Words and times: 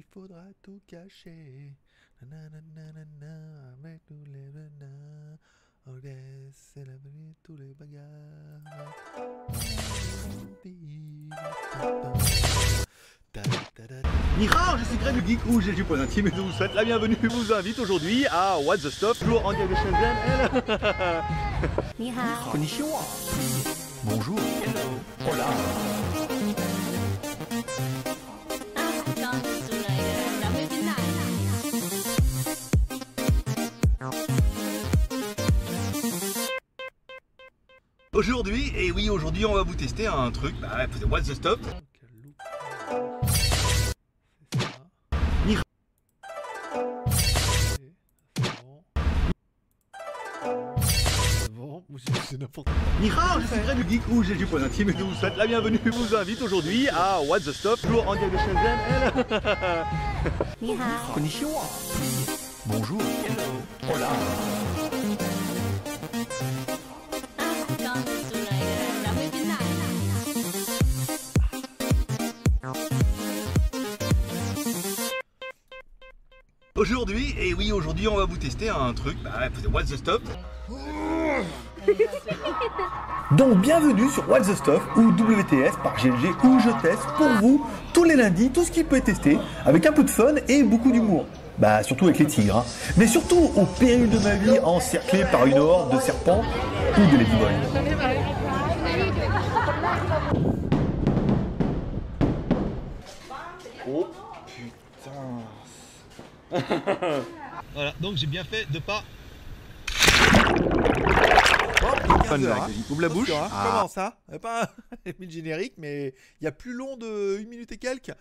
il 0.00 0.04
faudra 0.10 0.44
tout 0.62 0.80
cacher. 0.86 1.76
Nananana, 2.22 3.74
avec 3.78 4.04
tous 4.06 4.24
les 4.26 4.48
venins. 4.48 5.36
Oh 5.86 5.98
yes, 6.02 6.54
c'est 6.54 6.86
la 6.86 6.96
venue 7.04 7.34
tous 7.42 7.56
les 7.58 7.74
bagarres. 7.74 8.00
Nihao, 14.38 14.78
je 14.78 14.84
suis 14.84 14.96
Greg 14.96 15.16
le 15.16 15.26
Geek 15.26 15.42
Rouge 15.42 15.68
et 15.68 15.72
du 15.72 15.84
Point 15.84 16.00
Intime 16.00 16.28
et 16.28 16.30
je 16.34 16.40
vous 16.40 16.52
souhaite 16.52 16.74
la 16.74 16.84
bienvenue. 16.84 17.16
Je 17.22 17.28
vous 17.28 17.52
invite 17.52 17.78
aujourd'hui 17.78 18.26
à 18.30 18.58
What 18.58 18.78
the 18.78 18.90
Stop, 18.90 19.18
toujours 19.18 19.44
en 19.44 19.52
direct 19.52 19.70
de 19.70 19.76
Shenzhen. 19.76 20.16
Elle-. 21.98 22.10
Bonjour. 24.04 24.38
Hola. 25.30 25.46
Aujourd'hui, 38.30 38.72
et 38.76 38.92
oui, 38.92 39.10
aujourd'hui, 39.10 39.44
on 39.44 39.54
va 39.54 39.64
vous 39.64 39.74
tester 39.74 40.06
un 40.06 40.30
truc. 40.30 40.54
Bah, 40.60 40.86
c'est 40.96 41.04
What 41.04 41.22
the 41.22 41.34
Stop? 41.34 41.58
C'est. 51.88 52.36
Ou 52.36 52.38
n'importe 52.38 52.68
quoi. 52.68 52.76
Je 53.40 53.46
suis 53.48 53.60
Greg 53.64 53.78
le 53.78 53.90
Geek 53.90 54.04
Rouge 54.04 54.30
et 54.30 54.36
du 54.36 54.46
Point 54.46 54.62
Intime 54.62 54.90
et 54.90 54.96
je 54.96 55.02
vous 55.02 55.14
souhaite 55.14 55.36
la 55.36 55.48
bienvenue. 55.48 55.80
Je 55.84 55.90
vous 55.90 56.14
invite 56.14 56.40
aujourd'hui 56.40 56.88
à 56.88 57.20
What 57.22 57.40
the 57.40 57.50
Stop, 57.50 57.80
toujours 57.80 58.06
en 58.06 58.14
direct 58.14 58.32
de 58.32 58.38
Shenzhen. 58.38 58.78
Bonjour. 62.66 63.02
Hola. 63.92 64.08
Et 77.40 77.54
oui, 77.54 77.72
aujourd'hui, 77.72 78.06
on 78.06 78.16
va 78.16 78.26
vous 78.26 78.36
tester 78.36 78.68
un 78.68 78.92
truc. 78.92 79.16
Bah, 79.24 79.30
c'est 79.60 79.68
What 79.68 79.84
the 79.84 79.96
Stop. 79.96 80.22
Donc 83.32 83.58
bienvenue 83.58 84.10
sur 84.10 84.28
What's 84.28 84.48
the 84.48 84.54
Stuff 84.56 84.82
ou 84.96 85.12
WTS 85.12 85.76
par 85.82 85.96
GLG 85.96 86.34
où 86.44 86.58
je 86.60 86.68
teste 86.82 87.06
pour 87.16 87.28
vous 87.40 87.66
tous 87.94 88.04
les 88.04 88.16
lundis 88.16 88.50
tout 88.50 88.64
ce 88.64 88.70
qui 88.70 88.84
peut 88.84 88.96
être 88.96 89.04
testé 89.04 89.38
avec 89.64 89.86
un 89.86 89.92
peu 89.92 90.04
de 90.04 90.10
fun 90.10 90.34
et 90.48 90.62
beaucoup 90.62 90.92
d'humour. 90.92 91.24
Bah 91.58 91.82
surtout 91.82 92.06
avec 92.06 92.18
les 92.18 92.26
tigres, 92.26 92.58
hein. 92.58 92.64
mais 92.96 93.06
surtout 93.06 93.50
au 93.56 93.64
péril 93.64 94.10
de 94.10 94.18
ma 94.18 94.34
vie 94.34 94.58
encerclé 94.60 95.24
par 95.30 95.46
une 95.46 95.58
horde 95.58 95.94
de 95.94 96.00
serpents 96.00 96.42
ou 96.96 97.00
de 97.00 97.18
ladyboys. 97.18 98.39
voilà, 107.74 107.94
donc 108.00 108.16
j'ai 108.16 108.26
bien 108.26 108.44
fait 108.44 108.70
de 108.70 108.78
pas. 108.80 109.04
Fun 112.24 112.38
blague, 112.38 112.70
ouvre 112.90 113.02
la 113.02 113.08
bouche. 113.08 113.30
Hein. 113.30 113.48
Ah. 113.52 113.68
Comment 113.70 113.88
ça 113.88 114.18
Eh 114.32 114.38
Pas 114.40 114.70
mis 115.18 115.26
le 115.26 115.30
générique, 115.30 115.74
mais 115.78 116.14
il 116.40 116.44
y 116.44 116.46
a 116.46 116.52
plus 116.52 116.72
long 116.72 116.96
de 116.96 117.38
1 117.40 117.48
minute 117.48 117.70
et 117.72 117.78
quelques. 117.78 118.12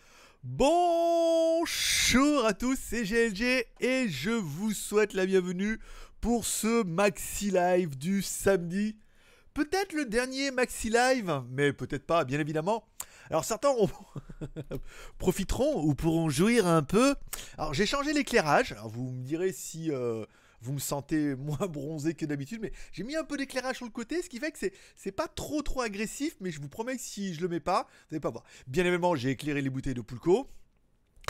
Bonjour 0.44 1.66
à 2.46 2.54
tous, 2.54 2.78
c'est 2.82 3.04
GLG 3.04 3.66
et 3.82 4.08
je 4.08 4.30
vous 4.30 4.74
souhaite 4.74 5.14
la 5.14 5.26
bienvenue 5.26 5.80
pour 6.22 6.46
ce 6.46 6.84
Maxi 6.84 7.52
Live 7.52 7.98
du 7.98 8.22
samedi. 8.22 8.96
Peut-être 9.54 9.94
le 9.94 10.06
dernier 10.06 10.52
Maxi 10.52 10.90
Live, 10.90 11.42
mais 11.50 11.74
peut-être 11.74 12.06
pas, 12.06 12.24
bien 12.24 12.40
évidemment. 12.40 12.86
Alors 13.30 13.44
certains 13.44 13.70
en 13.70 13.88
profiteront 15.18 15.84
ou 15.84 15.96
pourront 15.96 16.30
jouir 16.30 16.68
un 16.68 16.84
peu. 16.84 17.16
Alors 17.58 17.74
j'ai 17.74 17.86
changé 17.86 18.14
l'éclairage. 18.14 18.72
Alors 18.74 18.90
vous 18.90 19.12
me 19.12 19.24
direz 19.24 19.52
si 19.52 19.92
euh, 19.92 20.26
vous 20.62 20.74
me 20.74 20.80
sentez 20.80 21.36
moins 21.36 21.68
bronzé 21.68 22.14
que 22.14 22.26
d'habitude, 22.26 22.60
mais 22.62 22.72
j'ai 22.92 23.04
mis 23.04 23.16
un 23.16 23.24
peu 23.24 23.38
d'éclairage 23.38 23.78
sur 23.78 23.86
le 23.86 23.92
côté, 23.92 24.22
ce 24.22 24.30
qui 24.30 24.40
fait 24.40 24.52
que 24.52 24.60
c'est 24.96 25.12
pas 25.12 25.28
trop 25.28 25.62
trop 25.62 25.82
agressif, 25.82 26.36
mais 26.42 26.52
je 26.52 26.62
vous 26.62 26.70
promets 26.70 26.96
que 26.96 27.02
si 27.02 27.34
je 27.34 27.42
le 27.42 27.48
mets 27.48 27.60
pas, 27.60 27.88
vous 28.10 28.16
allez 28.16 28.22
pas 28.22 28.32
voir. 28.32 28.44
Bien 28.68 28.86
évidemment, 28.86 29.16
j'ai 29.16 29.32
éclairé 29.32 29.62
les 29.62 29.70
bouteilles 29.70 29.94
de 29.94 30.02
Pulco. 30.02 30.48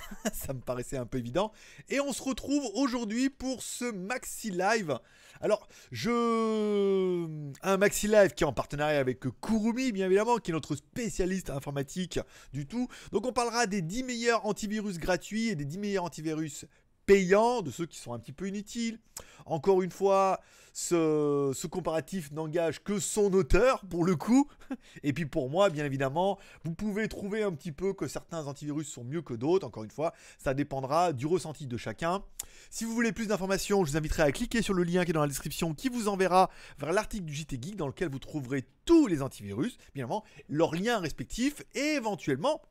Ça 0.33 0.53
me 0.53 0.59
paraissait 0.59 0.97
un 0.97 1.05
peu 1.05 1.17
évident. 1.17 1.51
Et 1.89 1.99
on 1.99 2.13
se 2.13 2.21
retrouve 2.21 2.63
aujourd'hui 2.73 3.29
pour 3.29 3.61
ce 3.63 3.85
maxi 3.91 4.51
live. 4.51 4.99
Alors, 5.41 5.67
je. 5.91 7.25
Un 7.61 7.77
maxi 7.77 8.07
live 8.07 8.33
qui 8.33 8.43
est 8.43 8.47
en 8.47 8.53
partenariat 8.53 8.99
avec 8.99 9.21
Kurumi, 9.41 9.91
bien 9.91 10.07
évidemment, 10.07 10.37
qui 10.37 10.51
est 10.51 10.53
notre 10.53 10.75
spécialiste 10.75 11.49
informatique 11.49 12.19
du 12.53 12.65
tout. 12.65 12.87
Donc, 13.11 13.25
on 13.25 13.33
parlera 13.33 13.65
des 13.67 13.81
10 13.81 14.03
meilleurs 14.03 14.45
antivirus 14.45 14.97
gratuits 14.97 15.47
et 15.47 15.55
des 15.55 15.65
10 15.65 15.77
meilleurs 15.77 16.03
antivirus 16.03 16.65
payants, 17.09 17.63
de 17.63 17.71
ceux 17.71 17.87
qui 17.87 17.97
sont 17.97 18.13
un 18.13 18.19
petit 18.19 18.31
peu 18.31 18.47
inutiles. 18.47 18.99
Encore 19.47 19.81
une 19.81 19.89
fois, 19.89 20.41
ce, 20.73 21.51
ce 21.55 21.65
comparatif 21.65 22.31
n'engage 22.31 22.83
que 22.83 22.99
son 22.99 23.33
auteur, 23.33 23.83
pour 23.89 24.05
le 24.05 24.15
coup. 24.15 24.47
Et 25.03 25.11
puis 25.11 25.25
pour 25.25 25.49
moi, 25.49 25.71
bien 25.71 25.85
évidemment, 25.85 26.37
vous 26.63 26.71
pouvez 26.71 27.07
trouver 27.07 27.41
un 27.41 27.51
petit 27.51 27.71
peu 27.71 27.93
que 27.93 28.07
certains 28.07 28.45
antivirus 28.45 28.87
sont 28.87 29.03
mieux 29.03 29.23
que 29.23 29.33
d'autres. 29.33 29.65
Encore 29.65 29.83
une 29.83 29.89
fois, 29.89 30.13
ça 30.37 30.53
dépendra 30.53 31.11
du 31.11 31.25
ressenti 31.25 31.65
de 31.65 31.77
chacun. 31.77 32.21
Si 32.69 32.85
vous 32.85 32.93
voulez 32.93 33.11
plus 33.11 33.25
d'informations, 33.25 33.83
je 33.83 33.89
vous 33.89 33.97
inviterai 33.97 34.21
à 34.21 34.31
cliquer 34.31 34.61
sur 34.61 34.75
le 34.75 34.83
lien 34.83 35.03
qui 35.03 35.09
est 35.09 35.13
dans 35.13 35.21
la 35.21 35.27
description 35.27 35.73
qui 35.73 35.89
vous 35.89 36.09
enverra 36.09 36.51
vers 36.77 36.93
l'article 36.93 37.25
du 37.25 37.33
JT 37.33 37.57
Geek 37.59 37.75
dans 37.75 37.87
lequel 37.87 38.09
vous 38.09 38.19
trouverez 38.19 38.65
tous 38.85 39.07
les 39.07 39.23
antivirus, 39.23 39.77
bien 39.95 40.03
évidemment, 40.03 40.23
leurs 40.47 40.75
liens 40.75 40.99
respectifs 40.99 41.63
et 41.73 41.95
éventuellement 41.95 42.61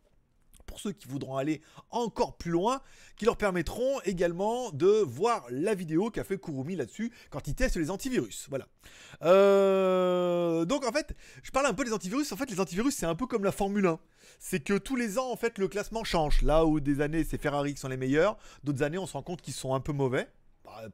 pour 0.68 0.78
ceux 0.78 0.92
qui 0.92 1.08
voudront 1.08 1.36
aller 1.36 1.62
encore 1.90 2.36
plus 2.36 2.52
loin, 2.52 2.80
qui 3.16 3.24
leur 3.24 3.36
permettront 3.36 4.00
également 4.04 4.70
de 4.70 4.86
voir 4.86 5.44
la 5.50 5.74
vidéo 5.74 6.10
qu'a 6.10 6.22
fait 6.22 6.38
Kurumi 6.38 6.76
là-dessus 6.76 7.10
quand 7.30 7.48
il 7.48 7.54
teste 7.54 7.76
les 7.76 7.90
antivirus. 7.90 8.46
Voilà. 8.48 8.68
Euh, 9.22 10.64
donc 10.64 10.86
en 10.86 10.92
fait, 10.92 11.16
je 11.42 11.50
parle 11.50 11.66
un 11.66 11.74
peu 11.74 11.84
des 11.84 11.92
antivirus. 11.92 12.30
En 12.30 12.36
fait, 12.36 12.50
les 12.50 12.60
antivirus, 12.60 12.94
c'est 12.94 13.06
un 13.06 13.16
peu 13.16 13.26
comme 13.26 13.42
la 13.42 13.52
Formule 13.52 13.86
1. 13.86 13.98
C'est 14.38 14.60
que 14.60 14.78
tous 14.78 14.94
les 14.94 15.18
ans, 15.18 15.32
en 15.32 15.36
fait, 15.36 15.58
le 15.58 15.66
classement 15.66 16.04
change. 16.04 16.42
Là 16.42 16.64
où 16.64 16.78
des 16.78 17.00
années, 17.00 17.24
c'est 17.24 17.40
Ferrari 17.40 17.74
qui 17.74 17.80
sont 17.80 17.88
les 17.88 17.96
meilleurs, 17.96 18.36
d'autres 18.62 18.82
années, 18.82 18.98
on 18.98 19.06
se 19.06 19.14
rend 19.14 19.22
compte 19.22 19.42
qu'ils 19.42 19.54
sont 19.54 19.74
un 19.74 19.80
peu 19.80 19.92
mauvais. 19.92 20.28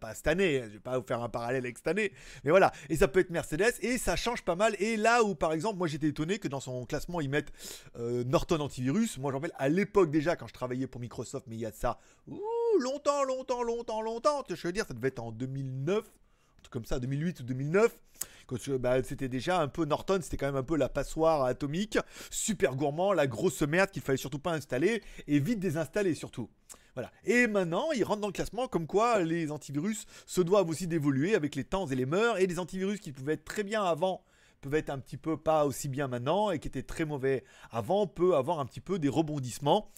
Pas- 0.00 0.14
cette 0.14 0.26
année, 0.26 0.62
je 0.64 0.74
vais 0.74 0.80
pas 0.80 0.98
vous 0.98 1.04
faire 1.06 1.22
un 1.22 1.28
parallèle 1.28 1.64
avec 1.64 1.76
cette 1.76 1.88
année, 1.88 2.12
mais 2.44 2.50
voilà. 2.50 2.72
Et 2.88 2.96
ça 2.96 3.08
peut 3.08 3.20
être 3.20 3.30
Mercedes 3.30 3.74
et 3.80 3.98
ça 3.98 4.16
change 4.16 4.42
pas 4.42 4.56
mal. 4.56 4.74
Et 4.78 4.96
là 4.96 5.22
où, 5.22 5.34
par 5.34 5.52
exemple, 5.52 5.78
moi 5.78 5.86
j'étais 5.88 6.08
étonné 6.08 6.38
que 6.38 6.48
dans 6.48 6.60
son 6.60 6.84
classement 6.86 7.20
ils 7.20 7.28
mettent 7.30 7.52
euh, 7.96 8.24
Norton 8.24 8.60
antivirus. 8.60 9.18
Moi 9.18 9.30
j'en 9.32 9.38
rappelle 9.38 9.54
à 9.58 9.68
l'époque 9.68 10.10
déjà 10.10 10.36
quand 10.36 10.46
je 10.46 10.54
travaillais 10.54 10.86
pour 10.86 11.00
Microsoft, 11.00 11.46
mais 11.48 11.56
il 11.56 11.60
y 11.60 11.66
a 11.66 11.70
de 11.70 11.76
ça 11.76 11.98
ouh, 12.26 12.40
longtemps, 12.80 13.24
longtemps, 13.24 13.62
longtemps, 13.62 14.00
longtemps. 14.02 14.42
Je 14.48 14.66
veux 14.66 14.72
dire, 14.72 14.86
ça 14.86 14.94
devait 14.94 15.08
être 15.08 15.20
en 15.20 15.32
2009, 15.32 15.98
un 15.98 16.08
truc 16.08 16.23
comme 16.70 16.84
ça, 16.84 16.98
2008 16.98 17.40
ou 17.40 17.42
2009. 17.44 17.98
Quand 18.46 18.56
je- 18.62 18.72
bah, 18.76 19.02
c'était 19.02 19.28
déjà 19.28 19.60
un 19.60 19.68
peu 19.68 19.84
Norton, 19.86 20.18
c'était 20.22 20.36
quand 20.36 20.46
même 20.46 20.56
un 20.56 20.62
peu 20.62 20.76
la 20.76 20.88
passoire 20.88 21.44
atomique, 21.44 21.98
super 22.30 22.76
gourmand, 22.76 23.12
la 23.12 23.26
grosse 23.26 23.62
merde 23.62 23.90
qu'il 23.90 24.02
fallait 24.02 24.18
surtout 24.18 24.38
pas 24.38 24.52
installer 24.52 25.02
et 25.26 25.38
vite 25.38 25.60
désinstaller 25.60 26.14
surtout. 26.14 26.48
Voilà. 26.94 27.10
Et 27.24 27.46
maintenant, 27.46 27.90
ils 27.92 28.04
rentrent 28.04 28.20
dans 28.20 28.28
le 28.28 28.32
classement 28.32 28.68
comme 28.68 28.86
quoi 28.86 29.20
les 29.22 29.50
antivirus 29.50 30.06
se 30.26 30.40
doivent 30.42 30.68
aussi 30.68 30.86
d'évoluer 30.86 31.34
avec 31.34 31.54
les 31.56 31.64
temps 31.64 31.86
et 31.86 31.96
les 31.96 32.06
mœurs 32.06 32.38
et 32.38 32.46
des 32.46 32.58
antivirus 32.58 33.00
qui 33.00 33.12
pouvaient 33.12 33.32
être 33.34 33.44
très 33.44 33.64
bien 33.64 33.82
avant 33.82 34.22
peuvent 34.60 34.74
être 34.74 34.90
un 34.90 34.98
petit 34.98 35.16
peu 35.18 35.36
pas 35.36 35.66
aussi 35.66 35.88
bien 35.88 36.08
maintenant 36.08 36.50
et 36.50 36.58
qui 36.58 36.68
étaient 36.68 36.82
très 36.82 37.04
mauvais 37.04 37.44
avant 37.70 38.06
peut 38.06 38.36
avoir 38.36 38.60
un 38.60 38.66
petit 38.66 38.80
peu 38.80 38.98
des 38.98 39.08
rebondissements. 39.10 39.90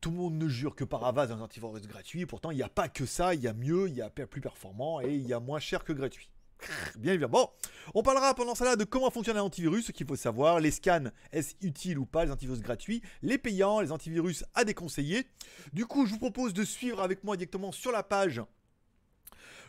Tout 0.00 0.10
le 0.10 0.16
monde 0.16 0.34
ne 0.34 0.48
jure 0.48 0.76
que 0.76 0.84
par 0.84 1.04
avance 1.04 1.28
d'un 1.28 1.40
antivirus 1.40 1.86
gratuit, 1.88 2.24
pourtant 2.24 2.50
il 2.50 2.56
n'y 2.56 2.62
a 2.62 2.68
pas 2.68 2.88
que 2.88 3.04
ça, 3.04 3.34
il 3.34 3.40
y 3.40 3.48
a 3.48 3.52
mieux, 3.52 3.88
il 3.88 3.94
y 3.94 4.02
a 4.02 4.10
plus 4.10 4.40
performant 4.40 5.00
et 5.00 5.14
il 5.14 5.26
y 5.26 5.32
a 5.32 5.40
moins 5.40 5.58
cher 5.58 5.84
que 5.84 5.92
gratuit. 5.92 6.30
Bien 6.98 7.12
évidemment. 7.12 7.52
Bon, 7.54 7.70
on 7.94 8.02
parlera 8.02 8.34
pendant 8.34 8.54
là 8.60 8.76
de 8.76 8.84
comment 8.84 9.10
fonctionne 9.10 9.36
un 9.36 9.42
antivirus, 9.42 9.86
ce 9.86 9.92
qu'il 9.92 10.06
faut 10.06 10.16
savoir, 10.16 10.60
les 10.60 10.70
scans, 10.70 11.10
est-ce 11.32 11.54
utile 11.60 11.98
ou 11.98 12.06
pas, 12.06 12.24
les 12.24 12.30
antivirus 12.30 12.60
gratuits, 12.60 13.02
les 13.22 13.38
payants, 13.38 13.80
les 13.80 13.92
antivirus 13.92 14.44
à 14.54 14.64
déconseiller. 14.64 15.26
Du 15.72 15.86
coup, 15.86 16.06
je 16.06 16.12
vous 16.12 16.18
propose 16.18 16.54
de 16.54 16.64
suivre 16.64 17.00
avec 17.00 17.24
moi 17.24 17.36
directement 17.36 17.72
sur 17.72 17.92
la 17.92 18.02
page 18.02 18.42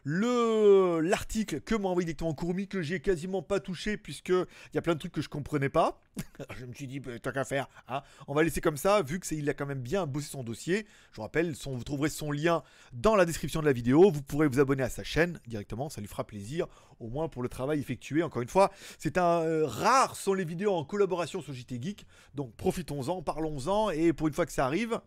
le 0.04 1.00
l'article 1.02 1.62
que 1.62 1.76
m'a 1.76 1.90
envoyé 1.90 2.06
directement 2.06 2.34
Kurumi 2.34 2.68
que 2.68 2.82
j'ai 2.82 3.00
quasiment 3.00 3.42
pas 3.42 3.60
touché 3.60 3.98
puisque 3.98 4.30
il 4.30 4.76
y 4.76 4.78
a 4.78 4.82
plein 4.82 4.94
de 4.94 5.00
trucs 5.00 5.12
que 5.12 5.22
je 5.22 5.30
comprenais 5.30 5.70
pas. 5.70 6.02
Je 6.60 6.66
me 6.66 6.74
suis 6.74 6.88
dit 6.88 7.00
bah, 7.00 7.18
tant 7.20 7.32
qu'à 7.32 7.46
faire, 7.46 7.70
hein, 7.88 8.02
on 8.28 8.34
va 8.34 8.44
laisser 8.44 8.62
comme 8.62 8.78
ça 8.78 9.02
vu 9.02 9.20
que 9.20 9.34
il 9.34 9.50
a 9.50 9.54
quand 9.54 9.66
même 9.66 9.82
bien 9.82 10.06
bossé 10.06 10.28
son 10.30 10.44
dossier. 10.44 10.86
Je 11.12 11.18
vous 11.18 11.22
rappelle, 11.22 11.54
vous 11.54 11.84
trouverez 11.84 12.10
son 12.10 12.32
lien 12.32 12.64
dans 12.94 13.16
la 13.16 13.26
description 13.26 13.62
de 13.62 13.66
la 13.66 13.74
vidéo. 13.74 14.12
Vous 14.12 14.22
pourrez 14.22 14.48
vous 14.48 14.60
abonner 14.60 14.84
à 14.84 14.90
sa 14.90 15.04
chaîne 15.04 15.40
directement, 15.48 15.90
ça 15.90 16.02
lui 16.02 16.08
fera 16.08 16.26
plaisir 16.26 16.68
au 17.00 17.08
moins 17.08 17.30
pour 17.30 17.44
le 17.44 17.50
travail 17.50 17.80
effectué. 17.80 18.24
Encore 18.24 18.42
une 18.42 18.50
fois, 18.50 18.72
c'est 18.98 19.18
un 19.18 19.42
euh, 19.42 19.66
rare 19.66 20.16
sont 20.16 20.34
les 20.34 20.46
vidéos 20.46 20.74
en 20.74 20.84
collaboration 20.84 21.42
sur 21.42 21.54
JT 21.54 21.82
Geek, 21.82 22.06
donc 22.36 22.54
profitons-en, 22.56 23.22
parlons-en 23.22 23.90
et 23.92 24.14
pour 24.14 24.28
une 24.28 24.34
fois 24.34 24.46
que 24.46 24.52
ça 24.52 24.66
arrive. 24.66 25.00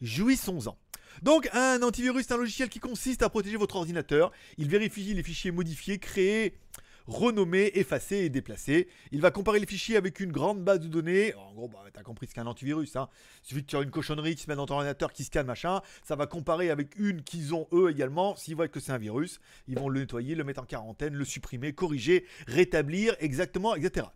Jouissons-en. 0.00 0.76
Donc 1.22 1.48
un 1.52 1.82
antivirus, 1.82 2.26
c'est 2.26 2.34
un 2.34 2.38
logiciel 2.38 2.68
qui 2.68 2.78
consiste 2.78 3.22
à 3.22 3.30
protéger 3.30 3.56
votre 3.56 3.76
ordinateur. 3.76 4.32
Il 4.58 4.68
vérifie 4.68 5.14
les 5.14 5.22
fichiers 5.22 5.50
modifiés, 5.50 5.98
créés, 5.98 6.58
renommés, 7.06 7.70
effacés 7.74 8.16
et 8.16 8.28
déplacés. 8.28 8.88
Il 9.12 9.20
va 9.20 9.30
comparer 9.30 9.58
les 9.58 9.66
fichiers 9.66 9.96
avec 9.96 10.20
une 10.20 10.32
grande 10.32 10.62
base 10.62 10.80
de 10.80 10.88
données. 10.88 11.34
En 11.34 11.52
gros, 11.54 11.68
bah, 11.68 11.84
t'as 11.92 12.02
compris 12.02 12.26
ce 12.26 12.34
qu'est 12.34 12.40
un 12.40 12.46
antivirus. 12.46 12.96
Hein. 12.96 13.08
Il 13.44 13.48
suffit 13.48 13.64
que 13.64 13.70
tu 13.70 13.82
une 13.82 13.90
cochonnerie 13.90 14.34
qui 14.34 14.42
se 14.42 14.50
met 14.50 14.56
dans 14.56 14.66
ton 14.66 14.74
ordinateur, 14.74 15.12
qui 15.12 15.24
scanne, 15.24 15.46
machin. 15.46 15.80
Ça 16.02 16.16
va 16.16 16.26
comparer 16.26 16.70
avec 16.70 16.98
une 16.98 17.22
qu'ils 17.22 17.54
ont 17.54 17.68
eux 17.72 17.90
également. 17.90 18.36
S'ils 18.36 18.56
voient 18.56 18.68
que 18.68 18.80
c'est 18.80 18.92
un 18.92 18.98
virus, 18.98 19.40
ils 19.68 19.78
vont 19.78 19.88
le 19.88 20.00
nettoyer, 20.00 20.34
le 20.34 20.44
mettre 20.44 20.62
en 20.62 20.66
quarantaine, 20.66 21.14
le 21.14 21.24
supprimer, 21.24 21.72
corriger, 21.72 22.26
rétablir, 22.46 23.16
exactement, 23.20 23.74
etc. 23.74 24.06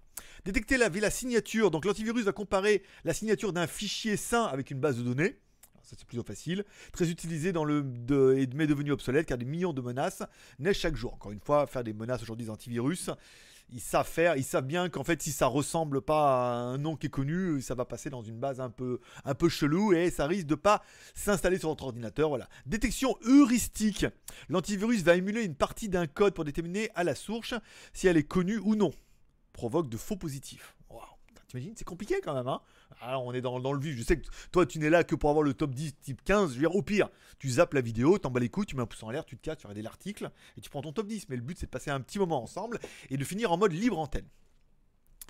Détecter 0.45 0.77
la 0.77 1.11
signature. 1.11 1.71
Donc 1.71 1.85
l'antivirus 1.85 2.25
va 2.25 2.33
comparer 2.33 2.83
la 3.05 3.15
signature 3.15 3.53
d'un 3.53 3.67
fichier 3.67 4.17
sain 4.17 4.45
avec 4.45 4.71
une 4.71 4.81
base 4.81 4.99
de 4.99 5.03
données. 5.03 5.37
Ça, 5.91 5.97
c'est 5.99 6.07
plutôt 6.07 6.23
facile. 6.23 6.65
Très 6.93 7.11
utilisé 7.11 7.51
dans 7.51 7.65
le 7.65 7.83
de, 7.83 8.47
mais 8.55 8.69
devenu 8.69 8.93
obsolète 8.93 9.27
car 9.27 9.39
des 9.39 9.45
millions 9.45 9.73
de 9.73 9.81
menaces 9.81 10.23
naissent 10.61 10.79
chaque 10.79 10.95
jour. 10.95 11.15
Encore 11.15 11.33
une 11.33 11.41
fois, 11.41 11.67
faire 11.67 11.83
des 11.83 11.93
menaces 11.93 12.23
aujourd'hui 12.23 12.49
antivirus, 12.49 13.11
ils 13.73 13.81
savent 13.81 14.07
faire, 14.07 14.37
ils 14.37 14.45
savent 14.45 14.67
bien 14.67 14.89
qu'en 14.89 15.03
fait, 15.03 15.21
si 15.21 15.33
ça 15.33 15.49
ressemble 15.49 16.01
pas 16.01 16.43
à 16.43 16.55
un 16.59 16.79
nom 16.79 16.95
qui 16.95 17.09
est 17.09 17.11
connu, 17.11 17.61
ça 17.61 17.75
va 17.75 17.85
passer 17.85 18.09
dans 18.09 18.23
une 18.23 18.39
base 18.39 18.61
un 18.61 18.71
peu, 18.71 19.01
un 19.25 19.35
peu 19.35 19.49
chelou 19.49 19.93
et 19.93 20.11
ça 20.11 20.29
risque 20.29 20.47
de 20.47 20.55
pas 20.55 20.81
s'installer 21.13 21.59
sur 21.59 21.71
votre 21.71 21.83
ordinateur. 21.83 22.29
Voilà. 22.29 22.49
Détection 22.67 23.17
heuristique. 23.25 24.07
L'antivirus 24.49 25.03
va 25.03 25.17
émuler 25.17 25.43
une 25.43 25.57
partie 25.57 25.89
d'un 25.89 26.07
code 26.07 26.35
pour 26.35 26.45
déterminer 26.45 26.91
à 26.95 27.03
la 27.03 27.17
source 27.17 27.55
si 27.93 28.07
elle 28.07 28.17
est 28.17 28.23
connue 28.23 28.59
ou 28.59 28.77
non. 28.77 28.93
Provoque 29.53 29.89
de 29.89 29.97
faux 29.97 30.15
positifs. 30.15 30.77
T'imagines, 31.51 31.73
c'est 31.77 31.85
compliqué 31.85 32.21
quand 32.23 32.33
même, 32.33 32.47
hein 32.47 32.61
Alors 33.01 33.25
on 33.25 33.33
est 33.33 33.41
dans, 33.41 33.59
dans 33.59 33.73
le 33.73 33.81
vif. 33.81 33.97
Je 33.97 34.05
sais 34.05 34.21
que 34.21 34.27
toi, 34.53 34.67
tu 34.67 34.79
n'es 34.79 34.89
là 34.89 35.03
que 35.03 35.17
pour 35.17 35.31
avoir 35.31 35.43
le 35.43 35.53
top 35.53 35.75
10, 35.75 35.97
type 36.01 36.23
15. 36.23 36.51
Je 36.51 36.55
veux 36.55 36.61
dire, 36.61 36.77
au 36.77 36.83
pire, 36.83 37.09
tu 37.41 37.49
zappes 37.49 37.75
la 37.75 37.81
vidéo, 37.81 38.19
t'en 38.19 38.31
bats 38.31 38.39
les 38.39 38.49
couilles, 38.49 38.67
tu 38.67 38.77
mets 38.77 38.83
un 38.83 38.87
pouce 38.87 39.03
en 39.03 39.11
l'air, 39.11 39.25
tu 39.25 39.37
te 39.37 39.43
casses, 39.43 39.59
tu 39.59 39.67
regardes 39.67 39.83
l'article 39.83 40.31
et 40.57 40.61
tu 40.61 40.71
prends 40.71 40.81
ton 40.81 40.93
top 40.93 41.09
10. 41.09 41.29
Mais 41.29 41.35
le 41.35 41.43
but, 41.43 41.59
c'est 41.59 41.67
de 41.67 41.71
passer 41.71 41.91
un 41.91 42.01
petit 42.01 42.21
moment 42.21 42.41
ensemble 42.41 42.79
et 43.11 43.17
de 43.17 43.25
finir 43.25 43.51
en 43.51 43.59
mode 43.59 43.73
libre 43.73 43.99
antenne. 43.99 44.29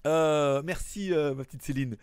Euh, 0.06 0.62
merci 0.64 1.12
euh, 1.12 1.34
ma 1.34 1.44
petite 1.44 1.62
Céline. 1.62 1.96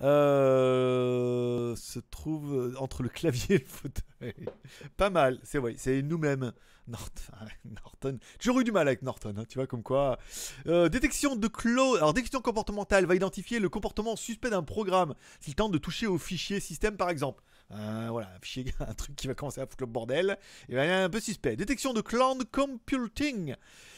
Euh, 0.00 1.76
se 1.76 1.98
trouve 1.98 2.74
entre 2.78 3.02
le 3.02 3.08
clavier 3.08 3.56
et 3.56 3.58
le 3.58 3.64
fauteuil. 3.64 4.46
Pas 4.96 5.10
mal, 5.10 5.38
c'est 5.42 5.58
vrai, 5.58 5.74
c'est 5.76 6.02
nous-mêmes. 6.02 6.52
Norton, 6.86 7.32
Norton. 7.64 8.18
Toujours 8.38 8.60
eu 8.60 8.64
du 8.64 8.70
mal 8.70 8.86
avec 8.86 9.00
Norton, 9.00 9.32
hein, 9.38 9.44
tu 9.48 9.56
vois 9.56 9.66
comme 9.66 9.82
quoi. 9.82 10.18
Détection 10.66 11.34
de 11.34 11.48
clause. 11.48 11.96
Alors 11.96 12.12
détection 12.12 12.42
comportementale 12.42 13.06
va 13.06 13.14
identifier 13.14 13.58
le 13.58 13.70
comportement 13.70 14.16
suspect 14.16 14.50
d'un 14.50 14.62
programme 14.62 15.14
s'il 15.40 15.54
tente 15.54 15.72
de 15.72 15.78
toucher 15.78 16.06
au 16.06 16.18
fichier 16.18 16.60
système 16.60 16.98
par 16.98 17.08
exemple. 17.08 17.42
Euh, 17.74 18.08
voilà, 18.10 18.28
un 18.34 18.38
fichier, 18.40 18.66
un 18.80 18.94
truc 18.94 19.16
qui 19.16 19.26
va 19.26 19.34
commencer 19.34 19.60
à 19.60 19.66
foutre 19.66 19.82
le 19.82 19.86
bordel. 19.86 20.38
Et 20.68 20.74
ben, 20.74 20.84
il 20.84 20.90
est 20.90 20.92
un 20.92 21.10
peu 21.10 21.20
suspect. 21.20 21.56
Détection 21.56 21.92
de 21.92 22.00
cloud 22.00 22.44
computing. 22.50 23.54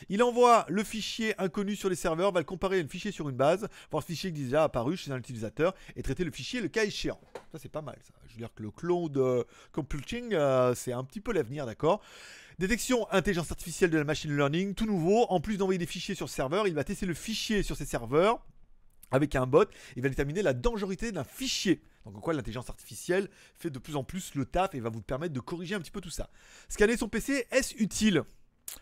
Il 0.08 0.22
envoie 0.22 0.64
le 0.68 0.82
fichier 0.84 1.34
inconnu 1.38 1.76
sur 1.76 1.88
les 1.88 1.96
serveurs, 1.96 2.32
va 2.32 2.40
le 2.40 2.44
comparer 2.44 2.80
à 2.80 2.82
un 2.82 2.88
fichier 2.88 3.12
sur 3.12 3.28
une 3.28 3.36
base, 3.36 3.68
voir 3.90 4.02
le 4.02 4.06
fichier 4.06 4.32
qui 4.32 4.40
est 4.40 4.44
déjà 4.44 4.64
apparu 4.64 4.96
chez 4.96 5.10
un 5.10 5.18
utilisateur 5.18 5.74
et 5.96 6.02
traiter 6.02 6.24
le 6.24 6.30
fichier 6.30 6.60
le 6.60 6.68
cas 6.68 6.84
échéant. 6.84 7.20
Ça 7.52 7.58
c'est 7.58 7.70
pas 7.70 7.82
mal. 7.82 7.96
Ça. 8.02 8.14
Je 8.28 8.32
veux 8.34 8.38
dire 8.38 8.54
que 8.54 8.62
le 8.62 8.70
cloud 8.70 9.46
computing, 9.72 10.34
euh, 10.34 10.74
c'est 10.74 10.92
un 10.92 11.04
petit 11.04 11.20
peu 11.20 11.32
l'avenir, 11.32 11.66
d'accord? 11.66 12.00
Détection 12.58 13.10
intelligence 13.12 13.50
artificielle 13.50 13.90
de 13.90 13.98
la 13.98 14.04
machine 14.04 14.34
learning, 14.34 14.74
tout 14.74 14.86
nouveau. 14.86 15.26
En 15.28 15.40
plus 15.40 15.58
d'envoyer 15.58 15.78
des 15.78 15.86
fichiers 15.86 16.14
sur 16.14 16.28
serveur, 16.28 16.66
il 16.66 16.74
va 16.74 16.84
tester 16.84 17.04
le 17.04 17.14
fichier 17.14 17.62
sur 17.62 17.76
ses 17.76 17.84
serveurs 17.84 18.40
avec 19.10 19.34
un 19.34 19.46
bot. 19.46 19.68
Il 19.96 20.02
va 20.02 20.08
déterminer 20.08 20.42
la 20.42 20.52
dangerosité 20.52 21.12
d'un 21.12 21.24
fichier. 21.24 21.82
Donc 22.04 22.16
en 22.16 22.20
quoi 22.20 22.34
l'intelligence 22.34 22.70
artificielle 22.70 23.28
fait 23.54 23.70
de 23.70 23.78
plus 23.78 23.96
en 23.96 24.04
plus 24.04 24.34
le 24.34 24.46
taf 24.46 24.74
et 24.74 24.80
va 24.80 24.90
vous 24.90 25.02
permettre 25.02 25.34
de 25.34 25.40
corriger 25.40 25.74
un 25.74 25.80
petit 25.80 25.90
peu 25.90 26.00
tout 26.00 26.10
ça. 26.10 26.30
Scanner 26.68 26.96
son 26.96 27.08
PC, 27.08 27.46
est-ce 27.50 27.74
utile? 27.82 28.22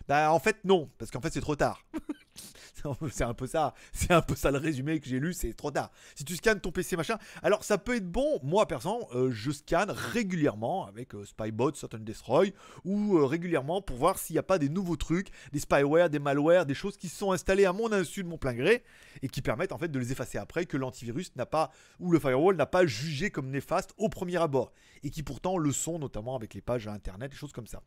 Bah 0.08 0.32
en 0.32 0.38
fait 0.38 0.56
non, 0.64 0.90
parce 0.98 1.10
qu'en 1.10 1.20
fait 1.20 1.32
c'est 1.32 1.40
trop 1.40 1.56
tard. 1.56 1.84
c'est 3.10 3.24
un 3.24 3.34
peu 3.34 3.46
ça, 3.46 3.74
c'est 3.92 4.12
un 4.12 4.20
peu 4.20 4.34
ça 4.34 4.50
le 4.50 4.58
résumé 4.58 5.00
que 5.00 5.08
j'ai 5.08 5.20
lu, 5.20 5.32
c'est 5.32 5.52
trop 5.54 5.70
tard. 5.70 5.90
Si 6.14 6.24
tu 6.24 6.36
scannes 6.36 6.60
ton 6.60 6.70
PC 6.70 6.96
machin, 6.96 7.18
alors 7.42 7.64
ça 7.64 7.78
peut 7.78 7.96
être 7.96 8.10
bon. 8.10 8.40
Moi 8.42 8.66
personnellement, 8.66 9.08
euh, 9.14 9.30
je 9.30 9.50
scanne 9.50 9.90
régulièrement 9.90 10.86
avec 10.86 11.14
euh, 11.14 11.24
Spybot, 11.24 11.76
Certain 11.76 11.98
Destroy 11.98 12.52
ou 12.84 13.18
euh, 13.18 13.24
régulièrement 13.24 13.80
pour 13.80 13.96
voir 13.96 14.18
s'il 14.18 14.34
n'y 14.34 14.40
a 14.40 14.44
pas 14.44 14.58
des 14.58 14.68
nouveaux 14.68 14.96
trucs, 14.96 15.28
des 15.52 15.60
spyware, 15.60 16.10
des 16.10 16.18
malwares, 16.18 16.66
des 16.66 16.74
choses 16.74 16.96
qui 16.96 17.08
sont 17.08 17.32
installées 17.32 17.64
à 17.64 17.72
mon 17.72 17.92
insu 17.92 18.22
de 18.22 18.28
mon 18.28 18.38
plein 18.38 18.54
gré 18.54 18.84
et 19.22 19.28
qui 19.28 19.42
permettent 19.42 19.72
en 19.72 19.78
fait 19.78 19.88
de 19.88 19.98
les 19.98 20.12
effacer 20.12 20.38
après 20.38 20.66
que 20.66 20.76
l'antivirus 20.76 21.34
n'a 21.36 21.46
pas 21.46 21.70
ou 22.00 22.12
le 22.12 22.18
firewall 22.18 22.56
n'a 22.56 22.66
pas 22.66 22.86
jugé 22.86 23.30
comme 23.30 23.50
néfaste 23.50 23.94
au 23.96 24.08
premier 24.08 24.36
abord 24.36 24.72
et 25.02 25.10
qui 25.10 25.22
pourtant 25.22 25.58
le 25.58 25.70
sont 25.70 25.98
notamment 25.98 26.34
avec 26.34 26.54
les 26.54 26.60
pages 26.60 26.88
internet, 26.88 27.30
des 27.30 27.36
choses 27.36 27.52
comme 27.52 27.66
ça. 27.66 27.82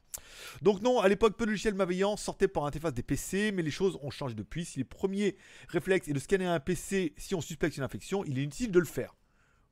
Donc 0.61 0.81
non, 0.81 0.99
à 0.99 1.07
l'époque 1.07 1.35
peu 1.35 1.45
de 1.45 1.51
logiciels 1.51 1.73
malveillants 1.73 2.15
sortaient 2.15 2.47
par 2.47 2.65
interface 2.65 2.93
des 2.93 3.03
PC, 3.03 3.51
mais 3.51 3.63
les 3.63 3.71
choses 3.71 3.97
ont 4.01 4.11
changé 4.11 4.35
depuis. 4.37 4.63
Si 4.63 4.79
les 4.79 4.85
premiers 4.85 5.35
réflexes 5.67 6.07
est 6.07 6.13
de 6.13 6.19
scanner 6.19 6.45
un 6.45 6.59
PC 6.59 7.13
si 7.17 7.35
on 7.35 7.41
suspecte 7.41 7.75
une 7.75 7.83
infection, 7.83 8.23
il 8.25 8.39
est 8.39 8.43
inutile 8.43 8.71
de 8.71 8.79
le 8.79 8.85
faire. 8.85 9.15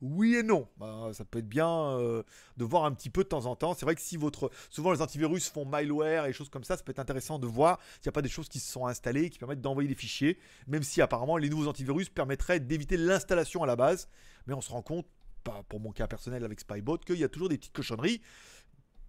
Oui 0.02 0.36
et 0.36 0.44
non. 0.44 0.68
Bah, 0.78 1.10
ça 1.14 1.24
peut 1.24 1.40
être 1.40 1.48
bien 1.48 1.70
euh, 1.70 2.24
de 2.58 2.66
voir 2.66 2.86
un 2.86 2.92
petit 2.92 3.10
peu 3.10 3.24
de 3.24 3.30
temps 3.30 3.46
en 3.46 3.56
temps. 3.56 3.74
C'est 3.74 3.86
vrai 3.86 3.96
que 3.96 4.02
si 4.02 4.18
votre. 4.18 4.52
Souvent, 4.70 4.92
les 4.92 5.02
antivirus 5.02 5.50
font 5.50 5.66
malware 5.66 6.26
et 6.26 6.34
choses 6.34 6.50
comme 6.50 6.64
ça, 6.64 6.78
ça 6.78 6.84
peut 6.84 6.92
être 6.92 7.00
intéressant 7.00 7.40
de 7.40 7.48
voir 7.48 7.80
s'il 7.96 8.08
n'y 8.08 8.10
a 8.10 8.12
pas 8.12 8.22
des 8.22 8.30
choses 8.30 8.50
qui 8.50 8.60
se 8.60 8.72
sont 8.72 8.86
installées 8.88 9.30
qui 9.30 9.40
permettent 9.40 9.62
d'envoyer 9.62 9.88
des 9.88 9.96
fichiers. 9.96 10.38
Même 10.68 10.84
si 10.84 11.02
apparemment, 11.02 11.38
les 11.38 11.50
nouveaux 11.50 11.68
antivirus 11.68 12.10
permettraient 12.10 12.60
d'éviter 12.60 12.98
l'installation 12.98 13.64
à 13.64 13.68
la 13.68 13.76
base. 13.76 14.10
Mais 14.48 14.54
on 14.54 14.62
se 14.62 14.72
rend 14.72 14.82
compte, 14.82 15.08
pas 15.44 15.64
pour 15.70 15.80
mon 15.80 15.92
cas 15.92 16.08
personnel 16.08 16.44
avec 16.44 16.60
Spybot, 16.60 17.04
qu'il 17.06 17.18
y 17.18 17.24
a 17.24 17.30
toujours 17.30 17.50
des 17.50 17.58
petites 17.58 17.74
cochonneries. 17.74 18.22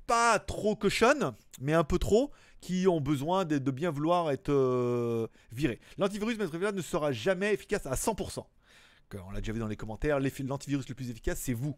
Pas 0.07 0.39
trop 0.39 0.77
cochonnes, 0.77 1.35
mais 1.61 1.73
un 1.73 1.85
peu 1.85 1.99
trop, 1.99 2.33
qui 2.61 2.87
ont 2.89 3.01
besoin 3.01 3.45
de, 3.45 3.59
bien 3.71 3.91
vouloir 3.91 4.31
être 4.31 4.51
euh, 4.51 5.27
virés. 5.53 5.81
L'antivirus, 5.99 6.39
maître 6.39 6.73
ne 6.73 6.83
sera 6.83 7.13
jamais 7.13 7.53
efficace 7.55 7.87
à 7.87 7.95
100%. 7.95 8.45
Que 9.09 9.19
On 9.19 9.31
l'a 9.31 9.41
déjà 9.41 9.53
vu 9.53 9.61
dans 9.61 9.69
les 9.69 9.77
commentaires, 9.77 10.19
l'antivirus 10.21 10.89
le 10.89 10.95
plus 10.95 11.11
efficace, 11.11 11.41
c'est 11.41 11.53
vous. 11.53 11.77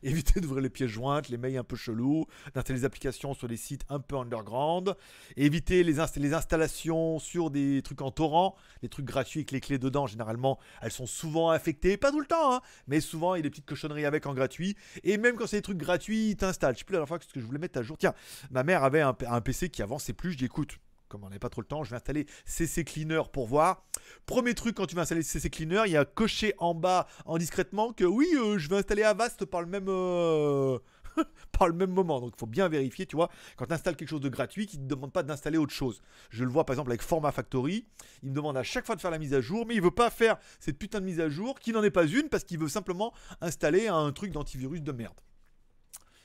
Évitez 0.02 0.40
d'ouvrir 0.40 0.62
les 0.62 0.70
pièces 0.70 0.90
jointes, 0.90 1.28
les 1.28 1.36
mails 1.36 1.58
un 1.58 1.64
peu 1.64 1.76
chelous, 1.76 2.26
d'installer 2.54 2.80
des 2.80 2.84
applications 2.84 3.34
sur 3.34 3.48
des 3.48 3.56
sites 3.56 3.84
un 3.88 4.00
peu 4.00 4.16
underground, 4.16 4.94
évitez 5.36 5.84
les, 5.84 5.94
les 6.16 6.34
installations 6.34 7.18
sur 7.18 7.50
des 7.50 7.82
trucs 7.82 8.00
en 8.00 8.10
torrent, 8.10 8.56
des 8.82 8.88
trucs 8.88 9.04
gratuits 9.04 9.40
avec 9.40 9.50
les 9.50 9.60
clés 9.60 9.78
dedans, 9.78 10.06
généralement, 10.06 10.58
elles 10.80 10.90
sont 10.90 11.06
souvent 11.06 11.50
infectées, 11.50 11.96
pas 11.96 12.10
tout 12.10 12.20
le 12.20 12.26
temps, 12.26 12.54
hein, 12.54 12.60
mais 12.86 13.00
souvent 13.00 13.34
il 13.34 13.38
y 13.38 13.40
a 13.40 13.42
des 13.42 13.50
petites 13.50 13.66
cochonneries 13.66 14.06
avec 14.06 14.26
en 14.26 14.34
gratuit, 14.34 14.76
et 15.04 15.18
même 15.18 15.36
quand 15.36 15.46
c'est 15.46 15.58
des 15.58 15.62
trucs 15.62 15.78
gratuits, 15.78 16.30
ils 16.30 16.36
t'installent. 16.36 16.74
Je 16.74 16.80
sais 16.80 16.84
plus 16.84 16.94
la 16.94 17.00
dernière 17.00 17.08
fois 17.08 17.18
que 17.18 17.24
je 17.40 17.44
voulais 17.44 17.58
mettre 17.58 17.78
à 17.78 17.82
jour. 17.82 17.98
Tiens, 17.98 18.14
ma 18.50 18.62
mère 18.62 18.84
avait 18.84 19.00
un, 19.00 19.14
un 19.26 19.40
PC 19.40 19.68
qui 19.68 19.82
avançait 19.82 20.12
plus, 20.12 20.32
je 20.32 20.38
dis 20.38 20.44
écoute, 20.46 20.78
comme 21.10 21.24
on 21.24 21.28
n'avait 21.28 21.40
pas 21.40 21.50
trop 21.50 21.60
le 21.60 21.66
temps, 21.66 21.84
je 21.84 21.90
vais 21.90 21.96
installer 21.96 22.26
CC 22.46 22.84
Cleaner 22.84 23.22
pour 23.32 23.46
voir. 23.46 23.84
Premier 24.26 24.54
truc 24.54 24.76
quand 24.76 24.86
tu 24.86 24.94
vas 24.94 25.02
installer 25.02 25.22
CC 25.22 25.50
Cleaner, 25.50 25.82
il 25.86 25.92
y 25.92 25.96
a 25.96 26.04
coché 26.04 26.54
en 26.58 26.74
bas 26.74 27.06
en 27.26 27.36
discrètement 27.36 27.92
que 27.92 28.04
oui, 28.04 28.28
euh, 28.36 28.56
je 28.58 28.68
vais 28.68 28.76
installer 28.76 29.02
Avast 29.02 29.44
par 29.44 29.60
le 29.60 29.66
même 29.66 29.88
euh, 29.88 30.78
par 31.58 31.66
le 31.66 31.74
même 31.74 31.90
moment. 31.90 32.20
Donc 32.20 32.32
il 32.36 32.38
faut 32.38 32.46
bien 32.46 32.68
vérifier, 32.68 33.06
tu 33.06 33.16
vois, 33.16 33.28
quand 33.56 33.66
tu 33.66 33.72
installes 33.72 33.96
quelque 33.96 34.08
chose 34.08 34.20
de 34.20 34.28
gratuit, 34.28 34.66
qui 34.66 34.78
ne 34.78 34.84
te 34.84 34.88
demande 34.88 35.12
pas 35.12 35.24
d'installer 35.24 35.58
autre 35.58 35.72
chose. 35.72 36.00
Je 36.30 36.44
le 36.44 36.50
vois 36.50 36.64
par 36.64 36.74
exemple 36.74 36.90
avec 36.90 37.02
Format 37.02 37.32
Factory, 37.32 37.86
il 38.22 38.30
me 38.30 38.34
demande 38.34 38.56
à 38.56 38.62
chaque 38.62 38.86
fois 38.86 38.94
de 38.94 39.00
faire 39.00 39.10
la 39.10 39.18
mise 39.18 39.34
à 39.34 39.40
jour, 39.40 39.66
mais 39.66 39.74
il 39.74 39.82
veut 39.82 39.90
pas 39.90 40.10
faire 40.10 40.38
cette 40.60 40.78
putain 40.78 41.00
de 41.00 41.06
mise 41.06 41.20
à 41.20 41.28
jour 41.28 41.58
qui 41.58 41.72
n'en 41.72 41.82
est 41.82 41.90
pas 41.90 42.06
une 42.06 42.28
parce 42.28 42.44
qu'il 42.44 42.60
veut 42.60 42.68
simplement 42.68 43.12
installer 43.40 43.88
un 43.88 44.12
truc 44.12 44.30
d'antivirus 44.30 44.80
de 44.80 44.92
merde. 44.92 45.20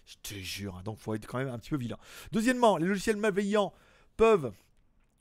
Je 0.05 0.15
te 0.21 0.35
jure, 0.35 0.75
hein, 0.75 0.83
donc 0.83 0.99
faut 0.99 1.15
être 1.15 1.25
quand 1.25 1.39
même 1.39 1.47
un 1.47 1.57
petit 1.57 1.71
peu 1.71 1.77
vilain. 1.77 1.97
Deuxièmement, 2.31 2.77
les 2.77 2.85
logiciels 2.85 3.17
malveillants 3.17 3.73
peuvent 4.17 4.53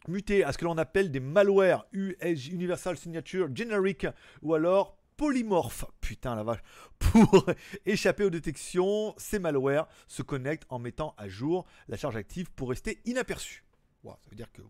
muter 0.08 0.44
à 0.44 0.52
ce 0.52 0.58
que 0.58 0.64
l'on 0.64 0.78
appelle 0.78 1.10
des 1.10 1.20
malwares 1.20 1.86
US 1.92 2.48
Universal 2.48 2.96
Signature 2.96 3.48
Generic 3.54 4.06
ou 4.42 4.54
alors 4.54 4.96
polymorphes. 5.16 5.84
Putain 6.00 6.34
la 6.34 6.42
vache. 6.42 6.62
Pour 6.98 7.46
échapper 7.86 8.24
aux 8.24 8.30
détections, 8.30 9.14
ces 9.16 9.38
malwares 9.38 9.88
se 10.08 10.22
connectent 10.22 10.66
en 10.68 10.78
mettant 10.78 11.14
à 11.16 11.28
jour 11.28 11.66
la 11.88 11.96
charge 11.96 12.16
active 12.16 12.50
pour 12.52 12.70
rester 12.70 13.00
inaperçus. 13.04 13.64
Ça 14.04 14.30
veut 14.30 14.36
dire 14.36 14.52
que 14.52 14.60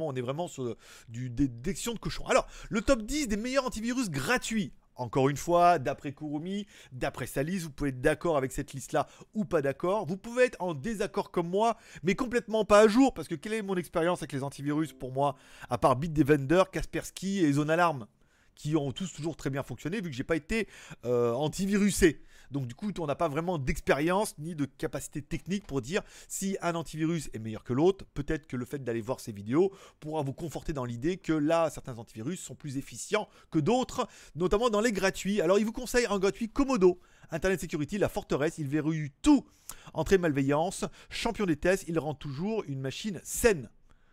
on 0.00 0.14
est 0.14 0.20
vraiment 0.20 0.48
sur 0.48 0.76
du 1.08 1.30
des 1.30 1.48
détections 1.48 1.94
de 1.94 1.98
cochon. 1.98 2.26
Alors, 2.26 2.46
le 2.70 2.80
top 2.80 3.02
10 3.02 3.28
des 3.28 3.36
meilleurs 3.36 3.66
antivirus 3.66 4.10
gratuits. 4.10 4.72
Encore 5.00 5.30
une 5.30 5.38
fois, 5.38 5.78
d'après 5.78 6.12
Kurumi, 6.12 6.66
d'après 6.92 7.26
sa 7.26 7.42
liste, 7.42 7.64
vous 7.64 7.70
pouvez 7.70 7.88
être 7.88 8.02
d'accord 8.02 8.36
avec 8.36 8.52
cette 8.52 8.74
liste-là 8.74 9.06
ou 9.32 9.46
pas 9.46 9.62
d'accord. 9.62 10.04
Vous 10.04 10.18
pouvez 10.18 10.44
être 10.44 10.58
en 10.60 10.74
désaccord 10.74 11.30
comme 11.30 11.48
moi, 11.48 11.78
mais 12.02 12.14
complètement 12.14 12.66
pas 12.66 12.80
à 12.80 12.86
jour, 12.86 13.14
parce 13.14 13.26
que 13.26 13.34
quelle 13.34 13.54
est 13.54 13.62
mon 13.62 13.76
expérience 13.76 14.18
avec 14.18 14.32
les 14.32 14.42
antivirus 14.42 14.92
pour 14.92 15.10
moi, 15.10 15.36
à 15.70 15.78
part 15.78 15.96
Bitdefender, 15.96 16.64
Kaspersky 16.70 17.42
et 17.42 17.52
Zone 17.54 17.70
Alarm 17.70 18.06
qui 18.54 18.76
ont 18.76 18.92
tous 18.92 19.10
toujours 19.10 19.38
très 19.38 19.48
bien 19.48 19.62
fonctionné 19.62 20.02
vu 20.02 20.10
que 20.10 20.16
j'ai 20.16 20.22
pas 20.22 20.36
été 20.36 20.68
euh, 21.06 21.32
antivirusé. 21.32 22.22
Donc 22.50 22.66
du 22.66 22.74
coup, 22.74 22.90
on 22.98 23.06
n'a 23.06 23.14
pas 23.14 23.28
vraiment 23.28 23.58
d'expérience 23.58 24.34
ni 24.38 24.54
de 24.54 24.64
capacité 24.64 25.22
technique 25.22 25.66
pour 25.66 25.80
dire 25.80 26.02
si 26.28 26.56
un 26.62 26.74
antivirus 26.74 27.30
est 27.32 27.38
meilleur 27.38 27.64
que 27.64 27.72
l'autre. 27.72 28.04
Peut-être 28.14 28.46
que 28.46 28.56
le 28.56 28.64
fait 28.64 28.82
d'aller 28.82 29.00
voir 29.00 29.20
ces 29.20 29.32
vidéos 29.32 29.72
pourra 30.00 30.22
vous 30.22 30.32
conforter 30.32 30.72
dans 30.72 30.84
l'idée 30.84 31.16
que 31.16 31.32
là, 31.32 31.70
certains 31.70 31.98
antivirus 31.98 32.40
sont 32.40 32.54
plus 32.54 32.76
efficients 32.76 33.28
que 33.50 33.58
d'autres, 33.58 34.08
notamment 34.34 34.70
dans 34.70 34.80
les 34.80 34.92
gratuits. 34.92 35.40
Alors 35.40 35.58
il 35.58 35.64
vous 35.64 35.72
conseille 35.72 36.06
un 36.06 36.18
gratuit 36.18 36.48
Komodo. 36.48 37.00
Internet 37.32 37.60
Security, 37.60 37.98
la 37.98 38.08
forteresse, 38.08 38.58
il 38.58 38.66
verrouille 38.66 39.12
tout. 39.22 39.46
Entrée 39.94 40.18
malveillance, 40.18 40.84
champion 41.10 41.46
des 41.46 41.56
tests, 41.56 41.84
il 41.86 41.98
rend 41.98 42.14
toujours 42.14 42.64
une 42.66 42.80
machine 42.80 43.20
saine. 43.22 43.70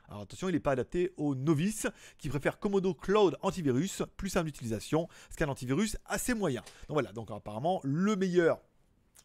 Alors 0.10 0.22
attention, 0.22 0.48
il 0.50 0.54
n'est 0.54 0.60
pas 0.60 0.72
adapté 0.72 1.14
aux 1.18 1.36
novices 1.36 1.88
qui 2.18 2.30
préfèrent 2.30 2.60
Komodo 2.60 2.94
Cloud 2.94 3.38
Antivirus, 3.42 4.04
plus 4.16 4.30
simple 4.30 4.46
d'utilisation, 4.46 5.08
scan 5.30 5.50
antivirus 5.50 5.98
assez 6.06 6.34
moyen. 6.34 6.62
Donc 6.88 6.96
voilà, 6.96 7.12
donc 7.12 7.30
apparemment 7.30 7.82
le 7.84 8.16
meilleur, 8.16 8.60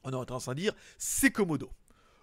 on 0.04 0.10
est 0.10 0.16
en 0.16 0.24
train 0.24 0.54
de 0.54 0.58
dire, 0.58 0.72
c'est 0.98 1.30
Komodo. 1.30 1.70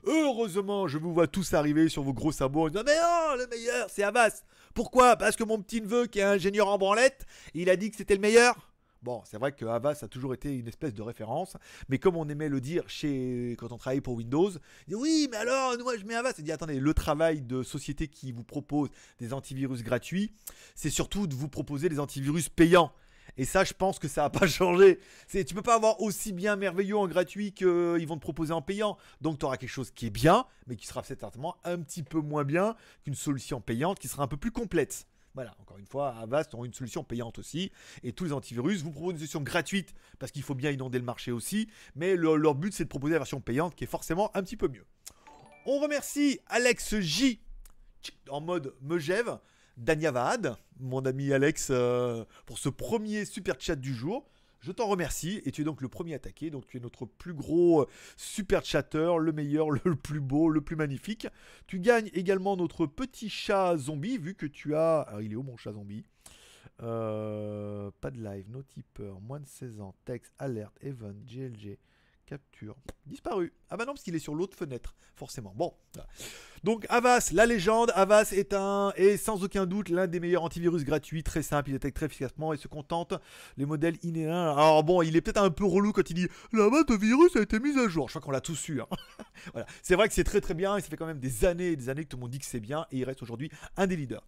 Heureusement, 0.05 0.87
je 0.87 0.97
vous 0.97 1.13
vois 1.13 1.27
tous 1.27 1.53
arriver 1.53 1.89
sur 1.89 2.03
vos 2.03 2.13
gros 2.13 2.31
sabots 2.31 2.65
en 2.65 2.69
disant 2.69 2.83
Mais 2.85 2.95
non, 2.95 3.35
le 3.37 3.47
meilleur, 3.47 3.87
c'est 3.89 4.03
Avast. 4.03 4.45
Pourquoi? 4.73 5.17
Parce 5.17 5.35
que 5.35 5.43
mon 5.43 5.61
petit 5.61 5.81
neveu, 5.81 6.07
qui 6.07 6.19
est 6.19 6.23
ingénieur 6.23 6.67
en 6.67 6.77
branlette, 6.77 7.25
il 7.53 7.69
a 7.69 7.75
dit 7.75 7.91
que 7.91 7.97
c'était 7.97 8.15
le 8.15 8.21
meilleur 8.21 8.68
Bon, 9.01 9.21
c'est 9.23 9.37
vrai 9.37 9.53
que 9.53 9.65
Avast 9.65 10.03
a 10.03 10.09
toujours 10.09 10.33
été 10.33 10.53
une 10.53 10.67
espèce 10.67 10.93
de 10.93 11.01
référence, 11.01 11.55
mais 11.87 11.99
comme 11.99 12.17
on 12.17 12.27
aimait 12.27 12.49
le 12.49 12.59
dire 12.59 12.83
chez 12.89 13.55
quand 13.57 13.71
on 13.71 13.77
travaillait 13.77 14.01
pour 14.01 14.15
Windows, 14.15 14.51
dit 14.87 14.95
oui, 14.95 15.29
mais 15.31 15.37
alors 15.37 15.77
moi 15.79 15.97
je 15.97 16.03
mets 16.03 16.15
Avast. 16.15 16.39
Il 16.39 16.43
dit 16.43 16.51
attendez, 16.51 16.79
le 16.79 16.93
travail 16.93 17.41
de 17.41 17.63
société 17.63 18.09
qui 18.09 18.33
vous 18.33 18.43
propose 18.43 18.89
des 19.19 19.31
antivirus 19.31 19.83
gratuits, 19.83 20.33
c'est 20.75 20.89
surtout 20.89 21.27
de 21.27 21.35
vous 21.35 21.47
proposer 21.47 21.87
des 21.87 21.99
antivirus 21.99 22.49
payants. 22.49 22.91
Et 23.37 23.45
ça, 23.45 23.63
je 23.63 23.73
pense 23.73 23.99
que 23.99 24.09
ça 24.09 24.23
n'a 24.23 24.29
pas 24.29 24.47
changé. 24.47 24.99
C'est, 25.27 25.45
tu 25.45 25.53
peux 25.55 25.61
pas 25.61 25.75
avoir 25.75 26.01
aussi 26.01 26.33
bien 26.33 26.57
merveilleux 26.57 26.97
en 26.97 27.07
gratuit 27.07 27.53
qu'ils 27.53 28.07
vont 28.07 28.15
te 28.15 28.21
proposer 28.21 28.51
en 28.51 28.61
payant. 28.61 28.97
Donc 29.21 29.39
tu 29.39 29.45
auras 29.45 29.55
quelque 29.55 29.69
chose 29.69 29.91
qui 29.91 30.07
est 30.07 30.11
bien, 30.11 30.45
mais 30.67 30.75
qui 30.75 30.87
sera 30.87 31.03
certainement 31.03 31.55
un 31.63 31.79
petit 31.79 32.03
peu 32.03 32.19
moins 32.19 32.43
bien 32.43 32.75
qu'une 33.05 33.15
solution 33.15 33.61
payante 33.61 33.97
qui 33.99 34.09
sera 34.09 34.23
un 34.23 34.27
peu 34.27 34.37
plus 34.37 34.51
complète. 34.51 35.05
Voilà, 35.35 35.55
encore 35.59 35.77
une 35.77 35.85
fois, 35.85 36.15
Avast 36.15 36.53
ont 36.55 36.65
une 36.65 36.73
solution 36.73 37.03
payante 37.03 37.39
aussi. 37.39 37.71
Et 38.03 38.11
tous 38.13 38.25
les 38.25 38.33
antivirus 38.33 38.81
vous 38.81 38.91
proposent 38.91 39.13
une 39.13 39.19
solution 39.19 39.41
gratuite 39.41 39.93
parce 40.17 40.31
qu'il 40.31 40.41
faut 40.43 40.55
bien 40.55 40.71
inonder 40.71 40.97
le 40.99 41.05
marché 41.05 41.31
aussi. 41.31 41.69
Mais 41.95 42.15
le- 42.15 42.35
leur 42.35 42.55
but, 42.55 42.73
c'est 42.73 42.83
de 42.85 42.89
proposer 42.89 43.13
la 43.13 43.19
version 43.19 43.39
payante 43.39 43.75
qui 43.75 43.83
est 43.83 43.87
forcément 43.87 44.35
un 44.35 44.41
petit 44.43 44.57
peu 44.57 44.67
mieux. 44.67 44.85
On 45.65 45.79
remercie 45.79 46.39
Alex 46.47 46.97
J 46.99 47.39
en 48.29 48.41
mode 48.41 48.73
Megève, 48.81 49.39
Danyavad, 49.77 50.55
mon 50.79 51.05
ami 51.05 51.31
Alex, 51.31 51.67
euh, 51.69 52.25
pour 52.45 52.57
ce 52.57 52.69
premier 52.69 53.25
super 53.25 53.55
chat 53.59 53.75
du 53.75 53.93
jour. 53.93 54.25
Je 54.61 54.71
t'en 54.71 54.87
remercie 54.87 55.41
et 55.45 55.51
tu 55.51 55.61
es 55.61 55.63
donc 55.63 55.81
le 55.81 55.87
premier 55.87 56.13
attaqué. 56.13 56.49
Donc 56.49 56.67
tu 56.67 56.77
es 56.77 56.79
notre 56.79 57.05
plus 57.05 57.33
gros 57.33 57.81
euh, 57.81 57.87
super 58.17 58.65
chatter, 58.65 59.13
le 59.19 59.31
meilleur, 59.31 59.69
le 59.85 59.95
plus 59.95 60.19
beau, 60.19 60.49
le 60.49 60.61
plus 60.61 60.75
magnifique. 60.75 61.27
Tu 61.67 61.79
gagnes 61.79 62.09
également 62.13 62.57
notre 62.57 62.85
petit 62.85 63.29
chat 63.29 63.77
zombie 63.77 64.17
vu 64.17 64.35
que 64.35 64.45
tu 64.45 64.75
as. 64.75 65.01
Alors 65.01 65.21
il 65.21 65.31
est 65.33 65.35
où 65.35 65.43
mon 65.43 65.57
chat 65.57 65.71
zombie? 65.71 66.03
Euh, 66.81 67.91
Pas 67.99 68.11
de 68.11 68.21
live, 68.21 68.49
no 68.49 68.63
tipper, 68.63 69.13
moins 69.21 69.39
de 69.39 69.45
16 69.45 69.81
ans, 69.81 69.95
texte, 70.05 70.33
alerte, 70.39 70.77
event, 70.81 71.15
GLG, 71.25 71.77
capture, 72.29 72.75
disparu. 73.07 73.53
Ah 73.71 73.77
bah 73.77 73.85
non 73.85 73.93
parce 73.93 74.03
qu'il 74.03 74.15
est 74.15 74.19
sur 74.19 74.35
l'autre 74.35 74.55
fenêtre, 74.55 74.95
forcément. 75.15 75.51
Bon. 75.55 75.73
Donc 76.63 76.85
Avast, 76.89 77.31
la 77.31 77.47
légende, 77.47 77.91
Avast 77.95 78.33
est 78.33 78.53
un 78.53 78.93
est 78.97 79.17
sans 79.17 79.43
aucun 79.43 79.65
doute 79.65 79.89
l'un 79.89 80.05
des 80.05 80.19
meilleurs 80.19 80.43
antivirus 80.43 80.83
gratuits, 80.83 81.23
très 81.23 81.41
simple, 81.41 81.69
il 81.69 81.73
détecte 81.73 81.95
très 81.97 82.05
efficacement 82.05 82.53
et 82.53 82.57
se 82.57 82.67
contente 82.67 83.15
les 83.57 83.65
modèles 83.65 83.97
inédits. 84.03 84.29
Alors 84.29 84.83
bon, 84.83 85.01
il 85.01 85.15
est 85.15 85.21
peut-être 85.21 85.41
un 85.41 85.49
peu 85.49 85.65
relou 85.65 85.91
quand 85.91 86.07
il 86.07 86.13
dit 86.13 86.27
la 86.53 86.69
boîte 86.69 86.89
de 86.89 86.95
virus 86.95 87.35
a 87.35 87.41
été 87.41 87.59
mise 87.59 87.77
à 87.77 87.87
jour. 87.87 88.09
Je 88.09 88.13
crois 88.13 88.21
qu'on 88.21 88.31
l'a 88.31 88.41
tous 88.41 88.69
eu. 88.69 88.81
hein. 88.81 88.87
voilà. 89.53 89.65
C'est 89.81 89.95
vrai 89.95 90.07
que 90.07 90.13
c'est 90.13 90.23
très 90.23 90.41
très 90.41 90.53
bien 90.53 90.77
et 90.77 90.81
ça 90.81 90.87
fait 90.87 90.97
quand 90.97 91.07
même 91.07 91.19
des 91.19 91.45
années 91.45 91.69
et 91.69 91.75
des 91.75 91.89
années 91.89 92.03
que 92.03 92.09
tout 92.09 92.17
le 92.17 92.21
monde 92.21 92.31
dit 92.31 92.39
que 92.39 92.45
c'est 92.45 92.59
bien 92.59 92.85
et 92.91 92.99
il 92.99 93.05
reste 93.05 93.23
aujourd'hui 93.23 93.49
un 93.75 93.87
des 93.87 93.95
leaders. 93.95 94.25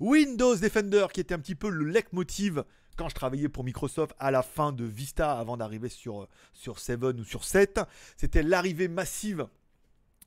Windows 0.00 0.56
Defender 0.56 1.06
qui 1.12 1.20
était 1.20 1.34
un 1.34 1.38
petit 1.38 1.54
peu 1.54 1.68
le 1.68 1.84
leitmotiv 1.84 2.64
quand 2.96 3.08
je 3.08 3.14
travaillais 3.14 3.48
pour 3.48 3.64
Microsoft 3.64 4.14
à 4.18 4.30
la 4.30 4.42
fin 4.42 4.72
de 4.72 4.84
Vista 4.84 5.38
avant 5.38 5.56
d'arriver 5.56 5.88
sur, 5.88 6.28
sur 6.52 6.78
7 6.78 7.02
ou 7.02 7.24
sur 7.24 7.44
7, 7.44 7.80
c'était 8.16 8.42
l'arrivée 8.42 8.88
massive 8.88 9.46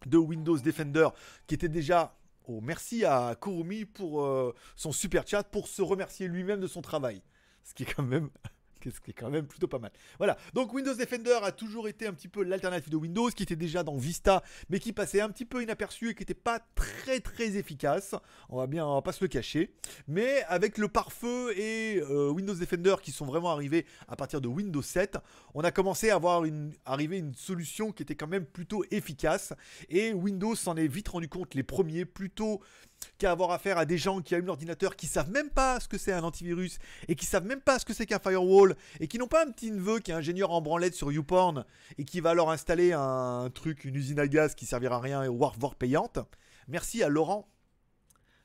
de 0.06 0.18
Windows 0.18 0.58
Defender 0.58 1.10
qui 1.48 1.56
était 1.56 1.70
déjà 1.70 2.16
oh, 2.48 2.62
merci 2.62 3.06
à 3.06 3.36
Kurumi 3.40 3.86
pour 3.86 4.24
euh, 4.24 4.54
son 4.76 4.92
super 4.92 5.28
chat 5.28 5.44
pour 5.44 5.68
se 5.68 5.82
remercier 5.82 6.28
lui-même 6.28 6.60
de 6.60 6.68
son 6.68 6.82
travail. 6.82 7.22
Ce 7.64 7.74
qui 7.74 7.84
est 7.84 7.94
quand 7.94 8.04
même 8.04 8.30
ce 8.86 9.00
qui 9.00 9.12
est 9.12 9.14
quand 9.14 9.30
même 9.30 9.48
plutôt 9.48 9.68
pas 9.68 9.80
mal. 9.80 9.92
Voilà. 10.18 10.38
Donc 10.54 10.74
Windows 10.74 10.94
Defender 10.94 11.38
a 11.44 11.52
toujours 11.52 11.88
été 11.88 12.08
un 12.08 12.14
petit 12.14 12.28
peu 12.28 12.44
l'alternative 12.44 12.90
de 12.90 12.98
Windows 12.98 13.30
qui 13.30 13.44
était 13.44 13.56
déjà 13.56 13.84
dans 13.84 13.98
Vista 13.98 14.44
mais 14.70 14.80
qui 14.80 14.94
passait 14.94 15.22
un 15.22 15.30
petit 15.30 15.46
peu 15.46 15.62
inaperçu 15.62 16.10
et 16.10 16.14
qui 16.14 16.22
n'était 16.22 16.34
pas 16.34 16.60
très 16.76 17.20
très 17.20 17.58
efficace. 17.58 18.16
On 18.50 18.58
va 18.58 18.68
bien 18.68 18.86
on 18.86 18.96
va 18.96 19.02
pas 19.02 19.12
se 19.12 19.24
le 19.24 19.28
cacher. 19.28 19.74
Mais 20.08 20.44
avec 20.48 20.78
le 20.78 20.88
pare-feu 20.88 21.58
et 21.58 22.02
euh, 22.02 22.30
Windows 22.30 22.54
Defender 22.54 22.96
qui 23.02 23.12
sont 23.12 23.26
vraiment 23.26 23.52
arrivés 23.52 23.86
à 24.08 24.16
partir 24.16 24.42
de 24.42 24.48
Windows 24.48 24.82
7, 24.82 25.18
on 25.54 25.62
a 25.62 25.72
commencé 25.72 26.10
à 26.10 26.16
avoir 26.16 26.46
une 26.46 26.74
arriver 26.86 27.18
une 27.18 27.36
solution 27.36 27.92
qui 27.92 28.04
était 28.04 28.16
quand 28.16 28.28
même 28.28 28.46
plutôt 28.46 28.84
efficace 28.92 29.54
et 29.90 30.14
Windows 30.14 30.56
s'en 30.56 30.76
est 30.76 30.88
vite 30.88 31.08
rendu 31.10 31.28
compte 31.28 31.56
les 31.56 31.64
premiers 31.64 32.06
plutôt 32.06 32.62
qu'à 33.18 33.32
avoir 33.32 33.52
affaire 33.52 33.78
à 33.78 33.86
des 33.86 33.98
gens 33.98 34.22
qui 34.22 34.36
allument 34.36 34.48
l'ordinateur 34.48 34.96
qui 34.96 35.08
savent 35.08 35.30
même 35.30 35.50
pas 35.50 35.80
ce 35.80 35.88
que 35.88 35.98
c'est 35.98 36.12
un 36.12 36.24
antivirus 36.24 36.78
et 37.08 37.16
qui 37.16 37.26
savent 37.26 37.46
même 37.46 37.62
pas 37.62 37.80
ce 37.80 37.86
que 37.86 37.94
c'est 37.94 38.06
qu'un 38.06 38.20
firewall 38.20 38.76
et 39.00 39.08
qui 39.08 39.18
n'ont 39.18 39.28
pas 39.28 39.46
un 39.46 39.52
petit 39.52 39.72
neveu 39.72 40.00
qui 40.00 40.12
est 40.12 40.16
ingénieur 40.16 40.52
en 40.52 40.62
branlette 40.62 40.94
sur 40.94 41.12
YouPorn 41.12 41.66
et 41.98 42.06
qui 42.06 42.22
va 42.22 42.34
leur 42.34 42.50
installer 42.50 42.94
un 42.94 43.50
truc, 43.54 43.86
une 43.86 43.96
usine 43.96 44.20
à 44.20 44.28
gaz 44.28 44.56
qui 44.56 44.66
servira 44.66 44.98
à 44.98 45.00
rien 45.00 45.24
et 45.24 45.28
voire, 45.28 45.54
voire 45.58 45.76
payante. 45.76 46.20
Merci 46.68 47.04
à 47.04 47.10
Laurent 47.10 47.48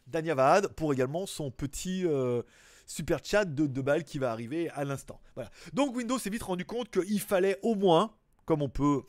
Danyavad 0.06 0.68
pour 0.68 0.92
également 0.92 1.26
son 1.26 1.50
petit 1.50 2.06
euh, 2.06 2.42
super 2.86 3.20
chat 3.22 3.44
de 3.44 3.66
2 3.66 3.82
balles 3.82 4.04
qui 4.04 4.18
va 4.18 4.30
arriver 4.30 4.70
à 4.70 4.84
l'instant. 4.84 5.20
Voilà. 5.34 5.50
Donc 5.72 5.96
Windows 5.96 6.18
s'est 6.18 6.30
vite 6.30 6.42
rendu 6.42 6.64
compte 6.64 6.90
qu'il 6.90 7.20
fallait 7.20 7.58
au 7.62 7.74
moins, 7.74 8.14
comme 8.44 8.62
on 8.62 8.68
peut 8.68 9.02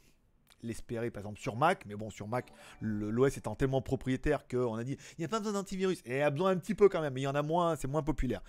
l'espérer 0.63 1.11
par 1.11 1.21
exemple 1.21 1.39
sur 1.39 1.55
Mac, 1.55 1.85
mais 1.85 1.95
bon 1.95 2.09
sur 2.09 2.27
Mac 2.27 2.51
l'OS 2.81 3.37
étant 3.37 3.55
tellement 3.55 3.81
propriétaire 3.81 4.47
qu'on 4.47 4.75
a 4.75 4.83
dit 4.83 4.97
il 5.17 5.21
n'y 5.21 5.25
a 5.25 5.27
pas 5.27 5.39
besoin 5.39 5.53
d'antivirus, 5.53 6.01
et 6.05 6.15
il 6.15 6.17
y 6.17 6.21
a 6.21 6.29
besoin 6.29 6.51
un 6.51 6.57
petit 6.57 6.75
peu 6.75 6.89
quand 6.89 7.01
même, 7.01 7.13
mais 7.13 7.21
il 7.21 7.25
y 7.25 7.27
en 7.27 7.35
a 7.35 7.41
moins, 7.41 7.75
c'est 7.75 7.87
moins 7.87 8.03
populaire. 8.03 8.41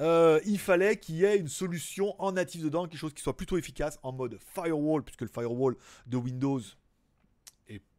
Euh, 0.00 0.40
il 0.44 0.58
fallait 0.58 0.96
qu'il 0.96 1.16
y 1.16 1.24
ait 1.24 1.38
une 1.38 1.48
solution 1.48 2.14
en 2.20 2.32
natif 2.32 2.62
dedans, 2.62 2.86
quelque 2.86 2.98
chose 2.98 3.14
qui 3.14 3.22
soit 3.22 3.36
plutôt 3.36 3.56
efficace 3.56 3.98
en 4.02 4.12
mode 4.12 4.38
firewall, 4.54 5.02
puisque 5.02 5.22
le 5.22 5.28
firewall 5.28 5.76
de 6.06 6.16
Windows 6.16 6.60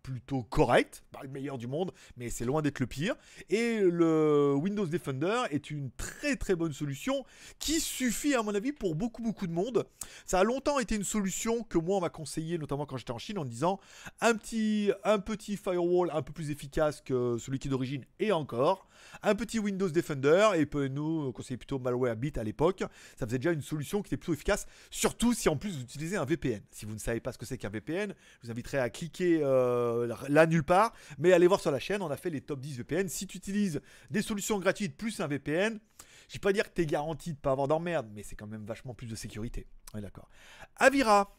plutôt 0.04 0.44
correct, 0.44 1.04
pas 1.12 1.22
le 1.24 1.30
meilleur 1.30 1.58
du 1.58 1.68
monde, 1.68 1.92
mais 2.18 2.30
c'est 2.30 2.46
loin 2.46 2.62
d'être 2.62 2.80
le 2.80 2.88
pire. 2.88 3.16
Et 3.50 3.80
le 3.80 4.54
Windows 4.56 4.86
Defender 4.86 5.44
est 5.52 5.72
une 5.72 5.92
très 5.92 6.36
très 6.36 6.56
bonne 6.56 6.74
solution 6.74 7.26
qui 7.60 7.80
suffit 7.80 8.34
à 8.34 8.44
mon 8.44 8.56
avis 8.56 8.72
pour 8.72 8.96
beaucoup 8.96 9.22
beaucoup 9.22 9.48
de 9.48 9.54
monde. 9.54 9.86
Ça 10.26 10.40
a 10.40 10.44
longtemps 10.44 10.80
été 10.80 10.96
une 10.96 11.04
solution 11.04 11.64
que 11.64 11.78
moi 11.78 11.98
on 11.98 12.02
m'a 12.02 12.10
conseillé, 12.10 12.58
notamment 12.58 12.86
quand 12.86 12.98
j'étais 12.98 13.12
en 13.12 13.20
Chine, 13.20 13.38
en 13.38 13.46
disant 13.46 13.80
un 14.20 14.36
petit, 14.36 14.92
un 15.04 15.20
petit 15.20 15.58
firewall 15.58 16.10
un 16.14 16.22
peu 16.22 16.34
plus 16.34 16.52
efficace 16.52 17.02
que 17.02 17.38
celui 17.38 17.60
qui 17.60 17.68
est 17.68 17.72
d'origine 17.72 18.06
et 18.20 18.32
encore, 18.32 18.88
un 19.24 19.36
petit 19.36 19.60
Windows 19.60 19.90
Defender 19.90 20.50
et 20.56 20.66
peu- 20.66 20.88
nous 20.88 21.26
on 21.28 21.32
conseillait 21.32 21.58
plutôt 21.58 21.80
Malwarebit 21.80 22.34
à 22.38 22.44
l'époque. 22.44 22.84
Ça 23.18 23.26
faisait 23.26 23.38
déjà 23.40 23.52
une 23.52 23.62
solution 23.62 24.02
qui 24.02 24.08
était 24.08 24.18
plutôt 24.18 24.34
efficace, 24.34 24.66
surtout 24.90 25.34
si 25.34 25.50
en 25.50 25.58
plus 25.58 25.72
vous 25.76 25.82
utilisez 25.82 26.18
un 26.18 26.26
VPN. 26.26 26.62
Si 26.72 26.86
vous 26.86 26.94
ne 26.94 27.00
savez 27.00 27.20
pas 27.20 27.32
ce 27.32 27.38
que 27.38 27.46
c'est 27.46 27.58
qu'un 27.58 27.70
VPN, 27.70 28.14
je 28.42 28.48
vous 28.48 28.52
inviterai 28.52 28.80
à 28.80 28.90
cliquer 28.90 29.40
euh, 29.44 30.14
là 30.30 30.46
nulle 30.46 30.64
part, 30.64 30.94
mais 31.18 31.34
allez 31.34 31.48
voir 31.48 31.60
sur 31.60 31.72
la 31.72 31.80
chaîne, 31.80 32.02
on 32.02 32.10
a 32.12 32.18
fait 32.18 32.30
les 32.30 32.42
top 32.42 32.60
10 32.60 32.78
VPN. 32.78 33.10
Si 33.10 33.28
tu 33.28 33.38
utilises 33.38 33.82
des 34.10 34.22
solutions 34.22 34.60
gratuites 34.60 34.98
plus 34.98 35.20
un 35.20 35.28
VPN, 35.28 35.80
je 36.28 36.34
vais 36.36 36.40
pas 36.40 36.54
dire 36.54 36.64
que 36.70 36.74
tu 36.76 36.82
es 36.82 36.86
garanti 36.86 37.34
de 37.34 37.38
pas 37.38 37.52
avoir 37.52 37.68
d'emmerde, 37.68 38.08
mais 38.14 38.24
c'est 38.24 38.36
quand 38.36 38.48
même 38.48 38.66
vachement 38.66 38.94
plus 38.94 39.08
de 39.08 39.16
sécurité. 39.16 39.68
D'accord. 39.94 40.30
Avira. 40.78 41.38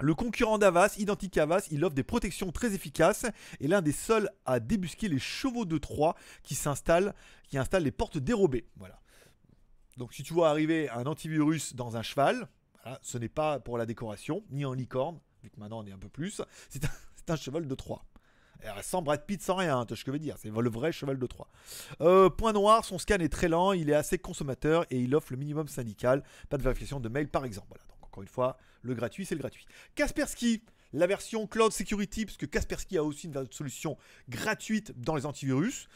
Le 0.00 0.14
concurrent 0.14 0.58
d'Avas, 0.58 0.96
identique 0.98 1.36
à 1.36 1.42
Avas, 1.42 1.68
il 1.70 1.84
offre 1.84 1.94
des 1.94 2.02
protections 2.02 2.50
très 2.52 2.74
efficaces 2.74 3.26
et 3.60 3.68
l'un 3.68 3.82
des 3.82 3.92
seuls 3.92 4.30
à 4.46 4.58
débusquer 4.58 5.08
les 5.08 5.18
chevaux 5.18 5.66
de 5.66 5.78
Troie 5.78 6.16
qui 6.42 6.56
installent 6.66 7.14
les 7.80 7.90
portes 7.90 8.18
dérobées. 8.18 8.66
Voilà. 8.76 8.98
Donc 9.96 10.14
si 10.14 10.22
tu 10.22 10.32
vois 10.32 10.48
arriver 10.48 10.88
un 10.88 11.04
antivirus 11.04 11.74
dans 11.74 11.96
un 11.96 12.02
cheval, 12.02 12.48
ce 13.02 13.18
n'est 13.18 13.28
pas 13.28 13.60
pour 13.60 13.76
la 13.76 13.84
décoration, 13.84 14.42
ni 14.50 14.64
en 14.64 14.72
licorne, 14.72 15.20
vu 15.42 15.50
que 15.50 15.60
maintenant 15.60 15.80
on 15.80 15.86
est 15.86 15.92
un 15.92 15.98
peu 15.98 16.08
plus, 16.08 16.40
c'est 16.70 16.84
un, 17.30 17.36
cheval 17.36 17.66
de 17.66 17.74
Troie. 17.74 18.04
Sans 18.82 19.02
Brad 19.02 19.24
Pitt, 19.24 19.42
sans 19.42 19.54
rien, 19.54 19.78
hein, 19.78 19.84
tu 19.84 19.90
vois 19.90 19.96
ce 19.96 20.04
que 20.04 20.10
je 20.10 20.12
veux 20.12 20.18
dire, 20.18 20.36
c'est 20.38 20.50
le 20.50 20.70
vrai 20.70 20.92
cheval 20.92 21.18
de 21.18 21.26
Troie. 21.26 21.48
Euh, 22.00 22.28
point 22.28 22.52
noir, 22.52 22.84
son 22.84 22.98
scan 22.98 23.16
est 23.16 23.30
très 23.30 23.48
lent, 23.48 23.72
il 23.72 23.88
est 23.88 23.94
assez 23.94 24.18
consommateur 24.18 24.84
et 24.90 24.98
il 24.98 25.14
offre 25.14 25.28
le 25.32 25.38
minimum 25.38 25.68
syndical, 25.68 26.22
pas 26.48 26.58
de 26.58 26.62
vérification 26.62 27.00
de 27.00 27.08
mail 27.08 27.28
par 27.28 27.44
exemple. 27.44 27.68
Voilà, 27.68 27.84
donc 27.88 28.02
encore 28.02 28.22
une 28.22 28.28
fois, 28.28 28.58
le 28.82 28.94
gratuit, 28.94 29.26
c'est 29.26 29.34
le 29.34 29.40
gratuit. 29.40 29.66
Kaspersky, 29.94 30.62
la 30.92 31.06
version 31.06 31.46
Cloud 31.46 31.72
Security, 31.72 32.26
puisque 32.26 32.48
Kaspersky 32.48 32.98
a 32.98 33.04
aussi 33.04 33.26
une 33.26 33.46
solution 33.50 33.96
gratuite 34.28 34.92
dans 34.96 35.14
les 35.14 35.26
antivirus 35.26 35.88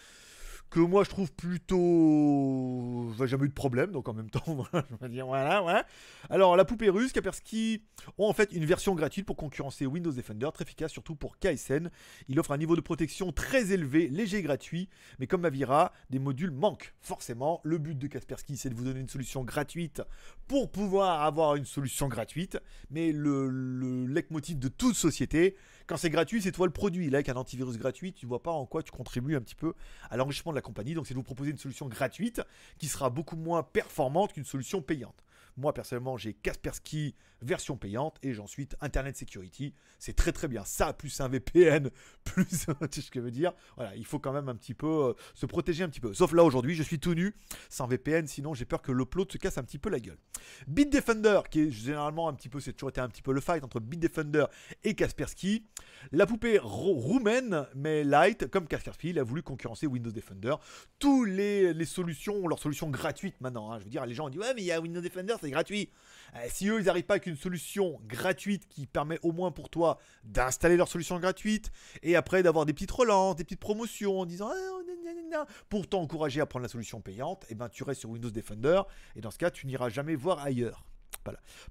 que 0.75 0.81
moi 0.81 1.04
je 1.04 1.09
trouve 1.09 1.33
plutôt. 1.33 3.07
Enfin, 3.12 3.26
jamais 3.26 3.45
eu 3.45 3.49
de 3.49 3.54
problème, 3.54 3.93
donc 3.93 4.09
en 4.09 4.12
même 4.12 4.28
temps, 4.28 4.43
voilà. 5.00 5.87
Alors, 6.28 6.57
la 6.57 6.64
poupée 6.64 6.90
russe, 6.90 7.12
Kaspersky 7.12 7.85
ont 8.19 8.28
en 8.28 8.33
fait 8.33 8.50
une 8.52 8.64
version 8.64 8.97
gratuite 8.97 9.25
pour 9.25 9.37
concurrencer 9.37 9.87
Windows 9.87 10.11
Defender, 10.11 10.49
très 10.52 10.64
efficace 10.64 10.90
surtout 10.90 11.14
pour 11.14 11.38
KSN. 11.38 11.90
Il 12.26 12.40
offre 12.40 12.50
un 12.50 12.57
niveau 12.57 12.75
de 12.75 12.81
protection 12.81 13.31
très 13.31 13.71
élevé, 13.71 14.09
léger 14.09 14.38
et 14.38 14.43
gratuit, 14.43 14.88
mais 15.21 15.28
comme 15.28 15.45
Avira, 15.45 15.93
des 16.11 16.19
modules 16.19 16.50
manquent. 16.50 16.93
Forcément, 17.00 17.61
le 17.62 17.78
but 17.78 17.97
de 17.97 18.09
Kaspersky, 18.09 18.57
c'est 18.57 18.71
de 18.71 18.75
vous 18.75 18.85
donner 18.85 18.99
une 18.99 19.09
solution 19.09 19.45
gratuite 19.45 20.02
pour 20.49 20.73
pouvoir 20.73 21.23
avoir 21.23 21.54
une 21.54 21.66
solution 21.66 22.09
gratuite, 22.09 22.59
mais 22.90 23.12
le, 23.12 23.49
le 23.49 24.07
leitmotiv 24.07 24.59
de 24.59 24.69
toute 24.69 24.97
société, 24.97 25.54
quand 25.87 25.97
c'est 25.97 26.11
gratuit, 26.11 26.41
c'est 26.41 26.53
toi 26.53 26.67
le 26.67 26.73
produit. 26.73 27.11
Là, 27.11 27.19
avec 27.19 27.29
un 27.29 27.37
antivirus 27.37 27.76
gratuit, 27.79 28.12
tu 28.12 28.26
vois 28.26 28.43
pas 28.43 28.53
en 28.53 28.67
quoi 28.67 28.83
tu 28.83 28.91
contribues 28.91 29.37
un 29.37 29.41
petit 29.41 29.55
peu 29.55 29.75
à 30.11 30.17
l'enrichissement 30.17 30.53
de 30.53 30.57
la 30.57 30.62
compagnie. 30.62 30.95
Donc, 30.95 31.07
c'est 31.07 31.14
de 31.14 31.19
vous 31.19 31.25
proposer 31.25 31.50
une 31.50 31.59
solution 31.59 31.88
gratuite 31.88 32.43
qui 32.79 32.87
sera 32.87 33.11
beaucoup 33.11 33.37
moins 33.37 33.62
performante 33.62 34.33
qu'une 34.33 34.45
solution 34.45 34.83
payante. 34.83 35.25
Moi, 35.57 35.73
personnellement, 35.73 36.17
j'ai 36.17 36.35
Kaspersky 36.35 37.14
version 37.44 37.76
payante 37.76 38.16
et 38.22 38.32
j'en 38.34 38.46
suis 38.46 38.68
Internet 38.80 39.16
Security. 39.16 39.74
C'est 39.98 40.14
très 40.14 40.32
très 40.32 40.48
bien. 40.48 40.64
Ça, 40.64 40.92
plus 40.92 41.20
un 41.20 41.28
VPN, 41.28 41.90
plus. 42.24 42.44
tu 42.46 42.54
sais 42.90 43.00
ce 43.00 43.10
que 43.10 43.20
je 43.20 43.24
veux 43.24 43.30
dire 43.30 43.52
Voilà, 43.76 43.94
il 43.96 44.04
faut 44.04 44.18
quand 44.18 44.32
même 44.32 44.48
un 44.48 44.56
petit 44.56 44.74
peu 44.74 44.86
euh, 44.86 45.12
se 45.34 45.46
protéger 45.46 45.84
un 45.84 45.88
petit 45.88 46.00
peu. 46.00 46.12
Sauf 46.14 46.32
là, 46.32 46.44
aujourd'hui, 46.44 46.74
je 46.74 46.82
suis 46.82 46.98
tout 46.98 47.14
nu, 47.14 47.34
sans 47.68 47.86
VPN, 47.86 48.26
sinon 48.26 48.54
j'ai 48.54 48.64
peur 48.64 48.82
que 48.82 48.92
l'upload 48.92 49.30
se 49.30 49.38
casse 49.38 49.58
un 49.58 49.62
petit 49.64 49.78
peu 49.78 49.90
la 49.90 50.00
gueule. 50.00 50.18
Bitdefender, 50.66 51.40
qui 51.50 51.60
est 51.62 51.70
généralement 51.70 52.28
un 52.28 52.34
petit 52.34 52.48
peu, 52.48 52.60
c'est 52.60 52.72
toujours 52.72 52.90
été 52.90 53.00
un 53.00 53.08
petit 53.08 53.22
peu 53.22 53.32
le 53.32 53.40
fight 53.40 53.62
entre 53.64 53.80
Bitdefender 53.80 54.46
et 54.82 54.94
Kaspersky. 54.94 55.66
La 56.12 56.26
poupée 56.26 56.58
rou- 56.58 56.94
roumaine, 56.98 57.66
mais 57.74 58.04
light, 58.04 58.48
comme 58.50 58.66
Kaspersky, 58.66 59.10
il 59.10 59.18
a 59.18 59.22
voulu 59.22 59.42
concurrencer 59.42 59.86
Windows 59.86 60.10
Defender. 60.10 60.54
Tous 60.98 61.24
les, 61.24 61.72
les 61.74 61.84
solutions 61.84 62.34
ont 62.36 62.48
leurs 62.48 62.58
solutions 62.58 62.90
gratuites 62.90 63.40
maintenant. 63.40 63.72
hein. 63.72 63.78
Je 63.78 63.84
veux 63.84 63.90
dire, 63.90 64.04
les 64.06 64.14
gens 64.14 64.28
disent 64.28 64.40
Ouais, 64.40 64.54
mais 64.54 64.62
il 64.62 64.66
y 64.66 64.72
a 64.72 64.80
Windows 64.80 65.00
Defender, 65.00 65.34
c'est 65.40 65.50
gratuit. 65.50 65.90
Euh, 66.35 66.47
si 66.49 66.69
eux, 66.69 66.81
ils 66.81 66.87
n'arrivent 66.87 67.04
pas 67.04 67.14
avec 67.14 67.26
une 67.26 67.37
solution 67.37 68.00
gratuite 68.07 68.69
qui 68.69 68.87
permet 68.87 69.19
au 69.23 69.33
moins 69.33 69.50
pour 69.50 69.71
toi 69.71 69.99
d'installer 70.25 70.76
leur 70.76 70.88
solution 70.88 71.19
gratuite 71.19 71.71
et 72.02 72.16
après 72.16 72.43
d'avoir 72.43 72.66
des 72.66 72.73
petites 72.73 72.90
relances, 72.90 73.37
des 73.37 73.45
petites 73.45 73.61
promotions 73.61 74.21
en 74.21 74.26
disant 74.26 74.50
Ah, 74.50 75.47
pour 75.69 75.88
t'encourager 75.88 76.40
à 76.40 76.47
prendre 76.47 76.62
la 76.62 76.69
solution 76.69 77.00
payante, 77.00 77.45
et 77.49 77.54
ben 77.54 77.69
tu 77.69 77.83
restes 77.83 78.00
sur 78.00 78.11
Windows 78.11 78.31
Defender 78.31 78.83
et 79.16 79.21
dans 79.21 79.31
ce 79.31 79.38
cas, 79.38 79.50
tu 79.50 79.66
n'iras 79.66 79.88
jamais 79.88 80.14
voir 80.14 80.40
ailleurs. 80.40 80.85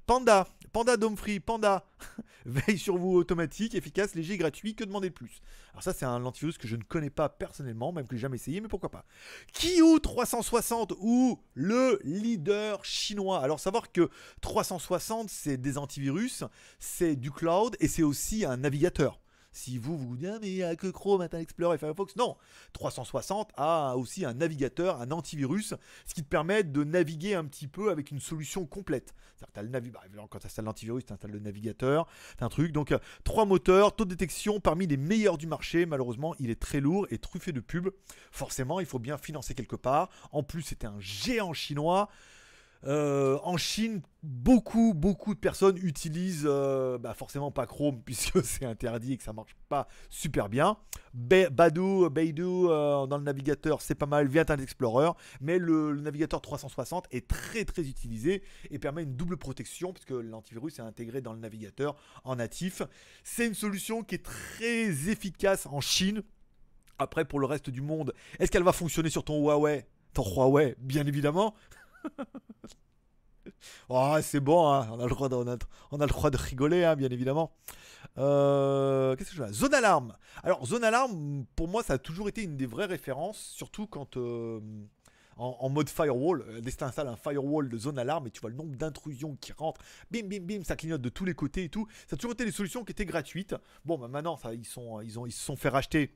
Panda, 0.06 0.48
Panda 0.72 0.98
Dome 0.98 1.18
Free, 1.18 1.40
Panda, 1.40 1.86
veille 2.46 2.78
sur 2.78 2.98
vous 2.98 3.16
automatique, 3.16 3.76
efficace, 3.76 4.16
léger, 4.16 4.38
gratuit, 4.38 4.76
que 4.76 4.84
demander 4.84 5.10
de 5.10 5.14
plus? 5.14 5.42
Alors 5.72 5.84
ça 5.84 5.94
c'est 5.94 6.06
un 6.06 6.24
antivirus 6.26 6.58
que 6.58 6.68
je 6.68 6.76
ne 6.76 6.84
connais 6.84 7.10
pas 7.10 7.30
personnellement, 7.30 7.92
même 7.92 8.08
que 8.08 8.16
j'ai 8.16 8.22
jamais 8.22 8.36
essayé, 8.36 8.62
mais 8.62 8.68
pourquoi 8.68 8.92
pas? 8.92 9.06
Kiu 9.54 10.00
360 10.02 10.94
ou 11.00 11.40
le 11.54 12.00
leader 12.04 12.84
chinois? 12.86 13.42
Alors 13.42 13.60
savoir 13.60 13.92
que 13.92 14.10
360 14.42 15.30
c'est 15.30 15.58
des 15.58 15.78
antivirus, 15.78 16.44
c'est 16.80 17.16
du 17.16 17.32
cloud 17.32 17.76
et 17.80 17.88
c'est 17.88 18.04
aussi 18.04 18.46
un 18.46 18.58
navigateur. 18.58 19.20
Si 19.54 19.78
vous 19.78 19.98
vous 19.98 20.18
dites, 20.18 20.30
ah, 20.34 20.40
mais 20.42 20.52
il 20.52 20.64
a 20.64 20.76
que 20.76 20.88
Chrome, 20.88 21.22
Internet 21.22 21.44
Explorer 21.46 21.76
et 21.76 21.78
Firefox, 21.78 22.16
non. 22.16 22.36
360 22.74 23.52
a 23.56 23.96
aussi 23.96 24.26
un 24.26 24.34
navigateur, 24.34 25.00
un 25.00 25.12
antivirus, 25.12 25.76
ce 26.06 26.14
qui 26.14 26.24
te 26.24 26.28
permet 26.28 26.64
de 26.64 26.84
naviguer 26.84 27.36
un 27.36 27.46
petit 27.46 27.68
peu 27.68 27.92
avec 27.92 28.10
une 28.12 28.20
solution 28.20 28.66
complète. 28.66 29.14
C'est-à-dire 29.36 29.48
que 29.48 29.54
t'as 29.54 29.62
le 29.62 29.70
navi- 29.70 29.92
bah, 29.92 30.02
quand 30.30 30.40
tu 30.40 30.48
installes 30.48 30.66
l'antivirus, 30.66 31.06
tu 31.06 31.14
installes 31.14 31.32
le 31.32 31.40
navigateur, 31.40 32.08
t'as 32.38 32.46
un 32.46 32.50
truc. 32.50 32.72
Donc, 32.72 32.92
euh, 32.92 32.98
trois 33.24 33.46
moteurs, 33.46 33.96
taux 33.96 34.06
de 34.06 34.10
détection 34.10 34.60
parmi 34.60 34.88
les 34.88 34.98
meilleurs 34.98 35.38
du 35.38 35.48
marché. 35.48 35.86
Malheureusement, 35.86 36.34
il 36.40 36.50
est 36.50 36.60
très 36.60 36.80
lourd 36.80 37.06
et 37.12 37.20
truffé 37.20 37.52
de 37.52 37.60
pubs. 37.60 37.92
Forcément, 38.32 38.80
il 38.80 38.86
faut 38.88 39.00
bien 39.00 39.18
financer 39.20 39.54
quelque 39.54 39.76
part. 39.76 40.10
En 40.32 40.42
plus, 40.44 40.64
c'était 40.64 40.88
un 40.88 41.00
géant 41.00 41.54
chinois. 41.54 42.10
Euh, 42.86 43.40
en 43.44 43.56
Chine, 43.56 44.02
beaucoup, 44.24 44.94
beaucoup 44.94 45.34
de 45.34 45.40
personnes 45.40 45.78
utilisent 45.78 46.44
euh, 46.46 46.98
bah, 46.98 47.14
forcément 47.14 47.50
pas 47.50 47.66
Chrome 47.66 48.02
puisque 48.06 48.44
c'est 48.44 48.66
interdit 48.66 49.14
et 49.14 49.18
que 49.18 49.24
ça 49.24 49.32
marche 49.32 49.56
pas 49.70 49.88
super 50.10 50.50
bien. 50.50 50.78
Ba- 51.14 51.50
Baidu, 51.50 52.10
Baidu 52.12 52.42
euh, 52.44 53.06
dans 53.08 53.18
le 53.18 53.24
navigateur, 53.24 53.82
c'est 53.82 53.96
pas 53.96 54.06
mal 54.06 54.28
via 54.28 54.42
Internet 54.42 54.64
Explorer, 54.66 55.12
mais 55.40 55.60
le, 55.60 55.94
le 55.94 56.02
navigateur 56.02 56.42
360 56.42 57.08
est 57.12 57.26
très 57.28 57.64
très 57.64 57.84
utilisé 57.88 58.44
et 58.70 58.80
permet 58.80 59.04
une 59.04 59.16
double 59.16 59.38
protection 59.38 59.94
puisque 59.94 60.12
l'antivirus 60.12 60.80
est 60.80 60.82
intégré 60.82 61.22
dans 61.22 61.32
le 61.34 61.40
navigateur 61.40 61.96
en 62.26 62.36
natif. 62.36 62.82
C'est 63.24 63.48
une 63.48 63.54
solution 63.56 64.04
qui 64.04 64.16
est 64.16 64.24
très 64.26 65.10
efficace 65.10 65.68
en 65.68 65.80
Chine. 65.80 66.22
Après, 67.00 67.24
pour 67.26 67.40
le 67.40 67.46
reste 67.46 67.70
du 67.70 67.82
monde, 67.82 68.14
est-ce 68.40 68.52
qu'elle 68.52 68.64
va 68.64 68.74
fonctionner 68.74 69.10
sur 69.10 69.24
ton 69.24 69.42
Huawei? 69.42 69.86
Ton 70.14 70.24
Huawei, 70.24 70.76
bien 70.80 71.08
évidemment. 71.08 71.56
Oh, 73.90 74.16
c'est 74.22 74.40
bon, 74.40 74.60
on, 74.60 75.00
a 75.00 75.04
le 75.04 75.10
droit 75.10 76.30
de, 76.30 76.38
rigoler, 76.38 76.84
hein, 76.84 76.96
bien 76.96 77.10
évidemment. 77.10 77.56
Euh, 78.18 79.16
Qu'est-ce 79.16 79.32
que 79.32 79.36
je 79.36 79.44
fais 79.44 79.54
Zone 79.54 79.74
Alarme. 79.74 80.16
Alors, 80.44 80.66
Zone 80.66 80.84
Alarme, 80.84 81.46
pour 81.56 81.68
moi, 81.68 81.84
ça 81.84 81.94
a 81.94 81.98
toujours 81.98 82.30
été 82.30 82.44
une 82.44 82.58
des 82.58 82.66
vraies 82.66 82.86
références, 82.86 83.38
surtout 83.38 83.88
quand 83.88 84.18
euh, 84.18 84.60
en, 85.38 85.70
mode 85.70 85.90
firewall, 85.90 86.62
dès 86.62 86.72
que 86.72 86.84
un 86.84 87.16
firewall 87.16 87.70
de 87.70 87.78
Zone 87.78 87.98
Alarme 87.98 88.28
et 88.28 88.32
tu 88.32 88.42
vois 88.42 88.50
le 88.50 88.56
nombre 88.56 88.76
d'intrusions 88.76 89.36
qui 89.36 89.52
rentrent, 89.54 89.82
bim, 90.12 90.28
bim, 90.28 90.42
bim, 90.42 90.64
ça 90.64 90.76
clignote 90.76 91.02
de 91.02 91.10
tous 91.10 91.26
les 91.26 91.34
côtés 91.34 91.64
et 91.66 91.70
tout. 91.70 91.88
Ça 92.08 92.16
a 92.16 92.18
toujours 92.18 92.34
été 92.34 92.46
des 92.46 92.52
solutions 92.52 92.84
qui 92.84 92.92
étaient 92.92 93.06
gratuites. 93.06 93.56
Bon, 93.86 93.98
bah 93.98 94.08
maintenant, 94.08 94.38
ça, 94.38 94.54
ils, 94.54 94.66
sont, 94.66 95.02
ils, 95.02 95.20
ont, 95.20 95.26
ils 95.26 95.32
se 95.32 95.44
sont 95.44 95.56
fait 95.56 95.70
racheter. 95.70 96.16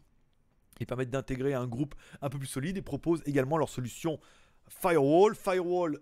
Ils 0.80 0.86
permettent 0.86 1.10
d'intégrer 1.10 1.54
un 1.54 1.68
groupe 1.68 1.96
un 2.22 2.30
peu 2.30 2.38
plus 2.38 2.48
solide 2.48 2.78
et 2.78 2.82
proposent 2.82 3.24
également 3.26 3.58
leur 3.58 3.70
solution 3.70 4.20
firewall, 4.68 5.36
firewall 5.36 6.00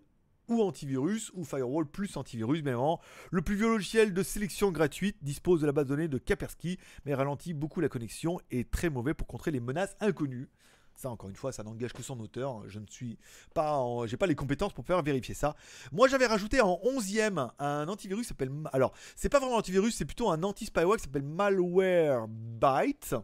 ou 0.47 0.62
antivirus, 0.62 1.32
ou 1.34 1.43
firewall 1.43 1.86
plus 1.86 2.17
antivirus, 2.17 2.62
bien 2.62 2.73
évidemment. 2.73 3.01
Le 3.32 3.41
plus 3.41 3.56
vieux 3.56 3.67
logiciel 3.67 4.13
de 4.13 4.23
sélection 4.23 4.71
gratuite 4.71 5.17
dispose 5.21 5.62
de 5.62 5.65
la 5.65 5.71
base 5.71 5.86
de 5.86 5.89
données 5.89 6.08
de 6.08 6.17
Kaspersky, 6.17 6.78
mais 7.06 7.13
ralentit 7.13 7.54
beaucoup 7.54 7.82
la 7.82 7.89
connexion 7.89 8.39
et 8.51 8.60
est 8.60 8.71
très 8.71 8.89
mauvais 8.89 9.13
pour 9.13 9.28
contrer 9.28 9.51
les 9.51 9.60
menaces 9.60 9.95
inconnues. 9.99 10.49
Ça, 10.95 11.10
encore 11.10 11.30
une 11.30 11.36
fois, 11.36 11.51
ça 11.51 11.63
n'engage 11.63 11.91
que 11.91 12.01
son 12.04 12.19
auteur. 12.21 12.63
Je 12.69 12.80
ne 12.80 12.88
suis 12.88 13.17
pas, 13.54 13.84
j'ai 14.06 14.15
pas 14.15 14.28
les 14.28 14.36
compétences 14.36 14.71
pour 14.71 14.86
pouvoir 14.86 15.04
vérifier 15.04 15.36
ça. 15.36 15.56
Moi, 15.91 16.08
j'avais 16.08 16.25
rajouté 16.25 16.62
en 16.62 16.80
11e 16.86 17.51
un 17.60 17.88
antivirus 17.89 18.23
qui 18.23 18.30
s'appelle. 18.30 18.51
Alors, 18.71 18.93
c'est 19.15 19.28
pas 19.28 19.39
vraiment 19.39 19.56
un 19.56 19.60
antivirus, 19.60 19.95
c'est 19.95 20.06
plutôt 20.06 20.32
un 20.32 20.41
anti-spyware 20.43 20.95
qui 20.95 21.04
s'appelle 21.04 21.23
Malwarebyte. 21.23 23.15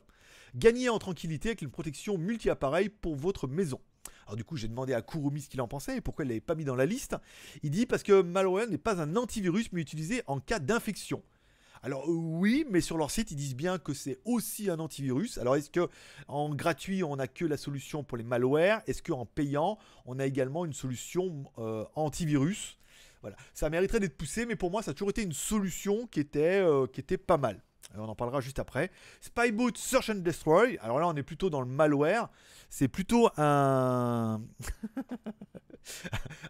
Gagner 0.54 0.90
en 0.90 1.00
tranquillité 1.00 1.50
avec 1.50 1.62
une 1.62 1.72
protection 1.72 2.18
multi-appareil 2.18 2.90
pour 2.90 3.16
votre 3.16 3.48
maison. 3.48 3.80
Alors 4.26 4.36
du 4.36 4.44
coup, 4.44 4.58
j'ai 4.58 4.68
demandé 4.68 4.94
à 4.94 5.02
Kurumi 5.02 5.42
ce 5.42 5.50
qu'il 5.50 5.62
en 5.62 5.68
pensait 5.68 5.98
et 5.98 6.02
pourquoi 6.02 6.26
il 6.26 6.30
l'avait 6.30 6.40
pas 6.40 6.56
mis 6.56 6.66
dans 6.66 6.76
la 6.76 6.86
liste. 6.86 7.16
Il 7.64 7.72
dit 7.72 7.86
parce 7.86 8.04
que 8.04 8.22
malware 8.22 8.70
n'est 8.70 8.78
pas 8.78 9.02
un 9.02 9.16
antivirus 9.16 9.72
mais 9.72 9.82
utilisé 9.82 10.24
en 10.28 10.40
cas 10.40 10.60
d'infection. 10.60 11.22
Alors 11.84 12.08
euh, 12.08 12.14
oui, 12.14 12.66
mais 12.70 12.82
sur 12.82 12.98
leur 12.98 13.10
site, 13.10 13.32
ils 13.32 13.36
disent 13.36 13.56
bien 13.56 13.80
que 13.80 13.94
c'est 13.94 14.20
aussi 14.26 14.70
un 14.70 14.80
antivirus. 14.80 15.38
Alors 15.38 15.56
est-ce 15.56 15.70
que 15.70 15.90
en 16.28 16.54
gratuit, 16.54 17.04
on 17.04 17.16
n'a 17.16 17.28
que 17.28 17.46
la 17.46 17.58
solution 17.58 18.04
pour 18.04 18.18
les 18.18 18.24
malwares? 18.24 18.82
Est-ce 18.88 19.02
qu'en 19.02 19.26
payant, 19.26 19.78
on 20.06 20.20
a 20.20 20.26
également 20.26 20.66
une 20.66 20.74
solution 20.74 21.52
euh, 21.58 21.86
antivirus? 21.96 22.78
Voilà, 23.22 23.36
ça 23.54 23.70
mériterait 23.70 24.00
d'être 24.00 24.18
poussé, 24.18 24.46
mais 24.46 24.56
pour 24.56 24.72
moi, 24.72 24.82
ça 24.82 24.92
a 24.92 24.94
toujours 24.94 25.12
été 25.12 25.22
une 25.22 25.34
solution 25.34 26.08
qui 26.08 26.20
était, 26.20 26.60
euh, 26.62 26.88
qui 26.88 27.00
était 27.00 27.18
pas 27.18 27.38
mal. 27.38 27.62
On 27.98 28.08
en 28.08 28.16
parlera 28.16 28.42
juste 28.42 28.60
après. 28.60 28.92
Spyboot 29.22 29.78
Search 29.78 30.10
and 30.10 30.16
Destroy. 30.16 30.78
Alors 30.82 31.00
là, 31.00 31.08
on 31.08 31.16
est 31.16 31.24
plutôt 31.24 31.50
dans 31.50 31.62
le 31.62 31.68
malware. 31.68 32.30
C'est 32.70 32.88
plutôt 32.88 33.30
un. 33.38 34.42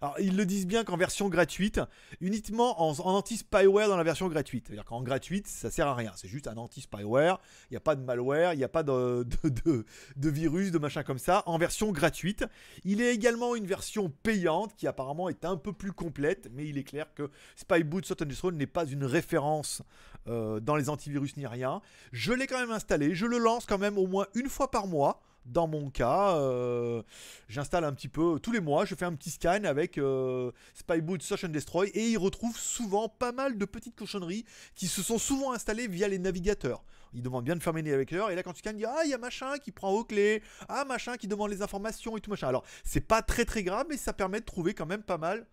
Alors, 0.01 0.19
ils 0.19 0.35
le 0.35 0.45
disent 0.45 0.67
bien 0.67 0.83
qu'en 0.83 0.97
version 0.97 1.29
gratuite, 1.29 1.79
uniquement 2.19 2.81
en, 2.81 2.99
anti-spyware 2.99 3.87
dans 3.87 3.97
la 3.97 4.03
version 4.03 4.27
gratuite. 4.27 4.65
C'est-à-dire 4.67 4.85
qu'en 4.85 5.01
gratuite, 5.01 5.47
ça 5.47 5.71
sert 5.71 5.87
à 5.87 5.95
rien. 5.95 6.11
C'est 6.15 6.27
juste 6.27 6.47
un 6.47 6.57
anti-spyware. 6.57 7.39
Il 7.69 7.73
n'y 7.73 7.77
a 7.77 7.81
pas 7.81 7.95
de 7.95 8.03
malware, 8.03 8.53
il 8.53 8.57
n'y 8.57 8.63
a 8.63 8.69
pas 8.69 8.83
de 8.83 9.85
virus, 10.17 10.71
de 10.71 10.79
machin 10.79 11.03
comme 11.03 11.19
ça. 11.19 11.43
En 11.45 11.57
version 11.57 11.91
gratuite. 11.91 12.45
Il 12.83 13.01
est 13.01 13.13
également 13.13 13.55
une 13.55 13.65
version 13.65 14.11
payante 14.23 14.75
qui 14.75 14.87
apparemment 14.87 15.29
est 15.29 15.45
un 15.45 15.57
peu 15.57 15.73
plus 15.73 15.93
complète. 15.93 16.49
Mais 16.53 16.67
il 16.67 16.77
est 16.77 16.83
clair 16.83 17.13
que 17.13 17.29
Spyboot 17.55 18.05
Search 18.05 18.21
and 18.21 18.25
Destroy 18.25 18.53
n'est 18.53 18.67
pas 18.67 18.85
une 18.85 19.05
référence 19.05 19.81
euh, 20.27 20.59
dans 20.59 20.75
les 20.75 20.89
antivirus 20.89 21.20
ni 21.37 21.47
rien. 21.47 21.81
Je 22.11 22.33
l'ai 22.33 22.47
quand 22.47 22.59
même 22.59 22.71
installé. 22.71 23.15
Je 23.15 23.25
le 23.25 23.37
lance 23.37 23.65
quand 23.65 23.77
même 23.77 23.97
au 23.97 24.07
moins 24.07 24.27
une 24.35 24.49
fois 24.49 24.71
par 24.71 24.87
mois. 24.87 25.21
Dans 25.45 25.67
mon 25.67 25.89
cas, 25.89 26.35
euh, 26.35 27.01
j'installe 27.49 27.83
un 27.83 27.93
petit 27.93 28.07
peu 28.07 28.39
tous 28.39 28.51
les 28.51 28.59
mois, 28.59 28.85
je 28.85 28.93
fais 28.93 29.05
un 29.05 29.15
petit 29.15 29.31
scan 29.31 29.63
avec 29.63 29.97
euh, 29.97 30.51
Spyboot 30.75 31.19
Search 31.23 31.43
and 31.45 31.49
Destroy 31.49 31.89
et 31.95 32.09
il 32.09 32.17
retrouve 32.17 32.55
souvent 32.55 33.09
pas 33.09 33.31
mal 33.31 33.57
de 33.57 33.65
petites 33.65 33.95
cochonneries 33.95 34.45
qui 34.75 34.85
se 34.85 35.01
sont 35.01 35.17
souvent 35.17 35.51
installées 35.51 35.87
via 35.87 36.07
les 36.07 36.19
navigateurs. 36.19 36.83
Il 37.15 37.23
demande 37.23 37.43
bien 37.43 37.55
de 37.55 37.63
fermer 37.63 37.81
les 37.81 37.89
navigateurs 37.89 38.29
et 38.29 38.35
là 38.35 38.43
quand 38.43 38.53
tu 38.53 38.59
scannes, 38.59 38.77
il 38.77 38.85
ah 38.85 39.01
il 39.03 39.09
y 39.09 39.15
a 39.15 39.17
machin 39.17 39.57
qui 39.57 39.71
prend 39.71 39.91
aux 39.91 40.03
clés, 40.03 40.43
ah 40.69 40.85
machin 40.85 41.17
qui 41.17 41.27
demande 41.27 41.49
les 41.49 41.63
informations 41.63 42.15
et 42.17 42.21
tout 42.21 42.29
machin. 42.29 42.47
Alors 42.47 42.63
c'est 42.83 43.01
pas 43.01 43.23
très 43.23 43.43
très 43.43 43.63
grave 43.63 43.87
mais 43.89 43.97
ça 43.97 44.13
permet 44.13 44.41
de 44.41 44.45
trouver 44.45 44.75
quand 44.75 44.85
même 44.85 45.01
pas 45.01 45.17
mal 45.17 45.47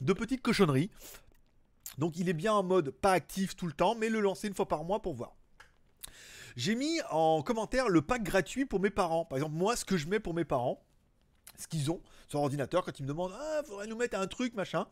de 0.00 0.12
petites 0.12 0.42
cochonneries. 0.42 0.90
Donc 1.98 2.18
il 2.18 2.28
est 2.28 2.34
bien 2.34 2.52
en 2.52 2.62
mode 2.62 2.90
pas 2.90 3.12
actif 3.12 3.56
tout 3.56 3.66
le 3.66 3.72
temps, 3.72 3.94
mais 3.94 4.08
le 4.08 4.20
lancer 4.20 4.48
une 4.48 4.54
fois 4.54 4.68
par 4.68 4.84
mois 4.84 5.00
pour 5.02 5.14
voir. 5.14 5.34
J'ai 6.56 6.74
mis 6.74 7.00
en 7.10 7.42
commentaire 7.42 7.88
le 7.88 8.02
pack 8.02 8.22
gratuit 8.22 8.66
pour 8.66 8.80
mes 8.80 8.90
parents. 8.90 9.24
Par 9.24 9.38
exemple, 9.38 9.54
moi, 9.54 9.76
ce 9.76 9.84
que 9.84 9.96
je 9.96 10.08
mets 10.08 10.20
pour 10.20 10.34
mes 10.34 10.44
parents, 10.44 10.82
ce 11.58 11.68
qu'ils 11.68 11.90
ont 11.90 12.00
sur 12.28 12.40
ordinateur 12.40 12.84
quand 12.84 12.98
ils 12.98 13.02
me 13.02 13.08
demandent 13.08 13.34
Ah, 13.38 13.62
faudrait 13.64 13.86
nous 13.86 13.96
mettre 13.96 14.18
un 14.18 14.26
truc, 14.26 14.54
machin. 14.54 14.86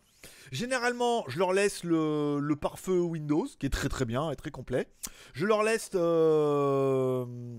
Généralement, 0.52 1.24
je 1.28 1.38
leur 1.38 1.52
laisse 1.52 1.84
le, 1.84 2.54
pare-feu 2.60 3.00
Windows, 3.00 3.46
qui 3.58 3.66
est 3.66 3.70
très 3.70 3.88
très 3.88 4.04
bien 4.04 4.30
et 4.30 4.36
très 4.36 4.50
complet. 4.50 4.88
Je 5.34 5.46
leur 5.46 5.62
laisse. 5.62 5.90
euh, 5.94 7.58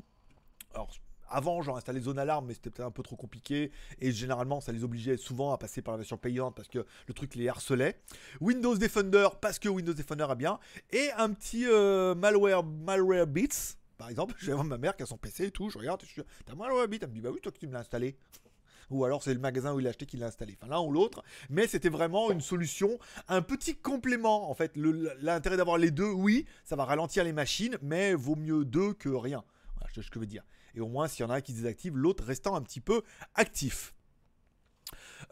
Alors, 0.74 0.90
avant, 1.32 1.62
j'en 1.62 1.76
installé 1.76 2.02
Zone 2.02 2.20
Alarme, 2.20 2.46
mais 2.48 2.54
c'était 2.54 2.70
peut-être 2.70 2.88
un 2.88 2.92
peu 2.92 3.04
trop 3.04 3.16
compliqué. 3.16 3.72
Et 4.00 4.12
généralement, 4.12 4.62
ça 4.62 4.72
les 4.72 4.84
obligeait 4.84 5.18
souvent 5.18 5.54
à 5.54 5.58
passer 5.58 5.82
par 5.82 5.94
la 5.94 5.98
version 5.98 6.18
payante 6.18 6.56
parce 6.56 6.68
que 6.68 6.86
le 7.08 7.14
truc 7.14 7.36
les 7.36 7.48
harcelait. 7.48 8.00
Windows 8.42 8.76
Defender, 8.76 9.28
parce 9.42 9.60
que 9.60 9.70
Windows 9.70 9.94
Defender 9.94 10.26
a 10.30 10.36
bien. 10.36 10.60
Et 10.92 11.10
un 11.18 11.32
petit 11.34 11.66
euh, 11.68 12.16
malware, 12.16 12.64
malware 12.64 13.28
Bits. 13.28 13.76
Par 13.98 14.10
exemple, 14.10 14.36
je 14.40 14.48
vais 14.48 14.54
voir 14.54 14.66
ma 14.66 14.78
mère 14.78 14.96
qui 14.96 15.04
a 15.04 15.06
son 15.06 15.18
PC 15.18 15.46
et 15.46 15.52
tout. 15.52 15.70
Je 15.70 15.78
regarde, 15.78 16.02
je 16.04 16.08
suis, 16.08 16.22
t'as 16.46 16.56
malware 16.56 16.88
Bits 16.88 17.00
Elle 17.02 17.10
me 17.10 17.14
dit, 17.14 17.22
bah 17.22 17.30
oui, 17.32 17.40
toi 17.42 17.52
qui 17.52 17.68
me 17.68 17.74
l'as 17.74 17.80
installé. 17.80 18.16
Ou 18.90 19.06
alors 19.06 19.22
c'est 19.22 19.34
le 19.34 19.40
magasin 19.40 19.74
où 19.74 19.80
il 19.80 19.84
l'a 19.84 19.90
acheté 19.90 20.06
qui 20.06 20.18
l'a 20.18 20.28
installé. 20.28 20.58
Enfin, 20.60 20.72
l'un 20.72 20.80
ou 20.82 20.92
l'autre. 20.92 21.24
Mais 21.50 21.68
c'était 21.68 21.90
vraiment 21.90 22.32
une 22.32 22.42
solution, 22.42 22.98
un 23.28 23.42
petit 23.42 23.76
complément. 23.76 24.50
En 24.50 24.56
fait, 24.56 24.76
l'intérêt 24.76 25.58
d'avoir 25.58 25.78
les 25.78 25.92
deux, 25.92 26.10
oui, 26.10 26.46
ça 26.64 26.76
va 26.76 26.86
ralentir 26.86 27.24
les 27.24 27.34
machines, 27.34 27.78
mais 27.84 28.14
vaut 28.16 28.36
mieux 28.36 28.66
deux 28.66 28.94
que 28.94 29.10
rien. 29.10 29.44
Voilà, 29.76 29.94
que 29.94 30.02
je 30.02 30.20
veux 30.20 30.26
dire. 30.26 30.44
Et 30.76 30.82
au 30.82 30.88
moins, 30.88 31.08
s'il 31.08 31.26
y 31.26 31.28
en 31.28 31.32
a 31.32 31.36
un 31.36 31.42
qui 31.42 31.54
désactive, 31.54 31.98
l'autre 31.98 32.24
restant 32.24 32.56
un 32.56 32.62
petit 32.62 32.82
peu 32.82 33.02
actif. 33.36 33.94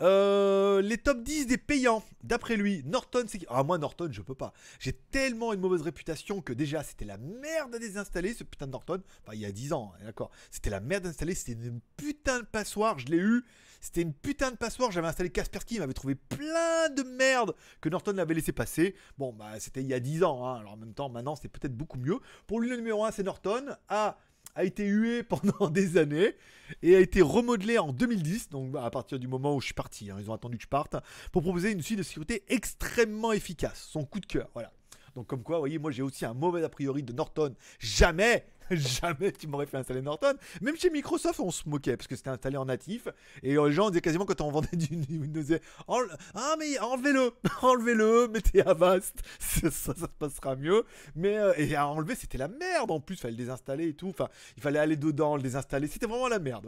Euh, 0.02 0.82
les 0.82 0.97
top 0.97 1.23
10 1.23 1.47
des 1.47 1.58
payants, 1.58 2.04
d'après 2.23 2.56
lui, 2.56 2.84
Norton, 2.86 3.26
c'est... 3.28 3.39
Ah, 3.50 3.63
moi, 3.63 3.78
Norton, 3.78 4.10
je 4.12 4.21
peux 4.21 4.36
pas. 4.36 4.54
J'ai 4.80 4.93
tellement 4.93 5.54
une 5.54 5.60
mauvaise 5.60 5.82
réputation 5.82 6.41
que 6.41 6.54
déjà, 6.54 6.84
c'était 6.84 7.06
la 7.06 7.17
merde 7.17 7.76
à 7.76 7.80
désinstaller, 7.80 8.34
ce 8.34 8.43
putain 8.43 8.67
de 8.67 8.71
Norton. 8.71 9.02
Enfin, 9.23 9.34
il 9.34 9.41
y 9.41 9.45
a 9.45 9.52
10 9.52 9.73
ans, 9.73 9.93
hein, 9.95 10.06
d'accord. 10.06 10.32
C'était 10.52 10.69
la 10.69 10.80
merde 10.80 11.06
à 11.06 11.10
installer, 11.10 11.36
c'était 11.36 11.54
une 11.67 11.82
putain 11.95 12.39
de 12.39 12.45
passoire, 12.45 13.00
je 13.00 13.08
l'ai 13.08 13.17
eu. 13.17 13.43
C'était 13.80 14.02
une 14.02 14.13
putain 14.13 14.52
de 14.52 14.58
passoire, 14.58 14.91
j'avais 14.91 15.08
installé 15.08 15.30
Kaspersky, 15.30 15.76
il 15.76 15.80
m'avait 15.80 15.93
trouvé 15.93 16.15
plein 16.15 16.89
de 16.89 17.04
merde 17.04 17.56
que 17.80 17.89
Norton 17.89 18.17
avait 18.17 18.34
laissé 18.34 18.52
passer. 18.52 18.95
Bon, 19.19 19.34
bah, 19.34 19.60
c'était 19.60 19.82
il 19.82 19.88
y 19.88 19.93
a 19.93 20.00
10 20.00 20.23
ans, 20.23 20.47
hein. 20.47 20.60
alors 20.60 20.73
en 20.73 20.78
même 20.78 20.93
temps, 20.93 21.10
maintenant, 21.10 21.36
c'est 21.36 21.47
peut-être 21.47 21.76
beaucoup 21.76 22.00
mieux. 22.00 22.19
Pour 22.47 22.60
lui, 22.60 22.69
le 22.69 22.78
numéro 22.78 23.06
1, 23.06 23.12
c'est 23.12 23.23
Norton. 23.23 23.65
A 23.88 24.17
a 24.58 24.63
été 24.63 24.86
hué 24.86 25.24
pendant 25.24 25.70
des 25.70 25.98
années 25.98 26.36
et 26.82 26.96
a 26.96 27.00
été 27.00 27.22
remodelé 27.22 27.78
en 27.78 27.93
2010, 27.93 28.50
donc 28.50 28.76
à 28.76 28.89
partir 28.89 29.20
du 29.20 29.28
moment 29.28 29.56
où 29.56 29.62
je 29.62 29.65
suis 29.65 29.74
parti, 29.74 30.12
hein, 30.12 30.17
ils 30.20 30.30
ont 30.30 30.34
attendu 30.34 30.58
que 30.58 30.63
je 30.63 30.67
parte, 30.67 30.98
pour 31.32 31.43
proposer 31.43 31.72
une 31.72 31.82
suite 31.82 32.00
de 32.00 32.04
sécurité 32.04 32.43
extrêmement 32.50 33.32
efficace. 33.32 33.88
Son 33.89 34.04
coup 34.04 34.20
de 34.20 34.26
cœur, 34.26 34.50
voilà. 34.54 34.74
Donc 35.15 35.28
comme 35.28 35.43
quoi, 35.43 35.58
vous 35.58 35.62
voyez, 35.62 35.80
moi 35.80 35.91
j'ai 35.91 36.02
aussi 36.02 36.26
un 36.26 36.34
mauvais 36.34 36.63
a 36.63 36.70
priori 36.70 37.04
de 37.04 37.13
Norton. 37.13 37.56
Jamais, 37.80 38.46
jamais 38.71 39.32
tu 39.32 39.47
m'aurais 39.47 39.65
fait 39.65 39.77
installer 39.77 40.01
Norton. 40.01 40.34
Même 40.62 40.77
chez 40.77 40.89
Microsoft, 40.89 41.39
on 41.39 41.51
se 41.51 41.67
moquait 41.67 41.97
parce 41.97 42.08
que 42.08 42.15
c'était 42.15 42.30
installé 42.30 42.58
en 42.58 42.65
natif. 42.65 43.08
Et 43.43 43.56
les 43.56 43.71
gens 43.71 43.89
disaient 43.89 44.01
quasiment 44.01 44.25
quand 44.25 44.41
on 44.41 44.51
vendait 44.51 44.75
du 44.75 44.88
Windows, 45.17 45.58
ah 45.88 46.56
mais 46.60 46.77
enlevez-le, 46.80 47.32
enlevez-le, 47.62 48.27
mettez 48.27 48.62
Avast, 48.62 49.21
ça, 49.39 49.71
ça, 49.71 49.93
ça 49.93 50.01
se 50.01 50.06
passera 50.19 50.56
mieux. 50.56 50.84
Mais 51.15 51.38
euh, 51.38 51.53
et 51.58 51.75
à 51.75 51.88
enlever, 51.88 52.15
c'était 52.15 52.38
la 52.38 52.47
merde 52.47 52.91
en 52.91 52.99
plus, 52.99 53.15
il 53.15 53.21
fallait 53.21 53.32
le 53.32 53.38
désinstaller 53.38 53.89
et 53.89 53.93
tout. 53.93 54.10
Enfin, 54.10 54.27
il 54.58 54.63
fallait 54.63 54.80
aller 54.80 54.97
dedans, 54.97 55.36
le 55.36 55.41
désinstaller, 55.41 55.88
c'était 55.88 56.08
vraiment 56.08 56.27
la 56.27 56.39
merde. 56.39 56.65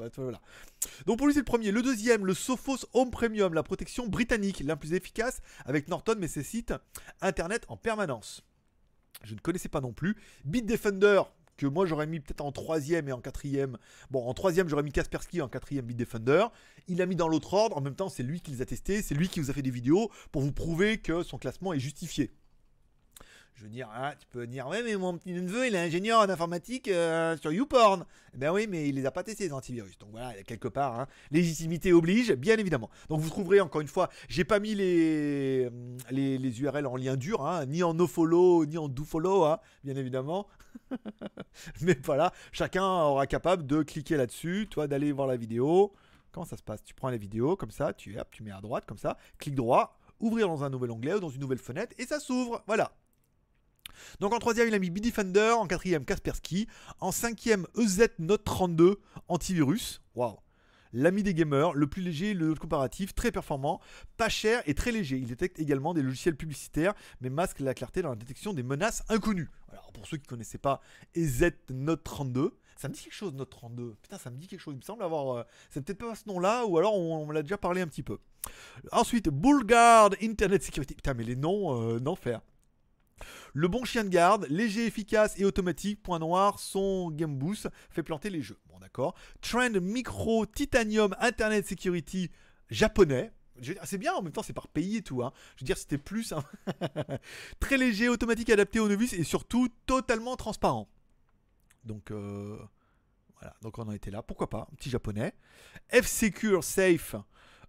Donc 1.06 1.18
pour 1.18 1.28
lui 1.28 1.34
c'est 1.34 1.40
le 1.40 1.46
premier. 1.46 1.72
Le 1.72 1.82
deuxième, 1.82 2.26
le 2.26 2.34
Sophos 2.34 2.86
Home 2.94 3.12
Premium, 3.12 3.54
la 3.54 3.64
protection 3.64 4.08
britannique, 4.08 4.62
la 4.66 4.76
plus 4.76 4.94
efficace 4.94 5.42
avec 5.66 5.88
Norton, 5.88 6.16
mais 6.18 6.28
ses 6.28 6.44
sites 6.44 6.74
Internet 7.22 7.66
en 7.68 7.78
permanence. 7.78 8.44
Je 9.24 9.34
ne 9.34 9.40
connaissais 9.40 9.70
pas 9.70 9.82
non 9.82 9.92
plus. 9.92 10.16
Bitdefender, 10.46 11.24
que 11.60 11.68
moi 11.68 11.86
j'aurais 11.86 12.08
mis 12.08 12.22
peut-être 12.22 12.42
en 12.42 12.52
troisième 12.54 13.10
et 13.10 13.12
en 13.12 13.20
quatrième. 13.20 13.78
Bon, 14.10 14.26
en 14.26 14.34
troisième 14.34 14.70
j'aurais 14.70 14.84
mis 14.84 14.94
Kaspersky, 14.94 15.42
en 15.42 15.50
quatrième 15.50 15.86
Bitdefender. 15.86 16.46
Il 16.88 17.02
a 17.02 17.06
mis 17.06 17.18
dans 17.18 17.28
l'autre 17.28 17.54
ordre. 17.54 17.78
En 17.78 17.82
même 17.82 17.96
temps, 17.96 18.08
c'est 18.10 18.24
lui 18.24 18.40
qui 18.40 18.52
les 18.52 18.62
a 18.62 18.66
testés, 18.66 19.02
c'est 19.02 19.14
lui 19.14 19.28
qui 19.28 19.42
vous 19.42 19.50
a 19.52 19.54
fait 19.54 19.62
des 19.62 19.70
vidéos 19.70 20.10
pour 20.32 20.42
vous 20.42 20.54
prouver 20.54 21.00
que 21.00 21.22
son 21.22 21.38
classement 21.38 21.74
est 21.74 21.80
justifié. 21.80 22.32
Je 23.56 23.64
veux 23.64 23.70
dire, 23.70 23.90
hein, 23.94 24.14
tu 24.18 24.26
peux 24.28 24.48
dire, 24.48 24.68
ouais, 24.68 24.82
mais 24.84 24.96
mon 24.96 25.18
petit 25.18 25.34
neveu, 25.34 25.68
il 25.68 25.76
est 25.76 25.80
ingénieur 25.80 26.22
en 26.22 26.30
informatique 26.30 26.88
euh, 26.88 27.36
sur 27.38 27.52
YouPorn. 27.52 28.06
Eh 28.34 28.38
Ben 28.38 28.54
oui, 28.54 28.68
mais 28.70 28.88
il 28.88 28.96
les 28.96 29.06
a 29.06 29.12
pas 29.12 29.22
testés, 29.22 29.46
les 29.46 29.54
antivirus. 29.54 29.98
Donc 29.98 30.12
voilà, 30.12 30.34
quelque 30.44 30.70
part, 30.70 30.98
hein, 30.98 31.08
légitimité 31.30 31.92
oblige, 31.92 32.32
bien 32.32 32.58
évidemment. 32.58 32.90
Donc 33.10 33.20
vous 33.20 33.30
trouverez, 33.30 33.60
encore 33.60 33.82
une 33.82 33.88
fois, 33.88 34.10
j'ai 34.30 34.46
pas 34.46 34.60
mis 34.60 34.76
les, 34.76 35.70
les, 36.10 36.38
les 36.38 36.62
URL 36.62 36.88
en 36.88 36.96
lien 36.96 37.18
dur, 37.18 37.46
hein, 37.46 37.66
ni 37.66 37.84
en 37.84 37.94
nofollow, 37.94 38.66
ni 38.66 38.78
en 38.78 38.88
dofollow, 38.88 39.58
bien 39.84 39.96
évidemment. 39.98 40.48
mais 41.82 41.98
voilà, 42.04 42.32
chacun 42.52 42.84
aura 42.84 43.28
capable 43.28 43.66
de 43.66 43.84
cliquer 43.84 44.16
là-dessus, 44.16 44.68
toi, 44.70 44.88
d'aller 44.88 45.12
voir 45.12 45.28
la 45.28 45.36
vidéo. 45.36 45.94
Comment 46.32 46.46
ça 46.46 46.58
se 46.58 46.64
passe? 46.64 46.84
Tu 46.84 46.94
prends 46.94 47.10
la 47.10 47.18
vidéo, 47.18 47.56
comme 47.56 47.72
ça, 47.72 47.94
tu, 47.94 48.18
hop, 48.20 48.28
tu 48.32 48.44
mets 48.44 48.52
à 48.52 48.62
droite, 48.62 48.86
comme 48.86 48.98
ça, 48.98 49.18
clic 49.38 49.56
droit, 49.56 50.00
ouvrir 50.20 50.48
dans 50.48 50.64
un 50.64 50.70
nouvel 50.70 50.92
onglet 50.92 51.16
ou 51.16 51.20
dans 51.20 51.30
une 51.30 51.42
nouvelle 51.42 51.58
fenêtre, 51.58 51.94
et 51.98 52.06
ça 52.06 52.20
s'ouvre. 52.20 52.64
Voilà. 52.68 52.92
Donc 54.20 54.34
en 54.34 54.40
troisième, 54.40 54.68
il 54.68 54.74
a 54.74 54.80
mis 54.80 54.90
Bitdefender, 54.90 55.52
en 55.58 55.68
quatrième, 55.68 56.06
Kaspersky, 56.06 56.68
en 57.00 57.12
cinquième, 57.12 57.66
EZ 57.78 58.10
Note 58.20 58.44
32, 58.44 59.00
antivirus. 59.28 60.02
Waouh. 60.16 60.38
L'ami 60.92 61.22
des 61.22 61.36
gamers, 61.36 61.74
le 61.74 61.86
plus 61.86 62.02
léger, 62.02 62.34
le 62.34 62.56
comparatif, 62.56 63.14
très 63.14 63.32
performant, 63.32 63.80
pas 64.18 64.30
cher 64.30 64.64
et 64.66 64.74
très 64.74 64.92
léger. 64.92 65.18
Il 65.18 65.28
détecte 65.28 65.60
également 65.60 65.94
des 65.94 66.02
logiciels 66.02 66.36
publicitaires, 66.36 66.96
mais 67.22 67.30
masque 67.30 67.60
la 67.60 67.76
clarté 67.76 68.02
dans 68.02 68.10
la 68.10 68.16
détection 68.16 68.54
des 68.54 68.64
menaces 68.64 69.04
inconnues. 69.08 69.50
Alors 69.72 69.92
pour 69.92 70.08
ceux 70.08 70.18
qui 70.18 70.24
ne 70.24 70.30
connaissaient 70.30 70.58
pas 70.58 70.82
EZ 71.14 71.52
Note 71.70 72.04
32, 72.04 72.58
ça 72.80 72.88
me 72.88 72.94
dit 72.94 73.04
quelque 73.04 73.14
chose 73.14 73.34
Note 73.34 73.50
32. 73.50 73.98
Putain, 74.02 74.18
ça 74.18 74.32
me 74.32 74.38
dit 74.38 74.48
quelque 74.48 74.62
chose. 74.62 74.74
Il 74.74 74.78
me 74.78 74.84
semble 74.84 75.04
avoir. 75.04 75.38
euh, 75.38 75.44
c'est 75.70 75.82
peut-être 75.84 76.00
pas 76.00 76.16
ce 76.16 76.30
nom-là, 76.30 76.66
ou 76.66 76.78
alors 76.78 76.98
on, 76.98 77.30
l'a 77.30 77.42
déjà 77.42 77.58
parlé 77.58 77.82
un 77.82 77.88
petit 77.88 78.04
peu. 78.04 78.20
Ensuite, 78.94 79.28
Bullguard 79.28 80.12
Internet 80.22 80.64
Security. 80.64 80.96
Putain, 80.96 81.14
mais 81.14 81.26
les 81.26 81.36
noms 81.36 81.84
euh, 81.84 82.00
d'enfer. 82.00 82.40
Le 83.54 83.68
bon 83.68 83.84
chien 83.84 84.04
de 84.04 84.10
garde, 84.10 84.48
léger, 84.50 84.86
efficace 84.86 85.40
et 85.40 85.46
automatique, 85.46 86.02
point 86.02 86.20
noir, 86.20 86.60
son 86.60 87.12
Game 87.12 87.36
Boost 87.36 87.68
fait 87.90 88.04
planter 88.04 88.30
les 88.30 88.42
jeux. 88.42 88.58
Bon 88.70 88.80
d'accord. 88.80 89.16
Trend 89.42 89.80
Micro 89.82 90.46
Titanium 90.46 91.16
Internet 91.20 91.68
Security 91.68 92.30
japonais. 92.70 93.32
C'est 93.84 93.98
bien, 93.98 94.14
en 94.14 94.22
même 94.22 94.32
temps 94.32 94.44
c'est 94.44 94.54
par 94.54 94.68
pays 94.68 94.98
et 94.98 95.02
tout. 95.02 95.22
Hein. 95.22 95.34
Je 95.58 95.64
veux 95.64 95.66
dire, 95.66 95.78
c'était 95.78 95.98
plus... 95.98 96.34
Très 97.60 97.78
léger, 97.78 98.08
automatique, 98.08 98.50
adapté 98.50 98.80
aux 98.80 98.88
novices 98.88 99.14
et 99.14 99.24
surtout 99.24 99.68
totalement 99.86 100.36
transparent. 100.38 100.88
Donc 101.84 102.12
euh, 102.12 102.58
voilà, 103.40 103.56
donc 103.62 103.78
on 103.78 103.84
en 103.84 103.92
était 103.92 104.12
là. 104.12 104.22
Pourquoi 104.24 104.50
pas, 104.50 104.68
un 104.72 104.76
petit 104.76 104.90
japonais. 104.90 105.34
F-Secure 105.92 106.64
Safe 106.64 107.16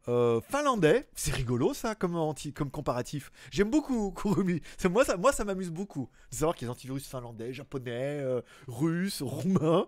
euh, 0.09 0.41
finlandais, 0.41 1.09
c'est 1.15 1.33
rigolo 1.33 1.75
ça 1.75 1.95
comme, 1.95 2.17
anti, 2.17 2.53
comme 2.53 2.71
comparatif. 2.71 3.31
J'aime 3.51 3.71
beaucoup 3.71 4.11
Kurumi. 4.17 4.61
Moi 4.91 5.05
ça, 5.05 5.17
moi, 5.17 5.33
ça 5.33 5.45
m'amuse 5.45 5.71
beaucoup 5.71 6.09
de 6.31 6.37
savoir 6.37 6.55
qu'il 6.55 6.67
y 6.67 6.71
a 6.71 6.73
des 6.73 6.79
antivirus 6.79 7.07
finlandais, 7.07 7.53
japonais, 7.53 8.21
euh, 8.21 8.41
russes, 8.67 9.23
roumains. 9.23 9.87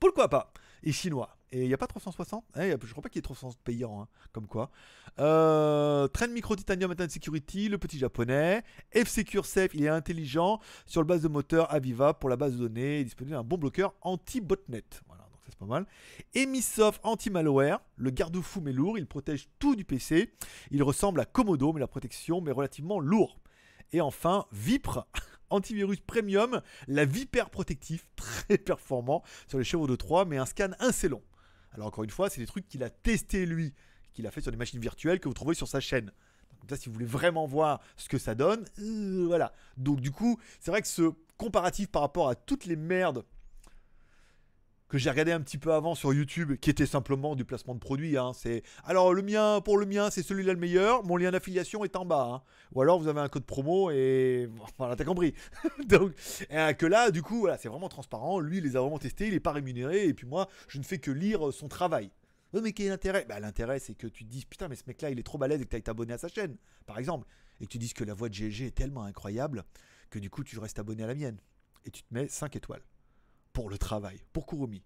Pourquoi 0.00 0.28
pas? 0.28 0.52
Et 0.82 0.92
chinois. 0.92 1.36
Et 1.52 1.62
il 1.62 1.68
n'y 1.68 1.74
a 1.74 1.78
pas 1.78 1.86
360 1.86 2.44
Eh, 2.56 2.74
Je 2.82 2.90
crois 2.90 3.02
pas 3.02 3.08
qu'il 3.08 3.18
y 3.18 3.20
ait 3.20 3.22
360 3.22 3.62
payants, 3.62 4.02
hein, 4.02 4.08
comme 4.32 4.46
quoi. 4.46 4.70
Euh, 5.18 6.08
Trend 6.08 6.28
Micro 6.28 6.56
Titanium 6.56 6.90
Internet 6.90 7.12
Security, 7.12 7.68
le 7.68 7.78
petit 7.78 7.98
japonais. 7.98 8.62
F-Secure 8.94 9.46
Safe, 9.46 9.70
il 9.74 9.84
est 9.84 9.88
intelligent. 9.88 10.60
Sur 10.86 11.00
le 11.02 11.06
base 11.06 11.22
de 11.22 11.28
moteur 11.28 11.72
Aviva 11.72 12.14
pour 12.14 12.28
la 12.28 12.36
base 12.36 12.54
de 12.54 12.58
données. 12.58 12.96
Il 12.96 13.00
est 13.02 13.04
disponible 13.04 13.36
un 13.36 13.44
bon 13.44 13.58
bloqueur 13.58 13.94
anti-botnet. 14.02 14.84
Voilà, 15.06 15.25
ça 15.46 15.52
c'est 15.52 15.58
pas 15.58 15.66
mal. 15.66 15.86
Anti-Malware, 17.02 17.80
le 17.96 18.10
garde-fou 18.10 18.60
mais 18.60 18.72
lourd, 18.72 18.98
il 18.98 19.06
protège 19.06 19.48
tout 19.58 19.76
du 19.76 19.84
PC. 19.84 20.32
Il 20.70 20.82
ressemble 20.82 21.20
à 21.20 21.24
Komodo, 21.24 21.72
mais 21.72 21.80
la 21.80 21.86
protection 21.86 22.40
mais 22.40 22.50
relativement 22.50 22.98
lourd. 22.98 23.38
Et 23.92 24.00
enfin, 24.00 24.46
Vipre, 24.52 25.06
antivirus 25.50 26.00
premium, 26.00 26.60
la 26.88 27.04
Vipère 27.04 27.50
protectif, 27.50 28.08
très 28.16 28.58
performant 28.58 29.22
sur 29.46 29.58
les 29.58 29.64
chevaux 29.64 29.86
de 29.86 29.96
3, 29.96 30.24
mais 30.24 30.36
un 30.36 30.46
scan 30.46 30.70
assez 30.78 31.08
long. 31.08 31.22
Alors 31.72 31.88
encore 31.88 32.04
une 32.04 32.10
fois, 32.10 32.28
c'est 32.28 32.40
des 32.40 32.46
trucs 32.46 32.68
qu'il 32.68 32.82
a 32.82 32.90
testé 32.90 33.46
lui, 33.46 33.72
qu'il 34.12 34.26
a 34.26 34.30
fait 34.30 34.40
sur 34.40 34.50
des 34.50 34.56
machines 34.56 34.80
virtuelles 34.80 35.20
que 35.20 35.28
vous 35.28 35.34
trouvez 35.34 35.54
sur 35.54 35.68
sa 35.68 35.78
chaîne. 35.80 36.10
Donc 36.60 36.70
ça, 36.70 36.76
si 36.76 36.88
vous 36.88 36.94
voulez 36.94 37.06
vraiment 37.06 37.46
voir 37.46 37.80
ce 37.96 38.08
que 38.08 38.18
ça 38.18 38.34
donne, 38.34 38.64
euh, 38.80 39.26
voilà. 39.26 39.52
Donc 39.76 40.00
du 40.00 40.10
coup, 40.10 40.40
c'est 40.58 40.70
vrai 40.70 40.82
que 40.82 40.88
ce 40.88 41.12
comparatif 41.36 41.88
par 41.88 42.02
rapport 42.02 42.28
à 42.28 42.34
toutes 42.34 42.64
les 42.64 42.76
merdes 42.76 43.24
que 44.88 44.98
j'ai 44.98 45.10
regardé 45.10 45.32
un 45.32 45.40
petit 45.40 45.58
peu 45.58 45.72
avant 45.72 45.94
sur 45.94 46.12
YouTube, 46.14 46.54
qui 46.60 46.70
était 46.70 46.86
simplement 46.86 47.34
du 47.34 47.44
placement 47.44 47.74
de 47.74 47.80
produits. 47.80 48.16
hein. 48.16 48.32
C'est 48.34 48.62
alors 48.84 49.12
le 49.12 49.22
mien, 49.22 49.60
pour 49.60 49.78
le 49.78 49.86
mien, 49.86 50.10
c'est 50.10 50.22
celui-là 50.22 50.52
le 50.52 50.58
meilleur. 50.60 51.04
Mon 51.04 51.16
lien 51.16 51.30
d'affiliation 51.32 51.84
est 51.84 51.96
en 51.96 52.04
bas. 52.04 52.28
hein. 52.32 52.42
Ou 52.74 52.82
alors 52.82 52.98
vous 53.00 53.08
avez 53.08 53.20
un 53.20 53.28
code 53.28 53.44
promo 53.44 53.90
et 53.90 54.48
voilà, 54.78 54.94
t'as 54.96 55.04
compris. 55.04 55.34
Donc 55.88 56.12
euh, 56.52 56.72
que 56.74 56.86
là, 56.86 57.10
du 57.10 57.22
coup, 57.22 57.40
voilà, 57.40 57.58
c'est 57.58 57.68
vraiment 57.68 57.88
transparent. 57.88 58.38
Lui, 58.38 58.58
il 58.58 58.64
les 58.64 58.76
a 58.76 58.80
vraiment 58.80 58.98
testés, 58.98 59.26
il 59.28 59.34
est 59.34 59.40
pas 59.40 59.52
rémunéré. 59.52 60.06
Et 60.06 60.14
puis 60.14 60.26
moi, 60.26 60.48
je 60.68 60.78
ne 60.78 60.84
fais 60.84 60.98
que 60.98 61.10
lire 61.10 61.52
son 61.52 61.68
travail. 61.68 62.10
Mais 62.52 62.72
quel 62.72 62.86
est 62.86 62.90
l'intérêt? 62.90 63.26
Bah, 63.28 63.38
L'intérêt, 63.38 63.78
c'est 63.80 63.94
que 63.94 64.06
tu 64.06 64.24
te 64.24 64.30
dises 64.30 64.44
putain, 64.46 64.68
mais 64.68 64.76
ce 64.76 64.84
mec-là, 64.86 65.10
il 65.10 65.18
est 65.18 65.22
trop 65.24 65.36
balèze 65.36 65.60
et 65.60 65.64
que 65.64 65.70
tu 65.70 65.76
été 65.76 65.90
abonné 65.90 66.14
à 66.14 66.18
sa 66.18 66.28
chaîne, 66.28 66.56
par 66.86 66.98
exemple. 66.98 67.26
Et 67.60 67.66
que 67.66 67.70
tu 67.72 67.78
dises 67.78 67.92
que 67.92 68.04
la 68.04 68.14
voix 68.14 68.28
de 68.30 68.34
GLG 68.34 68.62
est 68.62 68.74
tellement 68.74 69.02
incroyable 69.02 69.64
que 70.10 70.18
du 70.18 70.30
coup, 70.30 70.42
tu 70.44 70.58
restes 70.58 70.78
abonné 70.78 71.02
à 71.02 71.06
la 71.06 71.14
mienne. 71.14 71.38
Et 71.84 71.90
tu 71.90 72.02
te 72.02 72.14
mets 72.14 72.28
5 72.28 72.54
étoiles. 72.56 72.82
Pour 73.56 73.70
le 73.70 73.78
travail, 73.78 74.20
pour 74.34 74.44
Kurumi. 74.44 74.82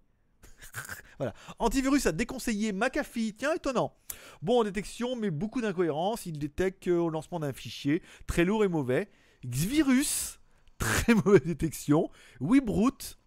voilà. 1.19 1.35
Antivirus 1.59 2.07
a 2.07 2.13
déconseillé 2.13 2.73
McAfee. 2.73 3.35
Tiens, 3.37 3.53
étonnant. 3.53 3.97
Bon 4.43 4.63
détection, 4.63 5.17
mais 5.17 5.33
beaucoup 5.33 5.61
d'incohérences. 5.61 6.25
Il 6.25 6.39
détecte 6.39 6.87
euh, 6.87 6.99
au 6.99 7.11
lancement 7.11 7.41
d'un 7.41 7.53
fichier 7.53 8.01
très 8.29 8.45
lourd 8.45 8.63
et 8.63 8.69
mauvais. 8.69 9.11
Xvirus, 9.45 10.39
très 10.79 11.15
mauvaise 11.15 11.43
détection. 11.43 12.11
WeBrute. 12.39 13.19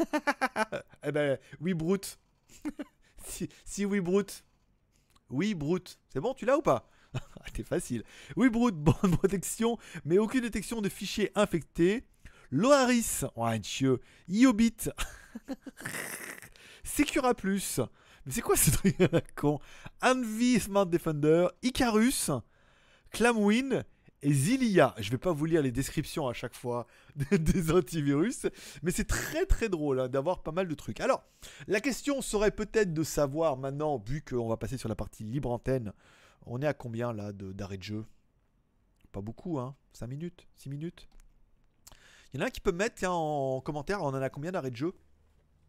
eh 1.02 1.12
ben, 1.12 1.38
WeBrute. 1.62 2.18
si, 3.24 3.48
si 3.64 3.86
WeBrute. 3.86 4.44
WeBrute. 5.30 5.98
C'est 6.10 6.20
bon, 6.20 6.34
tu 6.34 6.44
l'as 6.44 6.58
ou 6.58 6.62
pas? 6.62 6.90
Ah, 7.14 7.50
T'es 7.54 7.62
facile. 7.62 8.04
WeBrute, 8.36 8.76
bonne 8.76 9.16
protection, 9.16 9.78
mais 10.04 10.18
aucune 10.18 10.42
détection 10.42 10.82
de 10.82 10.90
fichiers 10.90 11.32
infectés. 11.36 12.04
Loaris, 12.58 13.22
ouais, 13.34 13.60
chieux. 13.64 14.00
Iobit. 14.28 14.88
Secura 16.84 17.34
Plus. 17.34 17.80
Mais 18.24 18.32
c'est 18.32 18.42
quoi 18.42 18.56
ce 18.56 18.70
truc 18.70 19.00
à 19.00 19.20
con? 19.34 19.58
Envy 20.00 20.60
Smart 20.60 20.86
Defender, 20.86 21.48
Icarus, 21.64 22.30
Clamwin 23.10 23.82
et 24.22 24.32
Zilia. 24.32 24.94
Je 24.98 25.10
vais 25.10 25.18
pas 25.18 25.32
vous 25.32 25.46
lire 25.46 25.62
les 25.62 25.72
descriptions 25.72 26.28
à 26.28 26.32
chaque 26.32 26.54
fois 26.54 26.86
des- 27.32 27.72
antivirus, 27.72 28.46
mais 28.84 28.92
c'est 28.92 29.04
très 29.08 29.46
très 29.46 29.68
drôle 29.68 29.98
hein, 29.98 30.08
d'avoir 30.08 30.44
pas 30.44 30.52
mal 30.52 30.68
de 30.68 30.74
trucs. 30.76 31.00
Alors, 31.00 31.24
la 31.66 31.80
question 31.80 32.22
serait 32.22 32.52
peut-être 32.52 32.94
de 32.94 33.02
savoir 33.02 33.56
maintenant, 33.56 33.98
vu 33.98 34.22
qu'on 34.22 34.48
va 34.48 34.56
passer 34.56 34.78
sur 34.78 34.88
la 34.88 34.94
partie 34.94 35.24
libre 35.24 35.50
antenne, 35.50 35.92
on 36.46 36.62
est 36.62 36.66
à 36.68 36.72
combien 36.74 37.12
là 37.12 37.32
de- 37.32 37.52
d'arrêt 37.52 37.78
de 37.78 37.82
jeu? 37.82 38.04
Pas 39.10 39.20
beaucoup, 39.22 39.58
hein 39.58 39.74
5 39.92 40.06
minutes? 40.06 40.46
6 40.54 40.68
minutes? 40.70 41.08
Il 42.34 42.38
y 42.38 42.40
en 42.40 42.46
a 42.46 42.48
un 42.48 42.50
qui 42.50 42.60
peut 42.60 42.72
me 42.72 42.78
mettre 42.78 43.06
en 43.06 43.60
commentaire, 43.60 44.02
on 44.02 44.08
en 44.08 44.14
a 44.14 44.28
combien 44.28 44.50
d'arrêt 44.50 44.72
de 44.72 44.76
jeu? 44.76 44.92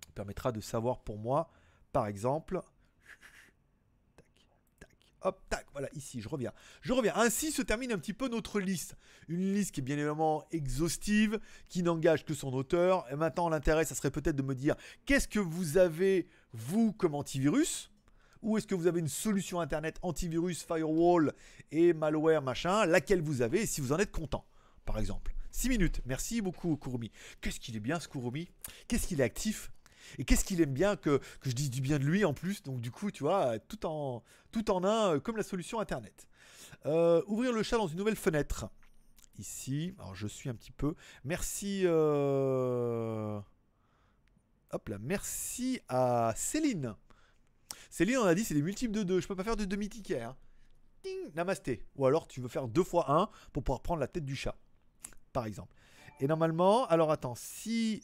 Ça 0.08 0.12
permettra 0.16 0.52
de 0.52 0.60
savoir 0.62 1.00
pour 1.02 1.20
moi, 1.20 1.52
par 1.92 2.08
exemple. 2.08 2.60
Tac, 4.58 4.66
tac, 4.80 4.90
hop, 5.22 5.40
tac, 5.48 5.68
voilà, 5.74 5.90
ici, 5.94 6.22
je 6.22 6.28
reviens. 6.28 6.52
Je 6.82 6.92
reviens. 6.92 7.14
Ainsi 7.18 7.52
se 7.52 7.62
termine 7.62 7.92
un 7.92 8.00
petit 8.00 8.14
peu 8.14 8.30
notre 8.30 8.60
liste. 8.60 8.98
Une 9.28 9.54
liste 9.54 9.76
qui 9.76 9.82
est 9.82 9.84
bien 9.84 9.96
évidemment 9.96 10.44
exhaustive, 10.50 11.40
qui 11.70 11.84
n'engage 11.84 12.26
que 12.26 12.34
son 12.34 12.52
auteur. 12.52 13.06
Et 13.12 13.16
maintenant, 13.16 13.48
l'intérêt, 13.48 13.86
ça 13.86 13.94
serait 13.94 14.10
peut-être 14.10 14.36
de 14.36 14.42
me 14.42 14.56
dire 14.56 14.76
qu'est-ce 15.06 15.28
que 15.28 15.40
vous 15.40 15.78
avez, 15.78 16.28
vous, 16.52 16.94
comme 16.94 17.14
antivirus? 17.14 17.92
Ou 18.42 18.58
est-ce 18.58 18.66
que 18.66 18.74
vous 18.74 18.88
avez 18.88 19.02
une 19.02 19.08
solution 19.08 19.60
internet 19.60 20.00
antivirus, 20.02 20.64
firewall 20.64 21.32
et 21.70 21.94
malware, 21.94 22.42
machin, 22.42 22.88
laquelle 22.88 23.22
vous 23.22 23.44
avez 23.44 23.62
et 23.62 23.66
si 23.68 23.82
vous 23.82 23.92
en 23.92 24.00
êtes 24.00 24.12
content, 24.12 24.48
par 24.84 24.98
exemple? 24.98 25.36
6 25.56 25.70
minutes. 25.70 26.02
Merci 26.06 26.42
beaucoup, 26.42 26.76
Kurumi. 26.76 27.12
Qu'est-ce 27.40 27.62
qu'il 27.62 27.78
est 27.78 27.80
bien, 27.80 28.00
ce 28.00 28.10
Kurumi? 28.10 28.50
Qu'est-ce 28.90 29.08
qu'il 29.08 29.22
est 29.22 29.24
actif? 29.24 29.72
Et 30.20 30.26
qu'est-ce 30.26 30.44
qu'il 30.44 30.60
aime 30.62 30.74
bien 30.74 30.98
que, 30.98 31.18
que 31.40 31.50
je 31.50 31.56
dise 31.56 31.70
du 31.72 31.80
bien 31.80 31.98
de 31.98 32.04
lui 32.04 32.26
en 32.26 32.34
plus? 32.34 32.62
Donc, 32.62 32.82
du 32.82 32.92
coup, 32.92 33.10
tu 33.10 33.24
vois, 33.24 33.58
tout 33.60 33.86
en, 33.86 34.22
tout 34.52 34.70
en 34.70 34.84
un, 34.84 35.16
euh, 35.16 35.20
comme 35.22 35.38
la 35.38 35.44
solution 35.44 35.80
internet. 35.80 36.28
Euh, 36.86 37.24
ouvrir 37.28 37.54
le 37.54 37.64
chat 37.64 37.78
dans 37.78 37.88
une 37.88 37.98
nouvelle 37.98 38.18
fenêtre. 38.18 38.70
Ici. 39.40 39.96
Alors, 39.98 40.14
je 40.14 40.28
suis 40.28 40.50
un 40.50 40.56
petit 40.56 40.72
peu. 40.74 40.94
Merci. 41.24 41.84
euh, 41.86 43.40
Hop 44.72 44.90
là. 44.90 44.98
Merci 45.00 45.80
à 45.88 46.34
Céline. 46.36 46.96
Céline, 47.90 48.18
on 48.18 48.26
a 48.26 48.36
dit, 48.36 48.44
c'est 48.44 48.54
des 48.56 48.62
multiples 48.62 48.94
de 48.94 49.04
2. 49.04 49.22
Je 49.22 49.28
peux 49.28 49.36
pas 49.38 49.46
faire 49.46 49.56
de 49.56 49.64
demi-ticket. 49.66 50.22
Hein. 50.22 50.36
Ting, 51.02 51.32
namasté. 51.34 51.82
Ou 51.96 52.06
alors, 52.06 52.28
tu 52.28 52.42
veux 52.42 52.50
faire 52.50 52.68
2 52.68 52.84
fois 52.84 53.10
1 53.10 53.30
pour 53.54 53.64
pouvoir 53.64 53.82
prendre 53.82 54.02
la 54.02 54.08
tête 54.08 54.26
du 54.26 54.36
chat 54.36 54.58
par 55.36 55.46
exemple. 55.46 55.76
Et 56.22 56.28
normalement, 56.28 56.88
alors 56.88 57.12
attends, 57.12 57.36
si. 57.36 58.02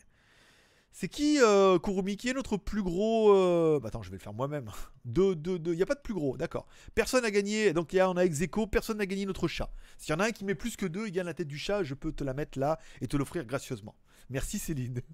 C'est 0.94 1.08
qui, 1.08 1.40
euh, 1.42 1.80
Kurumi 1.80 2.18
Qui 2.18 2.28
est 2.28 2.34
notre 2.34 2.58
plus 2.58 2.84
gros. 2.84 3.34
euh, 3.34 3.80
bah 3.80 3.88
attends, 3.88 4.02
je 4.04 4.12
vais 4.12 4.18
le 4.18 4.22
faire 4.22 4.34
moi-même. 4.34 4.70
Deux, 5.06 5.34
deux, 5.36 5.58
deux. 5.58 5.72
Il 5.72 5.78
n'y 5.78 5.82
a 5.82 5.86
pas 5.86 5.96
de 5.96 6.02
plus 6.02 6.14
gros, 6.14 6.36
d'accord. 6.36 6.68
Personne 6.94 7.24
n'a 7.24 7.32
gagné. 7.32 7.72
Donc, 7.72 7.96
a, 7.96 8.10
on 8.10 8.18
a 8.18 8.26
ex 8.26 8.40
personne 8.70 8.98
n'a 8.98 9.06
gagné 9.06 9.26
notre 9.26 9.48
chat. 9.48 9.72
S'il 9.98 10.14
y 10.14 10.16
en 10.16 10.20
a 10.20 10.26
un 10.26 10.32
qui 10.32 10.44
met 10.44 10.54
plus 10.54 10.76
que 10.76 10.86
deux, 10.86 11.08
il 11.08 11.12
gagne 11.12 11.26
la 11.26 11.34
tête 11.34 11.48
du 11.48 11.58
chat, 11.58 11.82
je 11.84 11.96
peux 11.96 12.12
te 12.12 12.26
la 12.26 12.34
mettre 12.34 12.60
là 12.60 12.78
et 13.00 13.08
te 13.08 13.16
l'offrir 13.16 13.46
gracieusement. 13.46 13.96
Merci 14.30 14.60
Céline. 14.60 15.02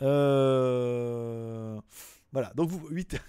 Euh, 0.00 1.80
Voilà, 2.32 2.52
donc 2.54 2.70
vous, 2.70 2.88
8. 2.88 3.20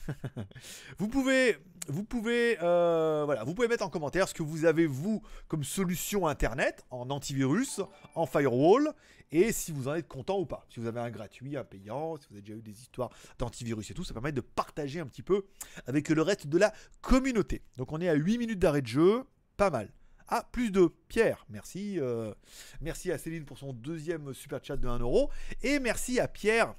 vous 0.99 1.07
pouvez, 1.07 1.57
vous 1.87 2.03
pouvez, 2.03 2.57
euh, 2.61 3.23
voilà, 3.25 3.43
vous 3.43 3.55
pouvez 3.55 3.67
mettre 3.67 3.83
en 3.83 3.89
commentaire 3.89 4.27
ce 4.27 4.33
que 4.33 4.43
vous 4.43 4.65
avez 4.65 4.85
vous 4.85 5.23
comme 5.47 5.63
solution 5.63 6.27
internet 6.27 6.85
en 6.91 7.09
antivirus, 7.09 7.81
en 8.13 8.27
firewall, 8.27 8.93
et 9.31 9.51
si 9.51 9.71
vous 9.71 9.87
en 9.87 9.95
êtes 9.95 10.07
content 10.07 10.39
ou 10.39 10.45
pas. 10.45 10.65
Si 10.69 10.79
vous 10.79 10.85
avez 10.85 10.99
un 10.99 11.09
gratuit, 11.09 11.57
un 11.57 11.63
payant, 11.63 12.17
si 12.17 12.27
vous 12.29 12.35
avez 12.35 12.43
déjà 12.43 12.57
eu 12.57 12.61
des 12.61 12.79
histoires 12.79 13.09
d'antivirus 13.39 13.89
et 13.89 13.93
tout, 13.93 14.03
ça 14.03 14.13
permet 14.13 14.31
de 14.31 14.41
partager 14.41 14.99
un 14.99 15.07
petit 15.07 15.23
peu 15.23 15.45
avec 15.87 16.09
le 16.09 16.21
reste 16.21 16.47
de 16.47 16.57
la 16.59 16.71
communauté. 17.01 17.63
Donc 17.77 17.91
on 17.93 18.01
est 18.01 18.09
à 18.09 18.13
8 18.13 18.37
minutes 18.37 18.59
d'arrêt 18.59 18.81
de 18.81 18.87
jeu, 18.87 19.23
pas 19.57 19.71
mal. 19.71 19.91
Ah, 20.27 20.47
plus 20.51 20.71
de 20.71 20.93
Pierre, 21.07 21.45
merci. 21.49 21.99
euh, 21.99 22.33
merci 22.79 23.11
à 23.11 23.17
Céline 23.17 23.45
pour 23.45 23.57
son 23.57 23.73
deuxième 23.73 24.33
super 24.33 24.63
chat 24.63 24.77
de 24.77 24.87
1 24.87 24.99
euro. 24.99 25.29
Et 25.61 25.79
merci 25.79 26.19
à 26.19 26.27
Pierre 26.27 26.75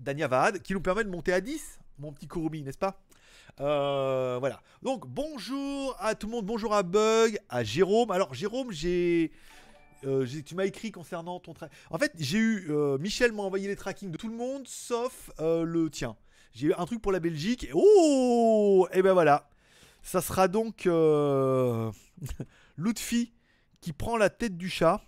Danyavad 0.00 0.60
qui 0.62 0.72
nous 0.72 0.80
permet 0.80 1.04
de 1.04 1.10
monter 1.10 1.32
à 1.32 1.40
10, 1.40 1.78
mon 1.98 2.12
petit 2.12 2.26
Kurumi, 2.26 2.62
n'est-ce 2.62 2.78
pas? 2.78 3.00
Euh, 3.60 4.36
Voilà. 4.40 4.60
Donc 4.82 5.06
bonjour 5.06 5.94
à 6.00 6.14
tout 6.14 6.26
le 6.26 6.32
monde, 6.32 6.46
bonjour 6.46 6.74
à 6.74 6.82
Bug, 6.82 7.38
à 7.48 7.62
Jérôme. 7.62 8.10
Alors 8.10 8.32
Jérôme, 8.34 8.72
j'ai... 8.72 9.30
euh, 10.04 10.26
tu 10.44 10.54
m'as 10.54 10.64
écrit 10.64 10.90
concernant 10.90 11.38
ton 11.40 11.52
tra- 11.52 11.68
En 11.90 11.98
fait, 11.98 12.12
j'ai 12.18 12.38
eu 12.38 12.66
euh, 12.70 12.96
Michel 12.98 13.32
m'a 13.32 13.42
envoyé 13.42 13.68
les 13.68 13.76
trackings 13.76 14.10
de 14.10 14.16
tout 14.16 14.28
le 14.28 14.36
monde 14.36 14.66
sauf 14.66 15.30
le 15.38 15.88
tien. 15.90 16.16
J'ai 16.52 16.68
eu 16.68 16.74
un 16.74 16.86
truc 16.86 17.00
pour 17.02 17.12
la 17.12 17.20
Belgique. 17.20 17.64
Et 17.64 17.70
oh 17.74 18.88
Et 18.92 19.02
ben 19.02 19.12
voilà. 19.12 19.48
Ça 20.02 20.20
sera 20.22 20.48
donc. 20.48 20.88
Lutfi 22.76 23.32
qui 23.80 23.92
prend 23.92 24.16
la 24.16 24.30
tête 24.30 24.56
du 24.56 24.68
chat 24.68 25.02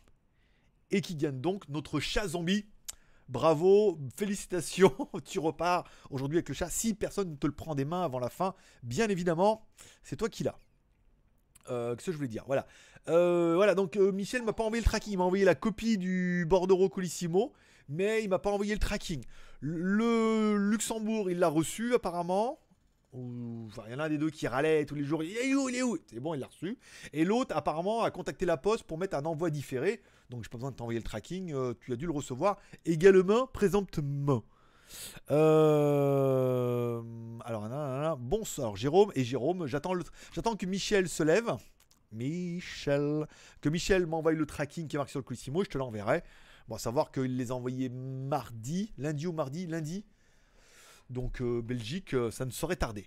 et 0.91 1.01
qui 1.01 1.15
gagne 1.17 1.41
donc 1.41 1.69
notre 1.69 2.01
chat 2.01 2.29
zombie. 2.29 2.67
Bravo, 3.29 3.99
félicitations, 4.17 4.95
tu 5.25 5.39
repars 5.39 5.85
aujourd'hui 6.11 6.39
avec 6.39 6.49
le 6.49 6.55
chat. 6.55 6.69
Si 6.69 6.95
personne 6.95 7.31
ne 7.31 7.37
te 7.37 7.47
le 7.47 7.53
prend 7.53 7.75
des 7.75 7.85
mains 7.85 8.03
avant 8.03 8.19
la 8.19 8.29
fin, 8.29 8.55
bien 8.83 9.09
évidemment, 9.09 9.67
c'est 10.03 10.17
toi 10.17 10.29
qui 10.29 10.45
l'as. 10.45 10.59
Euh, 11.71 11.95
Qu'est-ce 11.95 12.07
que 12.07 12.13
je 12.13 12.17
voulais 12.17 12.29
dire? 12.29 12.45
Voilà. 12.47 12.67
Euh, 13.09 13.55
voilà, 13.57 13.75
donc 13.75 13.97
euh, 13.97 14.13
Michel 14.13 14.43
m'a 14.43 14.53
pas 14.53 14.65
envoyé 14.65 14.81
le 14.81 14.87
tracking, 14.87 15.13
il 15.13 15.17
m'a 15.19 15.25
envoyé 15.25 15.45
la 15.45 15.55
copie 15.55 15.99
du 15.99 16.47
bordereau 16.49 16.89
colissimo, 16.89 17.53
mais 17.89 18.23
il 18.23 18.29
m'a 18.29 18.39
pas 18.39 18.51
envoyé 18.51 18.75
le 18.75 18.81
tracking. 18.81 19.25
Le 19.61 20.57
Luxembourg, 20.57 21.31
il 21.31 21.39
l'a 21.39 21.49
reçu 21.49 21.95
apparemment. 21.95 22.59
Il 23.15 23.69
y 23.91 23.95
en 23.95 23.99
a 23.99 24.05
un 24.05 24.09
des 24.09 24.17
deux 24.17 24.31
qui 24.31 24.47
râlait 24.49 24.87
tous 24.87 24.95
les 24.95 25.05
jours. 25.05 25.23
Il 25.23 25.37
est 25.37 25.55
où 25.55 25.69
Il 25.69 25.77
est 25.77 25.83
où? 25.83 25.99
C'est 26.07 26.21
bon, 26.21 26.33
il 26.35 26.41
l'a 26.41 26.47
reçu. 26.47 26.79
Et 27.13 27.25
l'autre, 27.25 27.55
apparemment, 27.55 28.03
a 28.03 28.11
contacté 28.11 28.47
la 28.47 28.57
poste 28.57 28.85
pour 28.85 28.97
mettre 28.97 29.17
un 29.17 29.25
envoi 29.25 29.51
différé. 29.51 30.01
Donc, 30.31 30.45
j'ai 30.45 30.49
pas 30.49 30.57
besoin 30.57 30.71
de 30.71 30.77
t'envoyer 30.77 30.99
le 30.99 31.05
tracking. 31.05 31.53
euh, 31.53 31.75
tu 31.81 31.93
as 31.93 31.97
dû 31.97 32.07
le 32.07 32.13
recevoir 32.13 32.59
également, 32.87 33.47
présentement. 33.47 34.45
Euh, 35.31 37.03
Alors, 37.45 37.63
nanana, 37.69 38.17
bon, 38.17 38.43
alors 38.59 38.77
Jérôme 38.77 39.13
et 39.15 39.25
Jérôme, 39.25 39.67
j'attends 39.67 39.95
que 40.59 40.67
Michel 40.67 41.09
se 41.09 41.23
lève. 41.23 41.55
Michel, 42.13 43.27
que 43.61 43.69
Michel 43.69 44.07
m'envoie 44.07 44.33
le 44.33 44.47
tracking 44.47 44.87
qui 44.89 44.97
est 44.97 44.99
marqué 44.99 45.11
sur 45.13 45.21
le 45.21 45.25
Colissimo, 45.25 45.65
je 45.65 45.71
te 45.71 45.79
l'enverrai. 45.79 46.23
Bon, 46.69 46.77
à 46.77 46.79
savoir 46.79 47.11
qu'il 47.11 47.37
les 47.37 47.51
a 47.51 47.55
envoyés 47.55 47.89
mardi, 47.89 48.93
lundi 48.99 49.27
ou 49.27 49.33
mardi, 49.33 49.67
lundi. 49.67 50.05
Donc 51.13 51.43
euh, 51.43 51.61
Belgique, 51.61 52.15
euh, 52.15 52.31
ça 52.31 52.47
ne 52.47 52.51
saurait 52.51 52.77
tarder. 52.77 53.07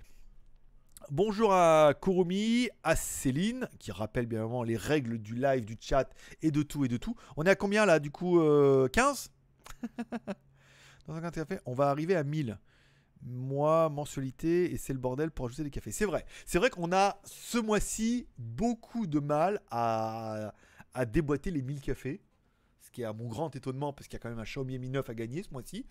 Bonjour 1.09 1.53
à 1.53 1.93
Kurumi, 1.99 2.69
à 2.83 2.95
Céline, 2.95 3.67
qui 3.79 3.91
rappelle 3.91 4.27
bien 4.27 4.41
évidemment 4.41 4.61
les 4.61 4.77
règles 4.77 5.17
du 5.17 5.33
live, 5.33 5.65
du 5.65 5.75
chat 5.79 6.07
et 6.43 6.51
de 6.51 6.61
tout 6.61 6.85
et 6.85 6.87
de 6.87 6.97
tout. 6.97 7.15
On 7.35 7.43
est 7.45 7.49
à 7.49 7.55
combien 7.55 7.83
là 7.85 7.99
du 7.99 8.11
coup 8.11 8.39
euh, 8.39 8.87
15 8.89 9.31
Dans 11.07 11.15
un 11.15 11.31
café, 11.31 11.57
on 11.65 11.73
va 11.73 11.89
arriver 11.89 12.15
à 12.15 12.23
1000. 12.23 12.59
Moi, 13.23 13.89
mensualité, 13.89 14.71
et 14.71 14.77
c'est 14.77 14.93
le 14.93 14.99
bordel 14.99 15.31
pour 15.31 15.47
ajouter 15.47 15.63
des 15.63 15.71
cafés. 15.71 15.91
C'est 15.91 16.05
vrai. 16.05 16.25
C'est 16.45 16.59
vrai 16.59 16.69
qu'on 16.69 16.91
a 16.91 17.19
ce 17.23 17.57
mois-ci 17.57 18.27
beaucoup 18.37 19.07
de 19.07 19.19
mal 19.19 19.61
à, 19.71 20.53
à 20.93 21.05
déboîter 21.05 21.49
les 21.49 21.63
1000 21.63 21.81
cafés. 21.81 22.21
Qui 22.95 23.01
est 23.01 23.05
à 23.05 23.11
mon 23.11 23.27
grand 23.27 23.53
étonnement 23.53 23.91
parce 23.91 24.07
qu'il 24.07 24.13
y 24.13 24.15
a 24.15 24.19
quand 24.19 24.29
même 24.29 24.39
un 24.39 24.45
Xiaomi 24.45 24.79
Mi 24.79 24.87
9 24.87 25.09
à 25.09 25.13
gagner 25.13 25.43
ce 25.43 25.49
mois-ci. 25.51 25.85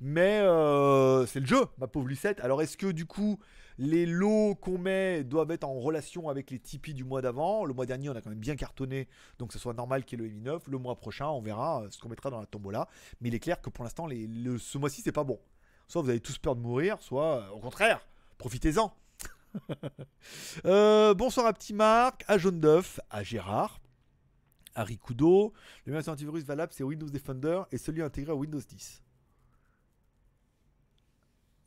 Mais 0.00 0.40
euh, 0.40 1.24
c'est 1.24 1.38
le 1.38 1.46
jeu, 1.46 1.64
ma 1.78 1.86
pauvre 1.86 2.08
Lucette. 2.08 2.40
Alors 2.40 2.60
est-ce 2.62 2.76
que 2.76 2.88
du 2.88 3.06
coup, 3.06 3.38
les 3.78 4.06
lots 4.06 4.56
qu'on 4.56 4.76
met 4.76 5.22
doivent 5.22 5.52
être 5.52 5.62
en 5.62 5.78
relation 5.78 6.28
avec 6.28 6.50
les 6.50 6.58
Tipeee 6.58 6.94
du 6.94 7.04
mois 7.04 7.22
d'avant? 7.22 7.64
Le 7.64 7.74
mois 7.74 7.86
dernier, 7.86 8.10
on 8.10 8.16
a 8.16 8.20
quand 8.20 8.30
même 8.30 8.40
bien 8.40 8.56
cartonné, 8.56 9.06
donc 9.38 9.52
ce 9.52 9.58
soit 9.60 9.72
normal 9.72 10.04
qu'il 10.04 10.20
y 10.20 10.24
ait 10.24 10.26
le 10.26 10.34
Mi 10.34 10.40
9. 10.40 10.66
Le 10.66 10.78
mois 10.78 10.96
prochain, 10.96 11.28
on 11.28 11.40
verra 11.40 11.84
euh, 11.84 11.90
ce 11.90 11.98
qu'on 12.00 12.08
mettra 12.08 12.28
dans 12.28 12.40
la 12.40 12.46
tombola. 12.46 12.88
Mais 13.20 13.28
il 13.28 13.36
est 13.36 13.38
clair 13.38 13.60
que 13.60 13.70
pour 13.70 13.84
l'instant, 13.84 14.08
ce 14.08 14.78
mois-ci, 14.78 15.00
c'est 15.00 15.12
pas 15.12 15.22
bon. 15.22 15.38
Soit 15.86 16.02
vous 16.02 16.10
avez 16.10 16.18
tous 16.18 16.38
peur 16.38 16.56
de 16.56 16.60
mourir, 16.60 17.00
soit 17.00 17.36
euh, 17.36 17.50
au 17.50 17.60
contraire, 17.60 18.04
profitez-en. 18.36 18.92
Bonsoir 20.64 21.46
à 21.46 21.52
Petit 21.52 21.72
Marc, 21.72 22.24
à 22.26 22.36
Jaune 22.36 22.58
d'œuf, 22.58 22.98
à 23.10 23.22
Gérard, 23.22 23.78
Harry 24.78 24.96
Kudo. 24.96 25.52
Le 25.84 25.92
meilleur 25.92 26.08
antivirus 26.08 26.44
valable, 26.44 26.72
c'est 26.74 26.84
Windows 26.84 27.08
Defender 27.08 27.62
et 27.72 27.78
celui 27.78 28.02
intégré 28.02 28.32
à 28.32 28.34
Windows 28.34 28.60
10. 28.60 29.02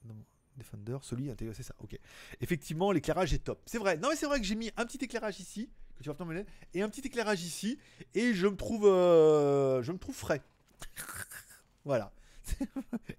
Non, 0.05 0.15
Defender, 0.55 0.97
celui 1.01 1.29
intégré, 1.29 1.53
c'est 1.53 1.63
ça, 1.63 1.75
ok. 1.79 1.99
Effectivement, 2.39 2.91
l'éclairage 2.91 3.33
est 3.33 3.43
top. 3.43 3.61
C'est 3.65 3.77
vrai, 3.77 3.97
non 3.97 4.09
mais 4.09 4.15
c'est 4.15 4.25
vrai 4.25 4.39
que 4.39 4.45
j'ai 4.45 4.55
mis 4.55 4.71
un 4.77 4.85
petit 4.85 5.03
éclairage 5.03 5.39
ici, 5.39 5.69
que 5.97 6.03
tu 6.03 6.09
vas 6.09 6.43
et 6.73 6.81
un 6.81 6.89
petit 6.89 7.01
éclairage 7.01 7.43
ici, 7.43 7.77
et 8.13 8.33
je 8.33 8.47
me 8.47 8.55
trouve, 8.55 8.85
euh, 8.85 9.83
je 9.83 9.91
me 9.91 9.97
trouve 9.97 10.15
frais. 10.15 10.41
voilà. 11.85 12.13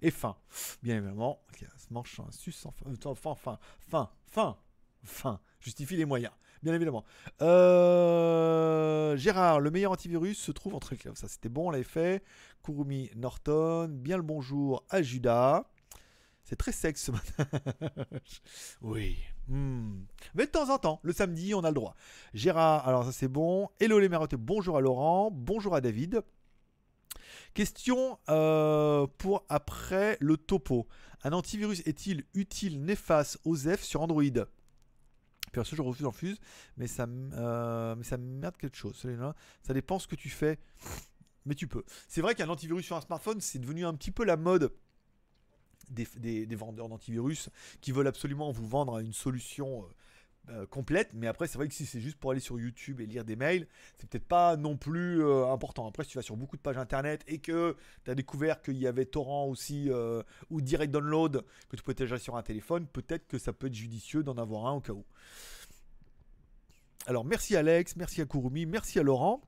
et 0.01 0.11
fin. 0.11 0.35
Bien 0.81 0.97
évidemment, 0.97 1.41
ok, 1.49 1.65
se 1.77 1.93
mange 1.93 2.19
un 2.19 2.31
sus 2.31 2.55
enfin, 2.65 2.85
enfin, 3.05 3.35
fin, 3.35 3.59
fin, 3.87 4.09
fin, 4.25 4.57
fin. 5.03 5.39
Justifie 5.59 5.95
les 5.95 6.05
moyens, 6.05 6.33
bien 6.63 6.73
évidemment. 6.73 7.03
Euh, 7.41 9.15
Gérard, 9.17 9.59
le 9.59 9.69
meilleur 9.69 9.91
antivirus 9.91 10.39
se 10.39 10.51
trouve 10.51 10.73
entre 10.75 10.93
les 10.93 11.15
Ça, 11.15 11.27
c'était 11.27 11.49
bon, 11.49 11.67
on 11.67 11.71
l'avait 11.71 11.83
fait. 11.83 12.23
Kurumi 12.63 13.11
Norton, 13.15 13.89
bien 13.89 14.17
le 14.17 14.23
bonjour 14.23 14.83
à 14.89 15.01
Judas. 15.01 15.65
C'est 16.43 16.55
très 16.55 16.71
sexe 16.71 17.03
ce 17.03 17.11
matin. 17.11 17.45
oui. 18.81 19.17
Hmm. 19.47 20.03
Mais 20.35 20.45
de 20.45 20.51
temps 20.51 20.73
en 20.73 20.77
temps, 20.77 20.99
le 21.03 21.11
samedi, 21.11 21.53
on 21.53 21.63
a 21.65 21.69
le 21.69 21.75
droit. 21.75 21.95
Gérard, 22.33 22.87
alors 22.87 23.03
ça 23.03 23.11
c'est 23.11 23.27
bon. 23.27 23.69
Hello 23.79 23.99
les 23.99 24.09
marottes, 24.09 24.35
bonjour 24.35 24.77
à 24.77 24.81
Laurent, 24.81 25.31
bonjour 25.31 25.75
à 25.75 25.81
David. 25.81 26.21
Question 27.53 28.17
euh, 28.29 29.05
pour 29.17 29.45
après 29.49 30.17
le 30.21 30.37
topo. 30.37 30.87
Un 31.23 31.33
antivirus 31.33 31.81
est-il 31.85 32.23
utile, 32.33 32.81
néfaste 32.83 33.39
aux 33.43 33.55
F 33.55 33.81
sur 33.81 34.01
Android? 34.01 34.23
Perso, 35.53 35.75
je 35.75 35.81
refuse 35.81 36.05
en 36.05 36.11
fuse, 36.11 36.39
mais 36.77 36.87
ça, 36.87 37.07
euh, 37.07 37.95
mais 37.95 38.03
ça 38.03 38.17
merde 38.17 38.57
quelque 38.57 38.75
chose. 38.75 39.05
Ça 39.61 39.73
dépend 39.73 39.99
ce 39.99 40.07
que 40.07 40.15
tu 40.15 40.29
fais, 40.29 40.59
mais 41.45 41.55
tu 41.55 41.67
peux. 41.67 41.83
C'est 42.07 42.21
vrai 42.21 42.35
qu'un 42.35 42.49
antivirus 42.49 42.85
sur 42.85 42.97
un 42.97 43.01
smartphone, 43.01 43.39
c'est 43.39 43.59
devenu 43.59 43.85
un 43.85 43.93
petit 43.93 44.11
peu 44.11 44.25
la 44.25 44.35
mode 44.35 44.73
des, 45.89 46.55
vendeurs 46.55 46.89
d'antivirus 46.89 47.49
qui 47.81 47.91
veulent 47.91 48.07
absolument 48.07 48.51
vous 48.51 48.67
vendre 48.67 48.99
une 48.99 49.13
solution 49.13 49.87
euh, 50.49 50.53
euh, 50.53 50.65
complète. 50.65 51.09
Mais 51.13 51.27
après, 51.27 51.47
c'est 51.47 51.57
vrai 51.57 51.67
que 51.67 51.73
si 51.73 51.85
c'est 51.85 52.01
juste 52.01 52.17
pour 52.17 52.31
aller 52.31 52.39
sur 52.39 52.59
YouTube 52.59 53.01
et 53.01 53.05
lire 53.05 53.23
des 53.23 53.35
mails, 53.35 53.67
c'est 53.97 54.09
peut-être 54.09 54.27
pas 54.27 54.57
non 54.57 54.77
plus 54.77 55.23
euh, 55.23 55.47
important. 55.47 55.87
Après, 55.87 56.03
si 56.03 56.11
tu 56.11 56.17
vas 56.17 56.21
sur 56.21 56.35
beaucoup 56.35 56.57
de 56.57 56.61
pages 56.61 56.77
internet 56.77 57.23
et 57.27 57.39
que 57.39 57.75
tu 58.03 58.11
as 58.11 58.15
découvert 58.15 58.61
qu'il 58.61 58.77
y 58.77 58.87
avait 58.87 59.05
torrent 59.05 59.47
aussi 59.47 59.89
ou 60.49 60.61
direct 60.61 60.91
download 60.91 61.43
que 61.69 61.75
tu 61.75 61.83
peux 61.83 61.93
télécharger 61.93 62.23
sur 62.23 62.35
un 62.35 62.43
téléphone, 62.43 62.87
peut-être 62.87 63.27
que 63.27 63.37
ça 63.37 63.53
peut 63.53 63.67
être 63.67 63.73
judicieux 63.73 64.23
d'en 64.23 64.37
avoir 64.37 64.67
un 64.67 64.73
au 64.73 64.81
cas 64.81 64.93
où. 64.93 65.05
Alors 67.05 67.25
merci 67.25 67.55
Alex, 67.55 67.95
merci 67.95 68.21
à 68.21 68.25
Kurumi, 68.25 68.65
merci 68.65 68.99
à 68.99 69.03
Laurent. 69.03 69.41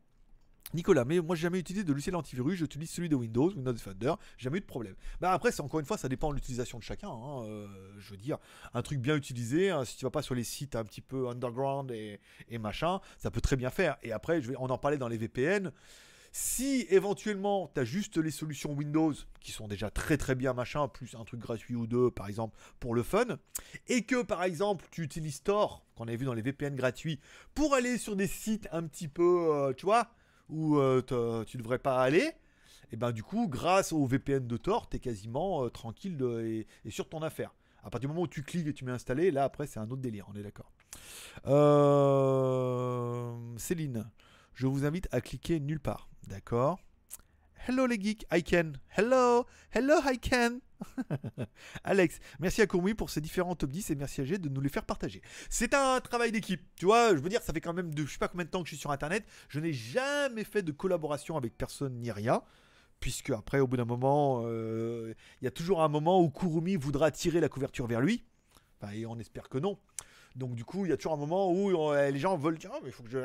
Nicolas, 0.73 1.05
mais 1.05 1.19
moi 1.19 1.35
j'ai 1.35 1.43
jamais 1.43 1.59
utilisé 1.59 1.83
de 1.83 1.91
logiciel 1.91 2.15
antivirus, 2.15 2.57
j'utilise 2.57 2.89
celui 2.89 3.07
de 3.07 3.15
Windows, 3.15 3.51
Windows 3.51 3.71
Defender, 3.71 4.13
jamais 4.37 4.57
eu 4.57 4.61
de 4.61 4.65
problème. 4.65 4.95
Bah 5.21 5.31
après, 5.31 5.51
c'est 5.51 5.61
encore 5.61 5.79
une 5.79 5.85
fois, 5.85 5.97
ça 5.97 6.09
dépend 6.09 6.29
de 6.29 6.35
l'utilisation 6.35 6.77
de 6.79 6.83
chacun. 6.83 7.09
Hein, 7.09 7.45
euh, 7.45 7.67
je 7.99 8.11
veux 8.11 8.17
dire, 8.17 8.37
un 8.73 8.81
truc 8.81 8.99
bien 8.99 9.15
utilisé, 9.15 9.69
hein, 9.69 9.85
si 9.85 9.95
tu 9.97 10.05
vas 10.05 10.11
pas 10.11 10.21
sur 10.21 10.35
les 10.35 10.43
sites 10.43 10.75
un 10.75 10.83
petit 10.83 11.01
peu 11.01 11.29
underground 11.29 11.91
et, 11.91 12.19
machin, 12.57 12.99
ça 13.17 13.31
peut 13.31 13.41
très 13.41 13.55
bien 13.55 13.69
faire. 13.69 13.97
Et 14.01 14.11
après, 14.11 14.41
je 14.41 14.49
vais, 14.49 14.55
on 14.57 14.69
en 14.69 14.77
parlait 14.77 14.97
dans 14.97 15.07
les 15.07 15.17
VPN. 15.17 15.71
Si 16.31 16.85
éventuellement 16.89 17.71
tu 17.73 17.79
as 17.79 17.85
juste 17.85 18.17
les 18.17 18.31
solutions 18.31 18.73
Windows 18.73 19.13
qui 19.39 19.53
sont 19.53 19.69
déjà 19.69 19.89
très 19.89 20.17
très 20.17 20.35
bien 20.35 20.51
machin, 20.51 20.89
plus 20.89 21.15
un 21.15 21.23
truc 21.23 21.39
gratuit 21.39 21.77
ou 21.77 21.87
deux 21.87 22.11
par 22.11 22.27
exemple 22.27 22.57
pour 22.81 22.93
le 22.93 23.03
fun, 23.03 23.37
et 23.87 24.01
que 24.01 24.21
par 24.21 24.43
exemple 24.43 24.85
tu 24.91 25.01
utilises 25.01 25.43
Tor, 25.43 25.85
qu'on 25.95 26.09
avait 26.09 26.17
vu 26.17 26.25
dans 26.25 26.33
les 26.33 26.41
VPN 26.41 26.75
gratuits, 26.75 27.21
pour 27.53 27.73
aller 27.73 27.97
sur 27.97 28.17
des 28.17 28.27
sites 28.27 28.67
un 28.73 28.83
petit 28.83 29.07
peu, 29.07 29.47
euh, 29.49 29.71
tu 29.71 29.85
vois, 29.85 30.09
où 30.49 30.77
euh, 30.77 31.43
tu 31.45 31.57
devrais 31.57 31.79
pas 31.79 32.01
aller, 32.01 32.31
et 32.91 32.97
ben 32.97 33.11
du 33.11 33.23
coup, 33.23 33.47
grâce 33.47 33.91
au 33.91 34.05
VPN 34.05 34.47
de 34.47 34.57
Tor, 34.57 34.89
tu 34.89 34.97
es 34.97 34.99
quasiment 34.99 35.65
euh, 35.65 35.69
tranquille 35.69 36.17
et, 36.83 36.91
sur 36.91 37.09
ton 37.09 37.21
affaire. 37.21 37.53
À 37.83 37.89
partir 37.89 38.09
du 38.09 38.13
moment 38.13 38.23
où 38.23 38.27
tu 38.27 38.43
cliques 38.43 38.67
et 38.67 38.73
tu 38.73 38.85
mets 38.85 38.91
installé, 38.91 39.31
là 39.31 39.43
après 39.43 39.67
c'est 39.67 39.79
un 39.79 39.89
autre 39.89 40.01
délire, 40.01 40.25
on 40.33 40.35
est 40.35 40.43
d'accord. 40.43 40.71
Euh, 41.45 43.33
Céline, 43.57 44.09
je 44.53 44.67
vous 44.67 44.85
invite 44.85 45.07
à 45.11 45.21
cliquer 45.21 45.59
nulle 45.59 45.79
part, 45.79 46.09
d'accord? 46.27 46.84
Hello 47.67 47.87
les 47.87 47.99
geeks, 47.99 48.27
I 48.31 48.43
can. 48.43 48.73
Hello, 48.95 49.47
hello 49.73 49.95
I 50.05 50.19
can. 50.19 50.59
Alex, 51.83 52.19
merci 52.39 52.61
à 52.61 52.67
Courmi 52.67 52.93
pour 52.93 53.09
ces 53.09 53.21
différents 53.21 53.55
top 53.55 53.71
10 53.71 53.89
et 53.89 53.95
merci 53.95 54.21
à 54.21 54.23
G 54.23 54.37
de 54.37 54.49
nous 54.49 54.61
les 54.61 54.69
faire 54.69 54.85
partager. 54.85 55.23
C'est 55.49 55.73
un 55.73 55.99
travail 55.99 56.31
d'équipe, 56.31 56.61
tu 56.75 56.85
vois, 56.85 57.15
je 57.15 57.21
veux 57.21 57.29
dire, 57.29 57.41
ça 57.41 57.53
fait 57.53 57.61
quand 57.61 57.73
même 57.73 57.91
de 57.91 58.05
je 58.05 58.11
sais 58.11 58.19
pas 58.19 58.27
combien 58.27 58.45
de 58.45 58.51
temps 58.51 58.61
que 58.61 58.69
je 58.69 58.75
suis 58.75 58.79
sur 58.79 58.91
internet, 58.91 59.25
je 59.49 59.59
n'ai 59.59 59.73
jamais 59.73 60.43
fait 60.43 60.61
de 60.61 60.71
collaboration 60.71 61.37
avec 61.37 61.57
personne 61.57 61.95
ni 61.95 62.11
rien. 62.11 62.43
Puisque 62.99 63.31
après, 63.31 63.59
au 63.59 63.65
bout 63.65 63.77
d'un 63.77 63.85
moment, 63.85 64.43
euh, 64.45 65.15
il 65.41 65.45
y 65.45 65.47
a 65.47 65.51
toujours 65.51 65.81
un 65.81 65.87
moment 65.87 66.21
où 66.21 66.29
Kurumi 66.29 66.75
voudra 66.75 67.09
tirer 67.09 67.39
la 67.39 67.49
couverture 67.49 67.87
vers 67.87 67.99
lui. 67.99 68.23
et 68.93 69.07
on 69.07 69.17
espère 69.17 69.49
que 69.49 69.57
non. 69.57 69.79
Donc 70.35 70.53
du 70.53 70.65
coup, 70.65 70.85
il 70.85 70.89
y 70.89 70.91
a 70.91 70.97
toujours 70.97 71.13
un 71.13 71.17
moment 71.17 71.49
où 71.49 71.93
euh, 71.93 72.11
les 72.11 72.19
gens 72.19 72.35
veulent 72.35 72.57
dire, 72.57 72.69
oh, 72.73 72.79
mais 72.83 72.89
il 72.89 72.91
faut 72.91 73.03
que 73.03 73.09
je... 73.09 73.19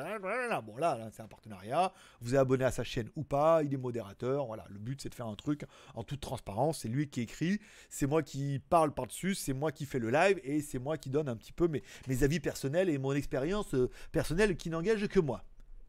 Bon 0.60 0.76
là, 0.76 1.08
c'est 1.12 1.22
un 1.22 1.26
partenariat, 1.26 1.92
vous 2.20 2.34
êtes 2.34 2.40
abonné 2.40 2.64
à 2.64 2.70
sa 2.70 2.84
chaîne 2.84 3.10
ou 3.16 3.24
pas, 3.24 3.62
il 3.64 3.74
est 3.74 3.78
modérateur, 3.78 4.46
voilà, 4.46 4.64
le 4.70 4.78
but 4.78 5.00
c'est 5.00 5.08
de 5.08 5.14
faire 5.14 5.26
un 5.26 5.34
truc 5.34 5.64
en 5.94 6.04
toute 6.04 6.20
transparence, 6.20 6.80
c'est 6.80 6.88
lui 6.88 7.08
qui 7.08 7.22
écrit, 7.22 7.58
c'est 7.88 8.06
moi 8.06 8.22
qui 8.22 8.60
parle 8.68 8.94
par-dessus, 8.94 9.34
c'est 9.34 9.52
moi 9.52 9.72
qui 9.72 9.86
fais 9.86 9.98
le 9.98 10.10
live 10.10 10.40
et 10.44 10.60
c'est 10.60 10.78
moi 10.78 10.98
qui 10.98 11.10
donne 11.10 11.28
un 11.28 11.36
petit 11.36 11.52
peu 11.52 11.66
mes, 11.66 11.82
mes 12.06 12.22
avis 12.22 12.38
personnels 12.38 12.88
et 12.88 12.98
mon 12.98 13.12
expérience 13.12 13.74
euh, 13.74 13.90
personnelle 14.12 14.56
qui 14.56 14.70
n'engage 14.70 15.08
que 15.08 15.18
moi 15.18 15.42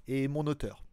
et 0.08 0.28
mon 0.28 0.48
auteur. 0.48 0.84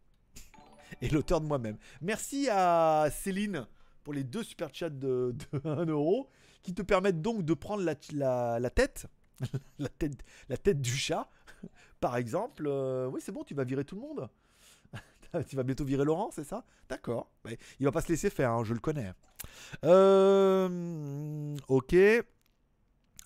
Et 1.01 1.09
l'auteur 1.09 1.39
de 1.39 1.45
moi-même. 1.45 1.77
Merci 2.01 2.49
à 2.49 3.07
Céline 3.11 3.67
pour 4.03 4.13
les 4.13 4.23
deux 4.23 4.43
super 4.43 4.69
chats 4.73 4.89
de, 4.89 5.35
1 5.63 5.85
euro 5.87 6.29
qui 6.63 6.73
te 6.73 6.81
permettent 6.81 7.21
donc 7.21 7.45
de 7.45 7.53
prendre 7.53 7.83
la 7.83 8.69
tête 8.69 9.07
la, 9.79 9.89
tête, 9.89 10.81
du 10.81 10.95
chat, 10.95 11.29
par 11.99 12.17
exemple, 12.17 12.65
euh, 12.67 13.07
oui, 13.07 13.21
c'est 13.23 13.31
bon, 13.31 13.43
tu 13.43 13.53
vas 13.53 13.63
virer 13.63 13.85
tout 13.85 13.95
le 13.95 14.01
monde. 14.01 14.29
tu 15.47 15.55
vas 15.55 15.63
bientôt 15.63 15.85
virer 15.85 16.05
Laurent, 16.05 16.29
c'est 16.31 16.43
ça? 16.43 16.65
D'accord. 16.87 17.29
Il 17.45 17.57
il 17.79 17.85
va 17.85 17.91
pas 17.91 18.01
se 18.01 18.09
laisser 18.09 18.29
faire, 18.29 18.51
hein, 18.51 18.63
je 18.63 18.73
le 18.73 18.79
connais. 18.79 19.11
Euh, 19.83 21.55
ok. 21.67 21.95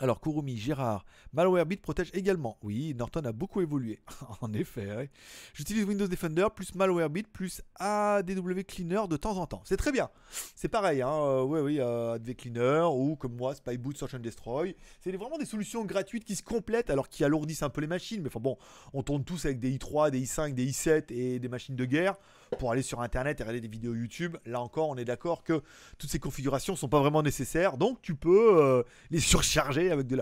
Alors, 0.03 0.19
Kurumi, 0.19 0.57
Gérard, 0.57 1.05
Malwarebit 1.31 1.77
protège 1.77 2.09
également. 2.13 2.57
Oui, 2.61 2.93
Norton 2.93 3.21
a 3.23 3.31
beaucoup 3.31 3.61
évolué. 3.61 4.01
en 4.41 4.51
effet, 4.51 5.09
j'utilise 5.53 5.85
Windows 5.85 6.07
Defender 6.07 6.47
plus 6.53 6.75
Malwarebit 6.75 7.23
plus 7.31 7.61
ADW 7.79 8.63
Cleaner 8.67 9.03
de 9.09 9.15
temps 9.15 9.37
en 9.37 9.47
temps. 9.47 9.61
C'est 9.63 9.77
très 9.77 9.93
bien. 9.93 10.09
C'est 10.57 10.67
pareil, 10.67 11.01
hein. 11.01 11.07
Euh, 11.09 11.43
oui, 11.43 11.61
oui, 11.61 11.79
euh, 11.79 12.15
ADW 12.15 12.33
Cleaner 12.33 12.85
ou 12.93 13.15
comme 13.15 13.37
moi, 13.37 13.55
Spyboot 13.55 13.97
Search 13.97 14.13
and 14.13 14.19
Destroy. 14.19 14.75
C'est 14.99 15.15
vraiment 15.15 15.37
des 15.37 15.45
solutions 15.45 15.85
gratuites 15.85 16.25
qui 16.25 16.35
se 16.35 16.43
complètent 16.43 16.89
alors 16.89 17.07
qui 17.07 17.23
alourdissent 17.23 17.63
un 17.63 17.69
peu 17.69 17.79
les 17.79 17.87
machines. 17.87 18.21
Mais 18.21 18.27
enfin 18.27 18.41
bon, 18.41 18.57
on 18.91 19.03
tourne 19.03 19.23
tous 19.23 19.45
avec 19.45 19.61
des 19.61 19.71
i3, 19.71 20.11
des 20.11 20.25
i5, 20.25 20.53
des 20.53 20.69
i7 20.69 21.13
et 21.13 21.39
des 21.39 21.47
machines 21.47 21.77
de 21.77 21.85
guerre 21.85 22.17
pour 22.57 22.71
aller 22.71 22.81
sur 22.81 23.01
internet 23.01 23.39
et 23.39 23.43
regarder 23.43 23.61
des 23.61 23.67
vidéos 23.67 23.93
YouTube. 23.93 24.37
Là 24.45 24.61
encore, 24.61 24.89
on 24.89 24.95
est 24.95 25.05
d'accord 25.05 25.43
que 25.43 25.61
toutes 25.97 26.09
ces 26.09 26.19
configurations 26.19 26.75
sont 26.75 26.89
pas 26.89 26.99
vraiment 26.99 27.21
nécessaires. 27.21 27.77
Donc 27.77 28.01
tu 28.01 28.15
peux 28.15 28.61
euh, 28.61 28.83
les 29.11 29.19
surcharger 29.21 29.91
avec 29.91 30.07
de 30.07 30.15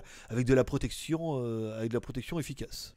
la, 0.53 0.63
protection, 0.63 1.41
euh, 1.43 1.77
avec 1.77 1.89
de 1.89 1.95
la 1.95 2.01
protection 2.01 2.39
efficace. 2.39 2.95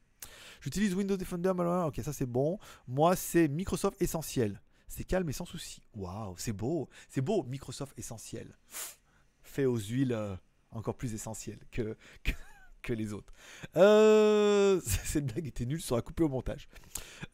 J'utilise 0.61 0.95
Windows 0.95 1.17
Defender, 1.17 1.53
ok, 1.87 2.01
ça 2.03 2.13
c'est 2.13 2.27
bon. 2.27 2.59
Moi, 2.89 3.17
c'est 3.17 3.49
Microsoft 3.49 4.01
Essentiel. 4.01 4.63
C'est 4.89 5.05
calme 5.05 5.29
et 5.29 5.33
sans 5.33 5.45
souci. 5.45 5.83
Waouh, 5.95 6.35
c'est 6.39 6.53
beau, 6.53 6.89
c'est 7.09 7.21
beau, 7.21 7.43
Microsoft 7.45 7.99
Essentiel. 7.99 8.57
Fait 9.43 9.67
aux 9.67 9.79
huiles 9.79 10.13
euh, 10.13 10.37
encore 10.71 10.97
plus 10.97 11.15
essentielles 11.15 11.61
que, 11.71 11.97
les 12.93 13.13
autres. 13.13 13.33
Euh, 13.77 14.81
cette 14.85 15.27
blague 15.27 15.47
était 15.47 15.67
nulle, 15.67 15.81
sera 15.81 16.03
coupée 16.03 16.25
au 16.25 16.29
montage. 16.29 16.69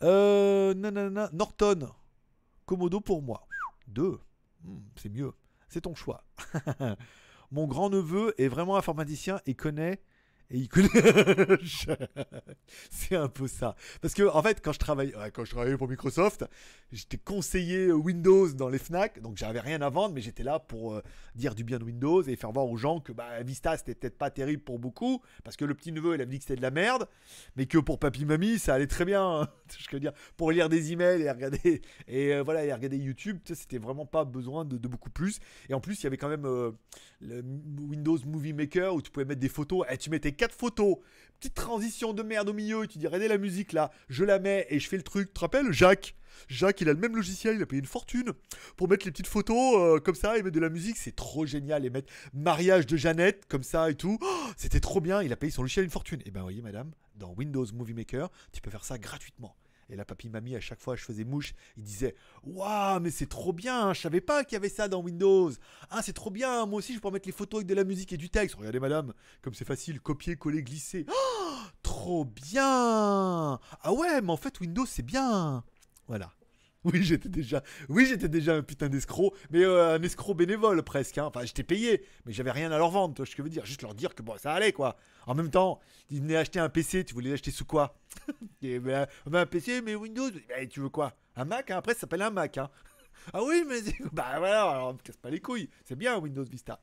Euh, 0.03 0.75
nanana, 0.75 1.31
Norton, 1.33 1.91
Komodo 2.67 3.01
pour 3.01 3.23
moi. 3.23 3.47
Deux, 3.89 4.19
hmm, 4.65 4.79
c'est 4.97 5.09
mieux. 5.09 5.33
C'est 5.69 5.83
ton 5.83 5.95
choix. 5.95 6.25
Mon 7.53 7.67
grand-neveu 7.67 8.35
est 8.39 8.49
vraiment 8.49 8.77
informaticien 8.77 9.41
et 9.47 9.55
connaît 9.55 10.01
et 10.53 10.59
il 10.59 10.69
c'est 12.91 13.15
un 13.15 13.29
peu 13.29 13.47
ça. 13.47 13.77
Parce 14.01 14.15
que, 14.15 14.29
en 14.29 14.43
fait, 14.43 14.61
quand 14.61 14.73
je, 14.73 14.79
travaillais, 14.81 15.15
quand 15.33 15.45
je 15.45 15.51
travaillais 15.51 15.77
pour 15.77 15.89
Microsoft, 15.89 16.45
j'étais 16.91 17.19
conseiller 17.19 17.93
Windows 17.93 18.49
dans 18.53 18.69
les 18.69 18.79
Fnac, 18.79 19.21
donc 19.21 19.37
j'avais 19.37 19.61
rien 19.61 19.81
à 19.81 19.91
vendre, 19.91 20.15
mais 20.15 20.21
j'étais 20.21 20.43
là 20.43 20.59
pour 20.59 20.95
euh, 20.95 21.03
dire 21.37 21.55
du 21.55 21.63
bien 21.63 21.79
de 21.79 21.85
Windows 21.85 22.23
et 22.23 22.35
faire 22.35 22.51
voir 22.51 22.67
aux 22.67 22.77
gens 22.77 22.99
que 22.99 23.13
bah, 23.13 23.43
Vista 23.43 23.77
c'était 23.77 23.95
peut-être 23.95 24.19
pas 24.19 24.31
terrible 24.31 24.63
pour 24.63 24.81
beaucoup, 24.81 25.23
parce 25.45 25.57
que 25.57 25.65
le 25.65 25.75
petit 25.75 25.93
neveu 25.93 26.15
il 26.15 26.21
avait 26.21 26.31
dit 26.31 26.39
que 26.39 26.45
c'était 26.45 26.57
de 26.57 26.63
la 26.63 26.73
merde, 26.73 27.07
mais 27.55 27.67
que 27.67 27.79
pour 27.79 27.99
papy 27.99 28.25
mamie 28.25 28.59
ça 28.59 28.75
allait 28.75 28.87
très 28.89 29.05
bien. 29.05 29.49
je 29.79 29.87
veux 29.93 30.01
dire, 30.01 30.13
pour 30.37 30.51
lire 30.51 30.69
des 30.69 30.93
emails 30.93 31.23
et 31.23 31.31
regarder 31.31 31.83
et 32.09 32.35
euh, 32.35 32.43
voilà 32.43 32.65
et 32.65 32.73
regarder 32.73 32.97
YouTube, 32.97 33.39
c'était 33.45 33.79
vraiment 33.79 34.07
pas 34.07 34.25
besoin 34.25 34.65
de, 34.65 34.77
beaucoup 34.89 35.11
plus. 35.11 35.39
Et 35.69 35.75
en 35.75 35.81
plus, 35.81 36.01
il 36.01 36.05
y 36.05 36.07
avait 36.07 36.17
quand 36.17 36.29
même 36.29 36.47
euh, 36.47 36.73
le 37.21 37.43
Windows 37.79 38.19
Movie 38.27 38.53
Maker 38.53 38.95
où 38.95 39.03
tu 39.03 39.11
pouvais 39.11 39.27
mettre 39.27 39.41
des 39.41 39.49
photos, 39.49 39.87
et 39.91 39.97
tu 39.97 40.11
mettais 40.11 40.33
quatre 40.41 40.55
photos. 40.55 40.97
Petite 41.39 41.55
transition 41.55 42.15
de 42.15 42.23
merde 42.23 42.49
au 42.49 42.55
milieu, 42.55 42.85
et 42.85 42.89
tu 42.89 42.97
dis 42.97 43.07
regardez 43.07 43.29
la 43.29 43.37
musique 43.37 43.75
là, 43.75 43.91
je 44.09 44.25
la 44.25 44.39
mets 44.39 44.67
et 44.71 44.81
je 44.81 44.89
fais 44.89 44.97
le 44.97 45.03
truc. 45.03 45.29
Tu 45.29 45.35
te 45.35 45.41
rappelles 45.41 45.71
Jacques? 45.71 46.15
Jacques, 46.49 46.81
il 46.81 46.89
a 46.89 46.95
le 46.95 46.99
même 46.99 47.15
logiciel, 47.15 47.57
il 47.57 47.63
a 47.63 47.67
payé 47.67 47.81
une 47.81 47.87
fortune 47.87 48.33
pour 48.77 48.89
mettre 48.89 49.05
les 49.05 49.13
petites 49.13 49.27
photos 49.27 49.77
euh, 49.77 50.01
comme 50.01 50.15
ça 50.15 50.39
et 50.39 50.43
mettre 50.43 50.55
de 50.55 50.61
la 50.61 50.71
musique. 50.71 50.97
C'est 50.97 51.15
trop 51.15 51.45
génial. 51.45 51.85
Et 51.85 51.91
mettre 51.91 52.11
mariage 52.33 52.87
de 52.87 52.97
Jeannette 52.97 53.45
comme 53.49 53.63
ça 53.63 53.91
et 53.91 53.95
tout. 53.95 54.19
Oh, 54.23 54.47
C'était 54.57 54.81
trop 54.81 55.03
bien. 55.03 55.23
Il 55.23 55.31
a 55.33 55.37
payé 55.37 55.53
son 55.53 55.61
logiciel 55.61 55.85
une 55.85 55.91
fortune. 55.91 56.23
Et 56.25 56.31
ben, 56.31 56.41
voyez, 56.41 56.63
madame, 56.63 56.91
dans 57.17 57.35
Windows 57.35 57.67
Movie 57.75 57.93
Maker, 57.93 58.31
tu 58.53 58.63
peux 58.63 58.71
faire 58.71 58.85
ça 58.85 58.97
gratuitement. 58.97 59.55
Et 59.91 59.97
là, 59.97 60.05
papy, 60.05 60.29
mamie, 60.29 60.55
à 60.55 60.61
chaque 60.61 60.81
fois, 60.81 60.95
je 60.95 61.03
faisais 61.03 61.25
mouche. 61.25 61.53
Il 61.77 61.83
disait 61.83 62.15
Waouh, 62.45 63.01
mais 63.01 63.11
c'est 63.11 63.27
trop 63.27 63.53
bien. 63.53 63.93
Je 63.93 64.01
savais 64.01 64.21
pas 64.21 64.45
qu'il 64.45 64.55
y 64.55 64.57
avait 64.57 64.69
ça 64.69 64.87
dans 64.87 65.03
Windows. 65.03 65.51
Ah, 65.91 66.01
c'est 66.03 66.13
trop 66.13 66.31
bien. 66.31 66.65
Moi 66.67 66.79
aussi, 66.79 66.95
je 66.95 67.01
pourrais 67.01 67.15
mettre 67.15 67.27
les 67.29 67.33
photos 67.33 67.59
avec 67.59 67.67
de 67.67 67.75
la 67.75 67.85
musique 67.85 68.13
et 68.13 68.17
du 68.17 68.31
texte. 68.31 68.55
Regardez, 68.55 68.79
madame, 68.79 69.13
comme 69.43 69.55
c'est 69.55 69.65
facile. 69.65 70.01
Copier, 70.01 70.37
coller, 70.37 70.63
glisser. 70.63 71.07
Oh, 71.11 71.57
trop 71.83 72.25
bien. 72.25 73.59
Ah 73.83 73.93
ouais, 73.93 74.21
mais 74.21 74.31
en 74.31 74.37
fait, 74.37 74.61
Windows, 74.61 74.87
c'est 74.87 75.03
bien. 75.03 75.65
Voilà. 76.07 76.33
Oui, 76.85 77.03
j'étais 77.03 77.29
déjà, 77.29 77.63
déjà 78.29 78.55
un 78.55 78.63
putain 78.63 78.89
d'escroc, 78.89 79.35
mais 79.51 79.63
euh, 79.65 79.97
un 79.97 80.03
escroc 80.03 80.35
bénévole 80.35 80.83
presque. 80.83 81.19
hein. 81.19 81.25
Enfin, 81.27 81.45
j'étais 81.45 81.63
payé, 81.63 82.05
mais 82.25 82.33
j'avais 82.33 82.51
rien 82.53 82.73
à 82.73 82.79
leur 82.79 82.91
vendre. 82.91 83.15
Que 83.15 83.25
je 83.25 83.43
veux 83.43 83.51
dire 83.51 83.67
Juste 83.67 83.83
leur 83.83 83.95
dire 83.95 84.15
que 84.15 84.23
bon, 84.23 84.37
ça 84.39 84.53
allait 84.55 84.73
quoi. 84.73 84.97
En 85.27 85.35
même 85.35 85.51
temps, 85.51 85.81
ils 86.11 86.21
venaient 86.21 86.37
acheter 86.37 86.59
un 86.59 86.71
PC. 86.71 87.05
Tu 87.05 87.13
voulais 87.15 87.31
l'acheter 87.31 87.51
sous 87.51 87.65
quoi? 87.67 87.99
Ben, 88.63 89.07
un 89.33 89.47
PC, 89.47 89.83
mais 89.83 89.95
Windows. 89.95 90.31
Ben, 90.49 90.69
tu 90.69 90.81
veux 90.81 90.89
quoi? 90.89 91.15
Un 91.37 91.45
Mac 91.45 91.71
hein 91.71 91.77
Après, 91.79 91.95
ça 91.95 92.01
s'appelle 92.01 92.23
un 92.23 92.31
Mac. 92.31 92.59
Hein. 92.59 92.71
Ah 93.33 93.43
oui, 93.43 93.65
mais 93.69 93.81
bah 94.13 94.39
voilà, 94.39 94.63
alors, 94.71 94.89
on 94.89 94.93
me 94.95 94.99
casse 94.99 95.17
pas 95.17 95.31
les 95.31 95.41
couilles. 95.41 95.69
C'est 95.85 95.97
bien 95.97 96.19
Windows 96.19 96.45
Vista. 96.45 96.81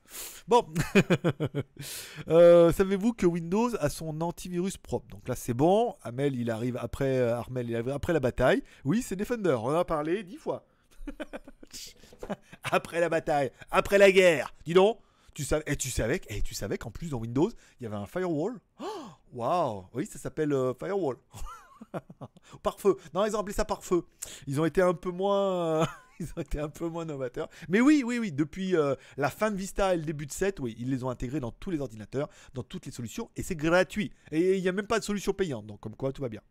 Bon, 0.47 0.65
Euh, 2.29 2.71
savez-vous 2.71 3.13
que 3.13 3.25
Windows 3.25 3.69
a 3.79 3.89
son 3.89 4.21
antivirus 4.21 4.77
propre? 4.77 5.07
Donc 5.09 5.27
là, 5.27 5.35
c'est 5.35 5.53
bon. 5.53 5.95
Amel, 6.03 6.35
il 6.35 6.49
arrive 6.51 6.77
après. 6.77 7.17
euh, 7.17 7.35
Armel, 7.37 7.69
il 7.69 7.75
arrive 7.75 7.89
après 7.89 8.13
la 8.13 8.19
bataille. 8.19 8.63
Oui, 8.85 9.01
c'est 9.01 9.15
Defender. 9.15 9.55
On 9.61 9.67
en 9.67 9.75
a 9.75 9.85
parlé 9.85 10.23
dix 10.23 10.37
fois. 10.37 10.65
après 12.63 12.99
la 12.99 13.09
bataille, 13.09 13.51
après 13.71 13.97
la 13.97 14.11
guerre. 14.11 14.53
Dis 14.65 14.73
donc. 14.73 14.99
Tu 15.33 15.43
savais, 15.43 15.63
et 15.67 15.75
tu 15.75 15.91
savais, 15.91 16.19
et 16.29 16.41
tu 16.41 16.55
savais 16.55 16.79
qu'en 16.79 16.89
plus 16.89 17.09
dans 17.11 17.19
Windows, 17.19 17.51
il 17.79 17.83
y 17.83 17.85
avait 17.85 17.95
un 17.95 18.07
firewall? 18.07 18.59
Waouh, 19.33 19.85
oui, 19.93 20.07
ça 20.07 20.17
s'appelle 20.17 20.51
euh, 20.51 20.73
firewall. 20.73 21.17
Pare-feu. 22.63 22.97
Non, 23.13 23.25
ils 23.25 23.35
ont 23.35 23.39
appelé 23.39 23.53
ça 23.53 23.65
pare-feu. 23.65 24.05
Ils 24.47 24.59
ont 24.59 24.65
été 24.65 24.81
un 24.81 24.93
peu 24.93 25.11
moins. 25.11 25.87
Ils 26.19 26.27
ont 26.35 26.41
été 26.41 26.59
un 26.59 26.69
peu 26.69 26.89
moins 26.89 27.05
novateurs. 27.05 27.47
Mais 27.69 27.79
oui, 27.79 28.01
oui, 28.03 28.17
oui, 28.17 28.31
depuis 28.31 28.75
euh, 28.75 28.95
la 29.17 29.29
fin 29.29 29.51
de 29.51 29.55
Vista 29.55 29.93
et 29.93 29.97
le 29.97 30.03
début 30.03 30.25
de 30.25 30.31
7, 30.31 30.59
oui, 30.59 30.75
ils 30.79 30.89
les 30.89 31.03
ont 31.03 31.11
intégrés 31.11 31.39
dans 31.39 31.51
tous 31.51 31.69
les 31.69 31.79
ordinateurs, 31.79 32.27
dans 32.55 32.63
toutes 32.63 32.87
les 32.87 32.91
solutions, 32.91 33.29
et 33.35 33.43
c'est 33.43 33.55
gratuit. 33.55 34.11
Et 34.31 34.57
il 34.57 34.61
n'y 34.63 34.67
a 34.67 34.71
même 34.71 34.87
pas 34.87 34.97
de 34.97 35.03
solution 35.03 35.31
payante, 35.31 35.67
donc 35.67 35.79
comme 35.79 35.95
quoi 35.95 36.11
tout 36.11 36.23
va 36.23 36.29
bien. 36.29 36.41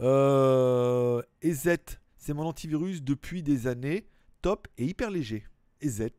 Euh, 0.00 1.20
EZ, 1.42 1.78
c'est 2.16 2.32
mon 2.32 2.46
antivirus 2.46 3.02
depuis 3.02 3.42
des 3.42 3.66
années, 3.66 4.06
top 4.40 4.68
et 4.78 4.84
hyper 4.84 5.10
léger. 5.10 5.44
EZ. 5.80 6.10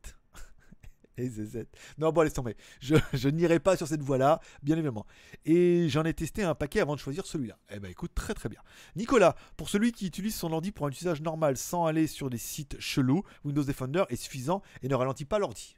Non, 1.97 2.11
bon, 2.11 2.22
laisse 2.22 2.34
tomber. 2.34 2.55
Je, 2.82 3.28
n'irai 3.30 3.59
pas 3.59 3.78
sur 3.78 3.88
cette 3.88 4.01
voie-là, 4.01 4.39
bien 4.61 4.76
évidemment. 4.76 5.05
Et 5.45 5.88
j'en 5.89 6.03
ai 6.03 6.14
testé 6.14 6.43
un 6.43 6.55
paquet 6.55 6.80
avant 6.80 6.95
de 6.95 6.99
choisir 6.99 7.26
celui-là. 7.26 7.57
Eh 7.70 7.80
ben 7.80 7.91
écoute, 7.91 8.11
très 8.16 8.34
très 8.34 8.49
bien. 8.49 8.61
Nicolas, 8.95 9.36
pour 9.57 9.70
celui 9.70 9.91
qui 9.91 10.07
utilise 10.07 10.36
son 10.36 10.51
ordi 10.51 10.72
pour 10.72 10.88
un 10.88 10.91
usage 10.91 11.22
normal 11.22 11.57
sans 11.57 11.86
aller 11.86 12.07
sur 12.07 12.30
des 12.30 12.38
sites 12.38 12.80
chelous, 12.80 13.24
Windows 13.43 13.64
Defender 13.64 14.03
est 14.09 14.16
suffisant 14.16 14.61
et 14.82 14.88
ne 14.88 14.95
ralentit 14.95 15.26
pas 15.26 15.39
l'ordi. 15.39 15.76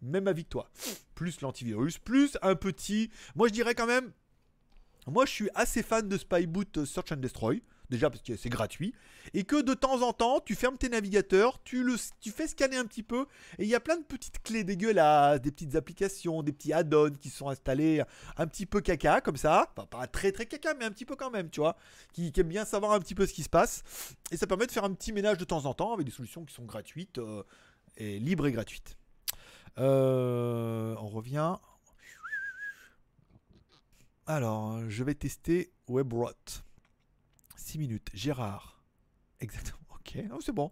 Même 0.00 0.28
avis 0.28 0.44
que 0.44 0.50
toi. 0.50 0.70
Plus 1.14 1.40
l'antivirus, 1.40 1.98
plus 1.98 2.38
un 2.42 2.54
petit. 2.54 3.10
Moi 3.34 3.48
je 3.48 3.52
dirais 3.52 3.74
quand 3.74 3.86
même. 3.86 4.12
Moi 5.06 5.26
je 5.26 5.32
suis 5.32 5.50
assez 5.54 5.82
fan 5.82 6.08
de 6.08 6.16
Spyboot 6.16 6.84
Search 6.84 7.12
and 7.12 7.16
Destroy. 7.16 7.62
Déjà 7.90 8.10
parce 8.10 8.22
que 8.22 8.36
c'est 8.36 8.50
gratuit. 8.50 8.94
Et 9.32 9.44
que 9.44 9.62
de 9.62 9.72
temps 9.72 10.02
en 10.02 10.12
temps, 10.12 10.40
tu 10.40 10.54
fermes 10.54 10.76
tes 10.76 10.88
navigateurs, 10.88 11.62
tu, 11.64 11.82
le, 11.82 11.96
tu 12.20 12.30
fais 12.30 12.46
scanner 12.46 12.76
un 12.76 12.84
petit 12.84 13.02
peu. 13.02 13.26
Et 13.58 13.64
il 13.64 13.68
y 13.68 13.74
a 13.74 13.80
plein 13.80 13.96
de 13.96 14.04
petites 14.04 14.42
clés 14.42 14.64
dégueulasses, 14.64 15.40
des 15.40 15.50
petites 15.50 15.74
applications, 15.74 16.42
des 16.42 16.52
petits 16.52 16.72
add-ons 16.72 17.12
qui 17.12 17.30
sont 17.30 17.48
installés 17.48 18.02
un 18.36 18.46
petit 18.46 18.66
peu 18.66 18.80
caca 18.80 19.20
comme 19.20 19.36
ça. 19.36 19.70
Enfin, 19.74 19.86
pas 19.86 20.06
très 20.06 20.32
très 20.32 20.46
caca, 20.46 20.74
mais 20.74 20.84
un 20.84 20.90
petit 20.90 21.06
peu 21.06 21.16
quand 21.16 21.30
même, 21.30 21.48
tu 21.48 21.60
vois. 21.60 21.76
Qui, 22.12 22.30
qui 22.30 22.40
aiment 22.40 22.48
bien 22.48 22.64
savoir 22.64 22.92
un 22.92 23.00
petit 23.00 23.14
peu 23.14 23.26
ce 23.26 23.32
qui 23.32 23.42
se 23.42 23.48
passe. 23.48 23.82
Et 24.30 24.36
ça 24.36 24.46
permet 24.46 24.66
de 24.66 24.72
faire 24.72 24.84
un 24.84 24.92
petit 24.92 25.12
ménage 25.12 25.38
de 25.38 25.44
temps 25.44 25.64
en 25.64 25.72
temps 25.72 25.94
avec 25.94 26.04
des 26.04 26.12
solutions 26.12 26.44
qui 26.44 26.54
sont 26.54 26.64
gratuites 26.64 27.18
euh, 27.18 27.42
et 27.96 28.18
libres 28.18 28.46
et 28.46 28.52
gratuites. 28.52 28.98
Euh, 29.78 30.94
on 30.98 31.08
revient. 31.08 31.54
Alors, 34.26 34.90
je 34.90 35.04
vais 35.04 35.14
tester 35.14 35.72
WebRot. 35.88 36.34
6 37.58 37.78
minutes. 37.78 38.08
Gérard. 38.14 38.80
Exactement. 39.40 39.74
Ok, 40.08 40.16
c'est 40.40 40.52
bon. 40.52 40.70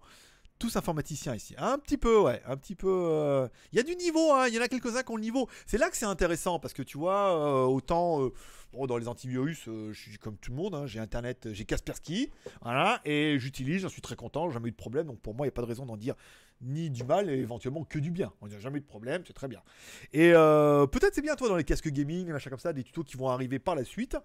Tous 0.59 0.75
informaticiens 0.77 1.35
ici. 1.35 1.55
Un 1.59 1.79
petit 1.79 1.99
peu, 1.99 2.19
ouais. 2.21 2.41
Un 2.47 2.57
petit 2.57 2.75
peu. 2.75 2.89
euh, 2.89 3.47
Il 3.73 3.77
y 3.77 3.81
a 3.81 3.83
du 3.83 3.95
niveau, 3.97 4.33
hein. 4.33 4.49
Il 4.49 4.55
y 4.55 4.59
en 4.59 4.63
a 4.63 4.69
quelques-uns 4.69 5.03
qui 5.03 5.11
ont 5.13 5.17
le 5.17 5.21
niveau. 5.23 5.47
C'est 5.67 5.77
là 5.77 5.91
que 5.91 5.97
c'est 5.99 6.07
intéressant 6.07 6.59
parce 6.59 6.73
que 6.73 6.83
tu 6.83 6.97
vois, 6.97 7.37
euh, 7.37 7.67
autant 7.67 8.23
euh, 8.23 8.87
dans 8.87 8.97
les 8.97 9.09
antivirus, 9.09 9.65
je 9.67 9.93
suis 9.93 10.17
comme 10.17 10.39
tout 10.39 10.53
le 10.53 10.57
monde. 10.57 10.75
hein, 10.75 10.87
J'ai 10.87 11.01
Internet, 11.01 11.49
j'ai 11.53 11.67
Kaspersky. 11.67 12.31
Voilà. 12.63 13.03
Et 13.05 13.39
j'utilise, 13.39 13.83
j'en 13.83 13.91
suis 13.91 14.01
très 14.01 14.17
content. 14.17 14.49
Jamais 14.49 14.69
eu 14.69 14.73
de 14.73 14.77
problème. 14.77 15.07
Donc 15.09 15.21
pour 15.21 15.35
moi, 15.35 15.45
il 15.45 15.49
n'y 15.49 15.53
a 15.53 15.57
pas 15.57 15.61
de 15.63 15.67
raison 15.67 15.85
d'en 15.85 15.99
dire 15.99 16.15
ni 16.63 16.89
du 16.89 17.05
mal 17.05 17.29
et 17.29 17.35
éventuellement 17.35 17.85
que 17.85 17.99
du 17.99 18.11
bien. 18.11 18.33
On 18.41 18.47
n'a 18.47 18.59
jamais 18.59 18.79
eu 18.79 18.81
de 18.81 18.87
problème, 18.87 19.23
c'est 19.27 19.35
très 19.35 19.49
bien. 19.49 19.61
Et 20.15 20.31
peut-être 20.33 21.15
c'est 21.15 21.21
bien, 21.21 21.37
toi, 21.37 21.51
dans 21.51 21.57
les 21.57 21.65
casques 21.65 21.89
gaming, 21.91 22.25
des 22.25 22.33
machins 22.33 22.49
comme 22.49 22.59
ça, 22.59 22.73
des 22.73 22.85
tutos 22.85 23.05
qui 23.05 23.19
vont 23.19 23.29
arriver 23.29 23.59
par 23.59 23.75
la 23.75 23.85
suite. 23.85 24.17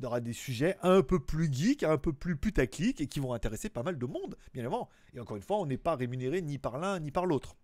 Il 0.00 0.04
y 0.04 0.06
aura 0.06 0.20
des 0.20 0.32
sujets 0.32 0.78
un 0.80 1.02
peu 1.02 1.20
plus 1.20 1.52
geek, 1.52 1.82
un 1.82 1.98
peu 1.98 2.14
plus 2.14 2.34
putaclic 2.34 3.02
et 3.02 3.06
qui 3.06 3.20
vont 3.20 3.34
intéresser 3.34 3.68
pas 3.68 3.82
mal 3.82 3.98
de 3.98 4.06
monde, 4.06 4.34
bien 4.54 4.62
évidemment. 4.62 4.88
Et 5.12 5.20
encore 5.20 5.36
une 5.36 5.42
fois, 5.42 5.58
on 5.58 5.66
n'est 5.66 5.76
pas 5.76 5.94
rémunéré 5.94 6.40
ni 6.40 6.56
par 6.56 6.78
l'un 6.78 6.98
ni 7.00 7.10
par 7.10 7.26
l'autre. 7.26 7.54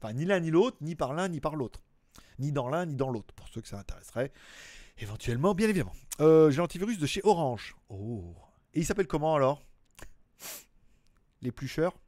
Enfin, 0.00 0.14
ni 0.14 0.24
l'un 0.24 0.40
ni 0.40 0.50
l'autre, 0.50 0.78
ni 0.80 0.94
par 0.94 1.12
l'un 1.12 1.28
ni 1.28 1.40
par 1.40 1.56
l'autre. 1.56 1.82
Ni 2.38 2.52
dans 2.52 2.70
l'un 2.70 2.86
ni 2.86 2.96
dans 2.96 3.10
l'autre, 3.10 3.34
pour 3.34 3.48
ceux 3.48 3.60
que 3.60 3.68
ça 3.68 3.78
intéresserait. 3.78 4.32
Éventuellement, 4.96 5.54
bien 5.54 5.68
évidemment. 5.68 5.92
Euh, 6.20 6.50
J'ai 6.50 6.56
l'antivirus 6.56 6.98
de 6.98 7.04
chez 7.04 7.20
Orange. 7.22 7.76
Oh. 7.90 8.34
Et 8.72 8.80
il 8.80 8.86
s'appelle 8.86 9.06
comment 9.06 9.34
alors? 9.34 9.62
L'éplucheur 11.42 11.98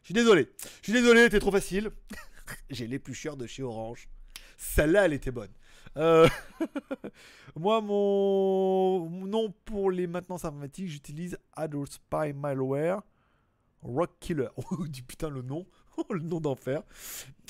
Je 0.00 0.06
suis 0.06 0.14
désolé. 0.14 0.50
Je 0.80 0.90
suis 0.90 0.92
désolé, 0.92 1.28
t'es 1.28 1.38
trop 1.38 1.52
facile. 1.52 1.92
J'ai 2.70 2.88
l'éplucheur 2.88 3.36
de 3.36 3.46
chez 3.46 3.62
Orange. 3.62 4.08
Celle-là, 4.56 5.04
elle 5.04 5.12
était 5.12 5.30
bonne. 5.30 5.52
Euh, 5.96 6.28
Moi, 7.56 7.80
mon 7.80 9.26
nom 9.26 9.52
pour 9.64 9.90
les 9.90 10.06
maintenances 10.06 10.44
informatiques, 10.44 10.88
j'utilise 10.88 11.38
Adult 11.54 11.92
Spy 11.92 12.32
Malware 12.34 13.02
Rock 13.82 14.10
Killer. 14.20 14.48
Oh, 14.70 14.86
du 14.86 15.02
putain, 15.02 15.30
le 15.30 15.42
nom. 15.42 15.66
Oh, 15.98 16.12
le 16.12 16.20
nom 16.20 16.40
d'enfer. 16.40 16.82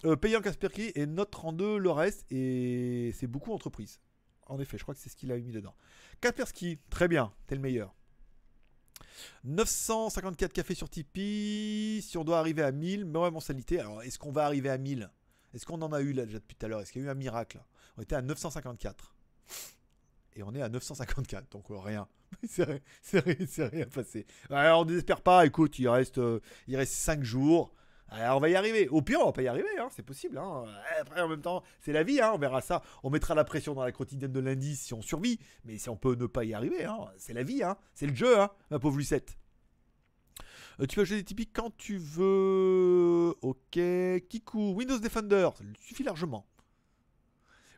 Euh, 0.05 0.14
payant 0.14 0.40
Kaspersky 0.40 0.92
et 0.94 1.07
Note 1.07 1.32
32 1.32 1.78
le 1.78 1.90
reste. 1.90 2.24
Et 2.30 3.12
c'est 3.16 3.26
beaucoup 3.26 3.53
entreprise. 3.53 4.01
En 4.47 4.61
effet, 4.61 4.78
je 4.78 4.84
crois 4.84 4.94
que 4.94 5.01
c'est 5.01 5.09
ce 5.09 5.16
qu'il 5.16 5.32
a 5.32 5.36
mis 5.36 5.51
dedans. 5.51 5.74
Kaspersky, 6.20 6.78
très 6.88 7.09
bien, 7.09 7.32
t'es 7.49 7.57
le 7.57 7.61
meilleur. 7.61 7.92
954 9.42 10.53
cafés 10.53 10.76
sur 10.76 10.88
Tipeee. 10.88 12.03
Si 12.03 12.16
on 12.16 12.22
doit 12.22 12.38
arriver 12.38 12.62
à 12.62 12.70
1000, 12.70 13.05
mais 13.05 13.18
ouais, 13.18 13.30
mensualité. 13.32 13.80
Alors, 13.80 14.03
est-ce 14.05 14.18
qu'on 14.18 14.30
va 14.30 14.44
arriver 14.44 14.70
à 14.70 14.78
1000 14.78 15.11
Est-ce 15.53 15.66
qu'on 15.66 15.82
en 15.82 15.92
a 15.92 16.01
eu 16.01 16.12
là 16.12 16.24
déjà 16.24 16.38
depuis 16.38 16.55
tout 16.55 16.66
à 16.66 16.68
l'heure? 16.68 16.80
Est-ce 16.80 16.92
qu'il 16.92 17.03
y 17.03 17.05
a 17.05 17.09
eu 17.09 17.11
un 17.11 17.14
miracle? 17.14 17.61
On 17.97 18.03
était 18.03 18.14
à 18.16 18.22
954. 18.22 19.14
Et 20.34 20.42
on 20.42 20.55
est 20.55 20.61
à 20.61 20.68
954, 20.68 21.51
donc 21.51 21.64
rien. 21.70 22.09
c'est 22.49 22.64
rien, 23.64 23.86
passé. 23.86 24.26
Alors, 24.51 24.80
on 24.80 24.84
désespère 24.84 25.22
pas. 25.22 25.47
Écoute, 25.47 25.78
il 25.78 25.88
reste, 25.88 26.18
euh, 26.18 26.40
il 26.66 26.76
reste 26.76 26.92
5 26.92 27.22
jours. 27.22 27.72
Alors, 28.09 28.36
on 28.36 28.40
va 28.40 28.49
y 28.51 28.55
arriver. 28.55 28.88
Au 28.88 29.01
pire, 29.01 29.20
on 29.22 29.26
va 29.26 29.32
pas 29.32 29.42
y 29.42 29.49
arriver, 29.49 29.78
hein, 29.80 29.88
c'est 29.90 30.03
possible. 30.03 30.36
hein. 30.38 30.64
Après, 31.01 31.20
en 31.22 31.28
même 31.28 31.40
temps, 31.40 31.62
c'est 31.80 31.92
la 31.92 32.03
vie, 32.03 32.20
hein, 32.20 32.32
on 32.34 32.38
verra 32.38 32.61
ça. 32.61 32.82
On 33.03 33.11
mettra 33.11 33.34
la 33.34 33.44
pression 33.44 33.74
dans 33.74 33.82
la 33.82 33.92
quotidienne 33.92 34.32
de 34.32 34.40
lundi 34.40 34.76
si 34.76 34.92
on 34.92 35.01
survit. 35.01 35.40
Mais 35.64 35.78
si 35.78 35.88
on 35.88 35.97
peut 35.97 36.14
ne 36.14 36.26
pas 36.26 36.44
y 36.44 36.53
arriver, 36.53 36.86
c'est 37.16 37.32
la 37.32 37.42
vie, 37.42 37.62
c'est 37.94 38.07
le 38.07 38.14
jeu, 38.14 38.36
ma 38.70 38.78
pauvre 38.78 38.99
Lucette. 38.99 39.38
Euh, 40.80 40.86
tu 40.86 40.97
peux 40.97 41.03
ajouter 41.03 41.20
des 41.20 41.24
typiques 41.24 41.53
quand 41.55 41.74
tu 41.76 41.97
veux. 41.97 43.34
Ok. 43.40 43.78
Kiku, 44.28 44.74
Windows 44.74 44.99
Defender, 44.99 45.49
ça 45.57 45.64
suffit 45.80 46.03
largement. 46.03 46.47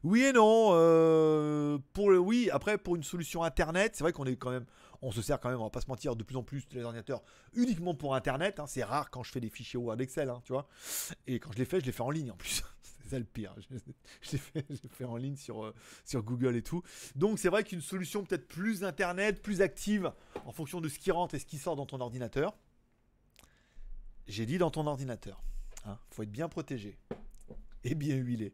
Oui 0.05 0.23
et 0.23 0.33
non. 0.33 0.71
euh, 0.73 1.79
pour 1.93 2.09
oui, 2.09 2.51
après 2.53 2.79
pour 2.79 2.97
une 2.97 3.03
solution 3.03 3.43
internet, 3.43 3.93
c'est 3.95 4.05
vrai 4.05 4.13
qu'on 4.13 4.25
est 4.27 4.37
quand 4.37 4.51
même, 4.51 4.67
on 5.03 5.11
se 5.11 5.23
sert 5.23 5.41
quand 5.41 5.51
même, 5.51 5.61
on 5.61 5.65
va 5.65 5.71
pas 5.71 5.81
se 5.81 5.89
mentir, 5.89 6.17
de 6.17 6.23
plus 6.23 6.37
en 6.37 6.43
plus 6.43 6.65
les 6.73 6.83
ordinateurs 6.83 7.23
uniquement 7.55 7.95
pour 7.95 8.15
internet. 8.15 8.61
hein. 8.61 8.67
c'est 8.67 8.85
rare 8.85 9.11
quand 9.11 9.23
je 9.23 9.33
fais 9.33 9.41
des 9.41 9.51
fichiers 9.51 9.79
Word 9.79 10.01
Excel, 10.01 10.31
hein, 10.31 10.41
tu 10.45 10.53
vois. 10.53 10.69
Et 11.27 11.39
quand 11.41 11.53
je 11.53 11.59
les 11.59 11.65
fais, 11.65 11.81
je 11.81 11.87
les 11.87 11.93
fais 11.93 12.03
en 12.03 12.11
ligne 12.11 12.31
en 12.31 12.37
plus. 12.37 12.63
c'est 12.83 13.11
ça 13.11 13.19
le 13.19 13.25
pire. 13.25 13.55
Je, 14.21 14.33
les 14.33 14.39
fais, 14.39 15.05
en 15.05 15.17
ligne 15.17 15.37
sur 15.37 15.65
euh, 15.65 15.75
sur 16.05 16.23
Google 16.23 16.57
et 16.57 16.63
tout. 16.63 16.83
Donc 17.17 17.39
c'est 17.39 17.49
vrai 17.49 17.65
qu'une 17.65 17.81
solution 17.81 18.25
peut-être 18.25 18.47
plus 18.47 18.85
internet, 18.85 19.43
plus 19.43 19.63
active 19.63 20.13
en 20.47 20.53
fonction 20.53 20.81
de 20.81 20.89
ce 20.89 20.99
qui 20.99 21.11
rentre 21.11 21.35
et 21.35 21.39
ce 21.39 21.47
qui 21.47 21.59
sort 21.59 21.77
dans 21.77 21.87
ton 21.87 22.01
ordinateur. 22.01 22.57
J'ai 24.27 24.45
dit 24.47 24.59
dans 24.59 24.71
ton 24.71 24.87
ordinateur. 24.87 25.43
Hein, 25.87 25.99
faut 26.11 26.23
être 26.23 26.31
bien 26.31 26.49
protégé. 26.49 26.99
et 27.85 27.95
bien 27.95 28.17
huilé. 28.17 28.53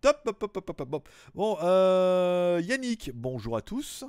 Top, 0.00 0.22
top, 0.24 0.38
top, 0.38 0.66
top, 0.66 0.90
top. 0.90 1.08
Bon, 1.34 1.58
euh, 1.62 2.60
Yannick, 2.64 3.10
bonjour 3.14 3.56
à 3.56 3.62
tous. 3.62 4.04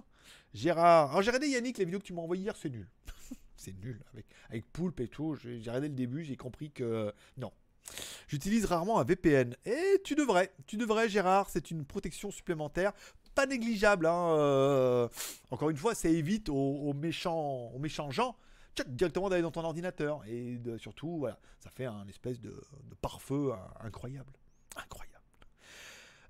Gérard, 0.53 1.11
alors 1.11 1.21
j'ai 1.21 1.31
regardé 1.31 1.47
Yannick, 1.47 1.77
les 1.77 1.85
vidéos 1.85 1.99
que 1.99 2.05
tu 2.05 2.13
m'as 2.13 2.21
envoyées 2.21 2.43
hier, 2.43 2.55
c'est 2.55 2.69
nul. 2.69 2.87
c'est 3.55 3.73
nul, 3.73 4.01
avec, 4.49 4.65
Poulpe 4.71 4.99
et 4.99 5.07
tout. 5.07 5.35
J'ai 5.35 5.57
regardé 5.57 5.87
le 5.87 5.95
début, 5.95 6.23
j'ai 6.23 6.37
compris 6.37 6.71
que 6.71 7.13
non. 7.37 7.51
J'utilise 8.27 8.65
rarement 8.65 8.99
un 8.99 9.03
VPN. 9.03 9.55
Et 9.65 10.01
tu 10.03 10.15
devrais, 10.15 10.53
tu 10.67 10.77
devrais 10.77 11.09
Gérard, 11.09 11.49
c'est 11.49 11.71
une 11.71 11.85
protection 11.85 12.31
supplémentaire. 12.31 12.93
Pas 13.35 13.45
négligeable, 13.45 14.05
hein, 14.05 14.35
euh, 14.37 15.07
Encore 15.51 15.69
une 15.69 15.77
fois, 15.77 15.95
ça 15.95 16.09
évite 16.09 16.49
aux, 16.49 16.93
méchants, 16.93 17.71
aux 17.73 17.79
méchants 17.79 18.11
gens 18.11 18.35
directement 18.87 19.29
d'aller 19.29 19.41
dans 19.41 19.51
ton 19.51 19.63
ordinateur. 19.63 20.21
Et 20.27 20.59
surtout, 20.77 21.17
voilà, 21.19 21.39
ça 21.59 21.69
fait 21.69 21.85
un 21.85 22.07
espèce 22.07 22.39
de, 22.39 22.49
de 22.49 22.95
pare-feu 22.95 23.51
hein, 23.53 23.59
incroyable. 23.81 24.33
Incroyable. 24.75 25.00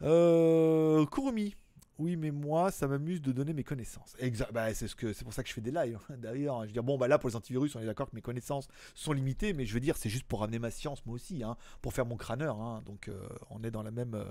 Euh, 0.03 1.05
Kurumi. 1.05 1.55
Oui, 1.99 2.15
mais 2.15 2.31
moi, 2.31 2.71
ça 2.71 2.87
m'amuse 2.87 3.21
de 3.21 3.31
donner 3.31 3.53
mes 3.53 3.63
connaissances. 3.63 4.15
Bah, 4.51 4.73
c'est 4.73 4.87
ce 4.87 4.95
pour 5.23 5.33
ça 5.33 5.43
que 5.43 5.49
je 5.49 5.53
fais 5.53 5.61
des 5.61 5.69
lives. 5.69 5.99
hein. 6.09 6.15
D'ailleurs, 6.17 6.61
je 6.61 6.67
veux 6.67 6.71
dire, 6.71 6.81
bon, 6.83 6.97
bah 6.97 7.07
là, 7.07 7.19
pour 7.19 7.29
les 7.29 7.35
antivirus, 7.35 7.75
on 7.75 7.79
est 7.79 7.85
d'accord 7.85 8.09
que 8.09 8.15
mes 8.15 8.23
connaissances 8.23 8.67
sont 8.95 9.13
limitées, 9.13 9.53
mais 9.53 9.65
je 9.67 9.73
veux 9.75 9.79
dire, 9.79 9.95
c'est 9.97 10.09
juste 10.09 10.23
pour 10.23 10.39
ramener 10.39 10.57
ma 10.57 10.71
science, 10.71 11.05
moi 11.05 11.13
aussi, 11.13 11.43
hein, 11.43 11.55
pour 11.83 11.93
faire 11.93 12.07
mon 12.07 12.17
crâneur. 12.17 12.59
hein. 12.59 12.81
donc, 12.87 13.07
euh, 13.07 13.27
on 13.51 13.61
est 13.63 13.69
dans 13.69 13.83
la 13.83 13.91
même, 13.91 14.15
euh, 14.15 14.25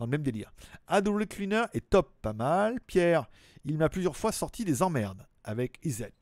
dans 0.00 0.06
le 0.06 0.10
même 0.10 0.22
délire. 0.24 0.52
AW 0.88 1.26
Cleaner 1.30 1.64
est 1.72 1.88
top, 1.88 2.12
pas 2.20 2.32
mal. 2.32 2.80
Pierre, 2.80 3.26
il 3.64 3.78
m'a 3.78 3.88
plusieurs 3.88 4.16
fois 4.16 4.32
sorti 4.32 4.64
des 4.64 4.82
emmerdes 4.82 5.24
avec 5.44 5.78
Izet. 5.84 6.12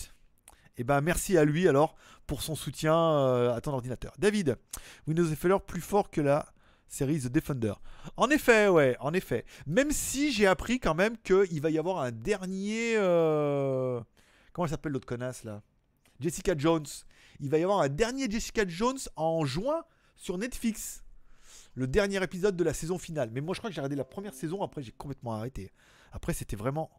Et 0.77 0.85
ben 0.85 1.01
merci 1.01 1.39
à 1.39 1.45
lui 1.47 1.69
alors 1.69 1.97
pour 2.27 2.43
son 2.43 2.55
soutien 2.55 2.95
euh, 2.95 3.55
à 3.55 3.63
ton 3.63 3.73
ordinateur. 3.73 4.13
David, 4.19 4.57
Windows 5.07 5.25
FLR 5.35 5.63
plus 5.63 5.81
fort 5.81 6.11
que 6.11 6.21
la 6.21 6.53
série 6.89 7.21
The 7.21 7.29
Defender. 7.29 7.75
En 8.17 8.31
effet, 8.31 8.69
ouais, 8.69 8.97
en 9.01 9.13
effet. 9.13 9.45
Même 9.67 9.91
si 9.91 10.33
j'ai 10.33 10.47
appris 10.47 10.79
quand 10.81 10.95
même 10.95 11.17
qu'il 11.19 11.61
va 11.61 11.71
y 11.71 11.79
avoir 11.79 11.99
un 12.01 12.13
dernier. 12.13 12.95
euh, 12.97 14.01
Comment 14.53 14.67
elle 14.67 14.71
s'appelle 14.71 14.93
l'autre 14.93 15.07
connasse 15.07 15.45
là? 15.45 15.63
Jessica 16.21 16.55
Jones. 16.57 16.87
Il 17.41 17.51
va 17.51 17.59
y 17.59 17.63
avoir 17.63 17.81
un 17.81 17.89
dernier 17.89 18.31
Jessica 18.31 18.67
Jones 18.67 18.99
en 19.17 19.45
juin 19.45 19.85
sur 20.17 20.39
Netflix. 20.39 21.03
Le 21.75 21.87
dernier 21.87 22.23
épisode 22.23 22.57
de 22.57 22.65
la 22.65 22.73
saison 22.73 22.97
finale. 22.97 23.31
Mais 23.33 23.43
moi 23.43 23.55
je 23.55 23.61
crois 23.61 23.69
que 23.69 23.75
j'ai 23.75 23.81
regardé 23.83 23.97
la 23.97 24.05
première 24.05 24.33
saison, 24.33 24.63
après 24.63 24.83
j'ai 24.83 24.93
complètement 24.93 25.35
arrêté. 25.35 25.71
Après 26.13 26.33
c'était 26.33 26.57
vraiment 26.57 26.91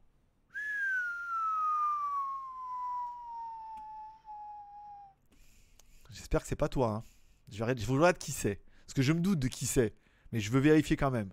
J'espère 6.12 6.42
que 6.42 6.48
c'est 6.48 6.56
pas 6.56 6.70
toi. 6.70 6.90
hein. 6.90 7.04
Je 7.52 7.64
vais 7.64 7.78
je 7.78 7.92
regarde 7.92 8.18
qui 8.18 8.32
c'est. 8.32 8.60
Parce 8.88 8.94
que 8.94 9.02
je 9.02 9.12
me 9.12 9.20
doute 9.20 9.40
de 9.40 9.50
qui 9.50 9.66
c'est. 9.66 9.94
Mais 10.32 10.40
je 10.40 10.50
veux 10.50 10.62
vérifier 10.62 10.96
quand 10.96 11.12
même. 11.12 11.30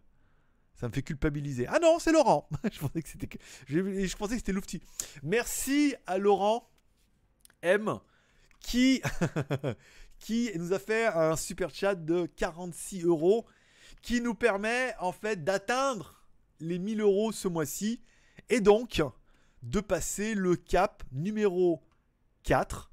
Ça 0.75 0.89
me 0.89 0.93
fait 0.93 1.03
culpabiliser. 1.03 1.67
Ah 1.69 1.79
non, 1.81 2.01
c'est 2.01 2.11
Laurent. 2.11 2.49
je 2.73 2.81
pensais 2.81 3.01
que 3.01 3.09
c'était 3.09 3.29
je, 3.69 4.17
pensais. 4.17 4.39
Merci 5.23 5.95
à 6.07 6.19
Laurent 6.19 6.69
M 7.63 8.01
qui 8.59 9.01
qui 10.19 10.51
nous 10.57 10.73
a 10.73 10.81
fait 10.81 11.07
un 11.07 11.37
super 11.37 11.71
chat 11.71 11.95
de 11.95 12.27
46 12.27 13.05
euros 13.05 13.47
qui 14.03 14.21
nous 14.21 14.35
permet 14.35 14.95
en 14.99 15.13
fait 15.13 15.45
d'atteindre 15.45 16.25
les 16.59 16.79
1000 16.79 17.01
euros 17.01 17.31
ce 17.31 17.47
mois-ci 17.47 18.01
et 18.49 18.61
donc 18.61 19.01
de 19.63 19.81
passer 19.81 20.35
le 20.35 20.57
cap 20.57 21.05
numéro 21.13 21.83
4 22.43 22.91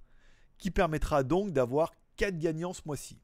qui 0.57 0.69
permettra 0.69 1.23
donc 1.23 1.51
d'avoir 1.51 1.93
4 2.17 2.37
gagnants 2.37 2.73
ce 2.73 2.81
mois-ci. 2.85 3.20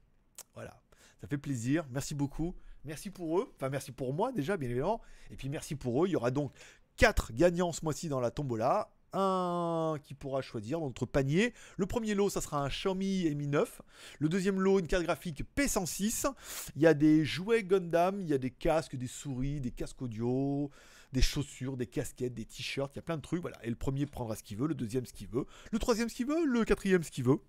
Ça 1.20 1.26
fait 1.26 1.38
plaisir, 1.38 1.86
merci 1.90 2.14
beaucoup. 2.14 2.54
Merci 2.84 3.10
pour 3.10 3.40
eux, 3.40 3.52
enfin 3.56 3.68
merci 3.68 3.92
pour 3.92 4.14
moi 4.14 4.30
déjà 4.32 4.56
bien 4.56 4.68
évidemment, 4.68 5.00
et 5.30 5.36
puis 5.36 5.48
merci 5.48 5.74
pour 5.74 6.04
eux. 6.04 6.08
Il 6.08 6.12
y 6.12 6.16
aura 6.16 6.30
donc 6.30 6.52
4 6.96 7.32
gagnants 7.32 7.72
ce 7.72 7.84
mois-ci 7.84 8.08
dans 8.08 8.20
la 8.20 8.30
tombola. 8.30 8.92
Un 9.14 9.96
qui 10.04 10.12
pourra 10.12 10.42
choisir 10.42 10.80
dans 10.80 10.86
notre 10.86 11.06
panier. 11.06 11.54
Le 11.78 11.86
premier 11.86 12.14
lot, 12.14 12.28
ça 12.28 12.42
sera 12.42 12.62
un 12.62 12.68
Xiaomi 12.68 13.34
Mi 13.34 13.46
9. 13.46 13.80
Le 14.18 14.28
deuxième 14.28 14.60
lot, 14.60 14.80
une 14.80 14.86
carte 14.86 15.02
graphique 15.02 15.44
P106. 15.56 16.30
Il 16.76 16.82
y 16.82 16.86
a 16.86 16.92
des 16.92 17.24
jouets 17.24 17.64
Gundam, 17.64 18.20
il 18.20 18.28
y 18.28 18.34
a 18.34 18.38
des 18.38 18.50
casques, 18.50 18.96
des 18.96 19.06
souris, 19.06 19.62
des 19.62 19.70
casques 19.70 20.02
audio, 20.02 20.70
des 21.12 21.22
chaussures, 21.22 21.78
des 21.78 21.86
casquettes, 21.86 22.34
des 22.34 22.44
t-shirts, 22.44 22.94
il 22.94 22.96
y 22.96 22.98
a 22.98 23.02
plein 23.02 23.16
de 23.16 23.22
trucs. 23.22 23.40
Voilà. 23.40 23.58
Et 23.64 23.70
le 23.70 23.76
premier 23.76 24.04
prendra 24.04 24.36
ce 24.36 24.42
qu'il 24.42 24.58
veut, 24.58 24.68
le 24.68 24.74
deuxième 24.74 25.06
ce 25.06 25.14
qu'il 25.14 25.28
veut, 25.28 25.46
le 25.72 25.78
troisième 25.78 26.10
ce 26.10 26.14
qu'il 26.14 26.26
veut, 26.26 26.44
le 26.44 26.64
quatrième 26.64 27.02
ce 27.02 27.10
qu'il 27.10 27.24
veut. 27.24 27.40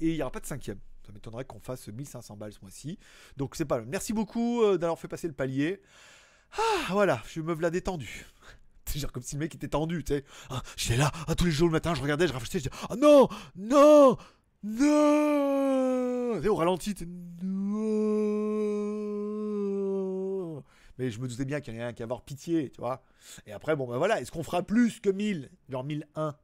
Et 0.00 0.10
il 0.10 0.14
n'y 0.16 0.22
aura 0.22 0.32
pas 0.32 0.40
de 0.40 0.46
cinquième. 0.46 0.78
Ça 1.06 1.12
m'étonnerait 1.12 1.44
qu'on 1.44 1.60
fasse 1.60 1.88
1500 1.88 2.36
balles 2.36 2.52
ce 2.52 2.60
mois-ci. 2.60 2.98
Donc 3.36 3.56
c'est 3.56 3.64
pas 3.64 3.78
mal. 3.78 3.86
Merci 3.88 4.12
beaucoup 4.12 4.62
euh, 4.62 4.78
d'avoir 4.78 4.98
fait 4.98 5.08
passer 5.08 5.26
le 5.26 5.34
palier. 5.34 5.80
Ah, 6.52 6.86
voilà, 6.90 7.22
je 7.28 7.40
me 7.40 7.54
v'là 7.54 7.70
détendu. 7.70 8.26
C'est 8.84 8.98
genre 8.98 9.12
comme 9.12 9.22
si 9.22 9.36
le 9.36 9.40
mec 9.40 9.54
était 9.54 9.68
tendu, 9.68 10.02
tu 10.04 10.12
sais. 10.12 10.24
Ah, 10.50 10.60
J'étais 10.76 10.96
là, 10.96 11.10
ah, 11.28 11.34
tous 11.34 11.44
les 11.44 11.50
jours 11.50 11.68
le 11.68 11.72
matin, 11.72 11.94
je 11.94 12.02
regardais, 12.02 12.26
je 12.26 12.32
réfléchissais, 12.32 12.58
je 12.58 12.68
disais, 12.68 12.86
ah 12.90 12.96
non, 12.96 13.28
non, 13.56 14.18
non. 14.64 16.42
Sais, 16.42 16.48
au 16.48 16.56
ralenti, 16.56 16.94
non. 17.42 18.22
Mais 20.98 21.10
je 21.10 21.20
me 21.20 21.28
doutais 21.28 21.44
bien 21.44 21.60
qu'il 21.60 21.74
y 21.74 21.76
en 21.76 21.80
avait 21.80 21.90
un 21.90 21.92
qui 21.92 22.02
avoir 22.02 22.22
pitié, 22.22 22.70
tu 22.70 22.80
vois. 22.80 23.04
Et 23.46 23.52
après, 23.52 23.76
bon, 23.76 23.86
ben 23.86 23.98
voilà, 23.98 24.20
est-ce 24.20 24.30
qu'on 24.30 24.42
fera 24.42 24.62
plus 24.62 25.00
que 25.00 25.10
1000 25.10 25.50
Genre 25.68 25.84
1001 25.84 26.34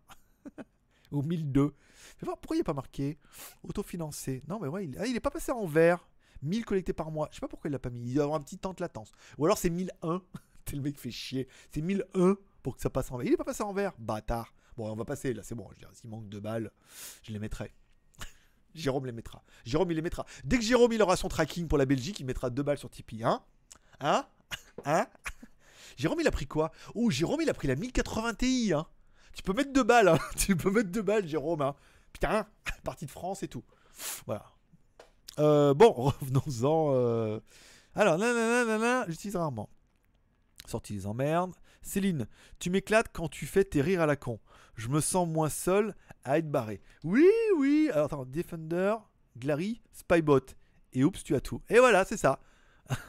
Ou 1.13 1.23
1002 1.23 1.75
Fais 2.17 2.27
voir, 2.27 2.39
pourquoi 2.39 2.57
il 2.57 2.61
n'est 2.61 2.65
pas 2.65 2.75
marqué 2.75 3.19
Autofinancé? 3.63 4.43
Non, 4.49 4.59
mais 4.61 4.69
ouais, 4.69 4.87
il, 4.87 4.97
ah, 4.99 5.07
il 5.07 5.17
est 5.17 5.21
pas 5.21 5.31
passé 5.31 5.53
en 5.53 5.67
vert. 5.67 6.09
1000 6.43 6.65
collectés 6.65 6.93
par 6.93 7.11
mois. 7.11 7.29
Je 7.31 7.37
sais 7.37 7.41
pas 7.41 7.49
pourquoi 7.49 7.69
il 7.69 7.73
l'a 7.73 7.79
pas 7.79 7.91
mis. 7.91 8.01
Il 8.01 8.15
doit 8.15 8.25
avoir 8.25 8.39
un 8.39 8.43
petit 8.43 8.59
temps 8.59 8.73
de 8.73 8.81
latence. 8.81 9.13
Ou 9.39 9.45
alors 9.45 9.59
c'est 9.59 9.71
1001. 9.71 10.23
T'es 10.65 10.77
le 10.77 10.83
mec 10.83 10.99
fait 10.99 11.11
chier. 11.11 11.49
C'est 11.71 11.81
1001 11.81 12.37
pour 12.63 12.77
que 12.77 12.83
ça 12.83 12.91
passe 12.91 13.11
en 13.11 13.17
vert. 13.17 13.27
Il 13.27 13.33
est 13.33 13.37
pas 13.37 13.45
passé 13.45 13.63
en 13.63 13.73
vert. 13.73 13.93
Bâtard. 13.99 14.55
Bon, 14.77 14.91
on 14.93 14.95
va 14.95 15.05
passer 15.05 15.35
là, 15.35 15.43
c'est 15.43 15.57
bon. 15.57 15.69
Je 15.77 15.87
s'il 15.93 16.09
manque 16.09 16.29
deux 16.29 16.39
balles, 16.39 16.71
je 17.25 17.33
les 17.33 17.41
mettrai. 17.41 17.73
Jérôme 18.75 19.07
les 19.07 19.13
mettra. 19.13 19.43
Jérôme, 19.65 19.91
il 19.91 19.95
les 19.95 20.03
mettra. 20.03 20.25
Dès 20.45 20.57
que 20.57 20.63
Jérôme, 20.63 20.93
il 20.93 21.03
aura 21.03 21.17
son 21.17 21.29
tracking 21.29 21.67
pour 21.67 21.79
la 21.79 21.85
Belgique, 21.85 22.21
il 22.21 22.27
mettra 22.27 22.49
deux 22.49 22.63
balles 22.63 22.79
sur 22.79 22.89
Tipeee. 22.89 23.25
Hein? 23.25 23.43
Hein? 24.01 24.27
Hein? 24.85 25.09
Jérôme, 25.97 26.21
il 26.21 26.29
a 26.29 26.31
pris 26.31 26.47
quoi? 26.47 26.71
Oh, 26.95 27.11
Jérôme, 27.11 27.41
il 27.43 27.51
a 27.51 27.55
pris 27.55 27.67
la 27.67 27.75
1080 27.75 28.35
Ti. 28.35 28.73
Hein 28.73 28.87
tu 29.35 29.43
peux 29.43 29.53
mettre 29.53 29.73
deux 29.73 29.83
balles. 29.85 30.09
Hein 30.09 30.19
tu 30.37 30.57
peux 30.57 30.71
mettre 30.71 30.91
deux 30.91 31.03
balles, 31.03 31.27
Jérôme. 31.27 31.63
Hein 31.63 31.75
Putain, 32.13 32.47
partie 32.85 33.07
de 33.07 33.11
France 33.11 33.43
et 33.43 33.49
tout. 33.49 33.65
Voilà. 34.27 34.47
Euh, 35.39 35.75
bon, 35.75 35.93
revenons-en. 36.21 36.91
euh. 36.95 37.41
Alors, 37.95 38.19
nanana, 38.19 39.05
j'utilise 39.09 39.37
rarement. 39.37 39.69
Sortie 40.67 40.95
des 40.95 41.07
emmerdes. 41.07 41.55
Céline, 41.83 42.27
tu 42.59 42.71
m'éclates 42.71 43.09
quand 43.13 43.29
tu 43.29 43.47
fais 43.47 43.65
tes 43.65 43.81
rires 43.81 44.03
à 44.03 44.07
la 44.07 44.17
con. 44.17 44.41
Je 44.75 44.89
me 44.89 45.01
sens 45.01 45.27
moins 45.29 45.49
seul 45.49 45.95
à 46.25 46.39
être 46.39 46.51
barré. 46.51 46.81
Oui, 47.03 47.27
oui. 47.57 47.89
Alors, 47.93 48.07
attends, 48.07 48.25
Defender, 48.27 48.95
Glary, 49.37 49.81
Spybot. 49.93 50.57
Et 50.93 51.05
oups, 51.05 51.23
tu 51.25 51.35
as 51.35 51.41
tout. 51.41 51.63
Et 51.69 51.79
voilà, 51.79 52.05
c'est 52.05 52.17
ça. 52.17 52.41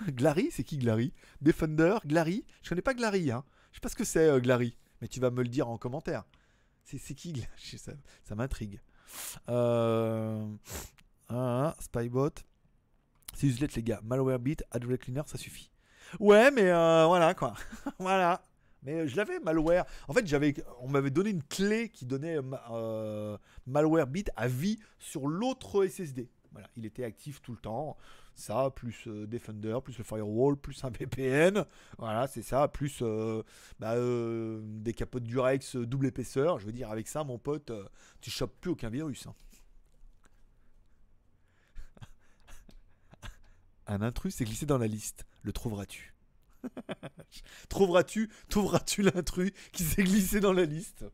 Glary, 0.09 0.49
c'est 0.51 0.63
qui 0.63 0.77
Glary? 0.77 1.13
Defender, 1.41 1.97
Glary? 2.05 2.45
Je 2.63 2.69
connais 2.69 2.81
pas 2.81 2.93
Glary, 2.93 3.31
hein. 3.31 3.43
Je 3.71 3.77
sais 3.77 3.81
pas 3.81 3.89
ce 3.89 3.95
que 3.95 4.03
c'est, 4.03 4.27
euh, 4.27 4.39
Glary. 4.39 4.77
Mais 5.01 5.07
tu 5.07 5.19
vas 5.19 5.31
me 5.31 5.41
le 5.41 5.49
dire 5.49 5.67
en 5.67 5.77
commentaire. 5.77 6.23
C'est 6.83 7.13
qui 7.13 7.45
Ça, 7.77 8.35
m'intrigue. 8.35 8.81
Euh... 9.47 10.45
un, 11.29 11.73
Spybot. 11.79 12.43
C'est 13.35 13.47
useless, 13.47 13.75
les 13.75 13.83
gars. 13.83 14.01
Malwarebit, 14.03 14.57
Adware 14.71 14.97
Cleaner, 14.97 15.23
ça 15.27 15.37
suffit. 15.37 15.71
Ouais, 16.19 16.49
mais 16.51 16.69
euh, 16.71 17.05
voilà, 17.05 17.33
quoi. 17.33 17.53
voilà. 17.99 18.41
Mais 18.83 19.07
je 19.07 19.15
l'avais, 19.17 19.39
malware. 19.39 19.85
En 20.07 20.13
fait, 20.13 20.25
on 20.79 20.87
m'avait 20.87 21.09
donné 21.09 21.31
une 21.31 21.43
clé 21.43 21.89
qui 21.89 22.05
donnait 22.05 22.39
euh, 22.71 23.37
à 24.35 24.47
vie 24.47 24.79
sur 24.99 25.27
l'autre 25.27 25.85
SSD. 25.85 26.29
Voilà, 26.51 26.69
il 26.77 26.85
était 26.85 27.03
actif 27.03 27.41
tout 27.41 27.51
le 27.51 27.57
temps. 27.57 27.97
Ça, 28.39 28.71
plus 28.73 29.05
euh, 29.07 29.27
Defender, 29.27 29.77
plus 29.83 29.97
le 29.97 30.03
firewall, 30.03 30.55
plus 30.55 30.83
un 30.83 30.89
VPN. 30.97 31.65
Voilà, 31.97 32.25
c'est 32.27 32.41
ça. 32.41 32.67
Plus 32.69 32.99
euh, 33.01 33.43
bah, 33.79 33.95
euh, 33.95 34.61
des 34.63 34.93
capotes 34.93 35.23
Durex 35.23 35.75
double 35.75 36.07
épaisseur. 36.07 36.57
Je 36.59 36.65
veux 36.65 36.71
dire, 36.71 36.89
avec 36.89 37.07
ça, 37.07 37.23
mon 37.23 37.37
pote, 37.37 37.71
tu 38.21 38.31
chopes 38.31 38.55
plus 38.61 38.71
aucun 38.71 38.89
virus. 38.89 39.27
hein. 39.27 39.35
Un 43.87 44.01
intrus 44.01 44.35
s'est 44.35 44.45
glissé 44.45 44.65
dans 44.65 44.77
la 44.77 44.87
liste. 44.87 45.25
Le 45.43 45.51
trouveras-tu? 45.51 46.13
Trouveras-tu 47.69 48.29
Trouveras-tu 48.49 49.01
l'intrus 49.01 49.51
qui 49.71 49.83
s'est 49.83 50.03
glissé 50.03 50.39
dans 50.39 50.53
la 50.53 50.65
liste? 50.65 51.05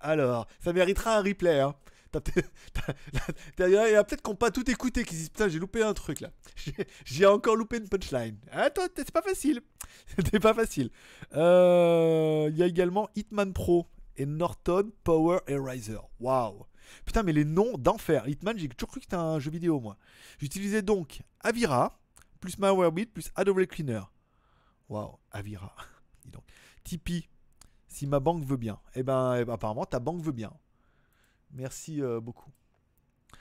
Alors, 0.00 0.46
ça 0.60 0.72
méritera 0.72 1.18
un 1.18 1.22
replay. 1.22 1.60
Hein. 1.60 1.74
Il 3.58 3.68
y 3.70 3.76
a 3.96 4.04
peut-être 4.04 4.22
qui 4.22 4.30
n'ont 4.30 4.36
pas 4.36 4.50
tout 4.50 4.68
écouté, 4.70 5.04
qui 5.04 5.14
se 5.14 5.18
disent 5.20 5.28
Putain, 5.30 5.48
j'ai 5.48 5.58
loupé 5.58 5.82
un 5.82 5.94
truc 5.94 6.20
là. 6.20 6.30
J'ai- 7.04 7.26
encore 7.26 7.56
loupé 7.56 7.78
une 7.78 7.88
punchline. 7.88 8.36
Ah, 8.52 8.70
toi, 8.70 8.88
c'est 8.96 9.10
pas 9.12 9.22
facile. 9.22 9.60
C'était 10.16 10.40
pas 10.40 10.54
facile. 10.54 10.90
Euh, 11.34 12.48
Il 12.50 12.56
y 12.58 12.62
a 12.62 12.66
également 12.66 13.08
Hitman 13.14 13.52
Pro 13.52 13.86
et 14.16 14.26
Norton 14.26 14.90
Power 15.04 15.38
Eraser. 15.46 15.98
Waouh. 16.18 16.64
Putain, 17.04 17.22
mais 17.22 17.32
les 17.32 17.44
noms 17.44 17.78
d'enfer. 17.78 18.26
Hitman, 18.28 18.58
j'ai 18.58 18.68
toujours 18.68 18.90
cru 18.90 19.00
que 19.00 19.04
c'était 19.04 19.16
un 19.16 19.38
jeu 19.38 19.50
vidéo, 19.50 19.78
moi. 19.80 19.96
J'utilisais 20.38 20.82
donc 20.82 21.22
Avira, 21.40 22.00
plus 22.40 22.58
Malwarebit, 22.58 23.06
plus 23.06 23.30
Adobe 23.36 23.64
Cleaner. 23.66 24.02
Waouh, 24.88 25.16
Avira. 25.30 25.74
Dis 26.24 26.30
donc. 26.32 26.42
Tipeee, 26.82 27.28
si 27.86 28.06
ma 28.06 28.18
banque 28.18 28.44
veut 28.44 28.56
bien. 28.56 28.80
Eh 28.94 29.02
ben, 29.04 29.36
eh 29.36 29.44
ben, 29.44 29.52
apparemment, 29.52 29.84
ta 29.84 30.00
banque 30.00 30.20
veut 30.22 30.32
bien. 30.32 30.52
Merci 31.52 32.02
euh, 32.02 32.20
beaucoup. 32.20 32.50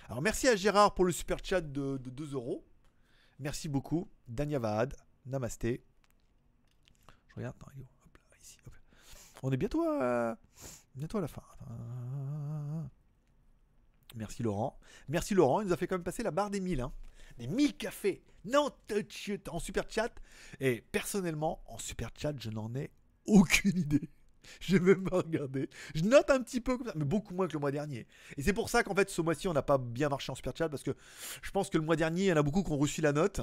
Alors, 0.08 0.22
merci 0.22 0.48
à 0.48 0.56
Gérard 0.56 0.94
pour 0.94 1.06
le 1.06 1.12
super 1.12 1.38
chat 1.44 1.62
de, 1.62 1.98
de 1.98 2.10
2 2.10 2.34
euros. 2.34 2.66
Merci 3.40 3.70
beaucoup. 3.70 4.10
Danyavad, 4.28 4.96
Namasté. 5.26 5.84
Je 7.28 7.36
regarde. 7.36 7.56
On 9.42 9.52
est 9.52 9.58
bientôt 9.58 9.84
à, 9.84 10.32
à 10.32 11.22
la 11.22 11.28
fin. 11.28 11.44
Merci 14.16 14.44
Laurent. 14.44 14.78
Merci 15.08 15.34
Laurent, 15.34 15.62
il 15.62 15.68
nous 15.68 15.74
a 15.74 15.78
fait 15.78 15.88
quand 15.88 15.96
même 15.96 16.04
passer 16.04 16.24
la 16.24 16.32
barre 16.32 16.50
des 16.50 16.60
1000. 16.60 16.82
Hein. 16.82 16.92
Des 17.38 17.48
1000 17.48 17.78
cafés. 17.78 18.24
Non, 18.46 18.70
en 19.50 19.60
super 19.60 19.90
chat. 19.90 20.12
Et 20.60 20.82
personnellement, 20.92 21.62
en 21.68 21.78
super 21.78 22.10
chat, 22.18 22.34
je 22.38 22.50
n'en 22.50 22.74
ai 22.76 22.92
aucune 23.26 23.78
idée. 23.78 24.10
Je 24.62 24.78
vais 24.78 24.96
même 24.96 25.04
pas 25.04 25.18
regarder. 25.18 25.70
Je 25.96 26.04
note 26.04 26.30
un 26.30 26.42
petit 26.42 26.62
peu 26.62 26.78
comme 26.78 26.88
ça, 26.88 26.94
mais 26.96 27.06
beaucoup 27.06 27.34
moins 27.34 27.48
que 27.48 27.54
le 27.54 27.60
mois 27.60 27.72
dernier. 27.72 28.08
Et 28.38 28.42
c'est 28.44 28.54
pour 28.54 28.70
ça 28.70 28.84
qu'en 28.84 28.96
fait, 28.96 29.10
ce 29.10 29.22
mois-ci, 29.22 29.48
on 29.48 29.54
n'a 29.54 29.62
pas 29.62 29.78
bien 29.78 30.10
marché 30.10 30.32
en 30.32 30.36
super 30.36 30.54
chat 30.56 30.70
parce 30.70 30.84
que 30.84 30.92
je 31.42 31.52
pense 31.52 31.70
que 31.70 31.78
le 31.78 31.84
mois 31.84 31.96
dernier, 31.96 32.24
il 32.24 32.28
y 32.28 32.34
en 32.34 32.38
a 32.38 32.44
beaucoup 32.44 32.64
qui 32.64 32.72
ont 32.72 32.78
reçu 32.78 33.02
la 33.02 33.12
note 33.14 33.42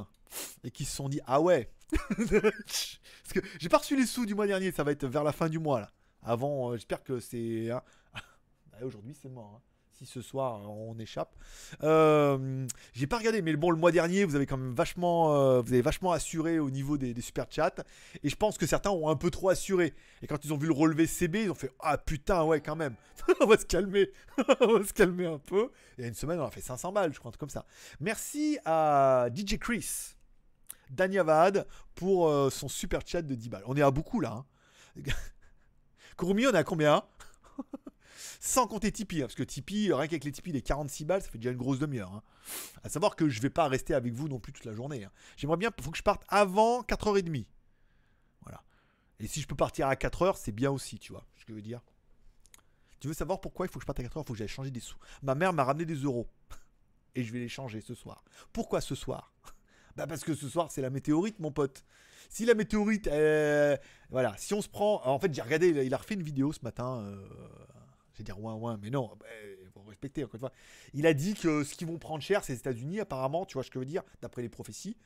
et 0.64 0.70
qui 0.70 0.84
se 0.84 0.94
sont 0.96 1.08
dit 1.08 1.20
Ah 1.26 1.40
ouais 1.40 1.70
Parce 2.18 2.98
que 3.34 3.40
j'ai 3.58 3.68
pas 3.68 3.78
reçu 3.78 3.96
les 3.96 4.06
sous 4.06 4.26
du 4.26 4.34
mois 4.34 4.46
dernier, 4.46 4.72
ça 4.72 4.84
va 4.84 4.92
être 4.92 5.06
vers 5.06 5.24
la 5.24 5.32
fin 5.32 5.48
du 5.48 5.58
mois 5.58 5.80
là. 5.80 5.92
Avant, 6.22 6.70
euh, 6.72 6.76
j'espère 6.76 7.02
que 7.02 7.20
c'est. 7.20 7.70
hein. 7.70 7.82
Ah, 8.78 8.84
Aujourd'hui, 8.84 9.14
c'est 9.20 9.30
mort. 9.30 9.54
hein. 9.56 9.62
Si 9.98 10.04
ce 10.04 10.20
soir 10.20 10.60
euh, 10.60 10.66
on 10.66 10.98
échappe. 10.98 11.34
Euh, 11.82 12.66
j'ai 12.92 13.06
pas 13.06 13.16
regardé, 13.16 13.40
mais 13.40 13.56
bon, 13.56 13.70
le 13.70 13.78
mois 13.78 13.92
dernier, 13.92 14.26
vous 14.26 14.36
avez 14.36 14.44
quand 14.44 14.58
même 14.58 14.74
vachement, 14.74 15.34
euh, 15.34 15.62
vous 15.62 15.72
avez 15.72 15.80
vachement 15.80 16.12
assuré 16.12 16.58
au 16.58 16.68
niveau 16.68 16.98
des, 16.98 17.18
super 17.22 17.46
chats. 17.48 17.82
Et 18.22 18.28
je 18.28 18.36
pense 18.36 18.58
que 18.58 18.66
certains 18.66 18.90
ont 18.90 19.08
un 19.08 19.16
peu 19.16 19.30
trop 19.30 19.48
assuré. 19.48 19.94
Et 20.20 20.26
quand 20.26 20.44
ils 20.44 20.52
ont 20.52 20.58
vu 20.58 20.66
le 20.66 20.74
relevé 20.74 21.06
CB, 21.06 21.44
ils 21.44 21.50
ont 21.50 21.54
fait 21.54 21.72
Ah 21.80 21.96
putain, 21.96 22.44
ouais, 22.44 22.60
quand 22.60 22.76
même. 22.76 22.94
on 23.40 23.46
va 23.46 23.56
se 23.56 23.64
calmer. 23.64 24.10
on 24.60 24.78
va 24.78 24.84
se 24.84 24.92
calmer 24.92 25.24
un 25.24 25.38
peu. 25.38 25.70
Et 25.96 26.00
il 26.00 26.02
y 26.02 26.04
a 26.04 26.08
une 26.08 26.14
semaine, 26.14 26.40
on 26.40 26.44
a 26.44 26.50
fait 26.50 26.60
500 26.60 26.92
balles, 26.92 27.14
je 27.14 27.18
crois, 27.18 27.30
un 27.30 27.32
truc 27.32 27.40
comme 27.40 27.48
ça. 27.48 27.64
Merci 27.98 28.58
à 28.66 29.28
DJ 29.34 29.56
Chris, 29.56 30.14
Danyavad, 30.90 31.66
pour 31.94 32.30
son 32.52 32.68
super 32.68 33.00
chat 33.06 33.22
de 33.22 33.34
10 33.34 33.48
balles. 33.48 33.64
On 33.66 33.74
est 33.74 33.82
à 33.82 33.90
beaucoup 33.90 34.20
là. 34.20 34.44
hein. 34.98 35.02
Kurumi, 36.18 36.46
on 36.46 36.52
est 36.52 36.58
à 36.58 36.64
combien? 36.64 37.02
Sans 38.46 38.66
compter 38.68 38.92
Tipeee, 38.92 39.22
hein, 39.22 39.26
parce 39.26 39.34
que 39.34 39.42
Tipeee, 39.42 39.92
rien 39.92 40.06
qu'avec 40.06 40.22
les 40.24 40.30
Tipeee, 40.32 40.52
les 40.52 40.62
46 40.62 41.04
balles, 41.04 41.20
ça 41.22 41.28
fait 41.28 41.38
déjà 41.38 41.50
une 41.50 41.56
grosse 41.56 41.80
demi-heure. 41.80 42.12
hein. 42.12 42.22
À 42.84 42.88
savoir 42.88 43.16
que 43.16 43.28
je 43.28 43.40
vais 43.40 43.50
pas 43.50 43.66
rester 43.66 43.92
avec 43.92 44.12
vous 44.14 44.28
non 44.28 44.38
plus 44.38 44.52
toute 44.52 44.64
la 44.64 44.72
journée. 44.72 45.04
hein. 45.04 45.10
J'aimerais 45.36 45.56
bien, 45.56 45.70
faut 45.80 45.90
que 45.90 45.98
je 45.98 46.02
parte 46.04 46.22
avant 46.28 46.82
4h30. 46.82 47.44
Voilà. 48.42 48.62
Et 49.18 49.26
si 49.26 49.40
je 49.40 49.48
peux 49.48 49.56
partir 49.56 49.88
à 49.88 49.94
4h, 49.96 50.36
c'est 50.38 50.52
bien 50.52 50.70
aussi, 50.70 50.98
tu 51.00 51.10
vois 51.12 51.26
ce 51.34 51.44
que 51.44 51.52
je 51.52 51.56
veux 51.56 51.62
dire. 51.62 51.80
Tu 53.00 53.08
veux 53.08 53.14
savoir 53.14 53.40
pourquoi 53.40 53.66
il 53.66 53.68
faut 53.68 53.78
que 53.78 53.82
je 53.82 53.86
parte 53.86 53.98
à 54.00 54.04
4h 54.04 54.22
Il 54.22 54.26
faut 54.26 54.32
que 54.32 54.38
j'aille 54.38 54.46
changer 54.48 54.70
des 54.70 54.80
sous. 54.80 54.96
Ma 55.22 55.34
mère 55.34 55.52
m'a 55.52 55.64
ramené 55.64 55.84
des 55.84 55.96
euros. 55.96 56.28
Et 57.16 57.24
je 57.24 57.32
vais 57.32 57.40
les 57.40 57.48
changer 57.48 57.80
ce 57.80 57.94
soir. 57.94 58.22
Pourquoi 58.52 58.80
ce 58.80 58.94
soir? 58.94 59.32
Bah 59.96 60.06
parce 60.06 60.22
que 60.22 60.34
ce 60.34 60.48
soir, 60.48 60.70
c'est 60.70 60.82
la 60.82 60.90
météorite, 60.90 61.40
mon 61.40 61.50
pote. 61.50 61.84
Si 62.28 62.44
la 62.44 62.54
météorite, 62.54 63.06
euh, 63.08 63.76
voilà, 64.10 64.36
si 64.36 64.52
on 64.54 64.60
se 64.62 64.68
prend, 64.68 65.00
en 65.06 65.18
fait, 65.18 65.32
j'ai 65.34 65.40
regardé, 65.42 65.68
il 65.84 65.94
a- 65.94 65.96
refait 65.96 66.14
une 66.14 66.22
vidéo 66.22 66.52
ce 66.52 66.60
matin. 66.62 66.98
Euh, 67.00 67.26
je 68.16 68.22
vais 68.22 68.24
dire 68.24 68.40
ouin 68.42 68.54
ouin, 68.54 68.78
mais 68.80 68.88
non, 68.88 69.10
bah, 69.20 69.26
il 69.62 69.68
faut 69.70 69.82
respecter 69.82 70.24
encore 70.24 70.36
une 70.36 70.40
fois. 70.40 70.52
Il 70.94 71.06
a 71.06 71.12
dit 71.12 71.34
que 71.34 71.64
ce 71.64 71.74
qu'ils 71.74 71.86
vont 71.86 71.98
prendre 71.98 72.22
cher, 72.22 72.42
c'est 72.42 72.54
les 72.54 72.58
États-Unis, 72.58 73.00
apparemment, 73.00 73.44
tu 73.44 73.54
vois 73.54 73.62
ce 73.62 73.68
que 73.68 73.74
je 73.74 73.80
veux 73.80 73.84
dire, 73.84 74.02
d'après 74.22 74.40
les 74.40 74.48
prophéties, 74.48 74.96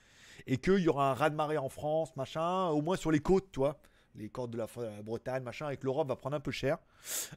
et 0.46 0.58
qu'il 0.58 0.78
y 0.78 0.88
aura 0.88 1.10
un 1.10 1.14
raz-de-marée 1.14 1.58
en 1.58 1.68
France, 1.68 2.14
machin, 2.16 2.68
au 2.68 2.82
moins 2.82 2.96
sur 2.96 3.10
les 3.10 3.18
côtes, 3.18 3.50
tu 3.50 3.58
vois, 3.58 3.80
les 4.14 4.28
côtes 4.28 4.52
de 4.52 4.58
la, 4.58 4.68
Bretagne, 5.02 5.42
machin, 5.42 5.74
que 5.74 5.84
l'Europe 5.84 6.08
va 6.08 6.16
prendre 6.16 6.36
un 6.36 6.40
peu 6.40 6.52
cher. 6.52 6.78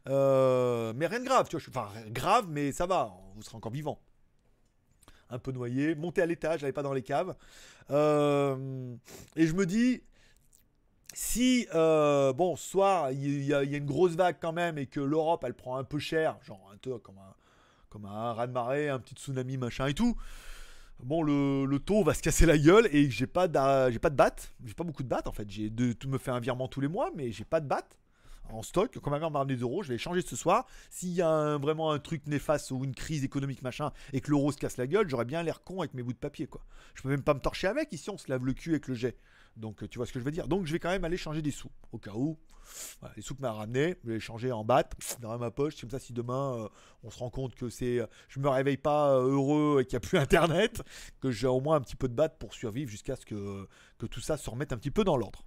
Euh, 0.07 0.93
mais 0.95 1.07
rien 1.07 1.19
de 1.19 1.26
grave, 1.26 1.49
tu 1.49 1.57
vois, 1.57 1.65
enfin 1.69 1.91
grave, 2.09 2.45
mais 2.49 2.71
ça 2.71 2.86
va, 2.86 3.17
vous 3.36 3.41
serez 3.41 3.57
encore 3.57 3.71
vivant 3.71 3.99
un 5.30 5.39
peu 5.39 5.51
noyé, 5.51 5.95
monter 5.95 6.21
à 6.21 6.28
l'étage, 6.28 6.59
j'allais 6.59 6.74
pas 6.74 6.84
dans 6.84 6.93
les 6.93 7.01
caves. 7.01 7.36
Euh, 7.89 8.95
et 9.36 9.47
je 9.47 9.53
me 9.53 9.65
dis, 9.65 10.03
si, 11.14 11.68
euh, 11.74 12.34
bon, 12.34 12.55
ce 12.55 12.70
soir, 12.70 13.11
il 13.11 13.43
y, 13.43 13.53
a 13.53 13.61
une 13.61 13.86
grosse 13.86 14.16
vague 14.16 14.38
quand 14.41 14.53
même 14.53 14.78
et 14.78 14.86
que 14.86 14.99
l'Europe, 14.99 15.43
elle 15.45 15.53
prend 15.53 15.78
un 15.78 15.84
peu 15.84 15.99
cher, 15.99 16.38
genre 16.43 16.70
un 16.74 16.78
peu 16.78 16.97
comme 16.99 17.18
un, 17.18 17.34
comme 17.89 18.05
un 18.05 18.34
raz-de-marée, 18.34 18.89
un 18.89 18.99
petit 18.99 19.16
tsunami, 19.16 19.57
machin 19.57 19.88
et 19.88 19.93
tout. 19.93 20.16
Bon, 21.03 21.22
le, 21.22 21.78
taux 21.80 22.03
va 22.03 22.14
se 22.14 22.22
casser 22.22 22.45
la 22.45 22.57
gueule 22.57 22.88
et 22.91 23.09
j'ai 23.09 23.28
pas, 23.28 23.47
j'ai 23.89 23.99
pas 23.99 24.09
de 24.09 24.16
batte. 24.16 24.53
J'ai 24.66 24.74
pas 24.74 24.84
beaucoup 24.84 25.03
de 25.03 25.07
batte 25.07 25.28
en 25.28 25.34
fait. 25.34 25.49
J'ai 25.49 25.70
de 25.70 25.93
tout 25.93 26.07
me 26.07 26.18
fait 26.18 26.32
un 26.32 26.39
virement 26.39 26.68
tous 26.68 26.82
les 26.82 26.88
mois, 26.88 27.11
mais 27.16 27.32
j'ai 27.32 27.43
pas 27.43 27.59
de 27.59 27.68
batte 27.68 27.97
en 28.49 28.61
stock. 28.61 28.97
Quand 29.01 29.11
ma 29.11 29.20
mère 29.20 29.32
m'a 29.32 29.39
ramené 29.39 29.55
des 29.55 29.61
euros, 29.61 29.84
je 29.84 29.89
vais 29.89 29.95
les 29.95 29.99
changer 29.99 30.22
ce 30.22 30.36
soir. 30.36 30.66
S'il 30.89 31.14
y 31.14 31.22
a 31.22 31.57
vraiment 31.57 31.91
un 31.91 31.99
truc 31.99 32.26
néfaste 32.28 32.72
ou 32.72 32.84
une 32.84 32.95
crise 32.95 33.24
économique 33.24 33.61
machin 33.64 33.91
et 34.14 34.22
que 34.22 34.32
l'euro 34.32 34.51
se 34.51 34.57
casse 34.57 34.78
la 34.78 34.88
gueule, 34.88 35.09
j'aurais 35.09 35.26
bien 35.26 35.43
l'air 35.43 35.64
con 35.64 35.80
avec 35.80 35.93
mes 35.93 36.03
bouts 36.03 36.14
de 36.14 36.18
papier 36.18 36.47
quoi. 36.47 36.61
Je 36.95 37.01
peux 37.01 37.09
même 37.09 37.24
pas 37.24 37.34
me 37.34 37.39
torcher 37.39 37.68
avec. 37.68 37.91
Ici, 37.91 38.09
on 38.09 38.18
se 38.18 38.30
lave 38.30 38.45
le 38.45 38.53
cul 38.53 38.72
avec 38.72 38.88
le 38.88 38.95
jet. 38.95 39.18
Donc, 39.55 39.83
euh, 39.83 39.87
tu 39.87 39.97
vois 39.97 40.05
ce 40.05 40.13
que 40.13 40.19
je 40.19 40.25
veux 40.25 40.31
dire. 40.31 40.47
Donc, 40.47 40.65
je 40.65 40.73
vais 40.73 40.79
quand 40.79 40.89
même 40.89 41.05
aller 41.05 41.17
changer 41.17 41.41
des 41.41 41.51
sous 41.51 41.69
au 41.91 41.97
cas 41.97 42.13
où. 42.13 42.37
Les 43.15 43.21
sous 43.21 43.35
que 43.35 43.41
m'a 43.41 43.51
ramené, 43.51 43.95
je 44.03 44.07
vais 44.07 44.13
les 44.15 44.19
changer 44.19 44.51
en 44.51 44.63
batte 44.63 44.93
dans 45.19 45.37
ma 45.37 45.51
poche. 45.51 45.79
Comme 45.79 45.89
ça, 45.89 45.99
si 45.99 46.13
demain 46.13 46.57
euh, 46.57 46.69
on 47.03 47.09
se 47.09 47.19
rend 47.19 47.29
compte 47.29 47.55
que 47.55 47.69
c'est, 47.69 47.99
euh, 47.99 48.07
je 48.29 48.39
me 48.39 48.49
réveille 48.49 48.77
pas 48.77 49.15
heureux 49.17 49.81
et 49.81 49.85
qu'il 49.85 49.93
n'y 49.93 50.05
a 50.05 50.07
plus 50.07 50.17
internet, 50.19 50.81
que 51.19 51.31
j'ai 51.31 51.47
au 51.47 51.59
moins 51.59 51.75
un 51.75 51.81
petit 51.81 51.95
peu 51.95 52.07
de 52.07 52.13
batte 52.13 52.37
pour 52.39 52.53
survivre 52.53 52.89
jusqu'à 52.89 53.15
ce 53.15 53.25
que, 53.25 53.67
que 53.97 54.05
tout 54.05 54.21
ça 54.21 54.37
se 54.37 54.49
remette 54.49 54.73
un 54.73 54.77
petit 54.77 54.91
peu 54.91 55.03
dans 55.03 55.17
l'ordre. 55.17 55.45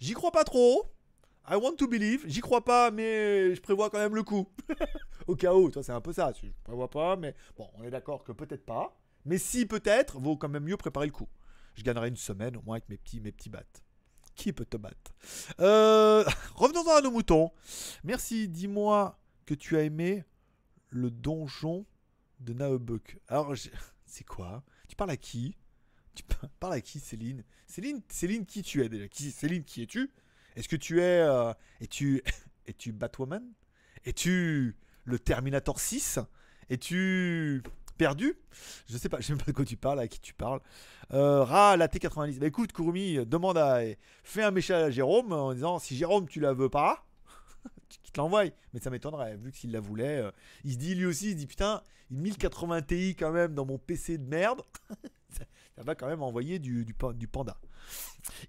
J'y 0.00 0.12
crois 0.12 0.32
pas 0.32 0.44
trop. 0.44 0.86
I 1.48 1.56
want 1.56 1.76
to 1.76 1.88
believe. 1.88 2.24
J'y 2.26 2.40
crois 2.40 2.64
pas, 2.64 2.90
mais 2.90 3.54
je 3.54 3.60
prévois 3.60 3.90
quand 3.90 3.98
même 3.98 4.14
le 4.14 4.22
coup. 4.22 4.48
Au 5.26 5.34
cas 5.34 5.54
où, 5.54 5.70
toi, 5.70 5.82
c'est 5.82 5.92
un 5.92 6.00
peu 6.00 6.12
ça. 6.12 6.32
Je 6.42 6.48
prévois 6.64 6.90
pas, 6.90 7.16
mais 7.16 7.34
bon, 7.56 7.68
on 7.74 7.84
est 7.84 7.90
d'accord 7.90 8.24
que 8.24 8.32
peut-être 8.32 8.64
pas. 8.64 8.96
Mais 9.24 9.38
si 9.38 9.66
peut-être, 9.66 10.18
vaut 10.18 10.36
quand 10.36 10.48
même 10.48 10.64
mieux 10.64 10.76
préparer 10.76 11.06
le 11.06 11.12
coup. 11.12 11.28
Je 11.80 11.84
gagnerai 11.86 12.08
une 12.08 12.16
semaine 12.16 12.58
au 12.58 12.62
moins 12.62 12.76
avec 12.76 12.90
mes 12.90 12.98
petits, 12.98 13.20
mes 13.20 13.32
petits 13.32 13.48
battes. 13.48 13.82
Qui 14.34 14.52
peut 14.52 14.66
te 14.66 14.76
battre? 14.76 15.14
Euh, 15.60 16.22
Revenons-en 16.54 16.96
à 16.98 17.00
nos 17.00 17.10
moutons. 17.10 17.50
Merci, 18.04 18.48
dis-moi 18.48 19.18
que 19.46 19.54
tu 19.54 19.78
as 19.78 19.82
aimé 19.84 20.22
le 20.90 21.10
donjon 21.10 21.86
de 22.38 22.52
Naebuk. 22.52 23.18
Alors, 23.28 23.54
c'est 24.04 24.24
quoi? 24.24 24.62
Tu 24.88 24.94
parles 24.94 25.12
à 25.12 25.16
qui? 25.16 25.56
Tu 26.14 26.22
par- 26.22 26.50
parles 26.60 26.74
à 26.74 26.80
qui, 26.82 27.00
Céline? 27.00 27.44
Céline, 27.66 28.02
Céline, 28.10 28.44
qui 28.44 28.60
tu 28.62 28.84
es 28.84 28.90
déjà? 28.90 29.06
Céline, 29.10 29.64
qui 29.64 29.82
es-tu? 29.82 30.10
Est-ce 30.56 30.68
que 30.68 30.76
tu 30.76 31.00
es. 31.00 31.20
euh, 31.22 31.54
es-tu, 31.80 32.22
es-tu 32.66 32.92
Batwoman? 32.92 33.54
Es-tu 34.04 34.76
le 35.04 35.18
Terminator 35.18 35.80
6 35.80 36.18
Es-tu 36.68 37.62
perdu 38.00 38.34
Je 38.88 38.96
sais 38.96 39.10
pas, 39.10 39.20
je 39.20 39.26
sais 39.26 39.32
même 39.34 39.42
pas 39.42 39.50
de 39.50 39.56
quoi 39.56 39.66
tu 39.66 39.76
parles, 39.76 40.00
à 40.00 40.08
qui 40.08 40.20
tu 40.20 40.32
parles. 40.32 40.60
Euh, 41.12 41.44
Ra, 41.44 41.76
la 41.76 41.86
T90. 41.86 42.38
Bah 42.38 42.46
écoute, 42.46 42.72
Kurumi, 42.72 43.26
demande 43.26 43.58
à. 43.58 43.80
Fais 44.24 44.42
un 44.42 44.50
message 44.50 44.82
à 44.82 44.90
Jérôme 44.90 45.32
en 45.32 45.52
disant 45.52 45.78
si 45.78 45.94
Jérôme, 45.96 46.26
tu 46.26 46.40
la 46.40 46.54
veux 46.54 46.70
pas, 46.70 47.04
qu'il 47.90 48.10
te 48.10 48.18
l'envoie. 48.18 48.44
Mais 48.72 48.80
ça 48.80 48.88
m'étonnerait, 48.88 49.36
vu 49.36 49.50
que 49.50 49.58
s'il 49.58 49.72
la 49.72 49.80
voulait. 49.80 50.18
euh, 50.20 50.30
il 50.64 50.72
se 50.72 50.78
dit 50.78 50.94
lui 50.94 51.04
aussi, 51.04 51.26
il 51.26 51.32
se 51.32 51.36
dit 51.36 51.46
putain, 51.46 51.82
une 52.10 52.20
1080 52.20 52.82
Ti 52.82 53.16
quand 53.16 53.32
même 53.32 53.54
dans 53.54 53.66
mon 53.66 53.76
PC 53.76 54.16
de 54.16 54.26
merde. 54.26 54.62
ça, 55.28 55.44
va 55.76 55.94
quand 55.94 56.06
même 56.06 56.22
envoyer 56.22 56.58
du 56.58 56.94
panda. 57.30 57.58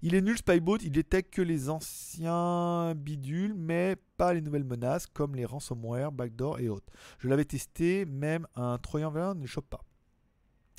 Il 0.02 0.14
est 0.14 0.20
nul 0.20 0.36
Spyboat, 0.36 0.78
il 0.82 0.92
détecte 0.92 1.32
que 1.34 1.42
les 1.42 1.70
anciens 1.70 2.94
bidules, 2.94 3.54
mais 3.54 3.96
pas 4.16 4.34
les 4.34 4.40
nouvelles 4.40 4.64
menaces 4.64 5.06
comme 5.06 5.34
les 5.34 5.44
ransomware, 5.44 6.12
backdoor 6.12 6.60
et 6.60 6.68
autres. 6.68 6.92
Je 7.18 7.28
l'avais 7.28 7.44
testé, 7.44 8.04
même 8.04 8.46
un 8.54 8.78
Trojan 8.78 9.10
Valor 9.10 9.34
ne 9.34 9.46
chope 9.46 9.68
pas. 9.68 9.84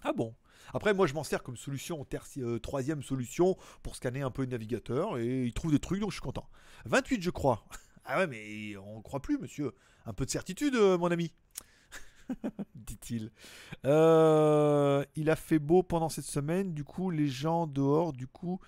Ah 0.03 0.13
bon? 0.13 0.35
Après, 0.73 0.93
moi 0.93 1.07
je 1.07 1.13
m'en 1.13 1.23
sers 1.23 1.43
comme 1.43 1.57
solution, 1.57 2.05
euh, 2.37 2.59
troisième 2.59 3.03
solution 3.03 3.57
pour 3.81 3.95
scanner 3.95 4.21
un 4.21 4.31
peu 4.31 4.43
le 4.43 4.49
navigateur 4.49 5.17
et 5.17 5.43
il 5.43 5.53
trouve 5.53 5.71
des 5.71 5.79
trucs 5.79 5.99
donc 5.99 6.11
je 6.11 6.15
suis 6.15 6.21
content. 6.21 6.49
28, 6.85 7.21
je 7.21 7.29
crois. 7.29 7.65
Ah 8.05 8.17
ouais, 8.17 8.27
mais 8.27 8.75
on 8.75 8.97
ne 8.97 9.01
croit 9.01 9.21
plus, 9.21 9.37
monsieur. 9.37 9.71
Un 10.05 10.11
peu 10.11 10.25
de 10.25 10.29
certitude, 10.29 10.75
euh, 10.75 10.97
mon 10.97 11.09
ami. 11.09 11.31
Dit-il. 12.75 13.31
Euh, 13.85 15.03
il 15.15 15.29
a 15.29 15.35
fait 15.35 15.59
beau 15.59 15.83
pendant 15.83 16.09
cette 16.09 16.25
semaine, 16.25 16.73
du 16.73 16.83
coup, 16.83 17.09
les 17.09 17.27
gens 17.27 17.67
dehors, 17.67 18.13
du 18.13 18.27
coup, 18.27 18.59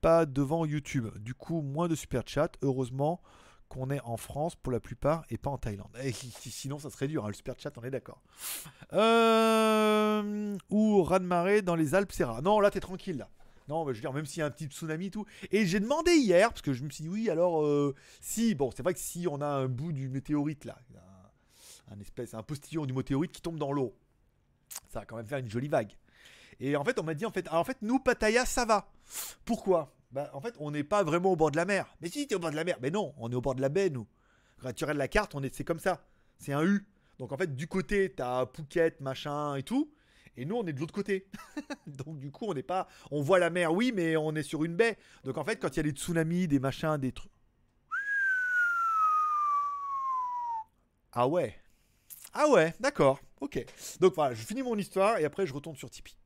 pas 0.00 0.26
devant 0.26 0.64
YouTube. 0.64 1.08
Du 1.18 1.34
coup, 1.34 1.60
moins 1.62 1.88
de 1.88 1.94
super 1.94 2.22
chat. 2.26 2.52
Heureusement 2.62 3.20
qu'on 3.68 3.88
est 3.90 4.00
en 4.00 4.16
France 4.16 4.56
pour 4.56 4.72
la 4.72 4.80
plupart 4.80 5.24
et 5.30 5.38
pas 5.38 5.50
en 5.50 5.56
Thaïlande. 5.56 5.96
Eh, 6.02 6.12
sinon, 6.12 6.78
ça 6.78 6.90
serait 6.90 7.06
dur. 7.06 7.24
hein, 7.24 7.28
le 7.28 7.34
super 7.34 7.54
chat, 7.56 7.72
on 7.78 7.84
est 7.84 7.90
d'accord. 7.90 8.20
Euh, 8.92 10.56
ou 10.70 11.02
raz-de-marée 11.04 11.62
dans 11.62 11.76
les 11.76 11.94
Alpes, 11.94 12.10
c'est 12.12 12.24
rare. 12.24 12.42
Non, 12.42 12.58
là, 12.58 12.70
t'es 12.70 12.80
tranquille, 12.80 13.18
là. 13.18 13.28
Non, 13.68 13.84
mais 13.84 13.92
je 13.92 13.98
veux 13.98 14.00
dire, 14.00 14.12
même 14.12 14.26
s'il 14.26 14.40
y 14.40 14.42
a 14.42 14.46
un 14.46 14.50
petit 14.50 14.66
tsunami 14.66 15.06
et 15.06 15.10
tout. 15.10 15.24
Et 15.52 15.64
j'ai 15.64 15.78
demandé 15.78 16.10
hier, 16.12 16.48
parce 16.48 16.62
que 16.62 16.72
je 16.72 16.82
me 16.82 16.90
suis 16.90 17.04
dit, 17.04 17.08
oui, 17.08 17.30
alors, 17.30 17.62
euh, 17.62 17.94
si, 18.20 18.56
bon, 18.56 18.72
c'est 18.72 18.82
vrai 18.82 18.94
que 18.94 18.98
si 18.98 19.28
on 19.30 19.40
a 19.40 19.46
un 19.46 19.68
bout 19.68 19.92
du 19.92 20.08
météorite, 20.08 20.64
là, 20.64 20.76
un 21.90 22.00
espèce, 22.00 22.34
un 22.34 22.42
postillon 22.42 22.86
du 22.86 22.92
météorite 22.92 23.32
qui 23.32 23.42
tombe 23.42 23.58
dans 23.58 23.72
l'eau. 23.72 23.96
Ça 24.88 25.00
va 25.00 25.06
quand 25.06 25.16
même 25.16 25.26
faire 25.26 25.38
une 25.38 25.50
jolie 25.50 25.68
vague. 25.68 25.92
Et 26.60 26.76
en 26.76 26.84
fait, 26.84 26.98
on 26.98 27.02
m'a 27.02 27.14
dit 27.14 27.26
en 27.26 27.30
fait, 27.30 27.48
en 27.50 27.64
fait, 27.64 27.78
nous 27.82 27.98
Pattaya, 27.98 28.44
ça 28.44 28.64
va. 28.64 28.92
Pourquoi? 29.44 29.94
Bah, 30.12 30.30
en 30.32 30.40
fait, 30.40 30.54
on 30.58 30.70
n'est 30.70 30.84
pas 30.84 31.02
vraiment 31.02 31.32
au 31.32 31.36
bord 31.36 31.50
de 31.50 31.56
la 31.56 31.64
mer. 31.64 31.94
Mais 32.00 32.08
si, 32.08 32.26
t'es 32.26 32.34
au 32.34 32.38
bord 32.38 32.50
de 32.50 32.56
la 32.56 32.64
mer. 32.64 32.78
Mais 32.82 32.90
non, 32.90 33.14
on 33.16 33.30
est 33.30 33.34
au 33.34 33.40
bord 33.40 33.54
de 33.54 33.60
la 33.60 33.68
baie, 33.68 33.90
nous. 33.90 34.06
Quand 34.60 34.72
tu 34.72 34.84
regardes 34.84 34.98
la 34.98 35.08
carte, 35.08 35.34
on 35.34 35.42
est, 35.42 35.54
c'est 35.54 35.64
comme 35.64 35.78
ça. 35.78 36.04
C'est 36.38 36.52
un 36.52 36.64
U. 36.64 36.86
Donc 37.18 37.32
en 37.32 37.36
fait, 37.36 37.54
du 37.54 37.66
côté, 37.66 38.12
t'as 38.12 38.46
Phuket, 38.46 39.00
machin 39.00 39.56
et 39.56 39.62
tout. 39.62 39.92
Et 40.36 40.44
nous, 40.44 40.56
on 40.56 40.66
est 40.66 40.72
de 40.72 40.80
l'autre 40.80 40.94
côté. 40.94 41.28
Donc 41.86 42.18
du 42.18 42.30
coup, 42.30 42.46
on 42.46 42.54
n'est 42.54 42.62
pas. 42.62 42.88
On 43.10 43.22
voit 43.22 43.38
la 43.38 43.50
mer, 43.50 43.72
oui, 43.72 43.92
mais 43.94 44.16
on 44.16 44.34
est 44.34 44.42
sur 44.42 44.64
une 44.64 44.76
baie. 44.76 44.96
Donc 45.24 45.38
en 45.38 45.44
fait, 45.44 45.56
quand 45.56 45.68
il 45.68 45.76
y 45.76 45.80
a 45.80 45.82
des 45.84 45.90
tsunamis, 45.90 46.48
des 46.48 46.58
machins, 46.58 46.96
des 46.98 47.12
trucs. 47.12 47.32
Ah 51.12 51.26
ouais. 51.26 51.56
Ah 52.32 52.48
ouais, 52.48 52.74
d'accord. 52.80 53.20
Ok. 53.40 53.64
Donc 54.00 54.14
voilà, 54.14 54.34
je 54.34 54.44
finis 54.44 54.62
mon 54.62 54.76
histoire 54.76 55.18
et 55.18 55.24
après 55.24 55.46
je 55.46 55.54
retourne 55.54 55.76
sur 55.76 55.90
Tipeee. 55.90 56.16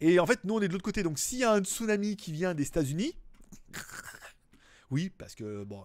Et 0.00 0.18
en 0.18 0.26
fait, 0.26 0.40
nous, 0.44 0.54
on 0.54 0.60
est 0.60 0.68
de 0.68 0.72
l'autre 0.72 0.84
côté. 0.84 1.02
Donc 1.02 1.18
s'il 1.18 1.38
y 1.38 1.44
a 1.44 1.52
un 1.52 1.62
tsunami 1.62 2.16
qui 2.16 2.32
vient 2.32 2.54
des 2.54 2.66
États-Unis. 2.66 3.14
oui, 4.90 5.10
parce 5.10 5.34
que 5.34 5.64
bon. 5.64 5.84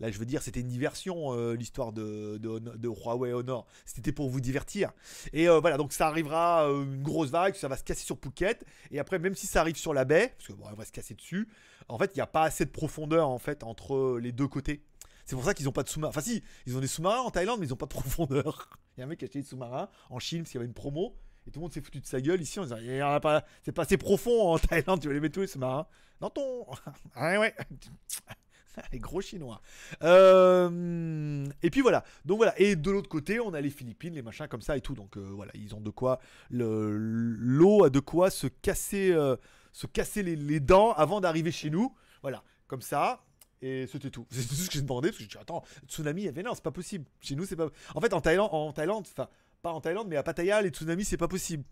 Là, 0.00 0.10
je 0.10 0.18
veux 0.18 0.24
dire, 0.24 0.40
c'était 0.40 0.60
une 0.60 0.68
diversion, 0.68 1.34
euh, 1.34 1.52
l'histoire 1.52 1.92
de, 1.92 2.38
de, 2.38 2.58
de 2.58 2.88
Huawei 2.88 3.34
Honor. 3.34 3.66
C'était 3.84 4.12
pour 4.12 4.30
vous 4.30 4.40
divertir. 4.40 4.92
Et 5.34 5.46
euh, 5.46 5.60
voilà, 5.60 5.76
donc 5.76 5.92
ça 5.92 6.06
arrivera, 6.06 6.66
euh, 6.66 6.84
une 6.84 7.02
grosse 7.02 7.28
vague, 7.28 7.54
ça 7.54 7.68
va 7.68 7.76
se 7.76 7.84
casser 7.84 8.06
sur 8.06 8.18
Phuket. 8.18 8.64
Et 8.90 8.98
après, 8.98 9.18
même 9.18 9.34
si 9.34 9.46
ça 9.46 9.60
arrive 9.60 9.76
sur 9.76 9.92
la 9.92 10.06
baie, 10.06 10.32
parce 10.38 10.48
que 10.48 10.52
bon, 10.54 10.64
elle 10.70 10.76
va 10.76 10.86
se 10.86 10.92
casser 10.92 11.12
dessus, 11.12 11.48
en 11.88 11.98
fait, 11.98 12.12
il 12.14 12.16
n'y 12.16 12.22
a 12.22 12.26
pas 12.26 12.44
assez 12.44 12.64
de 12.64 12.70
profondeur 12.70 13.28
en 13.28 13.38
fait 13.38 13.62
entre 13.62 14.18
les 14.18 14.32
deux 14.32 14.48
côtés. 14.48 14.82
C'est 15.30 15.36
pour 15.36 15.44
ça 15.44 15.54
qu'ils 15.54 15.66
n'ont 15.66 15.72
pas 15.72 15.84
de 15.84 15.88
sous-marins. 15.88 16.10
Enfin, 16.10 16.20
si, 16.20 16.42
ils 16.66 16.76
ont 16.76 16.80
des 16.80 16.88
sous-marins 16.88 17.20
en 17.20 17.30
Thaïlande, 17.30 17.60
mais 17.60 17.66
ils 17.66 17.70
n'ont 17.70 17.76
pas 17.76 17.86
de 17.86 17.90
profondeur. 17.94 18.68
Il 18.96 19.00
y 19.00 19.02
a 19.02 19.06
un 19.06 19.08
mec 19.08 19.18
qui 19.20 19.24
a 19.24 19.26
acheté 19.26 19.40
des 19.40 19.46
sous-marins 19.46 19.88
en 20.10 20.18
Chine 20.18 20.40
parce 20.42 20.50
qu'il 20.50 20.58
y 20.58 20.60
avait 20.60 20.66
une 20.66 20.74
promo. 20.74 21.16
Et 21.46 21.50
tout 21.50 21.60
le 21.60 21.62
monde 21.62 21.72
s'est 21.72 21.80
foutu 21.80 22.00
de 22.00 22.06
sa 22.06 22.20
gueule 22.20 22.42
ici 22.42 22.58
en 22.60 22.64
disant 22.64 22.76
a 23.02 23.20
pas, 23.20 23.44
C'est 23.64 23.72
pas 23.72 23.82
assez 23.82 23.96
profond 23.96 24.52
en 24.52 24.58
Thaïlande, 24.58 25.00
tu 25.00 25.08
vas 25.08 25.14
les 25.14 25.20
mettre 25.20 25.34
tous 25.34 25.40
les 25.40 25.46
sous-marins. 25.46 25.86
Dans 26.20 26.30
ton. 26.30 26.66
Ah 27.14 27.38
ouais. 27.40 27.54
Les 28.92 28.98
gros 28.98 29.20
chinois. 29.20 29.60
Euh, 30.02 31.44
et 31.62 31.70
puis 31.70 31.80
voilà. 31.80 32.04
Donc 32.24 32.38
voilà. 32.38 32.58
Et 32.60 32.76
de 32.76 32.90
l'autre 32.90 33.08
côté, 33.08 33.40
on 33.40 33.52
a 33.54 33.60
les 33.60 33.70
Philippines, 33.70 34.14
les 34.14 34.22
machins 34.22 34.48
comme 34.48 34.60
ça 34.62 34.76
et 34.76 34.80
tout. 34.80 34.94
Donc 34.94 35.16
euh, 35.16 35.20
voilà, 35.34 35.50
ils 35.54 35.74
ont 35.74 35.80
de 35.80 35.90
quoi. 35.90 36.20
le- 36.50 36.96
L'eau 36.96 37.84
a 37.84 37.90
de 37.90 38.00
quoi 38.00 38.30
se 38.30 38.46
casser, 38.46 39.10
euh, 39.12 39.36
se 39.72 39.86
casser 39.86 40.22
les 40.22 40.60
dents 40.60 40.92
avant 40.92 41.20
d'arriver 41.20 41.50
chez 41.52 41.70
nous. 41.70 41.94
Voilà. 42.22 42.42
Comme 42.68 42.80
ça. 42.82 43.22
Et 43.62 43.86
c'était 43.86 44.10
tout. 44.10 44.26
C'est 44.30 44.46
tout 44.46 44.54
ce 44.54 44.66
que 44.68 44.74
j'ai 44.74 44.82
demandé. 44.82 45.08
Parce 45.08 45.18
que 45.18 45.24
j'ai 45.24 45.28
dit 45.28 45.38
Attends, 45.38 45.64
tsunami, 45.86 46.32
fait 46.32 46.42
non, 46.42 46.54
c'est 46.54 46.64
pas 46.64 46.70
possible. 46.70 47.04
Chez 47.20 47.36
nous, 47.36 47.44
c'est 47.44 47.56
pas. 47.56 47.68
En 47.94 48.00
fait, 48.00 48.12
en 48.14 48.20
Thaïlande, 48.20 48.48
en 48.52 48.72
Thaïlande, 48.72 49.06
enfin, 49.10 49.28
pas 49.62 49.72
en 49.72 49.80
Thaïlande, 49.80 50.08
mais 50.08 50.16
à 50.16 50.22
Pattaya, 50.22 50.62
les 50.62 50.70
tsunamis, 50.70 51.04
c'est 51.04 51.16
pas 51.16 51.28
possible. 51.28 51.64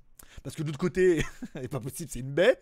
Parce 0.43 0.55
que 0.55 0.62
de 0.62 0.68
l'autre 0.68 0.78
côté, 0.78 1.24
c'est 1.55 1.68
pas 1.68 1.80
possible, 1.80 2.11
c'est 2.11 2.20
une 2.20 2.32
baie. 2.32 2.59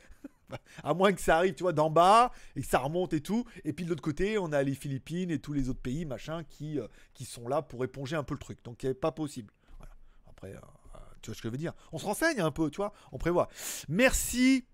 À 0.85 0.95
moins 0.95 1.13
que 1.13 1.21
ça 1.21 1.39
arrive, 1.39 1.55
tu 1.55 1.65
vois, 1.65 1.73
d'en 1.73 1.91
bas 1.91 2.31
et 2.55 2.61
que 2.61 2.67
ça 2.69 2.79
remonte 2.79 3.13
et 3.13 3.21
tout. 3.21 3.45
Et 3.65 3.73
puis 3.73 3.85
de 3.85 3.91
l'autre 3.91 4.03
côté, 4.03 4.39
on 4.39 4.53
a 4.53 4.63
les 4.63 4.77
Philippines 4.77 5.33
et 5.33 5.41
tous 5.41 5.53
les 5.53 5.69
autres 5.69 5.81
pays, 5.81 6.05
machin, 6.05 6.45
qui, 6.45 6.79
euh, 6.79 6.87
qui 7.15 7.25
sont 7.25 7.49
là 7.49 7.63
pour 7.63 7.83
éponger 7.83 8.15
un 8.15 8.23
peu 8.23 8.35
le 8.35 8.39
truc. 8.39 8.63
Donc, 8.63 8.79
c'est 8.81 8.95
pas 8.95 9.11
possible. 9.11 9.53
Voilà. 9.79 9.93
Après, 10.31 10.53
euh, 10.55 10.99
tu 11.21 11.31
vois 11.31 11.35
ce 11.35 11.43
que 11.43 11.49
je 11.49 11.53
veux 11.53 11.59
dire. 11.59 11.73
On 11.91 11.99
se 11.99 12.05
renseigne 12.05 12.41
un 12.41 12.53
peu, 12.53 12.71
tu 12.71 12.77
vois, 12.77 12.93
on 13.11 13.19
prévoit. 13.19 13.49
Merci 13.89 14.67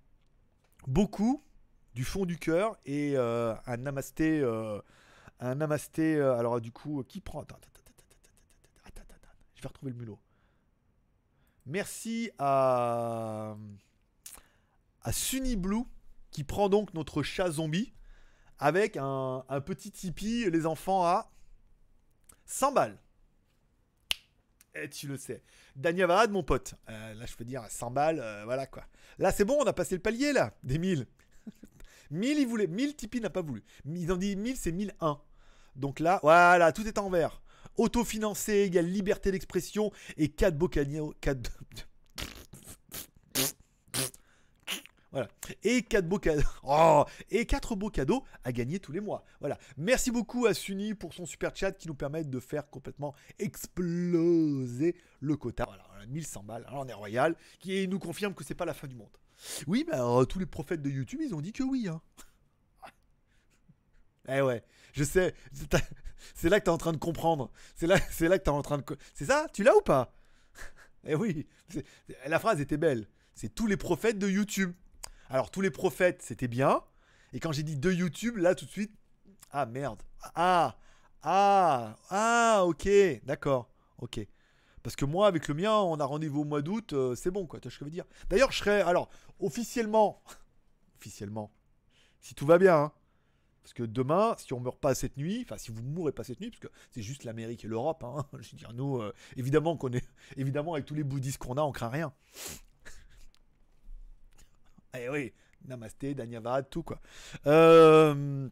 beaucoup 0.86 1.42
du 1.95 2.05
fond 2.05 2.24
du 2.24 2.38
cœur 2.38 2.78
et 2.86 3.16
euh, 3.16 3.55
un 3.66 3.76
namasté. 3.78 4.40
euh, 4.40 4.80
un 5.40 5.55
namasté. 5.57 6.16
euh, 6.16 6.36
alors, 6.36 6.61
du 6.61 6.72
coup, 6.72 7.03
qui 7.09 7.20
prend. 7.20 7.43
Attends, 7.43 7.57
attends, 7.57 7.82
attends, 8.84 9.03
attends. 9.11 9.34
Je 9.57 9.62
vais 9.62 9.68
retrouver 9.68 9.93
le 9.93 9.99
mulot. 9.99 10.18
Merci 11.66 12.30
à 12.38 13.55
Sunny 15.11 15.57
Blue 15.57 15.84
qui 16.32 16.43
prend 16.45 16.68
donc 16.68 16.93
notre 16.95 17.22
chat 17.22 17.51
zombie 17.51 17.93
avec 18.59 18.97
un, 18.97 19.45
petit 19.64 19.90
Tipeee, 19.90 20.49
les 20.51 20.66
enfants, 20.66 21.05
à 21.05 21.30
100 22.47 22.72
balles. 22.72 22.99
Et 24.74 24.88
tu 24.88 25.09
le 25.09 25.16
sais. 25.16 25.43
Daniel 25.76 26.07
Varad, 26.07 26.30
mon 26.30 26.43
pote. 26.43 26.74
Euh, 26.88 27.14
là, 27.14 27.26
je 27.26 27.34
peux 27.34 27.45
dire 27.45 27.64
100 27.68 27.90
balles, 27.90 28.20
euh, 28.20 28.45
voilà 28.45 28.66
quoi. 28.66 28.84
Là, 29.18 29.32
c'est 29.32 29.45
bon, 29.45 29.59
on 29.61 29.66
a 29.66 29.72
passé 29.72 29.97
le 29.97 30.01
palier, 30.01 30.32
là, 30.32 30.55
des 30.62 30.78
1000. 30.78 31.07
1000, 32.12 32.38
ils 32.38 32.46
voulaient. 32.46 32.66
1000, 32.66 32.94
Tipeee 32.94 33.20
n'a 33.20 33.30
pas 33.30 33.42
voulu. 33.42 33.64
Ils 33.84 34.12
ont 34.12 34.16
dit 34.16 34.36
1000, 34.36 34.56
c'est 34.56 34.72
1001. 34.72 35.20
Donc 35.76 36.00
là, 36.00 36.20
voilà, 36.22 36.72
tout 36.72 36.86
est 36.86 36.98
en 36.98 37.10
vert. 37.10 37.42
Autofinancé 37.76 38.52
égale 38.64 38.86
liberté 38.86 39.32
d'expression 39.32 39.90
et 40.16 40.28
4 40.28 40.56
beaux 40.56 40.68
cadeaux. 40.68 41.14
4... 41.20 41.50
Voilà. 45.10 45.28
Et 45.62 45.82
4 45.82 46.08
beaux 46.08 46.18
cadeaux. 46.18 46.42
Oh 46.62 47.04
Et 47.30 47.44
4 47.44 47.76
beaux 47.76 47.90
cadeaux 47.90 48.24
à 48.44 48.52
gagner 48.52 48.78
tous 48.78 48.92
les 48.92 49.00
mois. 49.00 49.24
Voilà. 49.40 49.58
Merci 49.76 50.10
beaucoup 50.10 50.46
à 50.46 50.54
Sunny 50.54 50.94
pour 50.94 51.12
son 51.12 51.26
super 51.26 51.54
chat 51.54 51.72
qui 51.72 51.86
nous 51.86 51.94
permet 51.94 52.24
de 52.24 52.40
faire 52.40 52.68
complètement 52.70 53.14
exploser 53.38 54.96
le 55.20 55.36
quota. 55.36 55.64
Voilà, 55.66 55.84
on 55.96 56.02
a 56.02 56.06
1100 56.06 56.44
balles. 56.44 56.64
Alors 56.66 56.84
on 56.84 56.88
est 56.88 56.94
royal, 56.94 57.36
qui 57.58 57.86
nous 57.88 57.98
confirme 57.98 58.34
que 58.34 58.42
c'est 58.42 58.54
pas 58.54 58.64
la 58.64 58.74
fin 58.74 58.86
du 58.86 58.94
monde. 58.94 59.16
Oui, 59.66 59.86
alors, 59.90 60.26
tous 60.26 60.38
les 60.38 60.47
prophètes 60.47 60.82
de 60.82 60.90
YouTube, 60.90 61.20
ils 61.22 61.34
ont 61.34 61.40
dit 61.40 61.53
que 61.53 61.62
oui. 61.62 61.88
Hein. 61.88 62.01
Eh 64.28 64.40
ouais, 64.40 64.62
je 64.93 65.03
sais. 65.03 65.34
C'est 66.34 66.49
là 66.49 66.61
que 66.61 66.64
t'es 66.66 66.70
en 66.70 66.78
train 66.78 66.93
de 66.93 66.99
comprendre. 66.99 67.51
C'est 67.74 67.88
là, 67.88 67.99
c'est 68.11 68.28
là 68.28 68.38
que 68.38 68.49
en 68.49 68.62
train 68.62 68.78
de. 68.78 68.84
C'est 69.14 69.24
ça 69.24 69.49
Tu 69.53 69.64
l'as 69.64 69.76
ou 69.76 69.80
pas? 69.80 70.14
Eh 71.05 71.16
oui. 71.16 71.49
La 72.26 72.38
phrase 72.38 72.61
était 72.61 72.76
belle. 72.76 73.09
C'est 73.34 73.53
tous 73.53 73.66
les 73.66 73.76
prophètes 73.76 74.18
de 74.18 74.28
YouTube. 74.28 74.72
Alors 75.28 75.51
tous 75.51 75.61
les 75.61 75.70
prophètes, 75.70 76.22
c'était 76.22 76.47
bien. 76.47 76.80
Et 77.32 77.40
quand 77.40 77.51
j'ai 77.51 77.64
dit 77.64 77.76
de 77.76 77.90
YouTube, 77.90 78.36
là 78.36 78.55
tout 78.55 78.66
de 78.66 78.70
suite, 78.70 78.95
ah 79.51 79.66
merde. 79.66 80.03
Ah, 80.36 80.78
ah, 81.22 81.97
ah, 82.11 82.62
ok, 82.66 82.88
d'accord, 83.24 83.70
ok. 83.99 84.20
Parce 84.82 84.96
que 84.96 85.04
moi, 85.04 85.26
avec 85.26 85.48
le 85.48 85.54
mien, 85.54 85.74
on 85.76 85.98
a 86.00 86.04
rendez-vous 86.04 86.40
au 86.40 86.44
mois 86.44 86.62
d'août, 86.62 86.92
euh, 86.92 87.14
c'est 87.14 87.30
bon, 87.30 87.46
quoi. 87.46 87.60
Tu 87.60 87.68
vois 87.68 87.72
ce 87.72 87.78
que 87.78 87.84
je 87.84 87.90
veux 87.90 87.94
dire 87.94 88.04
D'ailleurs, 88.28 88.52
je 88.52 88.58
serai, 88.58 88.80
alors, 88.80 89.08
officiellement, 89.40 90.22
officiellement, 90.98 91.52
si 92.20 92.34
tout 92.34 92.46
va 92.46 92.58
bien, 92.58 92.76
hein, 92.76 92.92
parce 93.62 93.74
que 93.74 93.82
demain, 93.84 94.34
si 94.38 94.52
on 94.52 94.60
meurt 94.60 94.78
pas 94.78 94.94
cette 94.94 95.16
nuit, 95.16 95.42
enfin 95.44 95.56
si 95.56 95.70
vous 95.70 95.82
mourrez 95.82 96.12
pas 96.12 96.24
cette 96.24 96.40
nuit, 96.40 96.50
parce 96.50 96.60
que 96.60 96.68
c'est 96.90 97.02
juste 97.02 97.24
l'Amérique 97.24 97.64
et 97.64 97.68
l'Europe, 97.68 98.02
hein, 98.02 98.26
je 98.40 98.50
veux 98.50 98.58
dire, 98.58 98.72
nous, 98.72 99.00
euh, 99.00 99.14
évidemment 99.36 99.76
qu'on 99.76 99.92
est, 99.92 100.04
évidemment 100.36 100.74
avec 100.74 100.84
tous 100.84 100.94
les 100.94 101.04
bouddhistes 101.04 101.38
qu'on 101.38 101.56
a, 101.56 101.62
on 101.62 101.72
craint 101.72 101.88
rien. 101.88 102.12
Eh 104.94 105.08
oui, 105.08 105.32
Namasté, 105.64 106.14
Danyavad, 106.14 106.68
tout 106.68 106.82
quoi. 106.82 107.00
Euh, 107.46 108.48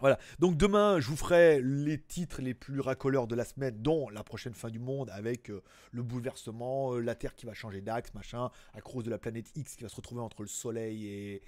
voilà. 0.00 0.18
Donc 0.38 0.56
demain, 0.56 1.00
je 1.00 1.08
vous 1.08 1.16
ferai 1.16 1.60
les 1.62 2.00
titres 2.00 2.40
les 2.40 2.54
plus 2.54 2.80
racoleurs 2.80 3.26
de 3.26 3.34
la 3.34 3.44
semaine, 3.44 3.76
dont 3.82 4.08
la 4.10 4.22
prochaine 4.22 4.54
fin 4.54 4.70
du 4.70 4.78
monde 4.78 5.10
avec 5.10 5.50
euh, 5.50 5.62
le 5.92 6.02
bouleversement, 6.02 6.94
euh, 6.94 7.00
la 7.00 7.14
Terre 7.14 7.34
qui 7.34 7.46
va 7.46 7.54
changer 7.54 7.80
d'axe, 7.80 8.14
machin, 8.14 8.50
à 8.74 8.80
cause 8.80 9.04
de 9.04 9.10
la 9.10 9.18
planète 9.18 9.50
X 9.56 9.76
qui 9.76 9.82
va 9.82 9.88
se 9.88 9.96
retrouver 9.96 10.20
entre 10.20 10.42
le 10.42 10.48
Soleil 10.48 11.06
et, 11.06 11.42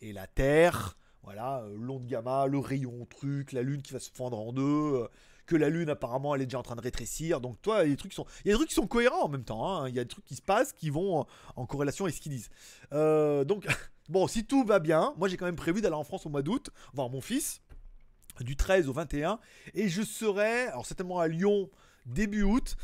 et 0.00 0.12
la 0.12 0.26
Terre. 0.26 0.96
Voilà, 1.26 1.62
euh, 1.62 1.76
l'onde 1.76 2.06
gamma, 2.06 2.46
le 2.46 2.58
rayon 2.58 3.04
truc, 3.06 3.50
la 3.50 3.62
Lune 3.62 3.82
qui 3.82 3.92
va 3.92 3.98
se 3.98 4.10
fendre 4.12 4.38
en 4.38 4.52
deux, 4.52 4.62
euh, 4.62 5.08
que 5.44 5.56
la 5.56 5.68
Lune 5.68 5.90
apparemment 5.90 6.36
elle 6.36 6.42
est 6.42 6.46
déjà 6.46 6.60
en 6.60 6.62
train 6.62 6.76
de 6.76 6.80
rétrécir. 6.80 7.40
Donc 7.40 7.60
toi, 7.60 7.82
il 7.82 7.88
y 7.88 7.90
a 7.90 7.94
des 7.94 7.96
trucs 7.96 8.12
qui 8.12 8.16
sont, 8.16 8.26
il 8.44 8.48
y 8.48 8.50
a 8.50 8.54
des 8.54 8.58
trucs 8.58 8.68
qui 8.68 8.76
sont 8.76 8.86
cohérents 8.86 9.24
en 9.24 9.28
même 9.28 9.42
temps. 9.42 9.68
hein. 9.68 9.88
Il 9.88 9.94
y 9.96 9.98
a 9.98 10.04
des 10.04 10.08
trucs 10.08 10.24
qui 10.24 10.36
se 10.36 10.42
passent 10.42 10.72
qui 10.72 10.88
vont 10.88 11.26
en, 11.56 11.66
corrélation 11.66 12.04
avec 12.04 12.14
ce 12.14 12.20
qu'ils 12.20 12.32
disent. 12.32 12.50
Donc 12.92 13.66
bon, 14.08 14.28
si 14.28 14.44
tout 14.44 14.64
va 14.64 14.78
bien, 14.78 15.14
moi 15.16 15.26
j'ai 15.28 15.36
quand 15.36 15.46
même 15.46 15.56
prévu 15.56 15.80
d'aller 15.80 15.96
en 15.96 16.04
France 16.04 16.26
au 16.26 16.28
mois 16.28 16.42
d'août 16.42 16.70
voir 16.92 17.10
mon 17.10 17.20
fils 17.20 17.60
du 18.44 18.56
13 18.56 18.88
au 18.88 18.92
21 18.92 19.38
et 19.74 19.88
je 19.88 20.02
serai 20.02 20.66
alors 20.68 20.86
certainement 20.86 21.18
à 21.18 21.28
Lyon 21.28 21.70
début 22.06 22.42
août. 22.42 22.76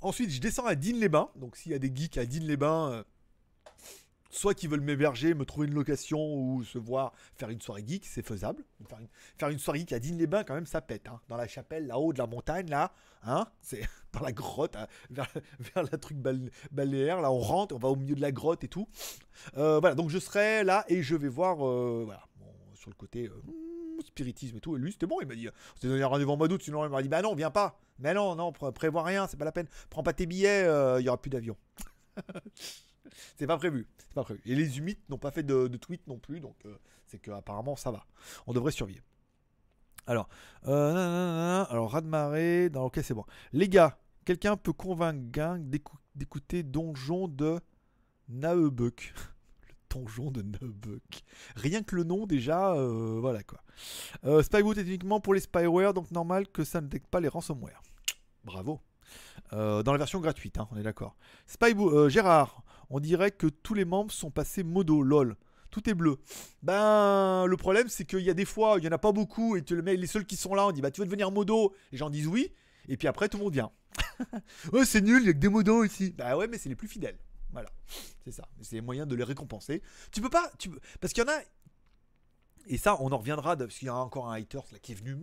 Ensuite, 0.00 0.30
je 0.30 0.40
descends 0.40 0.66
à 0.66 0.74
Digne-les-Bains. 0.74 1.30
Donc 1.36 1.56
s'il 1.56 1.72
y 1.72 1.74
a 1.74 1.78
des 1.78 1.90
geeks 1.94 2.18
à 2.18 2.26
Digne-les-Bains 2.26 2.92
euh, 2.92 3.02
soit 4.30 4.54
qui 4.54 4.66
veulent 4.66 4.80
m'héberger, 4.80 5.34
me 5.34 5.44
trouver 5.44 5.66
une 5.66 5.74
location 5.74 6.18
ou 6.34 6.62
se 6.62 6.78
voir 6.78 7.12
faire 7.36 7.48
une 7.48 7.60
soirée 7.60 7.84
geek, 7.86 8.04
c'est 8.06 8.24
faisable. 8.24 8.62
Faire 9.38 9.48
une, 9.48 9.58
soirée 9.58 9.80
geek 9.80 9.92
à 9.92 9.98
Digne-les-Bains, 9.98 10.44
quand 10.44 10.54
même, 10.54 10.66
ça 10.66 10.80
pète. 10.80 11.08
hein. 11.08 11.20
Dans 11.28 11.36
la 11.36 11.48
chapelle, 11.48 11.86
là-haut 11.86 12.12
de 12.12 12.18
la 12.18 12.26
montagne, 12.26 12.68
là, 12.68 12.92
hein, 13.22 13.46
c'est 13.62 13.80
dans 14.12 14.20
la 14.20 14.32
grotte, 14.32 14.76
hein, 14.76 14.86
vers, 15.10 15.82
la 15.90 15.98
truc 15.98 16.18
bal- 16.18 16.50
balnéaire, 16.70 17.20
là, 17.20 17.32
on 17.32 17.38
rentre, 17.38 17.74
on 17.74 17.78
va 17.78 17.88
au 17.88 17.96
milieu 17.96 18.14
de 18.14 18.20
la 18.20 18.32
grotte 18.32 18.62
et 18.64 18.68
tout. 18.68 18.88
Euh, 19.56 19.80
voilà, 19.80 19.94
donc 19.94 20.10
je 20.10 20.18
serai 20.18 20.64
là 20.64 20.84
et 20.88 21.02
je 21.02 21.16
vais 21.16 21.28
voir, 21.28 21.66
euh, 21.66 22.02
voilà, 22.04 22.22
bon, 22.38 22.52
sur 22.74 22.90
le 22.90 22.94
côté 22.96 23.28
hmm, 23.28 23.50
spiritisme 24.02 24.56
et 24.56 24.60
tout. 24.60 24.76
Et 24.76 24.80
lui, 24.80 24.92
c'était 24.92 25.06
bon, 25.06 25.20
il 25.20 25.26
m'a 25.26 25.34
dit, 25.34 25.48
on 25.48 25.74
s'était 25.74 25.88
donné 25.88 26.04
rendez-vous 26.04 26.32
en 26.32 26.36
mois 26.36 26.48
d'août, 26.48 26.62
sinon 26.62 26.84
il 26.84 26.90
m'a 26.90 27.02
dit, 27.02 27.08
bah 27.08 27.22
non, 27.22 27.34
viens 27.34 27.50
pas. 27.50 27.78
Mais 27.98 28.12
non, 28.14 28.34
non, 28.36 28.52
pré- 28.52 28.72
prévois 28.72 29.02
rien, 29.02 29.26
c'est 29.26 29.36
pas 29.36 29.44
la 29.44 29.52
peine. 29.52 29.68
Prends 29.90 30.02
pas 30.02 30.12
tes 30.12 30.26
billets, 30.26 30.64
euh, 30.64 31.00
il 31.00 31.04
y 31.04 31.08
aura 31.08 31.20
plus 31.20 31.30
d'avion. 31.30 31.56
C'est 33.38 33.46
pas 33.46 33.56
prévu. 33.56 33.86
C'est 33.98 34.12
pas 34.14 34.24
prévu. 34.24 34.40
Et 34.44 34.54
les 34.54 34.78
humides 34.78 34.98
n'ont 35.08 35.18
pas 35.18 35.30
fait 35.30 35.42
de, 35.42 35.68
tweet 35.76 36.06
non 36.06 36.18
plus, 36.18 36.40
donc 36.40 36.56
euh, 36.66 36.76
c'est 37.06 37.18
que 37.18 37.30
apparemment 37.30 37.76
ça 37.76 37.90
va. 37.90 38.04
On 38.46 38.52
devrait 38.52 38.72
survivre. 38.72 39.04
Alors, 40.06 40.28
euh, 40.66 41.64
alors 41.68 41.90
raz 41.92 42.00
de 42.00 42.08
marée. 42.08 42.68
Non, 42.72 42.82
ok, 42.84 43.00
c'est 43.02 43.14
bon. 43.14 43.24
Les 43.52 43.68
gars, 43.68 43.98
quelqu'un 44.24 44.56
peut 44.56 44.72
convaincre 44.72 45.20
Gang 45.30 45.62
d'écou- 45.68 45.98
d'écouter 46.14 46.62
Donjon 46.62 47.28
de 47.28 47.58
Naebuck. 48.28 49.14
donjon 49.96 50.30
de 50.30 50.42
Naebuck. 50.42 51.24
Rien 51.56 51.82
que 51.82 51.96
le 51.96 52.04
nom, 52.04 52.26
déjà, 52.26 52.74
euh, 52.74 53.18
voilà 53.20 53.42
quoi. 53.42 53.60
Euh, 54.24 54.42
Spyboot 54.42 54.76
est 54.78 54.82
uniquement 54.82 55.20
pour 55.20 55.34
les 55.34 55.40
spyware, 55.40 55.94
donc 55.94 56.10
normal 56.10 56.48
que 56.48 56.64
ça 56.64 56.80
ne 56.80 56.86
détecte 56.86 57.08
pas 57.08 57.20
les 57.20 57.28
ransomware. 57.28 57.82
Bravo. 58.44 58.80
Euh, 59.52 59.82
dans 59.82 59.92
la 59.92 59.98
version 59.98 60.20
gratuite, 60.20 60.58
hein, 60.58 60.68
on 60.72 60.76
est 60.76 60.82
d'accord. 60.82 61.16
Spyboot, 61.46 62.08
Gérard, 62.08 62.62
on 62.90 63.00
dirait 63.00 63.30
que 63.30 63.46
tous 63.46 63.74
les 63.74 63.84
membres 63.84 64.12
sont 64.12 64.30
passés 64.30 64.62
modo, 64.62 65.02
lol. 65.02 65.36
Tout 65.70 65.88
est 65.90 65.94
bleu. 65.94 66.18
Ben, 66.62 67.44
le 67.46 67.56
problème, 67.56 67.88
c'est 67.88 68.04
qu'il 68.04 68.20
y 68.20 68.30
a 68.30 68.34
des 68.34 68.44
fois, 68.44 68.76
il 68.78 68.84
y 68.84 68.88
en 68.88 68.92
a 68.92 68.98
pas 68.98 69.12
beaucoup, 69.12 69.56
et 69.56 69.64
les 69.68 70.06
seuls 70.06 70.24
qui 70.24 70.36
sont 70.36 70.54
là, 70.54 70.66
on 70.66 70.72
dit, 70.72 70.80
bah, 70.80 70.90
tu 70.90 71.00
veux 71.00 71.06
devenir 71.06 71.30
modo 71.30 71.74
Les 71.92 71.98
gens 71.98 72.08
disent 72.08 72.28
oui, 72.28 72.52
et 72.88 72.96
puis 72.96 73.08
après, 73.08 73.28
tout 73.28 73.36
le 73.38 73.44
monde 73.44 73.52
vient. 73.52 73.70
ouais, 74.72 74.84
c'est 74.84 75.00
nul, 75.00 75.22
il 75.22 75.26
y 75.26 75.30
a 75.30 75.32
que 75.32 75.38
des 75.38 75.48
modos 75.48 75.84
ici. 75.84 76.14
Bah 76.16 76.36
ouais, 76.36 76.48
mais 76.48 76.58
c'est 76.58 76.68
les 76.68 76.76
plus 76.76 76.88
fidèles. 76.88 77.18
Voilà, 77.52 77.70
c'est 78.24 78.32
ça. 78.32 78.48
C'est 78.60 78.76
les 78.76 78.82
moyens 78.82 79.08
de 79.08 79.14
les 79.14 79.24
récompenser. 79.24 79.82
Tu 80.12 80.20
peux 80.20 80.30
pas, 80.30 80.50
tu 80.58 80.70
parce 81.00 81.12
qu'il 81.12 81.24
y 81.24 81.26
en 81.26 81.32
a. 81.32 81.40
Et 82.68 82.78
ça, 82.78 82.96
on 83.00 83.12
en 83.12 83.18
reviendra, 83.18 83.56
parce 83.56 83.78
qu'il 83.78 83.86
y 83.86 83.88
a 83.88 83.94
encore 83.94 84.28
un 84.28 84.34
hater 84.34 84.58
là, 84.72 84.78
qui 84.80 84.92
est 84.92 84.96
venu. 84.96 85.16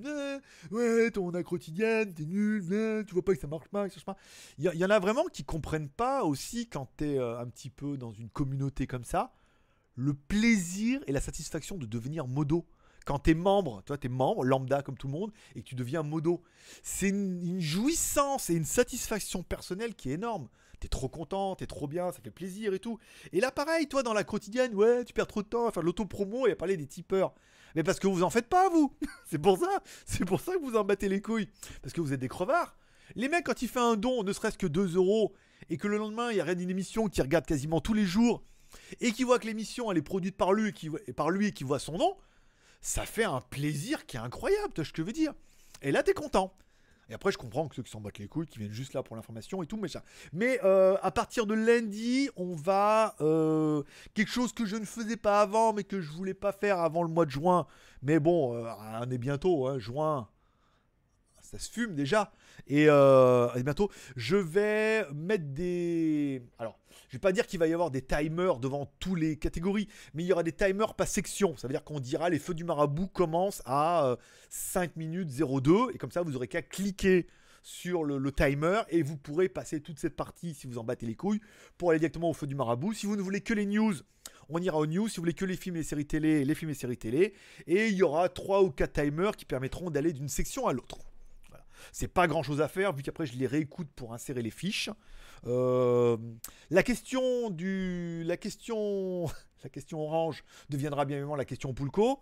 Ouais, 0.72 1.12
ton 1.12 1.34
a 1.34 1.44
quotidienne, 1.44 2.14
t'es 2.14 2.24
nul, 2.24 2.64
tu 3.06 3.14
vois 3.14 3.24
pas 3.24 3.34
que 3.34 3.42
ça 3.42 3.48
marche 3.48 3.68
pas, 3.68 3.90
que 3.90 3.94
ça 3.94 4.02
marche 4.08 4.18
pas. 4.18 4.24
Il 4.58 4.64
y, 4.64 4.86
en 4.86 4.90
a 4.90 5.00
vraiment 5.00 5.26
qui 5.26 5.44
comprennent 5.44 5.90
pas 5.90 6.24
aussi 6.24 6.70
quand 6.70 6.88
t'es 6.96 7.18
euh, 7.18 7.40
un 7.40 7.48
petit 7.48 7.70
peu 7.70 7.98
dans 7.98 8.14
une 8.14 8.30
communauté 8.30 8.88
comme 8.88 9.04
ça, 9.04 9.34
le 9.96 10.14
plaisir 10.14 11.02
et 11.06 11.12
la 11.12 11.20
satisfaction 11.20 11.78
de 11.78 11.86
devenir 11.86 12.28
modo. 12.28 12.66
Quand 13.06 13.20
t'es 13.20 13.34
membre, 13.34 13.84
toi 13.84 13.98
t'es 13.98 14.08
membre, 14.08 14.46
lambda 14.46 14.82
comme 14.82 14.98
tout 14.98 15.08
le 15.08 15.14
monde, 15.14 15.34
et 15.56 15.62
que 15.62 15.68
tu 15.68 15.76
deviens 15.76 16.04
modo. 16.04 16.42
C'est 16.82 17.10
une, 17.10 17.44
une 17.44 17.60
jouissance 17.60 18.50
et 18.50 18.54
une 18.54 18.64
satisfaction 18.64 19.44
personnelle 19.44 19.96
qui 19.96 20.10
est 20.10 20.14
énorme. 20.14 20.48
T'es 20.84 20.90
trop 20.90 21.08
content, 21.08 21.56
t'es 21.56 21.66
trop 21.66 21.88
bien, 21.88 22.12
ça 22.12 22.20
fait 22.22 22.30
plaisir 22.30 22.74
et 22.74 22.80
tout. 22.80 23.00
Et 23.32 23.40
là 23.40 23.52
pareil, 23.52 23.88
toi 23.88 24.04
dans 24.04 24.12
la 24.12 24.26
quotidienne, 24.26 24.76
ouais, 24.76 25.06
tu 25.06 25.14
perds 25.14 25.28
trop 25.28 25.42
de 25.42 25.48
temps 25.48 25.66
à 25.66 25.72
faire 25.72 25.82
l'auto-promo 25.82 26.46
et 26.46 26.52
à 26.52 26.56
parler 26.58 26.76
des 26.76 26.88
tipeurs. 26.88 27.34
Mais 27.74 27.84
parce 27.84 28.02
que 28.02 28.08
vous 28.08 28.22
en 28.22 28.30
faites 28.30 28.50
pas, 28.50 28.68
vous 28.68 28.94
C'est 29.26 29.38
pour 29.38 29.58
ça 29.58 29.82
C'est 30.06 30.26
pour 30.26 30.42
ça 30.42 30.52
que 30.56 30.62
vous 30.62 30.76
en 30.76 30.84
battez 30.84 31.08
les 31.08 31.22
couilles. 31.22 31.48
Parce 31.82 31.94
que 31.94 32.02
vous 32.02 32.12
êtes 32.12 32.20
des 32.20 32.28
crevards. 32.28 32.76
Les 33.16 33.30
mecs, 33.30 33.46
quand 33.46 33.62
il 33.62 33.70
fait 33.70 33.80
un 33.80 33.96
don, 33.96 34.24
ne 34.24 34.34
serait-ce 34.34 34.58
que 34.58 34.68
2 34.68 34.98
euros, 34.98 35.32
et 35.70 35.78
que 35.78 35.88
le 35.88 35.98
lendemain, 35.98 36.32
il 36.32 36.36
y 36.36 36.42
a 36.42 36.52
une 36.52 36.70
émission 36.70 37.08
qui 37.08 37.22
regarde 37.22 37.46
quasiment 37.46 37.80
tous 37.80 37.94
les 37.94 38.06
jours, 38.06 38.44
et 39.00 39.14
qui 39.14 39.24
voit 39.24 39.40
que 39.40 39.48
l'émission, 39.48 39.90
elle 39.90 40.00
est 40.00 40.02
produite 40.02 40.36
par 40.36 40.52
lui, 40.52 40.74
qui, 40.74 40.90
par 41.16 41.30
lui 41.30 41.48
et 41.48 41.52
qui 41.54 41.64
voit 41.64 41.80
son 41.80 41.98
nom, 41.98 42.18
ça 42.82 43.06
fait 43.06 43.24
un 43.24 43.40
plaisir 43.40 44.06
qui 44.06 44.18
est 44.18 44.20
incroyable, 44.20 44.74
tu 44.74 44.82
vois 44.82 44.86
ce 44.86 44.92
que 44.92 45.02
je 45.02 45.06
veux 45.06 45.14
dire. 45.14 45.34
Et 45.82 45.94
là, 45.94 46.04
t'es 46.04 46.14
content. 46.14 46.54
Et 47.14 47.16
après, 47.16 47.32
je 47.32 47.38
comprends 47.38 47.68
que 47.68 47.76
ceux 47.76 47.84
qui 47.84 47.92
s'en 47.92 48.02
battent 48.02 48.18
les 48.18 48.28
couilles, 48.28 48.48
qui 48.48 48.58
viennent 48.58 48.72
juste 48.72 48.96
là 48.96 49.04
pour 49.04 49.16
l'information 49.16 49.62
et 49.62 49.68
tout, 49.68 49.78
mais 49.78 49.88
ça. 49.88 50.02
Mais 50.32 50.60
euh, 50.64 50.98
à 51.04 51.12
partir 51.12 51.46
de 51.46 51.54
lundi, 51.54 52.28
on 52.36 52.56
va 52.56 53.14
euh, 53.22 53.84
quelque 54.16 54.32
chose 54.32 54.52
que 54.52 54.66
je 54.66 54.78
ne 54.78 54.84
faisais 54.84 55.16
pas 55.16 55.42
avant, 55.42 55.74
mais 55.74 55.84
que 55.84 56.02
je 56.02 56.12
voulais 56.12 56.34
pas 56.34 56.52
faire 56.52 56.80
avant 56.80 57.04
le 57.04 57.10
mois 57.10 57.26
de 57.26 57.30
juin. 57.30 57.68
Mais 58.02 58.20
bon, 58.20 58.56
euh, 58.56 58.68
on 59.00 59.12
est 59.12 59.20
bientôt, 59.20 59.68
hein, 59.68 59.78
juin. 59.78 60.28
Ça 61.54 61.60
se 61.60 61.72
fume 61.72 61.94
déjà. 61.94 62.32
Et, 62.66 62.86
euh, 62.90 63.48
bientôt, 63.62 63.92
je 64.16 64.36
vais 64.36 65.06
mettre 65.14 65.46
des. 65.46 66.42
Alors, 66.58 66.80
je 67.10 67.18
vais 67.18 67.22
pas 67.22 67.32
dire 67.32 67.46
qu'il 67.46 67.60
va 67.60 67.68
y 67.68 67.74
avoir 67.74 67.92
des 67.92 68.02
timers 68.02 68.58
devant 68.58 68.92
toutes 69.00 69.20
les 69.20 69.38
catégories, 69.38 69.88
mais 70.16 70.24
il 70.24 70.26
y 70.26 70.34
aura 70.34 70.42
des 70.42 70.52
timers 70.52 70.96
par 70.96 71.08
section. 71.08 71.56
Ça 71.56 71.68
veut 71.68 71.74
dire 71.74 71.84
qu'on 71.84 72.00
dira 72.00 72.32
les 72.32 72.40
feux 72.40 72.56
du 72.56 72.64
marabout 72.64 73.08
commencent 73.08 73.62
à 73.66 74.08
euh, 74.08 74.16
5 74.50 74.96
minutes 74.96 75.30
02, 75.30 75.92
et 75.94 76.00
comme 76.00 76.10
ça, 76.10 76.24
vous 76.24 76.36
aurez 76.36 76.48
qu'à 76.48 76.64
cliquer 76.64 77.28
sur 77.62 78.04
le, 78.04 78.18
le 78.18 78.32
timer 78.32 78.82
et 78.90 79.04
vous 79.04 79.16
pourrez 79.16 79.48
passer 79.48 79.80
toute 79.80 80.00
cette 80.00 80.16
partie 80.16 80.56
si 80.56 80.66
vous 80.66 80.80
en 80.80 80.84
battez 80.84 81.06
les 81.06 81.16
couilles 81.16 81.40
pour 81.78 81.92
aller 81.92 82.00
directement 82.00 82.32
au 82.32 82.34
feu 82.34 82.48
du 82.48 82.56
marabout. 82.56 82.94
Si 82.94 83.06
vous 83.06 83.16
ne 83.16 83.22
voulez 83.22 83.42
que 83.42 83.54
les 83.54 83.68
news, 83.68 83.94
on 84.50 84.60
ira 84.60 84.80
aux 84.80 84.88
news. 84.88 85.08
Si 85.08 85.18
vous 85.18 85.22
voulez 85.22 85.34
que 85.34 85.46
les 85.46 85.56
films 85.56 85.76
et 85.76 85.80
les 85.80 85.86
séries 85.86 86.08
télé, 86.08 86.44
les 86.44 86.56
films 86.56 86.72
et 86.72 86.74
séries 86.74 86.98
télé. 86.98 87.36
Et 87.68 87.90
il 87.90 87.94
y 87.94 88.04
aura 88.04 88.28
3 88.28 88.64
ou 88.64 88.72
4 88.72 89.04
timers 89.04 89.36
qui 89.36 89.46
permettront 89.46 89.92
d'aller 89.92 90.14
d'une 90.14 90.30
section 90.30 90.68
à 90.68 90.74
l'autre. 90.74 90.98
C'est 91.92 92.08
pas 92.08 92.28
grand 92.28 92.44
chose 92.44 92.62
à 92.62 92.68
faire 92.68 92.94
vu 92.94 93.04
qu'après 93.04 93.26
je 93.26 93.38
les 93.38 93.48
réécoute 93.48 93.90
pour 93.96 94.14
insérer 94.14 94.42
les 94.42 94.52
fiches. 94.52 94.90
Euh, 95.46 96.18
la 96.70 96.84
question 96.84 97.50
du, 97.50 98.24
la 98.26 98.38
question, 98.38 99.26
la 99.64 99.70
question 99.70 100.02
orange 100.02 100.44
deviendra 100.70 101.06
bien 101.06 101.18
évidemment 101.18 101.36
la 101.36 101.46
question 101.46 101.74
Poulco. 101.74 102.22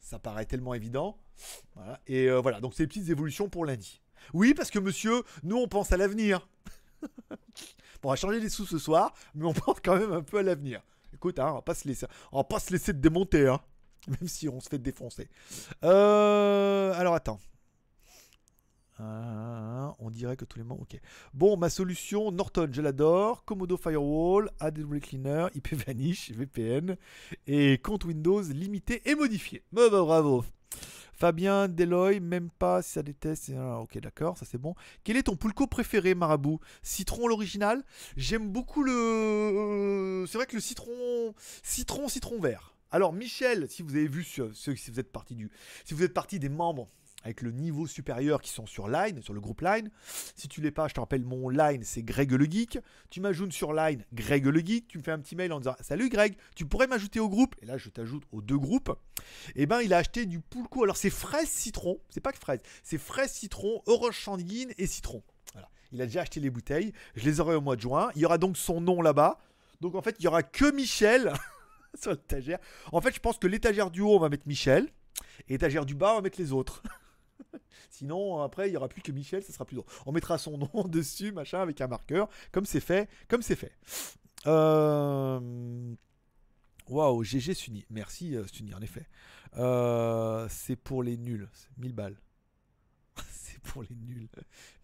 Ça 0.00 0.18
paraît 0.18 0.46
tellement 0.46 0.74
évident. 0.74 1.18
Voilà. 1.74 2.00
Et 2.06 2.28
euh, 2.30 2.40
voilà, 2.40 2.60
donc 2.60 2.74
c'est 2.74 2.84
les 2.84 2.88
petites 2.88 3.08
évolutions 3.08 3.48
pour 3.48 3.64
lundi. 3.64 4.00
Oui, 4.32 4.54
parce 4.54 4.70
que 4.70 4.78
monsieur, 4.78 5.22
nous 5.42 5.56
on 5.56 5.68
pense 5.68 5.92
à 5.92 5.96
l'avenir. 5.96 6.48
bon, 7.30 7.38
on 8.04 8.10
va 8.10 8.16
changer 8.16 8.40
les 8.40 8.48
sous 8.48 8.66
ce 8.66 8.78
soir, 8.78 9.12
mais 9.34 9.44
on 9.44 9.52
pense 9.54 9.78
quand 9.82 9.96
même 9.96 10.12
un 10.12 10.22
peu 10.22 10.38
à 10.38 10.42
l'avenir. 10.42 10.82
Écoute, 11.12 11.38
hein, 11.38 11.48
on 11.50 11.54
va 11.54 11.62
pas 11.62 11.74
se 11.74 11.88
laisser, 11.88 12.06
on 12.32 12.38
va 12.38 12.44
pas 12.44 12.60
se 12.60 12.70
laisser 12.72 12.92
démonter, 12.92 13.48
hein, 13.48 13.60
même 14.08 14.28
si 14.28 14.48
on 14.48 14.60
se 14.60 14.68
fait 14.68 14.78
défoncer. 14.78 15.28
Euh, 15.84 16.92
alors 16.94 17.14
attends. 17.14 17.40
Ah, 19.00 19.94
on 20.00 20.10
dirait 20.10 20.36
que 20.36 20.44
tous 20.44 20.58
les 20.58 20.64
membres. 20.64 20.82
Ok. 20.82 21.00
Bon, 21.32 21.56
ma 21.56 21.70
solution 21.70 22.32
Norton, 22.32 22.68
je 22.72 22.82
l'adore. 22.82 23.44
Komodo 23.44 23.76
Firewall, 23.76 24.50
ADW 24.58 24.98
Cleaner, 25.00 25.46
IP 25.54 25.74
Vanish, 25.86 26.32
VPN 26.32 26.96
et 27.46 27.78
compte 27.78 28.04
Windows 28.04 28.42
limité 28.42 29.08
et 29.08 29.14
modifié. 29.14 29.62
Bah, 29.72 29.88
bah, 29.90 30.02
bravo. 30.02 30.44
Fabien, 31.12 31.68
Deloy, 31.68 32.20
même 32.20 32.50
pas 32.50 32.82
si 32.82 32.92
ça 32.92 33.02
déteste. 33.02 33.52
Ah, 33.56 33.80
ok, 33.80 33.98
d'accord, 33.98 34.36
ça 34.36 34.46
c'est 34.46 34.58
bon. 34.58 34.74
Quel 35.04 35.16
est 35.16 35.24
ton 35.24 35.36
pulco 35.36 35.66
préféré, 35.66 36.14
Marabout? 36.14 36.60
Citron 36.82 37.28
l'original? 37.28 37.84
J'aime 38.16 38.48
beaucoup 38.48 38.82
le. 38.82 40.24
C'est 40.28 40.38
vrai 40.38 40.46
que 40.46 40.56
le 40.56 40.60
citron. 40.60 41.34
Citron, 41.62 42.08
citron 42.08 42.40
vert. 42.40 42.74
Alors, 42.90 43.12
Michel, 43.12 43.68
si 43.68 43.82
vous 43.82 43.94
avez 43.96 44.08
vu, 44.08 44.24
si 44.24 44.40
vous 44.40 45.00
êtes 45.00 45.12
parti 45.12 45.34
du. 45.34 45.50
Si 45.84 45.94
vous 45.94 46.02
êtes 46.02 46.14
parti 46.14 46.38
des 46.38 46.48
membres 46.48 46.88
avec 47.24 47.42
le 47.42 47.50
niveau 47.50 47.86
supérieur 47.86 48.40
qui 48.40 48.50
sont 48.50 48.66
sur 48.66 48.88
Line, 48.88 49.22
sur 49.22 49.34
le 49.34 49.40
groupe 49.40 49.60
Line. 49.60 49.90
Si 50.34 50.48
tu 50.48 50.60
l'es 50.60 50.70
pas, 50.70 50.88
je 50.88 50.94
te 50.94 51.00
rappelle, 51.00 51.24
mon 51.24 51.48
Line, 51.48 51.82
c'est 51.84 52.02
Greg 52.02 52.32
le 52.32 52.44
Geek. 52.44 52.78
Tu 53.10 53.20
m'ajoutes 53.20 53.52
sur 53.52 53.72
Line, 53.72 54.04
Greg 54.12 54.46
le 54.46 54.60
Geek. 54.60 54.88
Tu 54.88 54.98
me 54.98 55.02
fais 55.02 55.10
un 55.10 55.18
petit 55.18 55.36
mail 55.36 55.52
en 55.52 55.58
disant 55.58 55.74
Salut 55.80 56.08
Greg, 56.08 56.36
tu 56.54 56.64
pourrais 56.64 56.86
m'ajouter 56.86 57.20
au 57.20 57.28
groupe? 57.28 57.54
Et 57.60 57.66
là, 57.66 57.76
je 57.76 57.88
t'ajoute 57.88 58.22
aux 58.32 58.40
deux 58.40 58.58
groupes. 58.58 58.96
Et 59.56 59.66
ben, 59.66 59.80
il 59.80 59.92
a 59.92 59.98
acheté 59.98 60.26
du 60.26 60.40
Poulco. 60.40 60.84
Alors, 60.84 60.96
c'est 60.96 61.10
fraise 61.10 61.48
citron. 61.48 62.00
C'est 62.08 62.20
pas 62.20 62.32
que 62.32 62.38
fraise, 62.38 62.60
c'est 62.82 62.98
fraise 62.98 63.32
citron, 63.32 63.82
orange 63.86 64.22
sanguine 64.22 64.72
et 64.78 64.86
citron. 64.86 65.22
Il 65.90 66.02
a 66.02 66.06
déjà 66.06 66.20
acheté 66.20 66.40
les 66.40 66.50
bouteilles. 66.50 66.92
Je 67.16 67.24
les 67.24 67.40
aurai 67.40 67.54
au 67.54 67.60
mois 67.60 67.76
de 67.76 67.80
juin. 67.80 68.10
Il 68.14 68.20
y 68.20 68.26
aura 68.26 68.38
donc 68.38 68.56
son 68.56 68.80
nom 68.80 69.00
là-bas. 69.00 69.38
Donc, 69.80 69.94
en 69.94 70.02
fait, 70.02 70.16
il 70.18 70.24
y 70.24 70.28
aura 70.28 70.42
que 70.42 70.70
Michel 70.70 71.32
sur 71.98 72.10
l'étagère. 72.10 72.58
En 72.92 73.00
fait, 73.00 73.14
je 73.14 73.20
pense 73.20 73.38
que 73.38 73.46
l'étagère 73.46 73.90
du 73.90 74.02
haut, 74.02 74.16
on 74.16 74.18
va 74.18 74.28
mettre 74.28 74.46
Michel. 74.46 74.88
Et 75.48 75.52
l'étagère 75.52 75.86
du 75.86 75.94
bas, 75.94 76.12
on 76.12 76.16
va 76.16 76.22
mettre 76.22 76.40
les 76.40 76.52
autres. 76.52 76.82
Sinon, 77.90 78.42
après, 78.42 78.68
il 78.68 78.72
n'y 78.72 78.76
aura 78.76 78.88
plus 78.88 79.02
que 79.02 79.12
Michel, 79.12 79.42
ça 79.42 79.52
sera 79.52 79.64
plus 79.64 79.76
drôle. 79.76 79.88
On 80.06 80.12
mettra 80.12 80.38
son 80.38 80.58
nom 80.74 80.84
dessus, 80.84 81.32
machin, 81.32 81.60
avec 81.60 81.80
un 81.80 81.86
marqueur, 81.88 82.28
comme 82.52 82.66
c'est 82.66 82.80
fait, 82.80 83.08
comme 83.28 83.42
c'est 83.42 83.56
fait. 83.56 83.72
Euh, 84.46 85.94
Waouh, 86.88 87.22
GG 87.22 87.54
Sunny. 87.54 87.84
Merci 87.90 88.34
euh, 88.34 88.46
Sunny, 88.46 88.74
en 88.74 88.80
effet. 88.80 89.06
Euh, 89.56 90.46
c'est 90.48 90.76
pour 90.76 91.02
les 91.02 91.18
nuls. 91.18 91.48
C'est 91.52 91.76
1000 91.76 91.92
balles. 91.92 92.16
c'est 93.30 93.58
pour 93.60 93.82
les 93.82 93.94
nuls. 93.94 94.28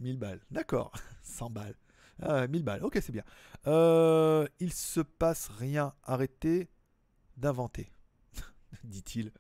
1000 0.01 0.19
balles. 0.19 0.41
D'accord. 0.51 0.93
100 1.23 1.51
balles. 1.51 1.77
Ah, 2.21 2.47
1000 2.47 2.63
balles. 2.63 2.85
Ok, 2.85 2.99
c'est 3.01 3.13
bien. 3.13 3.25
Euh, 3.67 4.47
il 4.61 4.73
se 4.73 5.01
passe 5.01 5.49
rien. 5.49 5.95
Arrêtez 6.03 6.69
d'inventer. 7.37 7.91
Dit-il. 8.89 9.33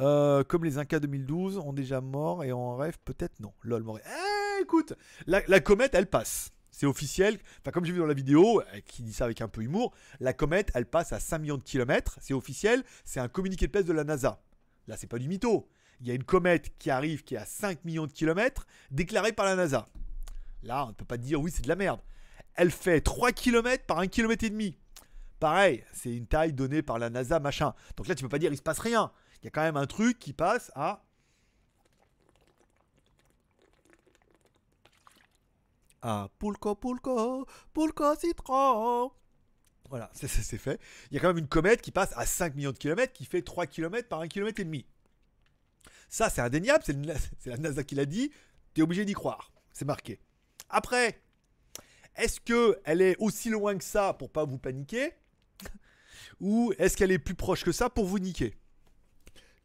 Euh, 0.00 0.44
comme 0.44 0.64
les 0.64 0.78
Incas 0.78 1.00
2012 1.00 1.58
ont 1.58 1.72
déjà 1.72 2.00
mort 2.00 2.44
et 2.44 2.52
en 2.52 2.76
rêve, 2.76 2.98
peut-être 3.04 3.40
non. 3.40 3.52
Lol, 3.62 3.82
mort. 3.82 3.98
Eh, 4.04 4.62
écoute, 4.62 4.94
la, 5.26 5.60
comète, 5.60 5.94
elle 5.94 6.08
passe. 6.08 6.52
C'est 6.70 6.86
officiel. 6.86 7.38
Enfin, 7.60 7.70
comme 7.70 7.84
j'ai 7.84 7.92
vu 7.92 8.00
dans 8.00 8.06
la 8.06 8.14
vidéo, 8.14 8.60
euh, 8.60 8.80
qui 8.86 9.02
dit 9.02 9.12
ça 9.12 9.24
avec 9.24 9.40
un 9.40 9.48
peu 9.48 9.62
humour, 9.62 9.94
la 10.20 10.32
comète, 10.32 10.70
elle 10.74 10.86
passe 10.86 11.12
à 11.12 11.20
5 11.20 11.38
millions 11.38 11.56
de 11.56 11.62
kilomètres. 11.62 12.18
C'est 12.20 12.34
officiel. 12.34 12.82
C'est 13.04 13.20
un 13.20 13.28
communiqué 13.28 13.66
de 13.66 13.72
presse 13.72 13.86
de 13.86 13.92
la 13.92 14.04
NASA. 14.04 14.42
Là, 14.88 14.96
c'est 14.96 15.06
pas 15.06 15.18
du 15.18 15.28
mytho. 15.28 15.68
Il 16.00 16.08
y 16.08 16.10
a 16.10 16.14
une 16.14 16.24
comète 16.24 16.76
qui 16.78 16.90
arrive 16.90 17.22
qui 17.22 17.36
est 17.36 17.38
à 17.38 17.46
5 17.46 17.84
millions 17.84 18.06
de 18.06 18.12
kilomètres, 18.12 18.66
déclarée 18.90 19.32
par 19.32 19.46
la 19.46 19.54
NASA. 19.54 19.88
Là, 20.64 20.84
on 20.86 20.88
ne 20.88 20.94
peut 20.94 21.04
pas 21.04 21.16
dire 21.16 21.40
oui, 21.40 21.52
c'est 21.54 21.62
de 21.62 21.68
la 21.68 21.76
merde. 21.76 22.00
Elle 22.54 22.70
fait 22.70 23.00
3 23.00 23.32
km 23.32 23.84
par 23.86 24.00
1 24.00 24.08
km 24.08 24.44
et 24.44 24.50
demi. 24.50 24.76
Pareil, 25.44 25.84
c'est 25.92 26.10
une 26.10 26.26
taille 26.26 26.54
donnée 26.54 26.80
par 26.80 26.98
la 26.98 27.10
NASA, 27.10 27.38
machin. 27.38 27.74
Donc 27.98 28.08
là, 28.08 28.14
tu 28.14 28.22
peux 28.22 28.30
pas 28.30 28.38
dire 28.38 28.50
il 28.50 28.56
se 28.56 28.62
passe 28.62 28.78
rien. 28.78 29.12
Il 29.42 29.44
y 29.44 29.48
a 29.48 29.50
quand 29.50 29.60
même 29.60 29.76
un 29.76 29.84
truc 29.84 30.18
qui 30.18 30.32
passe 30.32 30.72
à. 30.74 31.04
À 36.00 36.30
Pulco, 36.38 36.74
Pulco, 36.74 37.46
Pulco 37.74 38.14
Citron. 38.14 39.12
Voilà, 39.90 40.10
c'est 40.14 40.28
fait. 40.56 40.80
Il 41.10 41.14
y 41.14 41.18
a 41.18 41.20
quand 41.20 41.28
même 41.28 41.36
une 41.36 41.46
comète 41.46 41.82
qui 41.82 41.90
passe 41.90 42.14
à 42.16 42.24
5 42.24 42.54
millions 42.54 42.72
de 42.72 42.78
kilomètres 42.78 43.12
qui 43.12 43.26
fait 43.26 43.42
3 43.42 43.66
km 43.66 44.08
par 44.08 44.20
1 44.20 44.28
km 44.28 44.58
et 44.60 44.64
demi. 44.64 44.86
Ça, 46.08 46.30
c'est 46.30 46.40
indéniable, 46.40 46.84
c'est 46.86 47.50
la 47.50 47.58
NASA 47.58 47.84
qui 47.84 47.96
l'a 47.96 48.06
dit. 48.06 48.32
Tu 48.72 48.80
es 48.80 48.82
obligé 48.82 49.04
d'y 49.04 49.12
croire. 49.12 49.52
C'est 49.74 49.84
marqué. 49.84 50.20
Après, 50.70 51.20
est-ce 52.16 52.40
que 52.40 52.80
elle 52.84 53.02
est 53.02 53.16
aussi 53.18 53.50
loin 53.50 53.76
que 53.76 53.84
ça 53.84 54.14
pour 54.14 54.30
pas 54.30 54.46
vous 54.46 54.56
paniquer? 54.56 55.12
Ou 56.40 56.72
est-ce 56.78 56.96
qu'elle 56.96 57.12
est 57.12 57.18
plus 57.18 57.34
proche 57.34 57.64
que 57.64 57.72
ça 57.72 57.90
pour 57.90 58.06
vous 58.06 58.18
niquer? 58.18 58.54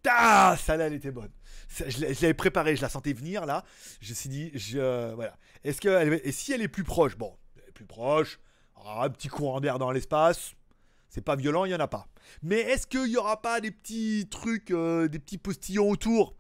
Ah, 0.08 0.56
ça 0.58 0.78
là, 0.78 0.88
elle 0.88 0.94
était 0.94 1.12
bonne. 1.12 1.32
Je 1.70 2.02
l'avais 2.02 2.34
préparée, 2.34 2.76
je 2.76 2.82
la 2.82 2.90
sentais 2.90 3.14
venir 3.14 3.46
là. 3.46 3.64
Je 4.02 4.10
me 4.12 4.16
suis 4.16 4.30
dit, 4.30 4.52
je, 4.56 5.14
voilà. 5.14 5.38
Est-ce 5.64 5.82
que 5.82 6.26
et 6.26 6.32
si 6.32 6.54
elle 6.54 6.62
est 6.62 6.70
plus 6.70 6.84
proche, 6.84 7.18
bon, 7.18 7.36
elle 7.58 7.70
est 7.70 7.72
plus 7.72 7.86
proche, 7.86 8.40
ah, 8.76 9.04
un 9.04 9.10
petit 9.10 9.28
courant 9.28 9.60
d'air 9.60 9.78
dans 9.78 9.92
l'espace, 9.92 10.54
c'est 11.10 11.22
pas 11.22 11.36
violent, 11.36 11.66
il 11.66 11.72
y 11.72 11.76
en 11.76 11.80
a 11.80 11.88
pas. 11.88 12.08
Mais 12.42 12.60
est-ce 12.60 12.88
qu'il 12.88 13.08
y 13.08 13.18
aura 13.18 13.42
pas 13.42 13.60
des 13.62 13.72
petits 13.72 14.28
trucs, 14.30 14.72
euh, 14.72 15.08
des 15.08 15.20
petits 15.20 15.38
postillons 15.38 15.90
autour 15.90 16.36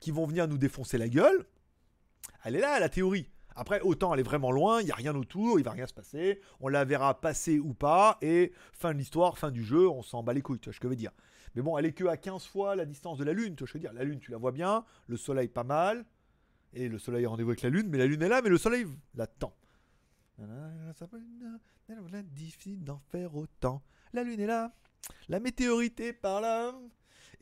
qui 0.00 0.10
vont 0.10 0.26
venir 0.26 0.46
nous 0.46 0.58
défoncer 0.58 0.98
la 0.98 1.08
gueule? 1.08 1.46
Elle 2.44 2.56
est 2.56 2.60
là, 2.60 2.80
la 2.80 2.88
théorie. 2.88 3.30
Après, 3.60 3.82
autant 3.82 4.14
elle 4.14 4.20
est 4.20 4.22
vraiment 4.22 4.52
loin, 4.52 4.80
il 4.80 4.86
n'y 4.86 4.90
a 4.90 4.94
rien 4.94 5.14
autour, 5.14 5.58
il 5.58 5.64
va 5.66 5.72
rien 5.72 5.86
se 5.86 5.92
passer, 5.92 6.40
on 6.60 6.68
la 6.68 6.86
verra 6.86 7.20
passer 7.20 7.58
ou 7.58 7.74
pas, 7.74 8.16
et 8.22 8.52
fin 8.72 8.94
de 8.94 8.98
l'histoire, 8.98 9.36
fin 9.36 9.50
du 9.50 9.62
jeu, 9.62 9.86
on 9.86 10.02
s'en 10.02 10.22
bat 10.22 10.32
les 10.32 10.40
couilles, 10.40 10.58
tu 10.58 10.70
vois 10.70 10.74
ce 10.74 10.80
que 10.80 10.88
je 10.88 10.88
veux 10.88 10.96
dire. 10.96 11.12
Mais 11.54 11.60
bon, 11.60 11.76
elle 11.76 11.84
est 11.84 11.92
que 11.92 12.06
à 12.06 12.16
15 12.16 12.46
fois 12.46 12.74
la 12.74 12.86
distance 12.86 13.18
de 13.18 13.24
la 13.24 13.34
Lune, 13.34 13.56
tu 13.56 13.64
vois 13.64 13.68
ce 13.68 13.74
que 13.74 13.78
je 13.78 13.82
veux 13.82 13.88
dire. 13.90 13.92
La 13.92 14.04
Lune, 14.04 14.18
tu 14.18 14.30
la 14.30 14.38
vois 14.38 14.52
bien, 14.52 14.86
le 15.08 15.18
Soleil 15.18 15.48
pas 15.48 15.62
mal, 15.62 16.06
et 16.72 16.88
le 16.88 16.98
Soleil 16.98 17.24
est 17.24 17.26
rendez-vous 17.26 17.50
avec 17.50 17.60
la 17.60 17.68
Lune, 17.68 17.88
mais 17.90 17.98
la 17.98 18.06
Lune 18.06 18.22
est 18.22 18.30
là, 18.30 18.40
mais 18.40 18.48
le 18.48 18.56
Soleil 18.56 18.86
l'attend. 19.14 19.54
Difficile 22.32 22.82
d'en 22.82 23.02
faire 23.10 23.36
autant. 23.36 23.82
La 24.14 24.22
Lune 24.22 24.40
est 24.40 24.46
là, 24.46 24.72
la 25.28 25.38
météorite 25.38 26.00
est 26.00 26.14
par 26.14 26.40
là. 26.40 26.72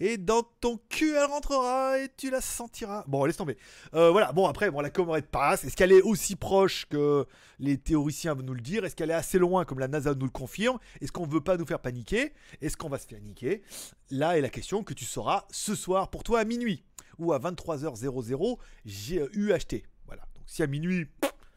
Et 0.00 0.16
dans 0.16 0.42
ton 0.60 0.78
cul, 0.88 1.14
elle 1.16 1.24
rentrera 1.24 1.98
et 1.98 2.08
tu 2.16 2.30
la 2.30 2.40
sentiras. 2.40 3.04
Bon, 3.08 3.24
laisse 3.24 3.36
tomber. 3.36 3.56
Euh, 3.94 4.10
voilà, 4.10 4.32
bon, 4.32 4.46
après, 4.46 4.70
bon, 4.70 4.80
la 4.80 4.90
comète 4.90 5.26
passe. 5.26 5.64
Est-ce 5.64 5.76
qu'elle 5.76 5.92
est 5.92 6.02
aussi 6.02 6.36
proche 6.36 6.86
que 6.86 7.26
les 7.58 7.78
théoriciens 7.78 8.34
vont 8.34 8.44
nous 8.44 8.54
le 8.54 8.60
dire? 8.60 8.84
Est-ce 8.84 8.94
qu'elle 8.94 9.10
est 9.10 9.14
assez 9.14 9.38
loin 9.38 9.64
comme 9.64 9.80
la 9.80 9.88
NASA 9.88 10.14
nous 10.14 10.26
le 10.26 10.30
confirme? 10.30 10.78
Est-ce 11.00 11.10
qu'on 11.10 11.26
ne 11.26 11.32
veut 11.32 11.40
pas 11.40 11.56
nous 11.56 11.66
faire 11.66 11.80
paniquer? 11.80 12.32
Est-ce 12.60 12.76
qu'on 12.76 12.88
va 12.88 12.98
se 12.98 13.06
faire 13.06 13.20
niquer? 13.20 13.62
Là 14.10 14.38
est 14.38 14.40
la 14.40 14.50
question 14.50 14.84
que 14.84 14.94
tu 14.94 15.04
sauras 15.04 15.44
ce 15.50 15.74
soir 15.74 16.10
pour 16.10 16.22
toi 16.22 16.40
à 16.40 16.44
minuit 16.44 16.84
ou 17.18 17.32
à 17.32 17.38
23h00 17.38 18.58
j'ai 18.84 19.26
UHT. 19.32 19.82
Voilà, 20.06 20.22
donc 20.34 20.44
si 20.46 20.62
à 20.62 20.66
minuit, 20.66 21.08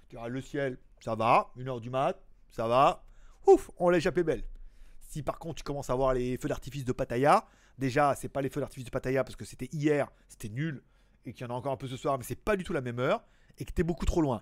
tu 0.09 0.17
regardes 0.17 0.33
le 0.33 0.41
ciel, 0.41 0.77
ça 0.99 1.15
va. 1.15 1.51
1h 1.57 1.79
du 1.79 1.89
mat, 1.89 2.19
ça 2.49 2.67
va. 2.67 3.03
Ouf, 3.47 3.69
on 3.77 3.89
l'a 3.89 3.97
échappé 3.97 4.23
belle. 4.23 4.43
Si 5.07 5.23
par 5.23 5.39
contre 5.39 5.55
tu 5.55 5.63
commences 5.63 5.89
à 5.89 5.95
voir 5.95 6.13
les 6.13 6.37
feux 6.37 6.47
d'artifice 6.47 6.85
de 6.85 6.91
Pattaya, 6.91 7.45
déjà 7.81 8.15
c'est 8.15 8.29
pas 8.29 8.41
les 8.41 8.49
feux 8.49 8.61
d'artifice 8.61 8.85
de 8.85 8.89
Pattaya 8.89 9.23
parce 9.25 9.35
que 9.35 9.43
c'était 9.43 9.67
hier, 9.73 10.09
c'était 10.29 10.47
nul, 10.49 10.81
et 11.25 11.33
qu'il 11.33 11.45
y 11.45 11.49
en 11.49 11.53
a 11.53 11.57
encore 11.57 11.73
un 11.73 11.77
peu 11.77 11.87
ce 11.87 11.97
soir, 11.97 12.17
mais 12.17 12.23
c'est 12.23 12.35
pas 12.35 12.55
du 12.55 12.63
tout 12.63 12.71
la 12.73 12.81
même 12.81 12.99
heure, 12.99 13.21
et 13.57 13.65
que 13.65 13.71
t'es 13.73 13.83
beaucoup 13.83 14.05
trop 14.05 14.21
loin. 14.21 14.41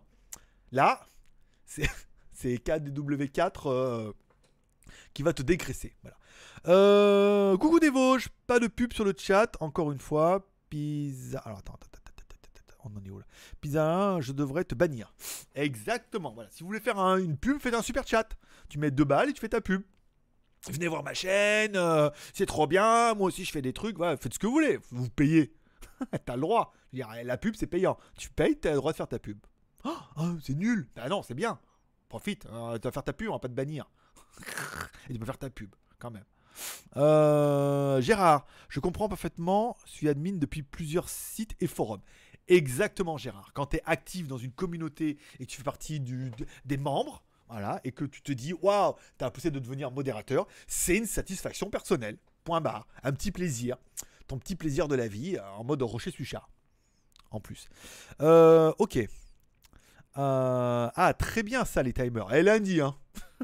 Là, 0.71 1.01
c'est 1.65 1.89
c'est 2.33 2.53
KDW4 2.55 3.61
euh, 3.65 4.13
qui 5.13 5.23
va 5.23 5.33
te 5.33 5.41
dégraisser. 5.41 5.95
Euh, 6.67 7.57
coucou 7.57 7.79
des 7.79 7.89
Vosges, 7.89 8.29
pas 8.47 8.59
de 8.59 8.67
pub 8.67 8.93
sur 8.93 9.03
le 9.05 9.13
chat, 9.17 9.51
encore 9.59 9.91
une 9.91 9.99
fois. 9.99 10.47
Pizza. 10.69 11.39
Alors 11.39 11.57
attends, 11.59 11.73
attends, 11.73 11.87
attends, 12.05 12.75
on 12.85 12.97
en 12.97 13.03
est 13.03 13.09
où 13.09 13.17
là? 13.19 13.25
Pizza 13.59 13.83
1, 14.15 14.21
je 14.21 14.31
devrais 14.31 14.63
te 14.63 14.75
bannir. 14.75 15.11
Exactement, 15.55 16.31
voilà. 16.33 16.49
Si 16.51 16.61
vous 16.61 16.67
voulez 16.67 16.79
faire 16.79 16.99
un- 16.99 17.17
une 17.17 17.37
pub, 17.37 17.59
faites 17.59 17.73
un 17.73 17.81
super 17.81 18.05
chat. 18.07 18.29
Tu 18.69 18.77
mets 18.77 18.91
deux 18.91 19.03
balles 19.03 19.29
et 19.29 19.33
tu 19.33 19.41
fais 19.41 19.49
ta 19.49 19.61
pub. 19.61 19.81
Venez 20.67 20.87
voir 20.87 21.03
ma 21.03 21.13
chaîne, 21.13 21.75
euh, 21.75 22.09
c'est 22.33 22.45
trop 22.45 22.67
bien, 22.67 23.13
moi 23.13 23.27
aussi 23.27 23.45
je 23.45 23.51
fais 23.51 23.61
des 23.61 23.73
trucs, 23.73 23.97
faites 23.97 24.33
ce 24.33 24.39
que 24.39 24.45
vous 24.45 24.53
voulez, 24.53 24.79
vous 24.91 25.09
payez. 25.09 25.53
t'as 26.25 26.35
le 26.35 26.41
droit. 26.41 26.73
La 26.93 27.37
pub 27.37 27.55
c'est 27.55 27.67
payant. 27.67 27.97
Tu 28.17 28.29
payes, 28.29 28.57
t'as 28.57 28.71
le 28.71 28.77
droit 28.77 28.91
de 28.91 28.97
faire 28.97 29.07
ta 29.07 29.19
pub. 29.19 29.39
Oh, 29.85 29.95
oh, 30.17 30.31
c'est 30.43 30.55
nul. 30.55 30.87
Bah 30.95 31.07
non, 31.07 31.23
c'est 31.23 31.33
bien. 31.33 31.59
Profite, 32.09 32.45
euh, 32.47 32.77
tu 32.77 32.87
vas 32.87 32.91
faire 32.91 33.03
ta 33.03 33.13
pub, 33.13 33.29
on 33.29 33.33
va 33.33 33.39
pas 33.39 33.47
te 33.47 33.53
bannir. 33.53 33.89
et 35.09 35.13
tu 35.13 35.19
peux 35.19 35.25
faire 35.25 35.37
ta 35.37 35.49
pub, 35.49 35.73
quand 35.99 36.11
même. 36.11 36.25
Euh, 36.97 38.01
Gérard, 38.01 38.45
je 38.67 38.79
comprends 38.79 39.07
parfaitement, 39.07 39.77
je 39.85 39.91
suis 39.91 40.09
admin 40.09 40.37
depuis 40.37 40.63
plusieurs 40.63 41.07
sites 41.07 41.55
et 41.61 41.67
forums. 41.67 42.01
Exactement 42.47 43.17
Gérard, 43.17 43.51
quand 43.53 43.67
tu 43.67 43.77
es 43.77 43.81
actif 43.85 44.27
dans 44.27 44.39
une 44.39 44.51
communauté 44.51 45.19
et 45.39 45.45
que 45.45 45.51
tu 45.51 45.57
fais 45.57 45.63
partie 45.63 46.01
des 46.65 46.77
membres, 46.77 47.23
et 47.83 47.91
que 47.91 48.05
tu 48.05 48.21
te 48.21 48.31
dis, 48.31 48.53
waouh, 48.53 48.95
tu 49.17 49.25
as 49.25 49.31
poussé 49.31 49.51
de 49.51 49.59
devenir 49.59 49.91
modérateur, 49.91 50.47
c'est 50.67 50.97
une 50.97 51.05
satisfaction 51.05 51.69
personnelle. 51.69 52.17
Point 52.43 52.61
barre. 52.61 52.87
Un 53.03 53.11
petit 53.11 53.31
plaisir. 53.31 53.77
Ton 54.27 54.37
petit 54.37 54.55
plaisir 54.55 54.87
de 54.87 54.95
la 54.95 55.07
vie 55.07 55.37
euh, 55.37 55.49
en 55.57 55.63
mode 55.63 55.81
rocher 55.81 56.11
suchard. 56.11 56.49
En 57.31 57.39
plus. 57.39 57.69
Euh, 58.21 58.71
ok. 58.77 58.97
Euh, 58.97 59.07
ah, 60.95 61.13
très 61.17 61.43
bien 61.43 61.65
ça, 61.65 61.83
les 61.83 61.93
timers. 61.93 62.33
Eh, 62.33 62.43
lundi, 62.43 62.81
hein. 62.81 62.95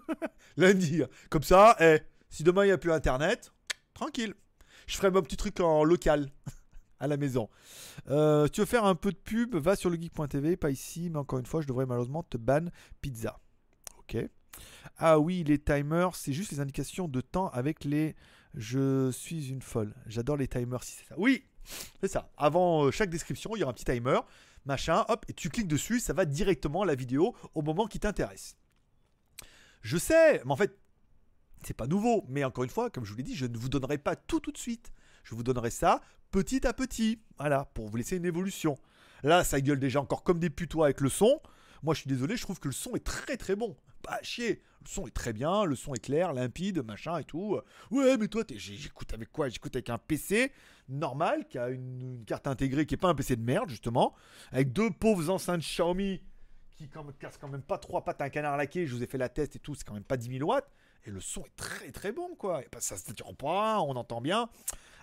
lundi. 0.57 1.03
hein. 1.03 1.07
Comme 1.29 1.43
ça, 1.43 1.75
eh, 1.79 1.99
si 2.29 2.43
demain 2.43 2.63
il 2.63 2.67
n'y 2.67 2.73
a 2.73 2.77
plus 2.77 2.91
internet, 2.91 3.51
tranquille. 3.93 4.33
Je 4.87 4.97
ferai 4.97 5.09
mon 5.09 5.21
petit 5.21 5.37
truc 5.37 5.59
en 5.59 5.83
local 5.83 6.29
à 6.99 7.07
la 7.07 7.17
maison. 7.17 7.49
Tu 8.07 8.11
veux 8.61 8.65
faire 8.65 8.85
un 8.85 8.95
peu 8.95 9.11
de 9.11 9.17
pub 9.17 9.55
Va 9.55 9.75
sur 9.75 9.89
legeek.tv, 9.89 10.57
pas 10.57 10.69
ici, 10.69 11.09
mais 11.09 11.17
encore 11.17 11.39
une 11.39 11.45
fois, 11.45 11.61
je 11.61 11.67
devrais 11.67 11.85
malheureusement 11.85 12.23
te 12.23 12.37
ban 12.37 12.65
pizza. 13.01 13.39
Ah 14.97 15.19
oui, 15.19 15.43
les 15.43 15.59
timers, 15.59 16.15
c'est 16.15 16.33
juste 16.33 16.51
les 16.51 16.59
indications 16.59 17.07
de 17.07 17.21
temps 17.21 17.49
avec 17.49 17.83
les 17.83 18.15
je 18.53 19.11
suis 19.11 19.49
une 19.49 19.61
folle. 19.61 19.93
J'adore 20.07 20.37
les 20.37 20.47
timers 20.47 20.83
si 20.83 20.93
c'est 20.93 21.05
ça. 21.05 21.15
Oui, 21.17 21.43
c'est 22.01 22.07
ça. 22.07 22.31
Avant 22.37 22.85
euh, 22.85 22.91
chaque 22.91 23.09
description, 23.09 23.55
il 23.55 23.59
y 23.59 23.63
aura 23.63 23.71
un 23.71 23.73
petit 23.73 23.85
timer, 23.85 24.19
machin, 24.65 25.05
hop, 25.09 25.25
et 25.27 25.33
tu 25.33 25.49
cliques 25.49 25.67
dessus, 25.67 25.99
ça 25.99 26.13
va 26.13 26.25
directement 26.25 26.83
à 26.83 26.85
la 26.85 26.95
vidéo 26.95 27.35
au 27.53 27.61
moment 27.61 27.87
qui 27.87 27.99
t'intéresse. 27.99 28.55
Je 29.81 29.97
sais, 29.97 30.41
mais 30.45 30.51
en 30.51 30.55
fait, 30.55 30.77
c'est 31.65 31.75
pas 31.75 31.87
nouveau. 31.87 32.23
Mais 32.27 32.43
encore 32.43 32.63
une 32.63 32.69
fois, 32.69 32.89
comme 32.89 33.05
je 33.05 33.11
vous 33.11 33.17
l'ai 33.17 33.23
dit, 33.23 33.35
je 33.35 33.45
ne 33.45 33.57
vous 33.57 33.69
donnerai 33.69 33.97
pas 33.97 34.15
tout 34.15 34.39
tout 34.39 34.51
de 34.51 34.57
suite. 34.57 34.91
Je 35.23 35.35
vous 35.35 35.43
donnerai 35.43 35.71
ça 35.71 36.01
petit 36.31 36.65
à 36.65 36.73
petit. 36.73 37.21
Voilà, 37.37 37.65
pour 37.73 37.87
vous 37.89 37.97
laisser 37.97 38.17
une 38.17 38.25
évolution. 38.25 38.77
Là, 39.23 39.43
ça 39.43 39.61
gueule 39.61 39.79
déjà 39.79 40.01
encore 40.01 40.23
comme 40.23 40.39
des 40.39 40.49
putois 40.49 40.85
avec 40.85 41.01
le 41.01 41.09
son. 41.09 41.39
Moi, 41.83 41.93
je 41.93 42.01
suis 42.01 42.09
désolé, 42.09 42.37
je 42.37 42.41
trouve 42.41 42.59
que 42.59 42.67
le 42.67 42.73
son 42.73 42.95
est 42.95 43.03
très 43.03 43.37
très 43.37 43.55
bon. 43.55 43.75
À 44.07 44.21
chier. 44.21 44.61
Le 44.83 44.87
son 44.87 45.07
est 45.07 45.11
très 45.11 45.33
bien, 45.33 45.65
le 45.65 45.75
son 45.75 45.95
est 45.95 45.99
clair, 45.99 46.33
limpide, 46.33 46.83
machin 46.83 47.17
et 47.17 47.23
tout. 47.23 47.59
Ouais, 47.89 48.17
mais 48.17 48.27
toi, 48.27 48.43
j'écoute 48.55 49.13
avec 49.13 49.31
quoi? 49.31 49.49
J'écoute 49.49 49.75
avec 49.75 49.89
un 49.89 49.97
PC 49.97 50.51
normal 50.89 51.47
qui 51.47 51.57
a 51.57 51.69
une, 51.69 52.23
carte 52.25 52.45
intégrée 52.45 52.85
qui 52.85 52.93
est 52.93 52.97
pas 52.97 53.09
un 53.09 53.15
PC 53.15 53.35
de 53.35 53.41
merde, 53.41 53.69
justement. 53.69 54.13
Avec 54.51 54.73
deux 54.73 54.91
pauvres 54.91 55.29
enceintes 55.31 55.61
Xiaomi 55.61 56.21
qui 56.75 56.89
quand 56.89 57.03
même, 57.03 57.13
cassent 57.13 57.37
quand 57.37 57.47
même 57.47 57.61
pas 57.61 57.77
trois 57.77 58.03
pattes 58.03 58.21
à 58.21 58.25
un 58.25 58.29
canard 58.29 58.57
laqué. 58.57 58.85
Je 58.85 58.93
vous 58.93 59.01
ai 59.01 59.07
fait 59.07 59.17
la 59.17 59.29
test 59.29 59.55
et 59.55 59.59
tout, 59.59 59.75
c'est 59.75 59.85
quand 59.85 59.93
même 59.93 60.03
pas 60.03 60.17
10 60.17 60.37
000 60.37 60.47
watts. 60.47 60.69
Et 61.05 61.11
le 61.11 61.19
son 61.19 61.41
est 61.41 61.55
très 61.55 61.91
très 61.91 62.11
bon, 62.11 62.35
quoi. 62.35 62.61
Et 62.61 62.67
bah, 62.71 62.79
ça 62.81 62.97
se 62.97 63.03
pas, 63.37 63.79
on 63.79 63.95
entend 63.95 64.21
bien. 64.21 64.49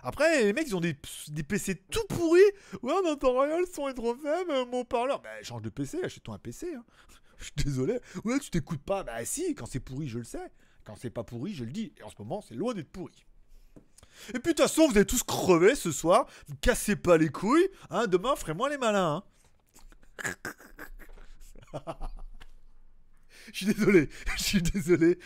Après, 0.03 0.43
les 0.43 0.53
mecs, 0.53 0.67
ils 0.67 0.75
ont 0.75 0.81
des, 0.81 0.95
des 1.29 1.43
PC 1.43 1.75
tout 1.89 2.05
pourris. 2.09 2.41
Ouais, 2.81 2.93
on 3.03 3.09
entend 3.11 3.39
rien, 3.39 3.59
le 3.59 3.65
son 3.65 3.87
est 3.87 3.93
trop 3.93 4.15
faible, 4.15 4.51
mon 4.69 4.83
parleur. 4.85 5.21
Bah, 5.21 5.29
change 5.43 5.61
de 5.61 5.69
PC, 5.69 6.03
achète-toi 6.03 6.35
un 6.35 6.39
PC. 6.39 6.73
hein. 6.75 6.83
Je 7.37 7.45
suis 7.45 7.53
désolé. 7.65 7.99
Ouais, 8.25 8.39
tu 8.39 8.49
t'écoutes 8.49 8.83
pas. 8.83 9.03
Bah, 9.03 9.23
si, 9.25 9.55
quand 9.55 9.65
c'est 9.65 9.79
pourri, 9.79 10.07
je 10.07 10.19
le 10.19 10.23
sais. 10.23 10.51
Quand 10.85 10.95
c'est 10.95 11.09
pas 11.09 11.23
pourri, 11.23 11.53
je 11.53 11.63
le 11.63 11.71
dis. 11.71 11.93
Et 11.99 12.03
en 12.03 12.09
ce 12.09 12.15
moment, 12.19 12.41
c'est 12.41 12.55
loin 12.55 12.73
d'être 12.73 12.91
pourri. 12.91 13.25
Et 14.29 14.33
puis, 14.33 14.41
de 14.41 14.47
toute 14.49 14.59
façon, 14.61 14.87
vous 14.87 14.95
allez 14.97 15.05
tous 15.05 15.23
crever 15.23 15.75
ce 15.75 15.91
soir. 15.91 16.27
Vous 16.47 16.55
cassez 16.61 16.95
pas 16.95 17.17
les 17.17 17.29
couilles. 17.29 17.67
Hein, 17.89 18.07
demain, 18.07 18.35
ferez-moi 18.35 18.69
les 18.69 18.77
malins. 18.77 19.23
hein. 20.23 20.33
Je 23.51 23.57
suis 23.57 23.65
désolé. 23.73 24.09
Je 24.37 24.43
suis 24.43 24.61
désolé. 24.61 25.19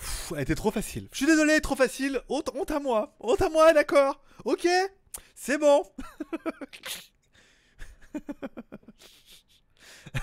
Pff, 0.00 0.32
Elle 0.34 0.42
était 0.42 0.54
trop 0.54 0.70
facile. 0.70 1.08
Je 1.12 1.18
suis 1.18 1.26
désolé, 1.26 1.60
trop 1.60 1.76
facile. 1.76 2.22
Honte, 2.28 2.70
à 2.70 2.80
moi. 2.80 3.14
Honte 3.20 3.42
à 3.42 3.50
moi, 3.50 3.74
d'accord. 3.74 4.22
Ok. 4.44 4.66
C'est 5.34 5.58
bon. 5.58 5.84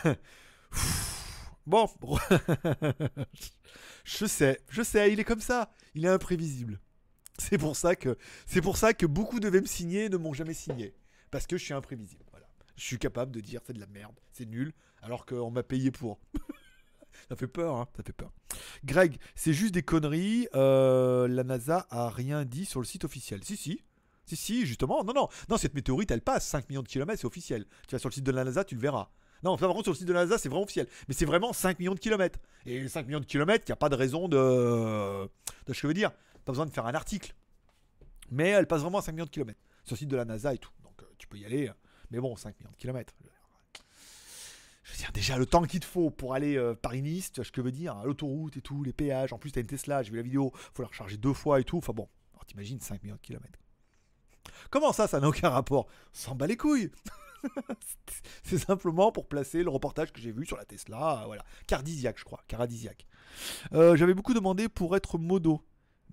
bon. 1.68 1.88
je 4.04 4.26
sais, 4.26 4.60
je 4.70 4.82
sais, 4.82 5.14
il 5.14 5.20
est 5.20 5.24
comme 5.24 5.42
ça. 5.42 5.72
Il 5.94 6.06
est 6.06 6.10
imprévisible. 6.10 6.80
C'est 7.38 7.60
pour 7.60 7.76
ça 7.76 7.96
que 7.96 8.18
c'est 8.48 8.62
pour 8.62 8.78
ça 8.78 8.94
que 8.94 9.06
beaucoup 9.06 9.40
devaient 9.40 9.62
me 9.62 9.68
signer 9.68 10.06
et 10.06 10.10
ne 10.10 10.18
m'ont 10.18 10.34
jamais 10.34 10.56
signé 10.56 10.96
parce 11.30 11.46
que 11.46 11.56
je 11.58 11.64
suis 11.64 11.74
imprévisible. 11.74 12.24
Voilà. 12.32 12.48
Je 12.76 12.84
suis 12.84 12.98
capable 12.98 13.32
de 13.32 13.42
dire 13.42 13.62
c'est 13.66 13.74
de 13.74 13.80
la 13.80 13.88
merde, 13.88 14.16
c'est 14.34 14.46
nul, 14.46 14.74
alors 15.04 15.26
qu'on 15.26 15.52
m'a 15.52 15.64
payé 15.64 15.92
pour. 15.92 16.20
ça 17.30 17.36
fait 17.36 17.48
peur, 17.48 17.76
hein, 17.76 17.88
ça 17.96 18.04
fait 18.04 18.14
peur. 18.14 18.32
Greg, 18.86 19.18
c'est 19.36 19.54
juste 19.54 19.74
des 19.74 19.84
conneries. 19.84 20.48
euh, 20.56 21.28
la 21.28 21.44
NASA 21.44 21.88
a 21.90 22.10
rien 22.10 22.46
dit 22.46 22.66
sur 22.66 22.80
le 22.80 22.86
site 22.86 23.04
officiel. 23.06 23.44
Si, 23.44 23.58
si. 23.58 23.84
Si, 24.26 24.36
si, 24.36 24.66
justement. 24.66 25.04
Non, 25.04 25.14
non. 25.14 25.28
Non, 25.50 25.58
cette 25.58 25.74
météorite, 25.74 26.12
elle 26.12 26.22
passe 26.22 26.46
5 26.48 26.68
millions 26.70 26.84
de 26.84 26.88
kilomètres, 26.88 27.22
c'est 27.22 27.28
officiel. 27.28 27.66
Tu 27.88 27.96
vas 27.96 28.00
sur 28.00 28.10
le 28.10 28.14
site 28.14 28.26
de 28.26 28.32
la 28.32 28.44
NASA, 28.44 28.64
tu 28.66 28.76
le 28.76 28.82
verras. 28.82 29.10
Non, 29.44 29.52
enfin, 29.52 29.68
par 29.68 29.76
contre, 29.76 29.86
sur 29.86 29.94
le 29.94 29.98
site 29.98 30.08
de 30.08 30.14
la 30.14 30.22
NASA, 30.26 30.38
c'est 30.38 30.50
vraiment 30.50 30.64
officiel. 30.64 30.88
Mais 31.08 31.14
c'est 31.14 31.26
vraiment 31.26 31.54
5 31.54 31.80
millions 31.80 31.94
de 31.94 32.00
kilomètres. 32.00 32.40
Et 32.66 32.88
5 32.88 33.06
millions 33.08 33.20
de 33.20 33.26
kilomètres, 33.26 33.64
il 33.68 33.72
n'y 33.72 33.74
a 33.74 33.78
pas 33.78 33.90
de 33.90 33.96
raison 33.96 34.28
de. 34.28 34.38
de 34.38 35.30
ce 35.68 35.72
que 35.74 35.74
je 35.74 35.88
veux 35.88 35.94
dire. 35.94 36.12
Pas 36.44 36.52
besoin 36.52 36.66
de 36.66 36.72
faire 36.72 36.86
un 36.86 36.94
article. 36.96 37.34
Mais 38.30 38.50
elle 38.50 38.68
passe 38.68 38.82
vraiment 38.82 38.98
à 39.00 39.02
5 39.02 39.14
millions 39.14 39.26
de 39.26 39.30
kilomètres. 39.30 39.60
Sur 39.86 39.94
le 39.96 40.00
site 40.00 40.10
de 40.10 40.18
la 40.18 40.26
NASA 40.26 40.54
et 40.54 40.58
tout. 40.58 40.72
Donc, 40.84 41.02
euh, 41.02 41.06
tu 41.18 41.28
peux 41.28 41.38
y 41.38 41.46
aller. 41.46 41.70
euh, 41.70 41.74
Mais 42.12 42.20
bon, 42.20 42.36
5 42.36 42.60
millions 42.60 42.72
de 42.72 42.78
kilomètres. 42.78 43.14
Je 44.88 44.94
veux 44.94 44.98
dire, 45.00 45.12
déjà, 45.12 45.38
le 45.38 45.46
temps 45.46 45.64
qu'il 45.64 45.82
te 45.82 45.86
faut 45.86 46.10
pour 46.10 46.34
aller 46.34 46.58
euh, 46.58 46.74
Paris-Nice, 46.74 47.32
tu 47.32 47.42
vois 47.42 47.46
ce 47.46 47.52
que 47.52 47.62
je 47.62 47.66
veux 47.66 47.72
dire, 47.72 47.96
l'autoroute 48.06 48.56
et 48.56 48.62
tout, 48.62 48.84
les 48.84 48.94
péages. 48.94 49.34
En 49.34 49.38
plus, 49.38 49.52
t'as 49.52 49.62
une 49.62 49.68
Tesla, 49.68 50.02
j'ai 50.02 50.12
vu 50.12 50.18
la 50.18 50.24
vidéo, 50.24 50.52
faut 50.74 50.82
la 50.82 50.88
recharger 50.88 51.18
deux 51.18 51.34
fois 51.34 51.60
et 51.60 51.64
tout. 51.64 51.78
Enfin 51.78 51.94
bon, 51.94 52.08
t'imagines 52.48 52.80
5 52.80 53.04
millions 53.04 53.16
de 53.16 53.22
kilomètres. 53.22 53.60
Comment 54.70 54.94
ça, 54.94 55.08
ça 55.08 55.20
n'a 55.20 55.28
aucun 55.28 55.50
rapport? 55.50 55.88
S'en 56.14 56.36
bat 56.36 56.48
les 56.48 56.58
couilles 56.58 56.90
C'est 58.44 58.58
simplement 58.58 59.12
pour 59.12 59.28
placer 59.28 59.62
le 59.62 59.70
reportage 59.70 60.12
que 60.12 60.20
j'ai 60.20 60.32
vu 60.32 60.46
sur 60.46 60.58
la 60.58 60.66
Tesla, 60.66 61.22
euh, 61.22 61.26
voilà. 61.26 61.44
Cardisiaque, 61.68 62.18
je 62.18 62.24
crois, 62.24 62.42
Caradisiaque. 62.48 63.06
Euh, 63.74 63.96
J'avais 63.96 64.14
beaucoup 64.14 64.34
demandé 64.34 64.70
pour 64.70 64.96
être 64.96 65.18
modo. 65.18 65.62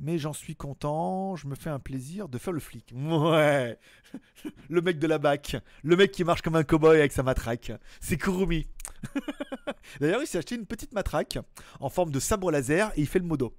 Mais 0.00 0.18
j'en 0.18 0.32
suis 0.32 0.56
content, 0.56 1.36
je 1.36 1.46
me 1.46 1.54
fais 1.54 1.70
un 1.70 1.78
plaisir 1.78 2.28
de 2.28 2.38
faire 2.38 2.52
le 2.52 2.60
flic. 2.60 2.92
Ouais 2.94 3.78
Le 4.68 4.80
mec 4.80 4.98
de 4.98 5.06
la 5.06 5.18
BAC, 5.18 5.56
le 5.82 5.96
mec 5.96 6.10
qui 6.12 6.24
marche 6.24 6.42
comme 6.42 6.56
un 6.56 6.64
cowboy 6.64 6.98
avec 6.98 7.12
sa 7.12 7.22
matraque. 7.22 7.72
C'est 8.00 8.16
Kurumi. 8.16 8.66
D'ailleurs, 10.00 10.22
il 10.22 10.26
s'est 10.26 10.38
acheté 10.38 10.56
une 10.56 10.66
petite 10.66 10.92
matraque 10.92 11.38
en 11.80 11.88
forme 11.88 12.10
de 12.10 12.20
sabre 12.20 12.50
laser 12.50 12.90
et 12.96 13.00
il 13.00 13.06
fait 13.06 13.18
le 13.18 13.26
modo. 13.26 13.56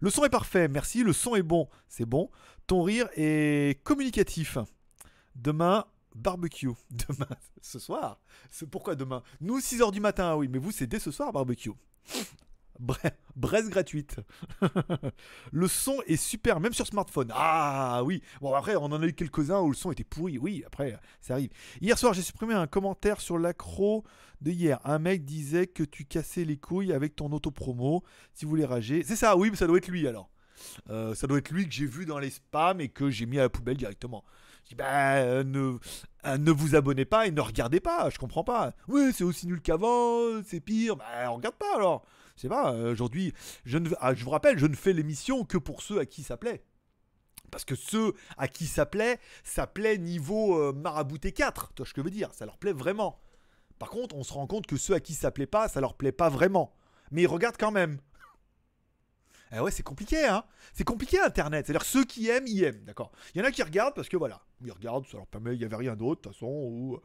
Le 0.00 0.10
son 0.10 0.24
est 0.24 0.30
parfait, 0.30 0.68
merci. 0.68 1.02
Le 1.02 1.12
son 1.12 1.34
est 1.36 1.42
bon, 1.42 1.68
c'est 1.88 2.06
bon. 2.06 2.30
Ton 2.66 2.82
rire 2.82 3.08
est 3.16 3.82
communicatif. 3.84 4.58
Demain, 5.34 5.84
barbecue. 6.14 6.70
Demain, 6.90 7.28
ce 7.60 7.78
soir. 7.78 8.20
Pourquoi 8.70 8.94
demain? 8.94 9.22
Nous, 9.40 9.58
6h 9.58 9.92
du 9.92 10.00
matin, 10.00 10.34
oui, 10.36 10.48
mais 10.48 10.58
vous, 10.58 10.70
c'est 10.70 10.86
dès 10.86 10.98
ce 10.98 11.10
soir, 11.10 11.32
barbecue. 11.32 11.72
Bre- 12.80 13.10
Braise 13.36 13.68
gratuite. 13.68 14.16
le 15.52 15.68
son 15.68 16.00
est 16.06 16.16
super, 16.16 16.60
même 16.60 16.72
sur 16.72 16.86
smartphone. 16.86 17.30
Ah 17.34 18.02
oui. 18.04 18.22
Bon, 18.40 18.54
après, 18.54 18.76
on 18.76 18.84
en 18.84 19.02
a 19.02 19.06
eu 19.06 19.12
quelques-uns 19.12 19.60
où 19.60 19.68
le 19.68 19.74
son 19.76 19.92
était 19.92 20.04
pourri. 20.04 20.38
Oui, 20.38 20.62
après, 20.66 20.98
ça 21.20 21.34
arrive. 21.34 21.50
Hier 21.80 21.98
soir, 21.98 22.14
j'ai 22.14 22.22
supprimé 22.22 22.54
un 22.54 22.66
commentaire 22.66 23.20
sur 23.20 23.38
l'accro 23.38 24.04
de 24.40 24.50
hier. 24.50 24.78
Un 24.84 24.98
mec 24.98 25.24
disait 25.24 25.66
que 25.66 25.82
tu 25.82 26.04
cassais 26.04 26.44
les 26.44 26.56
couilles 26.56 26.92
avec 26.92 27.16
ton 27.16 27.30
auto-promo 27.32 28.02
si 28.34 28.44
vous 28.44 28.50
voulez 28.50 28.64
rager. 28.64 29.02
C'est 29.02 29.16
ça, 29.16 29.36
oui, 29.36 29.50
mais 29.50 29.56
ça 29.56 29.66
doit 29.66 29.78
être 29.78 29.88
lui 29.88 30.06
alors. 30.06 30.30
Euh, 30.88 31.14
ça 31.14 31.26
doit 31.26 31.38
être 31.38 31.50
lui 31.50 31.66
que 31.68 31.74
j'ai 31.74 31.86
vu 31.86 32.06
dans 32.06 32.18
les 32.18 32.30
spams 32.30 32.80
et 32.80 32.88
que 32.88 33.10
j'ai 33.10 33.26
mis 33.26 33.38
à 33.38 33.42
la 33.42 33.48
poubelle 33.50 33.76
directement. 33.76 34.24
Je 34.64 34.70
dis, 34.70 34.74
bah, 34.74 35.44
ne, 35.44 35.78
euh, 36.26 36.38
ne 36.38 36.50
vous 36.50 36.74
abonnez 36.74 37.04
pas 37.04 37.26
et 37.26 37.30
ne 37.30 37.40
regardez 37.40 37.78
pas, 37.78 38.08
je 38.10 38.18
comprends 38.18 38.42
pas. 38.42 38.72
Oui, 38.88 39.12
c'est 39.14 39.22
aussi 39.22 39.46
nul 39.46 39.60
qu'avant, 39.60 40.42
c'est 40.44 40.60
pire. 40.60 40.96
Bah, 40.96 41.04
on 41.30 41.36
regarde 41.36 41.56
pas 41.56 41.76
alors. 41.76 42.04
Je 42.36 42.42
sais 42.42 42.48
pas, 42.48 42.74
euh, 42.74 42.92
aujourd'hui, 42.92 43.32
je, 43.64 43.78
vous 43.78 44.30
rappelle, 44.30 44.58
je 44.58 44.66
ne 44.66 44.76
fais 44.76 44.92
l'émission 44.92 45.44
que 45.44 45.56
pour 45.56 45.82
ceux 45.82 45.98
à 45.98 46.06
qui 46.06 46.22
ça 46.22 46.36
plaît. 46.36 46.62
Parce 47.50 47.64
que 47.64 47.74
ceux 47.74 48.12
à 48.36 48.48
qui 48.48 48.66
ça 48.66 48.84
plaît, 48.84 49.18
ça 49.42 49.66
plaît 49.66 49.96
niveau 49.96 50.60
euh, 50.60 50.72
marabouté 50.72 51.32
4. 51.32 51.72
Tu 51.74 51.84
ce 51.84 51.94
que 51.94 52.02
je 52.02 52.04
veux 52.04 52.10
dire? 52.10 52.34
Ça 52.34 52.44
leur 52.44 52.58
plaît 52.58 52.72
vraiment. 52.72 53.20
Par 53.78 53.88
contre, 53.88 54.14
on 54.16 54.22
se 54.22 54.32
rend 54.32 54.46
compte 54.46 54.66
que 54.66 54.76
ceux 54.76 54.94
à 54.94 55.00
qui 55.00 55.14
ça 55.14 55.30
plaît 55.30 55.46
pas, 55.46 55.68
ça 55.68 55.80
leur 55.80 55.94
plaît 55.94 56.12
pas 56.12 56.28
vraiment. 56.28 56.74
Mais 57.10 57.22
ils 57.22 57.26
regardent 57.26 57.58
quand 57.58 57.72
même. 57.72 57.98
Eh 59.52 59.60
ouais, 59.60 59.70
c'est 59.70 59.84
compliqué, 59.84 60.26
hein 60.26 60.42
C'est 60.74 60.82
compliqué 60.82 61.20
Internet. 61.20 61.66
C'est-à-dire 61.66 61.86
ceux 61.86 62.04
qui 62.04 62.28
aiment, 62.28 62.48
ils 62.48 62.64
aiment, 62.64 62.82
d'accord 62.82 63.12
Il 63.32 63.40
y 63.40 63.44
en 63.44 63.46
a 63.46 63.52
qui 63.52 63.62
regardent 63.62 63.94
parce 63.94 64.08
que 64.08 64.16
voilà, 64.16 64.42
ils 64.64 64.72
regardent, 64.72 65.06
ça 65.06 65.18
leur 65.18 65.28
permet, 65.28 65.54
il 65.54 65.60
n'y 65.60 65.64
avait 65.64 65.76
rien 65.76 65.94
d'autre, 65.94 66.20
de 66.20 66.24
toute 66.24 66.32
façon, 66.32 66.48
ou 66.48 67.00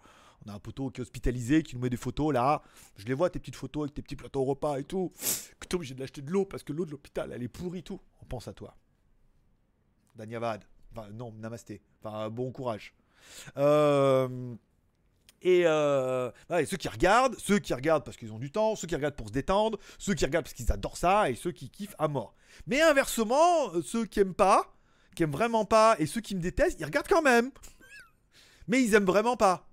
on 0.46 0.50
a 0.50 0.54
un 0.54 0.60
poteau 0.60 0.90
qui 0.90 1.02
est 1.02 1.04
hospitalisé, 1.04 1.64
qui 1.64 1.76
nous 1.76 1.82
met 1.82 1.90
des 1.90 1.98
photos 1.98 2.34
là. 2.34 2.62
Je 2.98 3.06
les 3.06 3.14
vois, 3.14 3.30
tes 3.30 3.40
petites 3.40 3.56
photos 3.56 3.84
avec 3.84 3.94
tes 3.94 4.02
petits 4.02 4.16
plateaux 4.16 4.42
au 4.42 4.46
repas 4.46 4.78
et 4.80 4.84
tout. 4.84 5.12
Que 5.60 5.68
t'es 5.68 5.76
obligé 5.76 5.94
de 5.94 6.00
l'acheter 6.00 6.22
de 6.22 6.32
l'eau 6.32 6.46
parce 6.46 6.64
que 6.64 6.74
l'eau 6.74 6.86
de 6.86 6.92
l'hôpital, 6.92 7.32
elle 7.32 7.44
est 7.44 7.48
pourrie 7.48 7.84
tout. 7.84 8.00
On 8.22 8.26
pense 8.26 8.48
à 8.48 8.54
toi. 8.54 8.76
Danyavad. 10.16 10.64
Enfin, 10.96 11.10
non, 11.12 11.32
namasté. 11.34 11.82
Enfin, 12.04 12.30
bon 12.30 12.52
courage. 12.52 12.94
Euh, 13.58 14.56
Et, 15.44 15.64
euh, 15.66 16.30
et 16.56 16.66
ceux 16.66 16.78
qui 16.78 16.88
regardent, 16.88 17.36
ceux 17.40 17.60
qui 17.60 17.74
regardent 17.74 18.04
parce 18.04 18.18
qu'ils 18.18 18.32
ont 18.32 18.38
du 18.40 18.52
temps, 18.52 18.76
ceux 18.76 18.88
qui 18.88 18.96
regardent 18.96 19.16
pour 19.16 19.30
se 19.30 19.34
détendre, 19.34 19.80
ceux 19.98 20.14
qui 20.14 20.26
regardent 20.26 20.46
parce 20.46 20.54
qu'ils 20.54 20.72
adorent 20.72 20.98
ça, 20.98 21.30
et 21.32 21.36
ceux 21.36 21.52
qui 21.52 21.70
kiffent 21.70 21.96
à 21.98 22.08
mort. 22.08 22.36
Mais 22.68 22.82
inversement, 22.82 23.74
euh, 23.74 23.82
ceux 23.82 24.06
qui 24.06 24.20
aiment 24.20 24.36
pas, 24.36 24.72
qui 25.16 25.24
aiment 25.24 25.32
vraiment 25.32 25.66
pas, 25.66 25.96
et 25.98 26.06
ceux 26.06 26.22
qui 26.22 26.36
me 26.36 26.42
détestent, 26.42 26.80
ils 26.80 26.86
regardent 26.86 27.08
quand 27.08 27.24
même. 27.24 27.52
Mais 28.68 28.84
ils 28.84 28.94
aiment 28.94 29.06
vraiment 29.06 29.36
pas. 29.36 29.68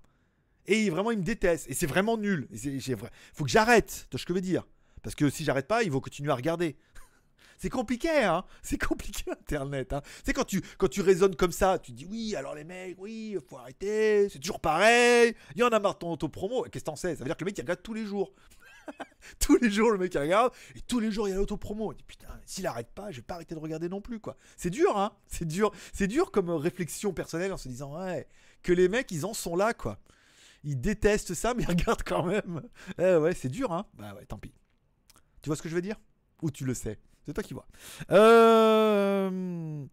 Et 0.71 0.89
vraiment, 0.91 1.09
ils 1.11 1.17
me 1.17 1.23
détestent. 1.23 1.67
Et 1.69 1.73
c'est 1.73 1.87
vraiment 1.87 2.15
nul. 2.15 2.47
C'est- 2.55 2.69
vra- 2.95 3.09
Faut 3.33 3.43
que 3.43 3.49
j'arrête. 3.49 4.05
Tu 4.09 4.15
vois 4.15 4.19
ce 4.19 4.25
que 4.25 4.33
je 4.33 4.35
veux 4.35 4.41
dire 4.41 4.65
Parce 5.01 5.15
que 5.15 5.29
si 5.29 5.43
j'arrête 5.43 5.67
pas, 5.67 5.81
ils 5.83 5.91
vont 5.91 5.99
continuer 5.99 6.31
à 6.31 6.35
regarder. 6.35 6.77
C'est 7.57 7.69
compliqué, 7.69 8.09
hein 8.23 8.45
C'est 8.61 8.77
compliqué 8.77 9.23
Internet. 9.31 9.91
Hein. 9.93 10.01
Sais, 10.23 10.31
quand 10.31 10.45
tu, 10.45 10.61
quand 10.77 10.87
tu 10.87 11.01
raisonnes 11.01 11.35
comme 11.35 11.51
ça, 11.51 11.79
tu 11.79 11.91
dis 11.91 12.05
oui, 12.05 12.35
alors 12.35 12.53
les 12.55 12.63
mecs, 12.63 12.95
oui, 12.99 13.35
faut 13.49 13.57
arrêter, 13.57 14.29
c'est 14.29 14.39
toujours 14.39 14.59
pareil. 14.61 15.33
Il 15.55 15.61
y 15.61 15.63
en 15.63 15.69
a 15.69 15.79
marre 15.79 15.95
de 15.95 15.99
ton 15.99 16.11
auto-promo. 16.11 16.63
Qu'est-ce 16.71 16.83
que 16.83 16.89
t'en 16.91 16.95
sais? 16.95 17.15
Ça 17.15 17.19
veut 17.19 17.25
dire 17.25 17.35
que 17.35 17.43
le 17.43 17.49
mec, 17.49 17.57
il 17.57 17.61
regarde 17.61 17.81
tous 17.81 17.93
les 17.95 18.05
jours. 18.05 18.31
tous 19.39 19.57
les 19.57 19.69
jours, 19.69 19.91
le 19.91 19.97
mec, 19.97 20.13
il 20.13 20.19
regarde. 20.19 20.53
Et 20.75 20.81
tous 20.81 20.99
les 20.99 21.11
jours, 21.11 21.27
il 21.27 21.31
y 21.31 21.33
a 21.33 21.37
l'auto-promo. 21.37 21.91
Il 21.93 21.97
dit 21.97 22.03
putain, 22.03 22.27
s'il 22.45 22.65
arrête 22.67 22.91
pas, 22.93 23.11
je 23.11 23.17
vais 23.17 23.23
pas 23.23 23.35
arrêter 23.35 23.55
de 23.55 23.59
regarder 23.59 23.89
non 23.89 24.01
plus, 24.01 24.19
quoi. 24.19 24.37
C'est 24.55 24.69
dur, 24.69 24.97
hein 24.97 25.11
C'est 25.27 25.45
dur. 25.45 25.71
C'est 25.93 26.07
dur 26.07 26.31
comme 26.31 26.49
réflexion 26.51 27.11
personnelle 27.13 27.51
en 27.51 27.57
se 27.57 27.67
disant 27.67 27.99
ouais, 27.99 28.27
que 28.63 28.71
les 28.71 28.87
mecs, 28.87 29.11
ils 29.11 29.25
en 29.25 29.33
sont 29.33 29.55
là, 29.55 29.73
quoi. 29.73 29.99
Ils 30.63 30.79
détestent 30.79 31.33
ça, 31.33 31.53
mais 31.53 31.63
ils 31.67 31.69
regardent 31.69 32.03
quand 32.03 32.23
même. 32.23 32.61
Eh 32.97 33.15
ouais, 33.15 33.33
c'est 33.33 33.49
dur, 33.49 33.71
hein 33.71 33.85
Bah 33.95 34.13
ouais, 34.15 34.25
tant 34.25 34.37
pis. 34.37 34.53
Tu 35.41 35.49
vois 35.49 35.55
ce 35.55 35.61
que 35.61 35.69
je 35.69 35.75
veux 35.75 35.81
dire? 35.81 35.99
Ou 36.41 36.51
tu 36.51 36.65
le 36.65 36.73
sais? 36.73 36.99
C'est 37.25 37.33
toi 37.33 37.43
qui 37.43 37.53
vois. 37.53 37.67
Euh... 38.11 39.85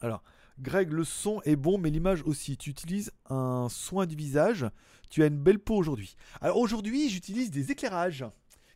Alors, 0.00 0.22
Greg, 0.58 0.90
le 0.90 1.04
son 1.04 1.42
est 1.42 1.56
bon, 1.56 1.78
mais 1.78 1.90
l'image 1.90 2.22
aussi. 2.22 2.56
Tu 2.56 2.70
utilises 2.70 3.12
un 3.28 3.68
soin 3.68 4.06
du 4.06 4.16
visage. 4.16 4.66
Tu 5.10 5.22
as 5.22 5.26
une 5.26 5.38
belle 5.38 5.58
peau 5.58 5.76
aujourd'hui. 5.76 6.16
Alors 6.40 6.56
aujourd'hui, 6.56 7.08
j'utilise 7.10 7.50
des 7.50 7.70
éclairages 7.70 8.24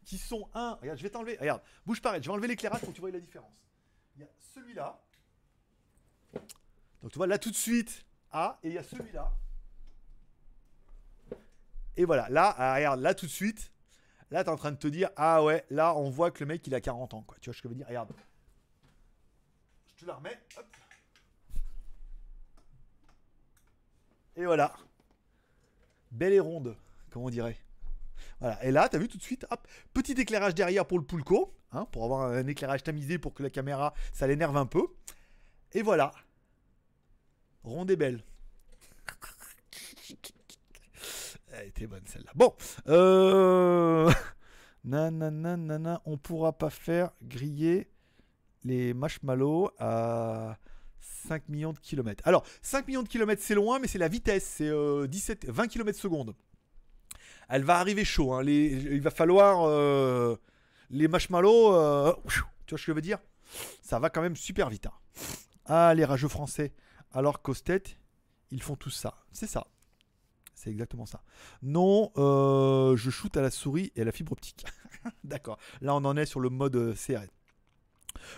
qui 0.05 0.19
sont 0.19 0.49
un. 0.55 0.75
Regarde, 0.81 0.99
je 0.99 1.03
vais 1.03 1.11
t'enlever. 1.11 1.37
Regarde, 1.41 1.63
bouge 1.87 2.01
arrête, 2.05 2.23
je 2.23 2.29
vais 2.29 2.33
enlever 2.33 2.49
l'éclairage 2.49 2.81
pour 2.81 2.91
que 2.91 2.95
tu 2.95 3.01
vois 3.01 3.11
la 3.11 3.21
différence. 3.21 3.53
Il 4.17 4.23
y 4.23 4.25
a 4.25 4.29
celui-là. 4.55 5.01
Donc 7.03 7.13
tu 7.13 7.17
vois 7.17 7.27
là 7.27 7.39
tout 7.39 7.51
de 7.51 7.57
suite. 7.57 8.05
Ah, 8.31 8.59
et 8.63 8.69
il 8.69 8.75
y 8.75 8.79
a 8.79 8.83
celui-là. 8.83 9.33
Et 12.01 12.07
voilà, 12.07 12.31
là, 12.31 12.55
ah, 12.57 12.77
regarde, 12.77 13.01
là 13.03 13.13
tout 13.13 13.27
de 13.27 13.31
suite. 13.31 13.75
Là, 14.31 14.43
t'es 14.43 14.49
en 14.49 14.57
train 14.57 14.73
de 14.73 14.79
te 14.79 14.89
dire, 14.89 15.11
ah 15.17 15.45
ouais, 15.45 15.67
là, 15.69 15.95
on 15.95 16.09
voit 16.09 16.31
que 16.31 16.43
le 16.43 16.47
mec, 16.47 16.67
il 16.67 16.75
a 16.75 16.81
40 16.81 17.13
ans, 17.13 17.21
quoi. 17.21 17.37
Tu 17.43 17.51
vois 17.51 17.55
ce 17.55 17.61
que 17.61 17.69
je 17.69 17.75
veux 17.75 17.77
dire? 17.77 17.87
Regarde. 17.87 18.15
Je 19.97 20.01
te 20.01 20.07
la 20.07 20.15
remets. 20.15 20.41
Hop. 20.57 20.67
Et 24.35 24.47
voilà. 24.47 24.75
Belle 26.11 26.33
et 26.33 26.41
ronde, 26.41 26.75
comme 27.11 27.25
on 27.25 27.29
dirait. 27.29 27.59
Voilà. 28.39 28.65
Et 28.65 28.71
là, 28.71 28.89
t'as 28.89 28.97
vu 28.97 29.07
tout 29.07 29.19
de 29.19 29.23
suite, 29.23 29.45
hop, 29.51 29.69
petit 29.93 30.13
éclairage 30.13 30.55
derrière 30.55 30.87
pour 30.87 30.99
le 30.99 31.05
pulco, 31.05 31.55
hein, 31.73 31.85
pour 31.93 32.05
avoir 32.05 32.33
un 32.33 32.47
éclairage 32.47 32.83
tamisé 32.83 33.19
pour 33.19 33.35
que 33.35 33.43
la 33.43 33.51
caméra, 33.51 33.93
ça 34.15 34.27
l'énerve 34.27 34.57
un 34.57 34.65
peu. 34.65 34.87
Et 35.73 35.83
voilà. 35.83 36.13
Ronde 37.63 37.91
et 37.91 37.97
belle. 37.97 38.25
Était 41.71 41.87
bonne 41.87 42.03
celle-là. 42.07 42.33
Bon, 42.35 42.53
euh... 42.89 44.11
nanana, 44.85 45.57
nanana, 45.57 46.03
on 46.05 46.17
pourra 46.19 46.53
pas 46.53 46.69
faire 46.69 47.11
griller 47.23 47.89
les 48.65 48.93
marshmallows 48.93 49.71
à 49.79 50.59
5 51.29 51.49
millions 51.49 51.73
de 51.73 51.79
kilomètres. 51.79 52.27
Alors, 52.27 52.45
5 52.63 52.89
millions 52.89 53.05
de 53.05 53.09
kilomètres, 53.09 53.41
c'est 53.45 53.55
loin, 53.55 53.79
mais 53.79 53.87
c'est 53.87 53.99
la 53.99 54.09
vitesse, 54.09 54.45
c'est 54.57 54.69
euh, 54.69 55.07
17, 55.07 55.49
20 55.49 55.69
kilomètres 55.69 56.01
secondes. 56.01 56.35
Elle 57.49 57.63
va 57.63 57.79
arriver 57.79 58.05
chaud. 58.05 58.33
hein. 58.35 58.43
Il 58.45 59.01
va 59.01 59.11
falloir 59.13 59.63
euh, 59.69 60.35
les 60.91 61.07
marshmallows. 61.07 61.73
euh, 61.75 62.13
tu 62.27 62.41
vois 62.75 62.79
ce 62.79 62.87
que 62.87 62.91
je 62.91 62.93
veux 62.93 63.01
dire? 63.01 63.19
Ça 63.81 64.01
va 64.01 64.11
quand 64.11 64.23
même 64.23 64.35
super 64.37 64.69
vite. 64.71 64.87
hein. 64.87 64.93
Ah, 65.67 65.95
les 65.95 66.05
rageux 66.05 66.29
français. 66.29 66.73
Alors 67.13 67.43
qu'au 67.43 67.55
tête, 67.55 67.97
ils 68.51 68.63
font 68.63 68.75
tout 68.75 68.91
ça. 68.91 69.15
C'est 69.33 69.47
ça. 69.47 69.69
C'est 70.61 70.71
exactement 70.71 71.07
ça. 71.07 71.23
Non, 71.63 72.13
euh, 72.19 72.95
je 72.95 73.09
shoot 73.09 73.35
à 73.35 73.41
la 73.41 73.51
souris 73.51 73.93
et 73.97 74.03
à 74.03 74.05
la 74.05 74.13
fibre 74.13 74.33
optique. 74.33 74.67
D'accord. 75.25 75.57
Là, 75.81 75.95
on 75.95 76.05
en 76.05 76.19
est 76.19 76.27
sur 76.27 76.39
le 76.39 76.51
mode 76.51 76.77
euh, 76.77 76.93
CRS. 76.93 77.31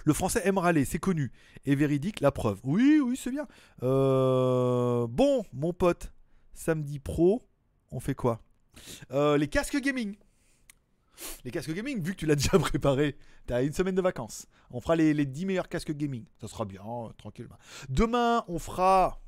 Le 0.05 0.13
français 0.13 0.41
aime 0.45 0.59
râler, 0.59 0.85
c'est 0.85 1.01
connu. 1.01 1.33
Et 1.65 1.75
véridique, 1.75 2.21
la 2.21 2.31
preuve. 2.31 2.61
Oui, 2.63 3.01
oui, 3.05 3.17
c'est 3.17 3.33
bien. 3.33 3.49
Euh, 3.83 5.09
bon, 5.09 5.45
mon 5.53 5.73
pote, 5.73 6.13
samedi 6.55 7.01
pro, 7.01 7.43
on 7.91 7.99
fait 7.99 8.15
quoi? 8.15 8.41
Les 9.11 9.49
casques 9.49 9.81
gaming. 9.81 10.15
Les 11.45 11.51
casques 11.51 11.73
gaming, 11.73 12.01
vu 12.01 12.13
que 12.13 12.19
tu 12.19 12.27
l'as 12.27 12.35
déjà 12.37 12.57
préparé, 12.57 13.17
t'as 13.47 13.65
une 13.65 13.73
semaine 13.73 13.97
de 13.97 14.03
vacances. 14.03 14.47
On 14.71 14.81
fera 14.81 14.95
les, 14.95 15.13
les 15.13 15.27
10 15.27 15.47
meilleurs 15.47 15.69
casques 15.69 15.93
gaming. 15.93 16.25
Ça 16.41 16.47
sera 16.47 16.67
bien, 16.67 16.85
tranquillement. 17.19 17.59
Demain, 17.89 18.45
on 18.47 18.61
fera. 18.61 19.21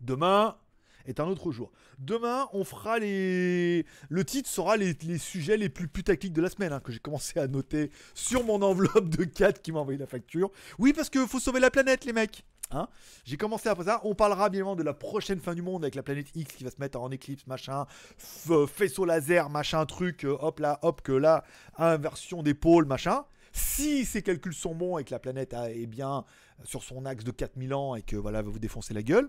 Demain 0.00 0.56
est 1.06 1.20
un 1.20 1.26
autre 1.26 1.52
jour. 1.52 1.70
Demain, 1.98 2.48
on 2.52 2.64
fera 2.64 2.98
les. 2.98 3.84
Le 4.08 4.24
titre 4.24 4.48
sera 4.48 4.76
les, 4.76 4.96
les 5.02 5.18
sujets 5.18 5.56
les 5.56 5.68
plus 5.68 5.88
putaclics 5.88 6.32
de 6.32 6.42
la 6.42 6.50
semaine, 6.50 6.72
hein, 6.72 6.80
que 6.80 6.92
j'ai 6.92 6.98
commencé 6.98 7.38
à 7.38 7.46
noter 7.46 7.90
sur 8.14 8.44
mon 8.44 8.62
enveloppe 8.62 9.08
de 9.08 9.24
4 9.24 9.62
qui 9.62 9.72
m'a 9.72 9.80
envoyé 9.80 9.98
la 9.98 10.06
facture. 10.06 10.50
Oui, 10.78 10.92
parce 10.92 11.10
que 11.10 11.26
faut 11.26 11.40
sauver 11.40 11.60
la 11.60 11.70
planète, 11.70 12.04
les 12.04 12.12
mecs. 12.12 12.44
Hein 12.70 12.88
J'ai 13.24 13.36
commencé 13.36 13.68
après 13.68 13.84
ça. 13.84 14.00
On 14.04 14.14
parlera 14.14 14.48
bien 14.48 14.60
évidemment 14.60 14.74
de 14.74 14.82
la 14.82 14.94
prochaine 14.94 15.38
fin 15.38 15.54
du 15.54 15.60
monde 15.62 15.84
avec 15.84 15.94
la 15.94 16.02
planète 16.02 16.28
X 16.34 16.54
qui 16.56 16.64
va 16.64 16.70
se 16.70 16.80
mettre 16.80 16.98
en 16.98 17.10
éclipse, 17.10 17.46
machin, 17.46 17.84
f- 18.18 18.66
faisceau 18.66 19.04
laser, 19.04 19.50
machin, 19.50 19.84
truc, 19.86 20.24
euh, 20.24 20.36
hop 20.40 20.60
là, 20.60 20.78
hop 20.82 21.02
que 21.02 21.12
là, 21.12 21.44
inversion 21.76 22.42
des 22.42 22.54
pôles, 22.54 22.86
machin. 22.86 23.24
Si 23.52 24.04
ces 24.04 24.22
calculs 24.22 24.54
sont 24.54 24.74
bons 24.74 24.98
et 24.98 25.04
que 25.04 25.10
la 25.12 25.18
planète 25.20 25.52
est 25.52 25.86
bien 25.86 26.24
sur 26.64 26.82
son 26.82 27.04
axe 27.06 27.22
de 27.22 27.30
4000 27.30 27.74
ans 27.74 27.94
et 27.94 28.02
que 28.02 28.16
voilà, 28.16 28.42
va 28.42 28.50
vous 28.50 28.58
défoncer 28.58 28.94
la 28.94 29.02
gueule. 29.02 29.26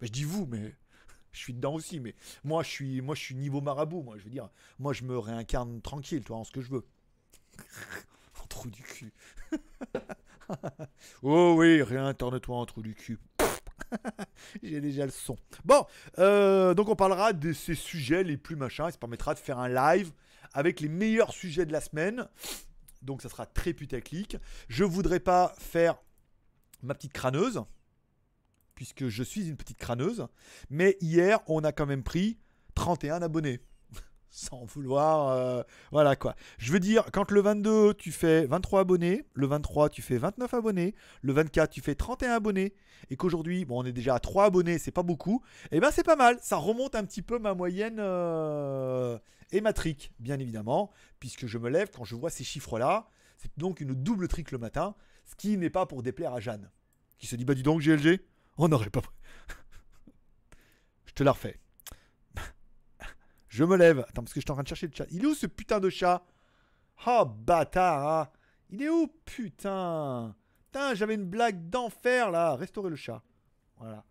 Ben, 0.00 0.06
je 0.06 0.12
dis 0.12 0.24
vous, 0.24 0.46
mais 0.46 0.74
je 1.32 1.38
suis 1.38 1.54
dedans 1.54 1.74
aussi. 1.74 2.00
Mais 2.00 2.14
moi, 2.44 2.62
je 2.62 2.68
suis, 2.68 3.00
moi, 3.00 3.14
je 3.14 3.20
suis 3.22 3.34
niveau 3.34 3.60
marabout. 3.60 4.02
Moi, 4.02 4.16
je 4.18 4.24
veux 4.24 4.30
dire, 4.30 4.48
moi, 4.78 4.92
je 4.92 5.04
me 5.04 5.18
réincarne 5.18 5.80
tranquille, 5.80 6.24
toi, 6.24 6.38
en 6.38 6.44
ce 6.44 6.52
que 6.52 6.60
je 6.60 6.70
veux. 6.70 6.86
en 8.42 8.46
trou 8.46 8.70
du 8.70 8.82
cul. 8.82 9.12
oh 11.22 11.54
oui, 11.58 11.82
réincarne-toi 11.82 12.56
en 12.56 12.66
trou 12.66 12.82
du 12.82 12.94
cul. 12.94 13.18
J'ai 14.62 14.80
déjà 14.80 15.04
le 15.04 15.12
son. 15.12 15.36
Bon, 15.64 15.84
euh, 16.18 16.74
donc 16.74 16.88
on 16.88 16.96
parlera 16.96 17.32
de 17.32 17.52
ces 17.52 17.74
sujets 17.74 18.22
les 18.22 18.36
plus 18.36 18.56
machins. 18.56 18.90
Ça 18.90 18.98
permettra 18.98 19.34
de 19.34 19.38
faire 19.38 19.58
un 19.58 19.68
live 19.68 20.12
avec 20.52 20.80
les 20.80 20.88
meilleurs 20.88 21.32
sujets 21.32 21.66
de 21.66 21.72
la 21.72 21.80
semaine. 21.80 22.28
Donc 23.02 23.22
ça 23.22 23.28
sera 23.28 23.46
très 23.46 23.72
putaclic. 23.72 24.36
Je 24.68 24.84
voudrais 24.84 25.20
pas 25.20 25.54
faire 25.58 25.96
ma 26.82 26.94
petite 26.94 27.12
crâneuse, 27.12 27.62
puisque 28.80 29.08
je 29.08 29.22
suis 29.22 29.46
une 29.46 29.58
petite 29.58 29.76
crâneuse. 29.76 30.26
Mais 30.70 30.96
hier, 31.02 31.40
on 31.48 31.64
a 31.64 31.70
quand 31.70 31.84
même 31.84 32.02
pris 32.02 32.38
31 32.76 33.20
abonnés. 33.20 33.60
Sans 34.30 34.64
vouloir. 34.64 35.28
euh, 35.32 35.62
voilà 35.92 36.16
quoi. 36.16 36.34
Je 36.56 36.72
veux 36.72 36.80
dire, 36.80 37.04
quand 37.12 37.30
le 37.30 37.42
22, 37.42 37.92
tu 37.92 38.10
fais 38.10 38.46
23 38.46 38.80
abonnés, 38.80 39.26
le 39.34 39.46
23, 39.46 39.90
tu 39.90 40.00
fais 40.00 40.16
29 40.16 40.54
abonnés, 40.54 40.94
le 41.20 41.34
24, 41.34 41.68
tu 41.68 41.82
fais 41.82 41.94
31 41.94 42.30
abonnés, 42.32 42.72
et 43.10 43.16
qu'aujourd'hui, 43.16 43.66
bon, 43.66 43.82
on 43.82 43.84
est 43.84 43.92
déjà 43.92 44.14
à 44.14 44.18
3 44.18 44.46
abonnés, 44.46 44.78
c'est 44.78 44.92
pas 44.92 45.02
beaucoup, 45.02 45.42
et 45.72 45.78
ben 45.78 45.90
c'est 45.90 46.02
pas 46.02 46.16
mal. 46.16 46.38
Ça 46.40 46.56
remonte 46.56 46.94
un 46.94 47.04
petit 47.04 47.20
peu 47.20 47.38
ma 47.38 47.52
moyenne 47.52 47.98
euh, 47.98 49.18
hématrique, 49.52 50.14
bien 50.20 50.38
évidemment, 50.38 50.90
puisque 51.18 51.46
je 51.46 51.58
me 51.58 51.68
lève 51.68 51.90
quand 51.94 52.04
je 52.04 52.14
vois 52.14 52.30
ces 52.30 52.44
chiffres-là. 52.44 53.10
C'est 53.36 53.50
donc 53.58 53.82
une 53.82 53.92
double 53.92 54.26
trique 54.26 54.52
le 54.52 54.58
matin, 54.58 54.94
ce 55.26 55.34
qui 55.36 55.58
n'est 55.58 55.68
pas 55.68 55.84
pour 55.84 56.02
déplaire 56.02 56.32
à 56.32 56.40
Jeanne, 56.40 56.70
qui 57.18 57.26
se 57.26 57.36
dit 57.36 57.44
Bah 57.44 57.52
dis 57.52 57.62
donc, 57.62 57.82
GLG, 57.82 58.20
on 58.60 58.68
n'aurait 58.68 58.90
pas. 58.90 59.02
je 61.06 61.12
te 61.12 61.22
la 61.22 61.32
refais. 61.32 61.58
Je 63.48 63.64
me 63.64 63.76
lève. 63.76 64.04
Attends, 64.08 64.22
parce 64.22 64.32
que 64.32 64.40
je 64.40 64.44
suis 64.44 64.50
en 64.50 64.54
train 64.54 64.62
de 64.62 64.68
chercher 64.68 64.86
le 64.86 64.94
chat. 64.94 65.06
Il 65.10 65.24
est 65.24 65.26
où 65.26 65.34
ce 65.34 65.46
putain 65.46 65.80
de 65.80 65.90
chat? 65.90 66.24
Oh, 67.06 67.24
bâtard 67.24 68.08
hein. 68.08 68.28
Il 68.70 68.82
est 68.82 68.88
où, 68.88 69.08
putain? 69.24 70.36
Putain, 70.66 70.94
j'avais 70.94 71.14
une 71.14 71.24
blague 71.24 71.68
d'enfer, 71.68 72.30
là. 72.30 72.54
Restaurer 72.54 72.90
le 72.90 72.96
chat. 72.96 73.22
Voilà. 73.76 74.04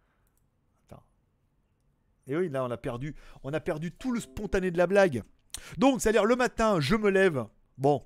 Et 2.27 2.37
oui, 2.37 2.47
là, 2.49 2.63
on 2.63 2.69
a 2.69 2.77
perdu. 2.77 3.15
On 3.43 3.51
a 3.53 3.59
perdu 3.59 3.91
tout 3.91 4.11
le 4.11 4.19
spontané 4.19 4.69
de 4.69 4.77
la 4.77 4.85
blague. 4.85 5.23
Donc, 5.77 5.99
c'est-à-dire, 5.99 6.25
le 6.25 6.35
matin, 6.35 6.79
je 6.79 6.95
me 6.95 7.09
lève. 7.09 7.45
Bon. 7.77 8.05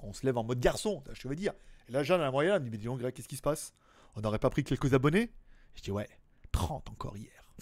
On 0.00 0.12
se 0.12 0.26
lève 0.26 0.36
en 0.36 0.44
mode 0.44 0.60
garçon, 0.60 1.02
je 1.14 1.26
veux 1.26 1.34
dire. 1.34 1.54
Et 1.88 1.92
là, 1.92 2.02
Jeanne, 2.02 2.20
la 2.20 2.30
moyenne, 2.30 2.54
elle 2.54 2.60
me 2.60 2.64
dit, 2.64 2.70
mais 2.70 2.76
dis 2.76 2.84
donc, 2.84 3.00
qu'est-ce 3.14 3.28
qui 3.28 3.36
se 3.36 3.42
passe? 3.42 3.72
On 4.16 4.22
n'aurait 4.22 4.38
pas 4.38 4.50
pris 4.50 4.64
quelques 4.64 4.94
abonnés? 4.94 5.30
Je 5.74 5.82
dis, 5.82 5.90
ouais, 5.90 6.08
30 6.50 6.88
encore 6.90 7.16
hier. 7.16 7.52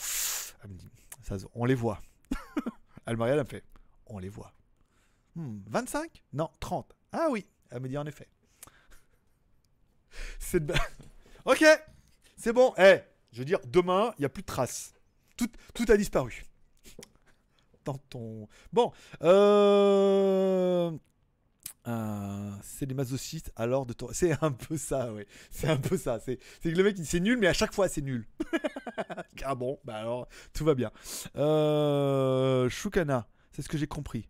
Elle 0.62 0.70
me 0.70 0.76
dit, 0.76 0.90
ça, 1.22 1.36
on 1.54 1.64
les 1.64 1.74
voit. 1.74 2.00
Almarielle, 3.06 3.38
elle 3.38 3.44
me 3.44 3.48
fait 3.48 3.64
On 4.06 4.18
les 4.20 4.28
voit. 4.28 4.54
Hmm, 5.34 5.58
25 5.66 6.22
Non, 6.32 6.48
30. 6.60 6.94
Ah 7.12 7.26
oui, 7.30 7.44
elle 7.70 7.80
me 7.80 7.88
dit 7.88 7.98
en 7.98 8.06
effet. 8.06 8.28
C'est 10.38 10.64
de... 10.64 10.74
Ok, 11.44 11.62
c'est 12.38 12.54
bon. 12.54 12.72
Eh, 12.78 13.00
je 13.30 13.40
veux 13.40 13.44
dire, 13.44 13.58
demain, 13.66 14.14
il 14.16 14.22
n'y 14.22 14.24
a 14.24 14.30
plus 14.30 14.40
de 14.40 14.46
traces. 14.46 14.94
Tout, 15.36 15.50
tout 15.74 15.84
a 15.88 15.96
disparu. 15.98 16.42
Dans 17.84 17.98
ton... 17.98 18.48
Bon, 18.72 18.90
euh... 19.22 20.90
c'est 22.62 22.86
des 22.86 22.94
masochistes 22.94 23.52
alors 23.56 23.86
de. 23.86 23.94
C'est 24.12 24.42
un 24.42 24.52
peu 24.52 24.76
ça, 24.76 25.12
ouais. 25.12 25.26
C'est 25.50 25.68
un 25.68 25.76
peu 25.76 25.96
ça. 25.96 26.18
C'est 26.20 26.38
que 26.62 26.68
le 26.68 26.82
mec, 26.82 26.96
c'est 27.04 27.20
nul, 27.20 27.38
mais 27.38 27.46
à 27.46 27.52
chaque 27.52 27.74
fois, 27.74 27.88
c'est 27.88 28.00
nul. 28.02 28.26
ah 29.44 29.54
bon, 29.54 29.78
bah 29.84 29.96
alors, 29.96 30.28
tout 30.52 30.64
va 30.64 30.74
bien. 30.74 30.90
Euh, 31.36 32.68
Shukana, 32.68 33.26
c'est 33.52 33.62
ce 33.62 33.68
que 33.68 33.78
j'ai 33.78 33.86
compris. 33.86 34.28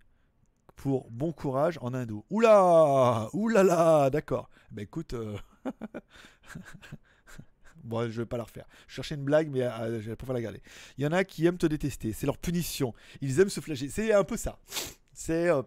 Pour 0.76 1.10
bon 1.10 1.32
courage 1.32 1.78
en 1.80 1.94
indo. 1.94 2.24
Oula 2.30 3.28
Oulala 3.32 4.10
D'accord. 4.10 4.50
Bah 4.70 4.82
écoute. 4.82 5.14
euh, 5.14 5.36
bon, 7.84 8.10
je 8.10 8.20
vais 8.22 8.26
pas 8.26 8.36
la 8.36 8.42
refaire. 8.44 8.66
Je 8.88 8.94
cherchais 8.94 9.14
une 9.14 9.24
blague, 9.24 9.48
mais 9.50 9.62
euh, 9.62 10.00
je 10.00 10.12
pas 10.12 10.32
la 10.32 10.40
garder. 10.42 10.60
Il 10.98 11.04
y 11.04 11.06
en 11.06 11.12
a 11.12 11.24
qui 11.24 11.46
aiment 11.46 11.58
te 11.58 11.66
détester. 11.66 12.12
C'est 12.12 12.26
leur 12.26 12.38
punition. 12.38 12.92
Ils 13.20 13.40
aiment 13.40 13.48
se 13.50 13.60
flageller. 13.60 13.90
C'est 13.90 14.12
un 14.12 14.24
peu 14.24 14.36
ça. 14.36 14.58
C'est. 15.12 15.48
euh, 15.48 15.62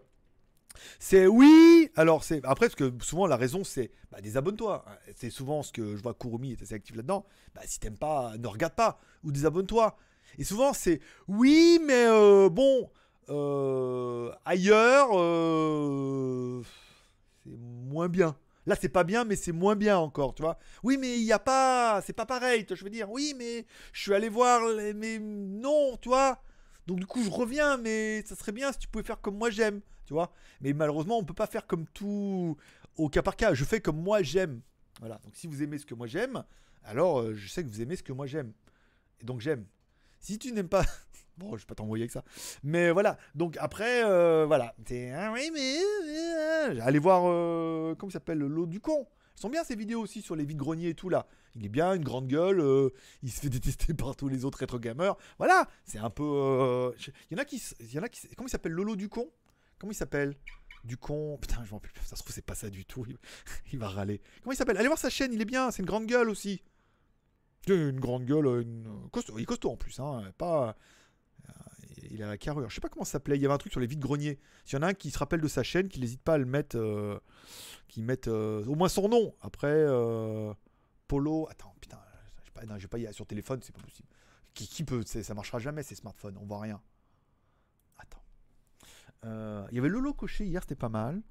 c'est 0.99 1.27
oui, 1.27 1.89
alors 1.95 2.23
c'est 2.23 2.43
après 2.45 2.67
parce 2.67 2.75
que 2.75 2.91
souvent 3.01 3.27
la 3.27 3.35
raison 3.37 3.63
c'est 3.63 3.91
bah, 4.11 4.21
désabonne-toi. 4.21 4.85
C'est 5.15 5.29
souvent 5.29 5.63
ce 5.63 5.71
que 5.71 5.95
je 5.95 6.01
vois 6.01 6.13
Kurumi 6.13 6.51
est 6.53 6.61
assez 6.61 6.75
actif 6.75 6.95
là-dedans. 6.95 7.25
Bah, 7.55 7.61
si 7.65 7.79
t'aimes 7.79 7.97
pas, 7.97 8.33
ne 8.37 8.47
regarde 8.47 8.73
pas 8.75 8.99
ou 9.23 9.31
désabonne-toi. 9.31 9.97
Et 10.37 10.43
souvent 10.43 10.73
c'est 10.73 10.99
oui, 11.27 11.79
mais 11.85 12.05
euh, 12.07 12.49
bon 12.49 12.89
euh, 13.29 14.31
ailleurs 14.45 15.09
euh, 15.13 16.61
c'est 17.43 17.57
moins 17.57 18.09
bien. 18.09 18.35
Là 18.65 18.75
c'est 18.79 18.89
pas 18.89 19.03
bien, 19.05 19.23
mais 19.23 19.35
c'est 19.37 19.53
moins 19.53 19.75
bien 19.75 19.97
encore, 19.97 20.35
tu 20.35 20.41
vois. 20.41 20.57
Oui, 20.83 20.97
mais 20.97 21.17
il 21.17 21.23
y 21.23 21.31
a 21.31 21.39
pas, 21.39 22.01
c'est 22.05 22.11
pas 22.13 22.25
pareil. 22.25 22.65
Je 22.69 22.83
veux 22.83 22.89
dire, 22.89 23.09
oui, 23.09 23.33
mais 23.37 23.65
je 23.93 24.01
suis 24.01 24.13
allé 24.13 24.27
voir, 24.27 24.65
les- 24.67 24.93
mais 24.93 25.19
non, 25.19 25.97
tu 26.01 26.09
vois. 26.09 26.41
Donc 26.85 26.99
du 26.99 27.05
coup 27.05 27.21
je 27.23 27.29
reviens, 27.29 27.77
mais 27.77 28.23
ça 28.25 28.35
serait 28.35 28.51
bien 28.53 28.71
si 28.71 28.79
tu 28.79 28.87
pouvais 28.87 29.03
faire 29.03 29.19
comme 29.21 29.37
moi 29.37 29.49
j'aime, 29.49 29.81
tu 30.07 30.13
vois. 30.13 30.31
Mais 30.61 30.73
malheureusement, 30.73 31.19
on 31.19 31.23
peut 31.23 31.35
pas 31.35 31.45
faire 31.45 31.67
comme 31.67 31.85
tout 31.93 32.57
au 32.95 33.09
cas 33.09 33.21
par 33.21 33.35
cas. 33.35 33.53
Je 33.53 33.63
fais 33.63 33.79
comme 33.81 34.01
moi 34.01 34.23
j'aime. 34.23 34.61
Voilà. 34.99 35.19
Donc 35.23 35.35
si 35.35 35.45
vous 35.45 35.61
aimez 35.61 35.77
ce 35.77 35.85
que 35.85 35.93
moi 35.93 36.07
j'aime, 36.07 36.43
alors 36.83 37.19
euh, 37.19 37.35
je 37.35 37.47
sais 37.47 37.63
que 37.63 37.69
vous 37.69 37.81
aimez 37.81 37.95
ce 37.95 38.03
que 38.03 38.13
moi 38.13 38.25
j'aime. 38.25 38.53
Et 39.21 39.25
donc 39.25 39.41
j'aime. 39.41 39.65
Si 40.19 40.39
tu 40.39 40.51
n'aimes 40.51 40.69
pas, 40.69 40.83
bon, 41.37 41.55
je 41.55 41.61
vais 41.61 41.67
pas 41.67 41.75
t'envoyer 41.75 42.03
avec 42.03 42.11
ça. 42.11 42.23
Mais 42.63 42.91
voilà. 42.91 43.17
Donc 43.35 43.57
après, 43.59 44.03
euh, 44.03 44.45
voilà. 44.45 44.75
Ah 45.13 45.31
oui, 45.33 45.51
euh, 45.57 46.79
allez 46.81 46.99
voir 46.99 47.23
euh, 47.25 47.95
comment 47.95 48.09
il 48.09 48.13
s'appelle 48.13 48.39
l'eau 48.39 48.65
du 48.65 48.79
con. 48.79 49.07
Ils 49.37 49.41
sont 49.41 49.49
bien 49.49 49.63
ces 49.63 49.75
vidéos 49.75 50.01
aussi 50.01 50.21
sur 50.21 50.35
les 50.35 50.45
vides 50.45 50.57
greniers 50.57 50.89
et 50.89 50.95
tout 50.95 51.09
là. 51.09 51.27
Il 51.55 51.65
est 51.65 51.69
bien, 51.69 51.93
une 51.93 52.03
grande 52.03 52.27
gueule. 52.27 52.91
il 53.23 53.31
se 53.31 53.41
fait 53.41 53.49
détester 53.49 53.93
par 53.93 54.15
tous 54.15 54.27
les 54.27 54.45
autres 54.45 54.59
rétro 54.59 54.79
gamers. 54.79 55.15
Voilà. 55.37 55.67
C'est 55.85 55.99
un 55.99 56.09
peu. 56.09 56.93
Il 57.29 57.37
y 57.37 57.39
en 57.39 57.41
a 57.41 57.45
qui, 57.45 57.61
il 57.79 57.93
y 57.93 57.99
en 57.99 58.03
a 58.03 58.09
qui. 58.09 58.27
Comment 58.35 58.47
il 58.47 58.51
s'appelle 58.51 58.71
Lolo 58.71 58.95
du 58.95 59.09
con? 59.09 59.29
Comment 59.79 59.91
il 59.91 59.95
s'appelle? 59.95 60.35
Du 60.83 60.97
con. 60.97 61.37
Putain, 61.41 61.63
je 61.65 61.71
m'en 61.71 61.79
plus. 61.79 61.91
Ça 62.05 62.15
se 62.15 62.21
trouve, 62.23 62.33
c'est 62.33 62.41
pas 62.45 62.55
ça 62.55 62.69
du 62.69 62.85
tout. 62.85 63.05
Il, 63.71 63.79
va 63.79 63.89
râler. 63.89 64.21
Comment 64.41 64.53
il 64.53 64.57
s'appelle? 64.57 64.77
Allez 64.77 64.87
voir 64.87 64.99
sa 64.99 65.09
chaîne, 65.09 65.33
il 65.33 65.41
est 65.41 65.45
bien. 65.45 65.71
C'est 65.71 65.81
une 65.81 65.87
grande 65.87 66.05
gueule 66.05 66.29
aussi. 66.29 66.61
Euh, 67.69 67.89
Une 67.89 67.99
grande 67.99 68.25
gueule. 68.25 68.47
euh, 68.47 68.61
Une... 68.61 69.09
Costaud. 69.11 69.37
Il 69.37 69.41
est 69.41 69.45
costaud 69.45 69.71
en 69.71 69.77
plus. 69.77 69.99
Hein. 69.99 70.31
Pas. 70.37 70.77
euh, 71.49 71.51
Il 72.11 72.23
a 72.23 72.27
la 72.27 72.37
carrure. 72.37 72.69
Je 72.69 72.75
sais 72.75 72.81
pas 72.81 72.87
comment 72.89 73.03
ça 73.05 73.13
s'appelait. 73.13 73.35
Il 73.35 73.41
y 73.41 73.45
avait 73.45 73.53
un 73.53 73.57
truc 73.57 73.71
sur 73.73 73.81
les 73.81 73.87
vides 73.87 73.99
greniers. 73.99 74.39
S'il 74.65 74.77
y 74.77 74.79
en 74.79 74.83
a 74.83 74.87
un 74.89 74.93
qui 74.93 75.11
se 75.11 75.17
rappelle 75.17 75.41
de 75.41 75.47
sa 75.47 75.63
chaîne, 75.63 75.89
qui 75.89 75.99
n'hésite 75.99 76.21
pas 76.21 76.35
à 76.35 76.37
le 76.37 76.45
mettre. 76.45 76.77
euh, 76.77 77.19
mette 77.97 78.27
euh, 78.27 78.63
au 78.65 78.75
moins 78.75 78.89
son 78.89 79.09
nom. 79.09 79.35
Après. 79.41 79.67
euh, 79.67 80.53
Polo. 81.07 81.47
Attends, 81.49 81.73
putain. 81.81 81.99
Je 82.41 82.45
sais 82.45 82.51
pas, 82.51 82.65
non, 82.65 82.75
je 82.77 82.83
vais 82.83 82.87
pas 82.87 82.97
y 82.99 83.05
aller 83.05 83.13
sur 83.13 83.25
téléphone, 83.25 83.59
c'est 83.61 83.73
pas 83.75 83.81
possible. 83.81 84.07
Qui, 84.53 84.83
peut 84.83 85.03
Ça 85.05 85.33
marchera 85.33 85.59
jamais 85.59 85.83
ces 85.83 85.95
smartphones. 85.95 86.37
On 86.41 86.45
voit 86.45 86.61
rien. 86.61 86.81
Euh, 89.25 89.65
Il 89.71 89.75
y 89.75 89.79
avait 89.79 89.89
Lolo 89.89 90.13
Coché 90.13 90.45
hier, 90.45 90.61
c'était 90.61 90.75
pas 90.75 90.89
mal. 90.89 91.21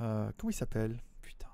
Euh, 0.00 0.30
comment 0.38 0.50
il 0.50 0.54
s'appelle? 0.54 1.02
Putain. 1.22 1.48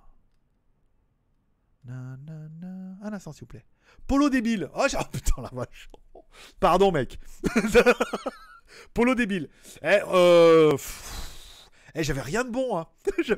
Na, 1.85 2.17
na, 2.27 2.49
na. 2.61 2.97
Un 3.03 3.13
instant, 3.13 3.33
s'il 3.33 3.43
vous 3.43 3.47
plaît. 3.47 3.67
Polo 4.07 4.29
débile. 4.29 4.71
Oh, 4.75 4.87
oh, 4.93 5.05
putain, 5.13 5.43
la 5.43 5.51
vache. 5.53 5.91
Pardon, 6.61 6.93
mec. 6.93 7.19
Polo 8.95 9.15
débile. 9.15 9.49
Eh, 9.83 10.01
euh... 10.09 10.77
Eh, 11.95 12.03
j'avais 12.05 12.21
rien 12.21 12.45
de 12.45 12.51
bon, 12.51 12.79
hein. 12.79 12.87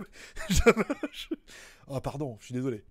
Oh, 1.90 2.00
pardon, 2.00 2.36
je 2.40 2.46
suis 2.46 2.54
désolé. 2.54 2.84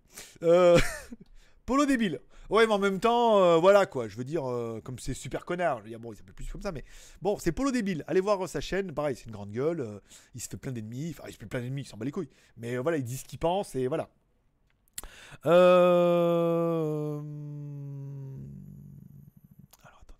Euh... 0.44 0.80
Polo 1.65 1.86
débile. 1.86 2.22
Ouais, 2.49 2.65
mais 2.65 2.74
en 2.74 2.80
même 2.80 2.99
temps, 2.99 3.40
euh, 3.40 3.57
voilà 3.57 3.86
quoi. 3.86 4.07
Je 4.07 4.15
veux 4.15 4.24
dire, 4.24 4.49
euh, 4.49 4.80
comme 4.82 4.99
c'est 4.99 5.14
super 5.14 5.44
connard. 5.45 5.80
Je 5.80 5.84
veux 5.84 5.90
dire, 5.90 5.99
bon, 5.99 6.14
il 6.14 6.15
s'appelle 6.15 6.34
plus 6.34 6.45
comme 6.52 6.61
ça, 6.61 6.72
mais 6.72 6.86
bon, 7.22 7.38
c'est 7.40 7.52
Polo 7.52 7.72
débile. 7.72 8.03
Allez 8.07 8.22
voir 8.22 8.48
sa 8.48 8.61
chaîne. 8.61 8.94
Pareil, 8.94 9.15
c'est 9.15 9.26
une 9.26 9.32
grande 9.32 9.52
gueule. 9.52 9.82
euh, 9.82 9.99
il 10.34 10.41
se 10.41 10.48
fait 10.48 10.57
plein 10.57 10.72
d'ennemis. 10.72 11.10
Enfin, 11.18 11.24
il 11.28 11.34
se 11.34 11.38
fait 11.38 11.45
plein 11.45 11.60
d'ennemis, 11.60 11.82
il 11.82 11.86
s'en 11.86 11.98
bat 11.98 12.06
les 12.06 12.11
couilles. 12.11 12.30
Mais 12.56 12.78
voilà, 12.78 12.98
il 12.98 13.03
dit 13.03 13.18
ce 13.18 13.26
qu'il 13.26 13.40
pense 13.40 13.76
et 13.76 13.88
voilà. 13.88 14.10
Euh... 15.45 17.19
Alors, 19.84 20.02
attends. 20.02 20.15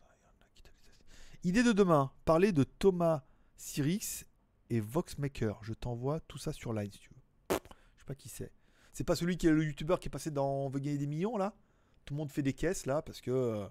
Idée 1.44 1.64
de 1.64 1.72
demain. 1.72 2.12
Parler 2.26 2.52
de 2.52 2.64
Thomas 2.64 3.24
Sirix 3.56 4.26
et 4.70 4.82
Voxmaker. 4.82 5.60
Je 5.64 5.74
t'envoie 5.74 6.20
tout 6.22 6.38
ça 6.38 6.52
sur 6.52 6.74
Line 6.74 6.92
si 6.92 7.00
tu 7.00 7.10
veux. 7.10 7.58
Je 7.96 8.00
sais 8.00 8.06
pas 8.06 8.16
qui 8.16 8.28
c'est. 8.28 8.52
C'est 8.92 9.04
pas 9.06 9.16
celui 9.16 9.38
qui 9.38 9.48
est 9.48 9.52
le 9.52 9.64
youtubeur 9.64 10.00
qui 10.00 10.08
est 10.08 10.12
passé 10.12 10.30
dans 10.32 10.66
On 10.66 10.70
veut 10.70 10.80
gagner 10.80 10.98
des 10.98 11.08
millions 11.08 11.38
là? 11.38 11.54
Tout 12.08 12.14
le 12.14 12.20
monde 12.20 12.32
fait 12.32 12.42
des 12.42 12.54
caisses 12.54 12.86
là 12.86 13.02
parce 13.02 13.20
que 13.20 13.30
euh, 13.30 13.68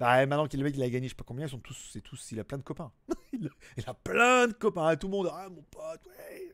bah, 0.00 0.24
maintenant 0.26 0.48
qu'il 0.48 0.58
le 0.58 0.64
mec 0.64 0.74
il 0.74 0.82
a 0.82 0.88
gagné 0.88 1.06
je 1.06 1.12
sais 1.12 1.16
pas 1.16 1.24
combien 1.24 1.46
ils 1.46 1.50
sont 1.50 1.58
tous 1.58 1.90
c'est 1.92 2.00
tous 2.00 2.32
il 2.32 2.40
a 2.40 2.44
plein 2.44 2.58
de 2.58 2.62
copains. 2.62 2.90
Il, 3.32 3.50
a 3.86 3.94
plein 3.94 4.46
de 4.46 4.52
copains 4.52 4.94
tout 4.96 5.08
le 5.08 5.12
monde 5.12 5.28
ah 5.30 5.48
mon 5.50 5.62
pote 5.62 6.06
ouais. 6.06 6.52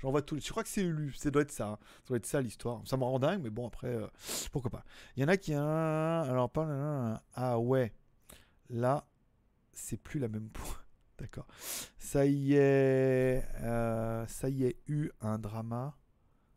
J'en 0.00 0.10
vois 0.10 0.22
les- 0.32 0.40
je 0.40 0.50
crois 0.50 0.64
que 0.64 0.68
c'est 0.68 0.82
lui 0.82 1.16
ça 1.16 1.30
doit 1.30 1.42
être 1.42 1.52
ça 1.52 1.68
hein. 1.68 1.78
ça 2.02 2.08
doit 2.08 2.16
être 2.16 2.26
ça 2.26 2.40
l'histoire. 2.40 2.82
Ça 2.86 2.96
me 2.96 3.04
rend 3.04 3.18
dingue 3.18 3.40
mais 3.42 3.50
bon 3.50 3.68
après 3.68 3.88
euh, 3.88 4.06
pourquoi 4.50 4.70
pas. 4.70 4.84
Il 5.16 5.22
y 5.22 5.24
en 5.24 5.28
a 5.28 5.36
qui 5.36 5.54
a 5.54 6.22
alors 6.22 6.50
pas 6.50 7.22
ah 7.34 7.58
ouais. 7.60 7.92
Là 8.68 9.06
c'est 9.72 9.98
plus 9.98 10.18
la 10.18 10.28
même 10.28 10.48
poids 10.48 10.78
d'accord. 11.18 11.46
Ça 11.98 12.26
y 12.26 12.54
est 12.54 13.46
euh, 13.60 14.26
ça 14.26 14.48
y 14.48 14.64
est 14.64 14.78
eu 14.88 15.10
un 15.20 15.38
drama 15.38 15.94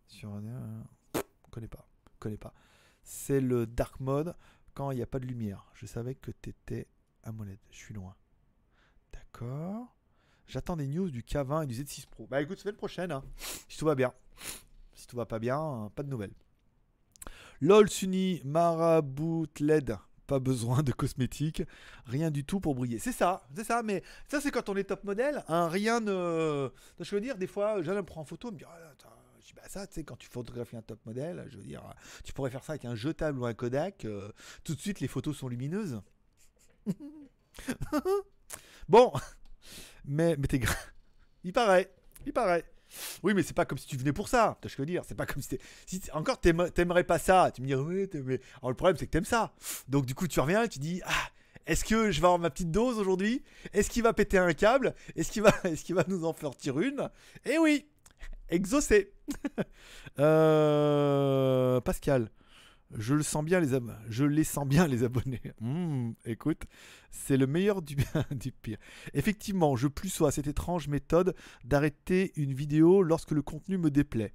sur 0.07 0.31
un 0.31 0.41
connais 1.51 1.67
pas 1.67 1.87
connais 2.19 2.37
pas 2.37 2.53
c'est 3.07 3.39
le 3.39 3.65
dark 3.65 4.01
mode 4.01 4.35
quand 4.73 4.91
il 4.91 4.97
n'y 4.97 5.01
a 5.01 5.07
pas 5.07 5.19
de 5.19 5.25
lumière. 5.25 5.65
Je 5.73 5.85
savais 5.85 6.13
que 6.13 6.29
t'étais 6.29 6.87
AMOLED. 7.23 7.57
Je 7.71 7.77
suis 7.77 7.93
loin. 7.93 8.13
D'accord. 9.13 9.95
J'attends 10.45 10.75
des 10.75 10.87
news 10.87 11.09
du 11.09 11.23
K20 11.23 11.63
et 11.63 11.67
du 11.67 11.73
Z6 11.73 12.07
Pro. 12.07 12.27
Bah 12.27 12.41
écoute, 12.41 12.59
semaine 12.59 12.75
prochaine, 12.75 13.13
hein, 13.13 13.23
si 13.69 13.77
tout 13.77 13.85
va 13.85 13.95
bien. 13.95 14.13
Si 14.93 15.07
tout 15.07 15.15
va 15.15 15.25
pas 15.25 15.39
bien, 15.39 15.57
hein, 15.57 15.91
pas 15.95 16.03
de 16.03 16.09
nouvelles. 16.09 16.33
LOL 17.61 17.89
Sunny, 17.89 18.41
Marabout 18.43 19.47
LED. 19.59 19.97
Pas 20.25 20.39
besoin 20.39 20.83
de 20.83 20.91
cosmétiques, 20.91 21.63
rien 22.05 22.29
du 22.29 22.43
tout 22.43 22.59
pour 22.59 22.75
briller. 22.75 22.99
C'est 22.99 23.13
ça, 23.13 23.47
c'est 23.55 23.63
ça, 23.63 23.83
mais 23.83 24.03
ça 24.27 24.41
c'est 24.41 24.51
quand 24.51 24.67
on 24.67 24.75
est 24.75 24.83
top 24.83 25.05
modèle, 25.05 25.45
hein, 25.47 25.69
rien 25.69 26.01
ne... 26.01 26.69
Je 26.99 27.15
veux 27.15 27.21
dire, 27.21 27.37
des 27.37 27.47
fois, 27.47 27.77
me 27.77 28.01
prendre 28.01 28.19
en 28.19 28.25
photo, 28.25 28.51
me 28.51 28.57
ah, 28.65 28.89
attends, 28.91 29.16
je 29.47 29.53
dis, 29.53 29.55
bah 29.55 29.67
ça, 29.69 29.87
tu 29.87 29.93
sais, 29.93 30.03
quand 30.03 30.17
tu 30.17 30.27
photographies 30.27 30.75
un 30.75 30.81
top 30.81 30.99
modèle, 31.05 31.47
je 31.49 31.57
veux 31.57 31.63
dire, 31.63 31.81
tu 32.25 32.33
pourrais 32.33 32.51
faire 32.51 32.63
ça 32.63 32.73
avec 32.73 32.83
un 32.83 32.95
jetable 32.95 33.39
ou 33.39 33.45
un 33.45 33.53
Kodak, 33.53 34.03
euh, 34.03 34.29
tout 34.65 34.75
de 34.75 34.81
suite 34.81 34.99
les 34.99 35.07
photos 35.07 35.37
sont 35.37 35.47
lumineuses. 35.47 36.01
bon, 38.89 39.13
mais, 40.05 40.35
mais 40.37 40.47
t'es 40.47 40.59
Il 41.45 41.53
paraît, 41.53 41.89
il 42.25 42.33
paraît. 42.33 42.65
Oui, 43.23 43.33
mais 43.33 43.41
c'est 43.41 43.53
pas 43.53 43.65
comme 43.65 43.77
si 43.77 43.87
tu 43.87 43.95
venais 43.95 44.11
pour 44.11 44.27
ça. 44.27 44.57
Tu 44.61 44.67
ce 44.67 44.75
que 44.75 44.77
je 44.77 44.81
veux 44.81 44.85
dire 44.85 45.03
C'est 45.07 45.15
pas 45.15 45.25
comme 45.25 45.41
si, 45.41 45.57
si 45.85 46.01
encore 46.11 46.39
t'aimerais 46.39 47.03
pas 47.05 47.19
ça. 47.19 47.51
Tu 47.53 47.61
me 47.61 47.67
dis 47.67 47.75
oui, 47.75 48.09
mais 48.25 48.41
alors 48.57 48.69
le 48.69 48.75
problème 48.75 48.97
c'est 48.97 49.05
que 49.05 49.11
t'aimes 49.11 49.25
ça. 49.25 49.53
Donc 49.87 50.05
du 50.05 50.13
coup 50.13 50.27
tu 50.27 50.39
reviens 50.41 50.63
et 50.63 50.69
tu 50.69 50.79
dis 50.79 51.01
ah. 51.05 51.29
Est-ce 51.65 51.83
que 51.83 52.11
je 52.11 52.21
vais 52.21 52.25
avoir 52.27 52.39
ma 52.39 52.49
petite 52.49 52.71
dose 52.71 52.97
aujourd'hui? 52.97 53.43
Est-ce 53.73 53.89
qu'il 53.89 54.01
va 54.01 54.13
péter 54.13 54.37
un 54.37 54.53
câble? 54.53 54.95
Est-ce 55.17 55.29
qu'il 55.31 55.41
va, 55.41 55.51
est-ce 55.65 55.83
qu'il 55.83 55.95
va 55.95 56.05
nous 56.07 56.23
en 56.23 56.33
tirer 56.53 56.87
une? 56.87 57.09
Eh 57.43 57.57
oui, 57.57 57.85
exaucé. 58.49 59.13
Euh, 60.19 61.79
Pascal, 61.81 62.31
je 62.95 63.13
le 63.13 63.21
sens 63.21 63.45
bien 63.45 63.59
les 63.59 63.77
je 64.09 64.25
les 64.25 64.43
sens 64.43 64.67
bien 64.67 64.87
les 64.87 65.03
abonnés. 65.03 65.41
Hmm, 65.59 66.13
écoute, 66.25 66.63
c'est 67.11 67.37
le 67.37 67.45
meilleur 67.45 67.83
du 67.83 67.95
bien 67.95 68.25
du 68.31 68.51
pire. 68.51 68.77
Effectivement, 69.13 69.75
je 69.75 69.87
plus 69.87 70.09
sois 70.09 70.31
cette 70.31 70.47
étrange 70.47 70.87
méthode 70.87 71.35
d'arrêter 71.65 72.31
une 72.35 72.53
vidéo 72.53 73.03
lorsque 73.03 73.31
le 73.31 73.43
contenu 73.43 73.77
me 73.77 73.91
déplaît. 73.91 74.33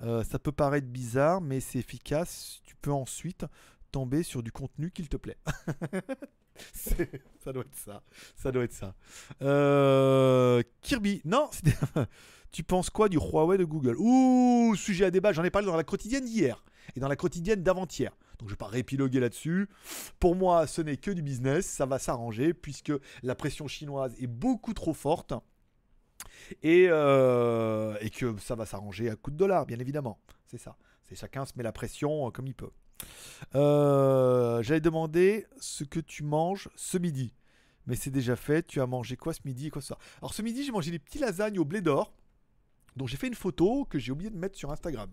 Euh, 0.00 0.24
ça 0.24 0.38
peut 0.38 0.52
paraître 0.52 0.86
bizarre, 0.86 1.42
mais 1.42 1.60
c'est 1.60 1.78
efficace. 1.78 2.60
Tu 2.64 2.74
peux 2.76 2.92
ensuite 2.92 3.44
tomber 3.90 4.22
sur 4.22 4.42
du 4.42 4.50
contenu 4.50 4.90
qu'il 4.90 5.08
te 5.08 5.16
plaît. 5.16 5.36
Ça 6.74 7.52
doit 7.52 7.64
être 7.64 7.76
ça. 7.76 8.02
Ça 8.36 8.52
doit 8.52 8.64
être 8.64 8.72
ça. 8.72 8.94
Euh, 9.42 10.62
Kirby, 10.80 11.20
non, 11.24 11.50
tu 12.52 12.62
penses 12.62 12.90
quoi 12.90 13.08
du 13.08 13.16
Huawei 13.16 13.56
de 13.58 13.64
Google? 13.64 13.96
Ouh, 13.98 14.74
sujet 14.76 15.06
à 15.06 15.10
débat, 15.10 15.32
j'en 15.32 15.42
ai 15.42 15.50
parlé 15.50 15.66
dans 15.66 15.76
la 15.76 15.84
quotidienne 15.84 16.24
d'hier 16.24 16.62
et 16.94 17.00
dans 17.00 17.08
la 17.08 17.16
quotidienne 17.16 17.62
d'avant-hier. 17.62 18.14
Donc 18.38 18.48
je 18.48 18.54
vais 18.54 18.58
pas 18.58 18.66
répiloguer 18.66 19.20
là-dessus. 19.20 19.68
Pour 20.20 20.36
moi, 20.36 20.66
ce 20.66 20.82
n'est 20.82 20.96
que 20.96 21.10
du 21.10 21.22
business, 21.22 21.66
ça 21.66 21.86
va 21.86 21.98
s'arranger 21.98 22.52
puisque 22.54 22.92
la 23.22 23.34
pression 23.34 23.66
chinoise 23.68 24.14
est 24.20 24.26
beaucoup 24.26 24.74
trop 24.74 24.92
forte 24.92 25.32
et, 26.62 26.86
euh, 26.88 27.96
que 28.10 28.36
ça 28.38 28.54
va 28.54 28.66
s'arranger 28.66 29.08
à 29.08 29.16
coup 29.16 29.30
de 29.30 29.36
dollars, 29.36 29.66
bien 29.66 29.78
évidemment. 29.78 30.20
C'est 30.46 30.58
ça. 30.58 30.76
C'est 31.02 31.14
chacun 31.14 31.46
se 31.46 31.52
met 31.56 31.62
la 31.62 31.72
pression 31.72 32.28
euh, 32.28 32.30
comme 32.30 32.46
il 32.46 32.54
peut. 32.54 32.70
Euh, 33.54 34.62
J'avais 34.62 34.80
demandé 34.80 35.46
ce 35.60 35.84
que 35.84 36.00
tu 36.00 36.22
manges 36.22 36.68
ce 36.76 36.98
midi. 36.98 37.34
Mais 37.86 37.96
c'est 37.96 38.10
déjà 38.10 38.36
fait. 38.36 38.66
Tu 38.66 38.80
as 38.80 38.86
mangé 38.86 39.16
quoi 39.16 39.32
ce 39.32 39.40
midi 39.44 39.70
quoi 39.70 39.82
ce 39.82 39.94
Alors 40.20 40.34
ce 40.34 40.42
midi, 40.42 40.64
j'ai 40.64 40.72
mangé 40.72 40.90
des 40.90 40.98
petits 40.98 41.18
lasagnes 41.18 41.58
au 41.58 41.64
blé 41.64 41.80
d'or. 41.80 42.12
Dont 42.96 43.06
j'ai 43.06 43.16
fait 43.16 43.28
une 43.28 43.34
photo 43.34 43.84
que 43.84 43.98
j'ai 43.98 44.12
oublié 44.12 44.30
de 44.30 44.36
mettre 44.36 44.56
sur 44.56 44.70
Instagram. 44.70 45.10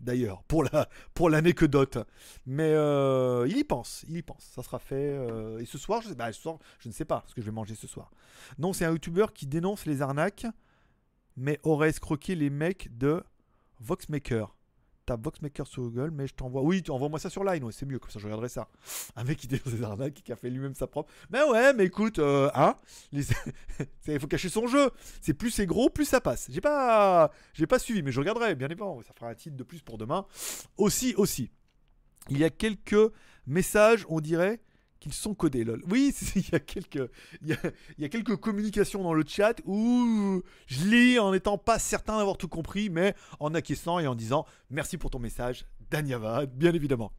D'ailleurs, 0.00 0.44
pour 0.44 0.62
la 0.62 0.88
pour 1.12 1.28
l'anecdote. 1.28 1.98
Mais 2.46 2.72
euh, 2.72 3.46
il 3.48 3.56
y 3.56 3.64
pense, 3.64 4.04
il 4.08 4.16
y 4.16 4.22
pense. 4.22 4.44
Ça 4.44 4.62
sera 4.62 4.78
fait. 4.78 4.94
euh, 4.94 5.58
et 5.58 5.64
ce 5.66 5.76
soir, 5.76 6.02
je, 6.02 6.14
bah, 6.14 6.32
ce 6.32 6.40
soir, 6.40 6.58
je 6.78 6.88
ne 6.88 6.92
sais 6.92 7.04
pas 7.04 7.24
ce 7.26 7.34
que 7.34 7.40
je 7.40 7.46
vais 7.46 7.52
manger 7.52 7.74
ce 7.74 7.88
soir. 7.88 8.10
Non, 8.58 8.72
c'est 8.72 8.84
un 8.84 8.92
youtubeur 8.92 9.32
qui 9.32 9.46
dénonce 9.46 9.86
les 9.86 10.00
arnaques, 10.00 10.46
mais 11.36 11.58
aurait 11.64 11.88
escroqué 11.88 12.36
les 12.36 12.50
mecs 12.50 12.96
de 12.96 13.24
Voxmaker. 13.80 14.54
Tape 15.08 15.24
Voxmaker 15.24 15.66
sur 15.66 15.84
Google, 15.84 16.10
mais 16.12 16.26
je 16.26 16.34
t'envoie. 16.34 16.60
Oui, 16.60 16.82
tu 16.82 16.90
envoie-moi 16.90 17.18
ça 17.18 17.30
sur 17.30 17.42
Line, 17.42 17.64
ouais, 17.64 17.72
c'est 17.72 17.86
mieux, 17.86 17.98
comme 17.98 18.10
ça 18.10 18.18
je 18.18 18.24
regarderai 18.26 18.50
ça. 18.50 18.68
Un 19.16 19.24
mec 19.24 19.38
qui 19.38 19.46
dénonce 19.46 19.72
les 19.72 19.82
arnaques 19.82 20.12
qui 20.22 20.30
a 20.32 20.36
fait 20.36 20.50
lui-même 20.50 20.74
sa 20.74 20.86
propre. 20.86 21.10
Mais 21.30 21.42
ouais, 21.42 21.72
mais 21.72 21.86
écoute, 21.86 22.18
euh, 22.18 22.50
hein 22.54 22.76
Il 23.12 24.20
faut 24.20 24.26
cacher 24.26 24.50
son 24.50 24.66
jeu. 24.66 24.90
C'est 25.22 25.32
plus 25.32 25.50
c'est 25.50 25.64
gros, 25.64 25.88
plus 25.88 26.04
ça 26.04 26.20
passe. 26.20 26.48
J'ai 26.50 26.60
pas, 26.60 27.30
j'ai 27.54 27.66
pas 27.66 27.78
suivi, 27.78 28.02
mais 28.02 28.12
je 28.12 28.20
regarderai, 28.20 28.54
bien 28.54 28.68
évidemment. 28.68 29.00
Ça 29.02 29.14
fera 29.14 29.30
un 29.30 29.34
titre 29.34 29.56
de 29.56 29.62
plus 29.62 29.80
pour 29.80 29.96
demain. 29.96 30.26
Aussi, 30.76 31.14
aussi. 31.16 31.50
Il 32.28 32.36
y 32.36 32.44
a 32.44 32.50
quelques 32.50 33.10
messages, 33.46 34.04
on 34.10 34.20
dirait 34.20 34.60
qu'ils 35.00 35.12
sont 35.12 35.34
codés, 35.34 35.64
lol. 35.64 35.82
Oui, 35.88 36.14
il 36.36 36.48
y 36.50 36.54
a 36.54 36.60
quelques, 36.60 37.10
il 37.42 37.56
y 37.98 38.04
a 38.04 38.08
quelques 38.08 38.36
communications 38.36 39.02
dans 39.02 39.14
le 39.14 39.24
chat 39.26 39.60
où 39.64 40.42
je 40.66 40.84
lis 40.84 41.18
en 41.18 41.32
n'étant 41.32 41.58
pas 41.58 41.78
certain 41.78 42.18
d'avoir 42.18 42.36
tout 42.36 42.48
compris, 42.48 42.90
mais 42.90 43.14
en 43.40 43.54
acquiesçant 43.54 43.98
et 43.98 44.06
en 44.06 44.14
disant 44.14 44.46
merci 44.70 44.98
pour 44.98 45.10
ton 45.10 45.18
message, 45.18 45.66
Danyava, 45.90 46.46
bien 46.46 46.72
évidemment. 46.74 47.12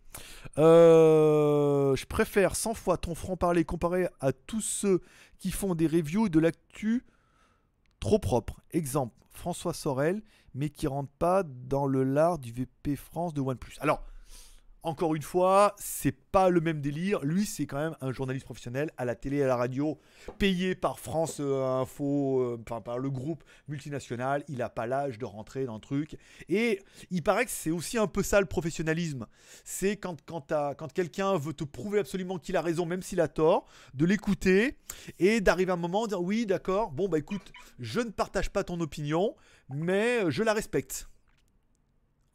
Euh, 0.57 1.95
je 1.95 2.05
préfère 2.05 2.55
100 2.55 2.73
fois 2.73 2.97
ton 2.97 3.15
franc-parler 3.15 3.65
comparé 3.65 4.07
à 4.19 4.31
tous 4.31 4.61
ceux 4.61 5.01
qui 5.37 5.51
font 5.51 5.75
des 5.75 5.87
reviews 5.87 6.29
de 6.29 6.39
l'actu 6.39 7.05
trop 7.99 8.19
propre. 8.19 8.61
Exemple, 8.71 9.15
François 9.31 9.73
Sorel, 9.73 10.21
mais 10.53 10.69
qui 10.69 10.87
rentre 10.87 11.11
pas 11.11 11.43
dans 11.43 11.85
le 11.85 12.03
lard 12.03 12.39
du 12.39 12.51
VP 12.51 12.95
France 12.95 13.33
de 13.33 13.41
OnePlus. 13.41 13.75
Alors, 13.79 14.03
encore 14.83 15.15
une 15.15 15.21
fois, 15.21 15.75
c'est 15.77 16.15
pas 16.31 16.49
le 16.49 16.61
même 16.61 16.79
délire. 16.79 17.23
Lui, 17.23 17.45
c'est 17.45 17.65
quand 17.65 17.77
même 17.77 17.95
un 18.01 18.13
journaliste 18.13 18.45
professionnel 18.45 18.91
à 18.97 19.03
la 19.03 19.15
télé 19.15 19.43
à 19.43 19.47
la 19.47 19.57
radio, 19.57 19.99
payé 20.37 20.73
par 20.73 20.99
France 20.99 21.37
euh, 21.39 21.81
Info, 21.81 22.41
euh, 22.41 22.61
enfin 22.61 22.79
par 22.79 22.97
le 22.97 23.09
groupe 23.09 23.43
multinational. 23.67 24.43
Il 24.47 24.61
a 24.61 24.69
pas 24.69 24.87
l'âge 24.87 25.17
de 25.17 25.25
rentrer 25.25 25.65
dans 25.65 25.73
le 25.73 25.81
truc. 25.81 26.17
Et 26.47 26.81
il 27.11 27.23
paraît 27.23 27.45
que 27.45 27.51
c'est 27.51 27.71
aussi 27.71 27.97
un 27.97 28.07
peu 28.07 28.23
ça 28.23 28.39
le 28.39 28.45
professionnalisme. 28.45 29.25
C'est 29.65 29.97
quand, 29.97 30.17
quand, 30.25 30.53
quand 30.77 30.93
quelqu'un 30.93 31.37
veut 31.37 31.53
te 31.53 31.65
prouver 31.65 31.99
absolument 31.99 32.37
qu'il 32.37 32.55
a 32.55 32.61
raison, 32.61 32.85
même 32.85 33.01
s'il 33.01 33.19
a 33.19 33.27
tort, 33.27 33.65
de 33.93 34.05
l'écouter 34.05 34.77
et 35.19 35.41
d'arriver 35.41 35.71
à 35.71 35.73
un 35.73 35.77
moment, 35.77 36.07
dire 36.07 36.21
oui, 36.21 36.45
d'accord, 36.45 36.91
bon, 36.91 37.09
bah 37.09 37.17
écoute, 37.17 37.51
je 37.79 37.99
ne 37.99 38.11
partage 38.11 38.49
pas 38.49 38.63
ton 38.63 38.79
opinion, 38.79 39.35
mais 39.69 40.29
je 40.31 40.41
la 40.43 40.53
respecte. 40.53 41.08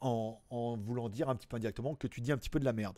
En, 0.05 0.77
voulant 0.77 1.09
dire 1.09 1.29
un 1.29 1.35
petit 1.35 1.47
peu 1.47 1.57
indirectement 1.57 1.95
que 1.95 2.05
tu 2.05 2.21
dis 2.21 2.31
un 2.31 2.37
petit 2.37 2.49
peu 2.49 2.59
de 2.59 2.65
la 2.65 2.73
merde. 2.73 2.97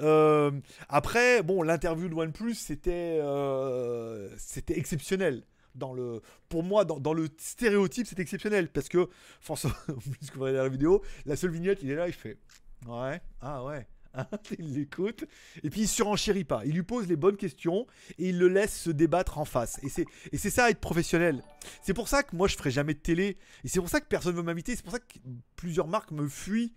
Euh, 0.00 0.50
après, 0.88 1.42
bon, 1.42 1.62
l'interview 1.62 2.08
de 2.08 2.14
OnePlus, 2.14 2.54
c'était 2.54 3.20
euh, 3.22 4.28
c'était 4.38 4.76
exceptionnel. 4.78 5.44
Dans 5.74 5.92
le, 5.92 6.22
pour 6.48 6.64
moi, 6.64 6.84
dans, 6.84 6.98
dans 6.98 7.12
le 7.12 7.28
stéréotype, 7.38 8.08
c'est 8.08 8.18
exceptionnel 8.18 8.68
parce 8.68 8.88
que 8.88 9.08
François, 9.40 9.70
puisque 10.18 10.34
vous 10.34 10.42
regardez 10.42 10.58
la 10.64 10.68
vidéo, 10.68 11.02
la 11.24 11.36
seule 11.36 11.52
vignette, 11.52 11.78
il 11.82 11.90
est 11.90 11.94
là, 11.94 12.08
il 12.08 12.14
fait 12.14 12.38
ouais, 12.88 13.20
ah 13.40 13.64
ouais, 13.64 13.86
Hein, 14.14 14.26
il 14.58 14.74
l'écoute 14.74 15.24
et 15.62 15.70
puis 15.70 15.82
il 15.82 15.88
surenchérit 15.88 16.44
pas. 16.44 16.64
Il 16.64 16.74
lui 16.74 16.82
pose 16.82 17.06
les 17.08 17.16
bonnes 17.16 17.36
questions 17.36 17.86
et 18.18 18.30
il 18.30 18.38
le 18.38 18.48
laisse 18.48 18.76
se 18.76 18.90
débattre 18.90 19.38
en 19.38 19.44
face. 19.44 19.78
Et 19.82 19.88
c'est 19.88 20.06
et 20.32 20.38
c'est 20.38 20.50
ça 20.50 20.70
être 20.70 20.80
professionnel. 20.80 21.42
C'est 21.82 21.94
pour 21.94 22.08
ça 22.08 22.22
que 22.22 22.34
moi 22.34 22.48
je 22.48 22.56
ferai 22.56 22.70
jamais 22.70 22.94
de 22.94 23.00
télé 23.00 23.36
et 23.64 23.68
c'est 23.68 23.80
pour 23.80 23.88
ça 23.88 24.00
que 24.00 24.06
personne 24.06 24.34
veut 24.34 24.42
m'inviter. 24.42 24.76
C'est 24.76 24.82
pour 24.82 24.92
ça 24.92 24.98
que 24.98 25.18
plusieurs 25.56 25.88
marques 25.88 26.10
me 26.10 26.28
fuient 26.28 26.72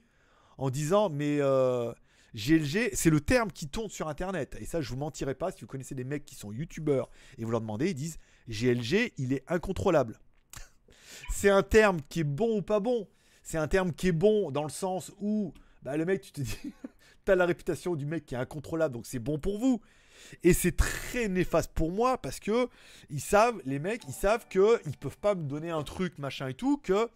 en 0.57 0.69
disant 0.69 1.09
mais 1.09 1.37
euh, 1.39 1.93
GLG, 2.33 2.91
c'est 2.93 3.09
le 3.09 3.21
terme 3.21 3.51
qui 3.51 3.67
tourne 3.67 3.89
sur 3.89 4.07
internet. 4.07 4.57
Et 4.59 4.65
ça, 4.65 4.81
je 4.81 4.89
vous 4.89 4.97
mentirai 4.97 5.35
pas. 5.35 5.51
Si 5.51 5.61
vous 5.61 5.67
connaissez 5.67 5.95
des 5.95 6.03
mecs 6.03 6.25
qui 6.25 6.35
sont 6.35 6.51
youtubeurs 6.51 7.09
et 7.37 7.45
vous 7.45 7.51
leur 7.51 7.61
demandez, 7.61 7.89
ils 7.89 7.95
disent 7.95 8.17
GLG, 8.49 9.13
il 9.17 9.33
est 9.33 9.43
incontrôlable. 9.47 10.19
c'est 11.31 11.49
un 11.49 11.63
terme 11.63 12.01
qui 12.09 12.21
est 12.21 12.25
bon 12.25 12.57
ou 12.57 12.61
pas 12.61 12.79
bon. 12.79 13.07
C'est 13.43 13.57
un 13.57 13.67
terme 13.67 13.91
qui 13.91 14.09
est 14.09 14.13
bon 14.13 14.51
dans 14.51 14.63
le 14.63 14.69
sens 14.69 15.11
où 15.19 15.53
bah, 15.83 15.97
le 15.97 16.05
mec, 16.05 16.21
tu 16.21 16.31
te 16.31 16.41
dis, 16.41 16.73
t'as 17.25 17.35
la 17.35 17.45
réputation 17.45 17.95
du 17.95 18.05
mec 18.05 18.25
qui 18.25 18.35
est 18.35 18.37
incontrôlable, 18.37 18.93
donc 18.93 19.05
c'est 19.05 19.19
bon 19.19 19.39
pour 19.39 19.57
vous. 19.57 19.81
Et 20.43 20.53
c'est 20.53 20.77
très 20.77 21.27
néfaste 21.27 21.71
pour 21.73 21.91
moi 21.91 22.17
parce 22.17 22.39
que 22.39 22.67
ils 23.09 23.21
savent, 23.21 23.59
les 23.65 23.79
mecs, 23.79 24.03
ils 24.07 24.13
savent 24.13 24.47
que 24.47 24.79
ils 24.85 24.97
peuvent 24.97 25.17
pas 25.17 25.35
me 25.35 25.43
donner 25.43 25.71
un 25.71 25.83
truc 25.83 26.17
machin 26.19 26.47
et 26.49 26.53
tout, 26.53 26.77
que 26.77 27.09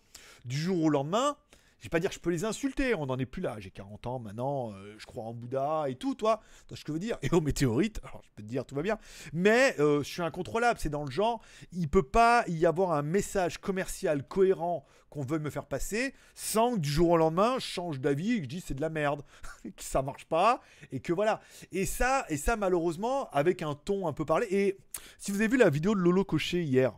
du 0.45 0.57
jour 0.57 0.83
au 0.83 0.89
lendemain, 0.89 1.37
Je 1.79 1.85
vais 1.85 1.89
pas 1.89 1.99
dire 1.99 2.09
que 2.09 2.15
je 2.15 2.19
peux 2.19 2.31
les 2.31 2.45
insulter, 2.45 2.95
on 2.95 3.05
n'en 3.05 3.17
est 3.17 3.25
plus 3.25 3.41
là. 3.41 3.57
J'ai 3.59 3.69
40 3.69 4.07
ans 4.07 4.19
maintenant, 4.19 4.71
euh, 4.73 4.95
je 4.97 5.05
crois 5.05 5.23
en 5.23 5.33
Bouddha 5.33 5.85
et 5.87 5.95
tout, 5.95 6.15
toi. 6.15 6.41
Tu 6.67 6.75
ce 6.75 6.83
que 6.83 6.87
je 6.89 6.93
veux 6.93 6.99
dire 6.99 7.17
Et 7.21 7.29
aux 7.31 7.41
météorites, 7.41 7.99
alors 8.03 8.21
je 8.23 8.29
peux 8.35 8.43
te 8.43 8.47
dire 8.47 8.65
tout 8.65 8.75
va 8.75 8.81
bien. 8.81 8.97
Mais 9.33 9.75
euh, 9.79 9.99
je 9.99 10.09
suis 10.09 10.21
incontrôlable, 10.21 10.79
c'est 10.79 10.89
dans 10.89 11.03
le 11.03 11.11
genre, 11.11 11.41
il 11.71 11.89
peut 11.89 12.03
pas 12.03 12.43
y 12.47 12.65
avoir 12.65 12.93
un 12.93 13.01
message 13.01 13.59
commercial 13.59 14.27
cohérent 14.27 14.85
qu'on 15.09 15.21
veut 15.21 15.39
me 15.39 15.49
faire 15.49 15.65
passer 15.65 16.13
sans 16.33 16.75
que 16.75 16.79
du 16.79 16.89
jour 16.89 17.11
au 17.11 17.17
lendemain, 17.17 17.55
je 17.59 17.65
change 17.65 17.99
d'avis 17.99 18.33
et 18.33 18.37
que 18.37 18.43
je 18.43 18.49
dis 18.49 18.63
c'est 18.65 18.73
de 18.73 18.81
la 18.81 18.89
merde, 18.89 19.23
que 19.63 19.83
ça 19.83 20.01
marche 20.01 20.25
pas 20.25 20.61
et 20.91 20.99
que 20.99 21.13
voilà. 21.13 21.39
Et 21.71 21.85
ça, 21.85 22.25
et 22.29 22.37
ça 22.37 22.55
malheureusement 22.55 23.29
avec 23.29 23.61
un 23.61 23.75
ton 23.75 24.07
un 24.07 24.13
peu 24.13 24.25
parlé. 24.25 24.47
Et 24.49 24.77
si 25.17 25.31
vous 25.31 25.37
avez 25.37 25.47
vu 25.47 25.57
la 25.57 25.69
vidéo 25.69 25.93
de 25.93 25.99
Lolo 25.99 26.23
Cochet 26.23 26.63
hier, 26.63 26.97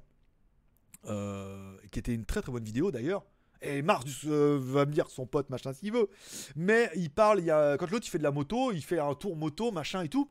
euh, 1.06 1.78
qui 1.91 1.99
était 1.99 2.14
une 2.14 2.26
très 2.26 2.41
très 2.41 2.52
bonne 2.52 2.64
vidéo 2.64 2.91
d'ailleurs. 2.91 3.24
Et 3.62 3.82
Mars 3.82 4.06
euh, 4.26 4.60
va 4.62 4.86
me 4.86 4.92
dire 4.92 5.10
son 5.10 5.26
pote, 5.26 5.50
machin, 5.50 5.74
s'il 5.74 5.92
veut. 5.92 6.10
Mais 6.56 6.90
il 6.96 7.10
parle, 7.10 7.40
il 7.40 7.46
y 7.46 7.52
a, 7.52 7.78
quand 7.78 7.90
l'autre 7.90 8.06
il 8.06 8.10
fait 8.10 8.18
de 8.18 8.24
la 8.24 8.32
moto, 8.32 8.72
il 8.72 8.84
fait 8.84 9.00
un 9.00 9.14
tour 9.16 9.36
moto, 9.36 9.72
machin 9.72 10.04
et 10.04 10.10
tout. 10.10 10.30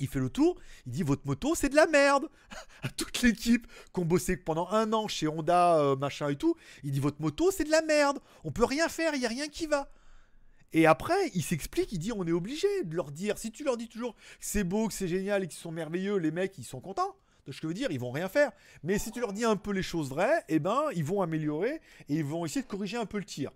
Il 0.00 0.08
fait 0.08 0.18
le 0.18 0.28
tour, 0.28 0.56
il 0.86 0.92
dit 0.92 1.04
votre 1.04 1.24
moto 1.24 1.54
c'est 1.54 1.68
de 1.68 1.76
la 1.76 1.86
merde 1.86 2.28
à 2.82 2.88
toute 2.88 3.22
l'équipe 3.22 3.68
qui 3.92 4.00
ont 4.00 4.04
bossé 4.04 4.36
pendant 4.36 4.68
un 4.70 4.92
an 4.92 5.06
chez 5.06 5.28
Honda, 5.28 5.78
euh, 5.78 5.96
machin 5.96 6.28
et 6.30 6.36
tout. 6.36 6.56
Il 6.82 6.90
dit 6.90 7.00
votre 7.00 7.22
moto 7.22 7.50
c'est 7.52 7.64
de 7.64 7.70
la 7.70 7.82
merde, 7.82 8.18
on 8.42 8.50
peut 8.50 8.64
rien 8.64 8.88
faire, 8.88 9.14
il 9.14 9.22
y 9.22 9.26
a 9.26 9.28
rien 9.28 9.48
qui 9.48 9.66
va. 9.66 9.88
Et 10.72 10.86
après, 10.86 11.30
il 11.34 11.42
s'explique, 11.44 11.92
il 11.92 12.00
dit 12.00 12.10
on 12.10 12.26
est 12.26 12.32
obligé 12.32 12.66
de 12.82 12.96
leur 12.96 13.12
dire. 13.12 13.38
Si 13.38 13.52
tu 13.52 13.62
leur 13.62 13.76
dis 13.76 13.88
toujours 13.88 14.14
que 14.14 14.20
c'est 14.40 14.64
beau, 14.64 14.88
que 14.88 14.94
c'est 14.94 15.06
génial 15.06 15.44
et 15.44 15.46
qu'ils 15.46 15.60
sont 15.60 15.70
merveilleux, 15.70 16.16
les 16.16 16.32
mecs 16.32 16.58
ils 16.58 16.64
sont 16.64 16.80
contents 16.80 17.16
ce 17.52 17.60
que 17.60 17.62
je 17.62 17.66
veux 17.68 17.74
dire, 17.74 17.90
ils 17.90 18.00
vont 18.00 18.10
rien 18.10 18.28
faire. 18.28 18.50
Mais 18.82 18.98
si 18.98 19.10
tu 19.10 19.20
leur 19.20 19.32
dis 19.32 19.44
un 19.44 19.56
peu 19.56 19.72
les 19.72 19.82
choses 19.82 20.08
vraies, 20.08 20.42
eh 20.48 20.58
ben, 20.58 20.82
ils 20.94 21.04
vont 21.04 21.22
améliorer 21.22 21.80
et 22.08 22.16
ils 22.16 22.24
vont 22.24 22.44
essayer 22.44 22.62
de 22.62 22.66
corriger 22.66 22.96
un 22.96 23.06
peu 23.06 23.18
le 23.18 23.24
tir. 23.24 23.50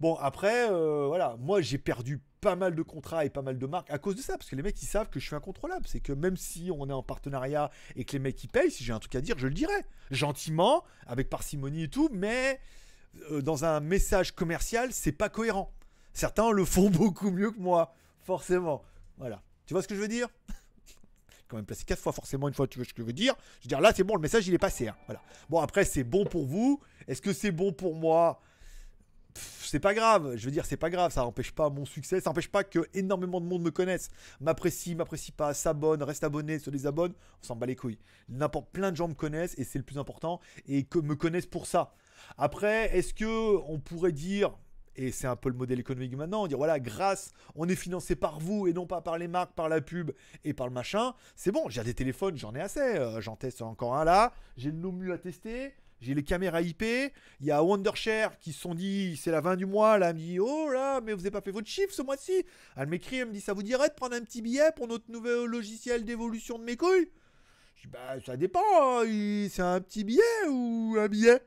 Bon, 0.00 0.14
après, 0.16 0.70
euh, 0.70 1.06
voilà, 1.08 1.36
moi 1.40 1.60
j'ai 1.60 1.78
perdu 1.78 2.20
pas 2.40 2.54
mal 2.54 2.76
de 2.76 2.82
contrats 2.82 3.24
et 3.24 3.30
pas 3.30 3.42
mal 3.42 3.58
de 3.58 3.66
marques 3.66 3.90
à 3.90 3.98
cause 3.98 4.14
de 4.14 4.20
ça, 4.20 4.38
parce 4.38 4.48
que 4.48 4.54
les 4.54 4.62
mecs 4.62 4.80
ils 4.80 4.86
savent 4.86 5.08
que 5.08 5.18
je 5.18 5.26
suis 5.26 5.34
incontrôlable. 5.34 5.86
C'est 5.88 6.00
que 6.00 6.12
même 6.12 6.36
si 6.36 6.70
on 6.72 6.88
est 6.88 6.92
en 6.92 7.02
partenariat 7.02 7.70
et 7.96 8.04
que 8.04 8.12
les 8.12 8.20
mecs 8.20 8.42
ils 8.44 8.48
payent, 8.48 8.70
si 8.70 8.84
j'ai 8.84 8.92
un 8.92 9.00
truc 9.00 9.14
à 9.16 9.20
dire, 9.20 9.36
je 9.38 9.48
le 9.48 9.54
dirai. 9.54 9.84
Gentiment, 10.10 10.84
avec 11.06 11.28
parcimonie 11.28 11.84
et 11.84 11.88
tout, 11.88 12.08
mais 12.12 12.60
euh, 13.30 13.42
dans 13.42 13.64
un 13.64 13.80
message 13.80 14.32
commercial, 14.32 14.92
c'est 14.92 15.12
pas 15.12 15.28
cohérent. 15.28 15.72
Certains 16.12 16.50
le 16.52 16.64
font 16.64 16.90
beaucoup 16.90 17.30
mieux 17.30 17.50
que 17.50 17.58
moi, 17.58 17.94
forcément. 18.20 18.84
Voilà. 19.16 19.42
Tu 19.66 19.74
vois 19.74 19.82
ce 19.82 19.88
que 19.88 19.96
je 19.96 20.00
veux 20.00 20.08
dire? 20.08 20.28
Quand 21.48 21.56
même 21.56 21.66
placé 21.66 21.84
quatre 21.84 22.00
fois 22.00 22.12
forcément 22.12 22.48
une 22.48 22.54
fois, 22.54 22.66
tu 22.66 22.78
vois 22.78 22.84
ce 22.86 22.92
que 22.92 23.02
je 23.02 23.06
veux 23.06 23.12
dire. 23.12 23.34
Je 23.60 23.64
veux 23.64 23.68
dire, 23.68 23.80
là, 23.80 23.92
c'est 23.94 24.04
bon, 24.04 24.14
le 24.14 24.20
message, 24.20 24.46
il 24.46 24.54
est 24.54 24.58
passé. 24.58 24.88
hein. 24.88 24.96
Voilà. 25.06 25.22
Bon, 25.48 25.60
après, 25.60 25.84
c'est 25.84 26.04
bon 26.04 26.24
pour 26.24 26.44
vous. 26.44 26.80
Est-ce 27.06 27.22
que 27.22 27.32
c'est 27.32 27.52
bon 27.52 27.72
pour 27.72 27.94
moi? 27.94 28.40
C'est 29.62 29.78
pas 29.78 29.94
grave, 29.94 30.34
je 30.36 30.44
veux 30.46 30.50
dire, 30.50 30.66
c'est 30.66 30.76
pas 30.76 30.90
grave, 30.90 31.12
ça 31.12 31.20
n'empêche 31.20 31.52
pas 31.52 31.68
mon 31.70 31.84
succès, 31.84 32.20
ça 32.20 32.30
n'empêche 32.30 32.48
pas 32.48 32.64
que 32.64 32.88
énormément 32.94 33.40
de 33.40 33.46
monde 33.46 33.62
me 33.62 33.70
connaisse, 33.70 34.08
m'apprécie, 34.40 34.96
m'apprécie 34.96 35.30
pas, 35.30 35.54
s'abonne, 35.54 36.02
reste 36.02 36.24
abonné, 36.24 36.58
se 36.58 36.70
désabonne, 36.70 37.12
on 37.40 37.46
s'en 37.46 37.54
bat 37.54 37.66
les 37.66 37.76
couilles. 37.76 37.98
N'importe, 38.28 38.70
plein 38.72 38.90
de 38.90 38.96
gens 38.96 39.06
me 39.06 39.14
connaissent 39.14 39.54
et 39.56 39.62
c'est 39.62 39.78
le 39.78 39.84
plus 39.84 39.98
important 39.98 40.40
et 40.66 40.82
que 40.84 40.98
me 40.98 41.14
connaissent 41.14 41.46
pour 41.46 41.66
ça. 41.66 41.94
Après, 42.36 42.96
est-ce 42.96 43.14
que 43.14 43.56
on 43.68 43.78
pourrait 43.78 44.10
dire, 44.10 44.56
et 44.98 45.12
c'est 45.12 45.28
un 45.28 45.36
peu 45.36 45.48
le 45.48 45.54
modèle 45.54 45.78
économique 45.78 46.14
maintenant, 46.16 46.46
dire 46.48 46.58
voilà, 46.58 46.80
grâce, 46.80 47.30
on 47.54 47.68
est 47.68 47.76
financé 47.76 48.16
par 48.16 48.40
vous 48.40 48.66
et 48.66 48.72
non 48.72 48.84
pas 48.84 49.00
par 49.00 49.16
les 49.16 49.28
marques, 49.28 49.54
par 49.54 49.68
la 49.68 49.80
pub 49.80 50.10
et 50.44 50.52
par 50.52 50.66
le 50.66 50.72
machin, 50.72 51.14
c'est 51.36 51.52
bon, 51.52 51.68
j'ai 51.68 51.84
des 51.84 51.94
téléphones, 51.94 52.36
j'en 52.36 52.54
ai 52.54 52.60
assez, 52.60 52.80
euh, 52.80 53.20
j'en 53.20 53.36
teste 53.36 53.62
encore 53.62 53.94
un 53.94 54.04
là, 54.04 54.32
j'ai 54.56 54.70
le 54.70 54.76
Nomu 54.76 55.12
à 55.12 55.18
tester, 55.18 55.72
j'ai 56.00 56.14
les 56.14 56.24
caméras 56.24 56.62
IP, 56.62 56.82
il 56.82 57.12
y 57.46 57.52
a 57.52 57.62
Wondershare 57.62 58.40
qui 58.40 58.52
se 58.52 58.60
sont 58.60 58.74
dit 58.74 59.16
c'est 59.16 59.30
la 59.30 59.40
20 59.40 59.54
du 59.54 59.66
mois, 59.66 59.98
là, 59.98 60.10
elle 60.10 60.16
me 60.16 60.20
dit 60.20 60.40
oh 60.40 60.68
là, 60.68 61.00
mais 61.00 61.12
vous 61.12 61.20
avez 61.20 61.30
pas 61.30 61.42
fait 61.42 61.52
votre 61.52 61.68
chiffre 61.68 61.94
ce 61.94 62.02
mois-ci? 62.02 62.44
Elle 62.76 62.88
m'écrit, 62.88 63.18
elle 63.18 63.28
me 63.28 63.32
dit 63.32 63.40
ça 63.40 63.52
vous 63.52 63.62
dirait 63.62 63.88
de 63.88 63.94
prendre 63.94 64.16
un 64.16 64.20
petit 64.20 64.42
billet 64.42 64.70
pour 64.74 64.88
notre 64.88 65.10
nouveau 65.10 65.46
logiciel 65.46 66.04
d'évolution 66.04 66.58
de 66.58 66.64
mes 66.64 66.76
couilles? 66.76 67.08
Je 67.76 67.82
dis 67.82 67.88
bah 67.88 68.16
ça 68.26 68.36
dépend, 68.36 68.60
hein, 68.82 69.04
c'est 69.48 69.62
un 69.62 69.80
petit 69.80 70.02
billet 70.02 70.48
ou 70.48 70.96
un 70.98 71.06
billet? 71.06 71.40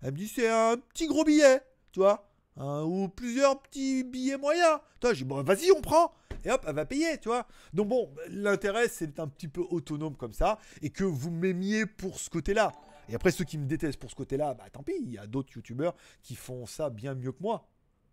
Elle 0.00 0.12
me 0.12 0.16
dit 0.16 0.28
c'est 0.28 0.48
un 0.48 0.78
petit 0.78 1.06
gros 1.06 1.24
billet, 1.24 1.60
tu 1.92 2.00
vois, 2.00 2.25
hein, 2.56 2.82
ou 2.84 3.08
plusieurs 3.08 3.60
petits 3.62 4.04
billets 4.04 4.36
moyens. 4.38 4.78
Toi, 5.00 5.12
dis 5.14 5.24
bon 5.24 5.42
vas-y 5.42 5.70
on 5.72 5.80
prend. 5.80 6.12
Et 6.44 6.50
hop, 6.50 6.64
elle 6.68 6.74
va 6.76 6.84
payer, 6.84 7.18
tu 7.18 7.28
vois. 7.28 7.46
Donc 7.72 7.88
bon, 7.88 8.14
l'intérêt, 8.28 8.86
c'est 8.88 9.08
d'être 9.08 9.18
un 9.18 9.26
petit 9.26 9.48
peu 9.48 9.62
autonome 9.68 10.16
comme 10.16 10.32
ça, 10.32 10.58
et 10.80 10.90
que 10.90 11.02
vous 11.02 11.30
m'aimiez 11.30 11.86
pour 11.86 12.20
ce 12.20 12.30
côté-là. 12.30 12.72
Et 13.08 13.16
après, 13.16 13.32
ceux 13.32 13.44
qui 13.44 13.58
me 13.58 13.66
détestent 13.66 13.98
pour 13.98 14.10
ce 14.10 14.14
côté-là, 14.14 14.54
bah 14.54 14.64
tant 14.70 14.84
pis, 14.84 14.92
il 15.00 15.10
y 15.12 15.18
a 15.18 15.26
d'autres 15.26 15.52
youtubeurs 15.56 15.94
qui 16.22 16.36
font 16.36 16.64
ça 16.66 16.88
bien 16.88 17.14
mieux 17.14 17.32
que 17.32 17.42
moi. 17.42 17.68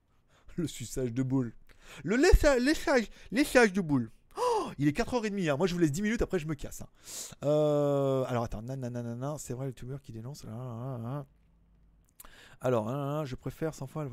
Le 0.55 0.67
suçage 0.67 1.13
de 1.13 1.21
boule. 1.21 1.53
Le 2.03 2.15
laissage, 2.15 2.61
léchage, 2.61 3.09
léchage 3.31 3.71
de 3.71 3.81
boule. 3.81 4.09
Oh, 4.35 4.71
il 4.79 4.87
est 4.87 4.97
4h30, 4.97 5.51
hein. 5.51 5.57
moi 5.57 5.67
je 5.67 5.73
vous 5.75 5.79
laisse 5.79 5.91
10 5.91 6.01
minutes, 6.01 6.21
après 6.23 6.39
je 6.39 6.47
me 6.47 6.55
casse. 6.55 6.81
hein. 6.81 6.87
Euh, 7.43 8.23
alors 8.25 8.45
attends, 8.45 8.63
nanana, 8.63 9.35
c'est 9.37 9.53
vrai 9.53 9.65
le 9.65 9.71
youtubeur 9.71 10.01
qui 10.01 10.11
dénonce. 10.11 10.43
Alors, 12.63 12.85
nanana, 12.85 13.25
je 13.25 13.35
préfère 13.35 13.75
100 13.75 13.87
fois. 13.87 14.07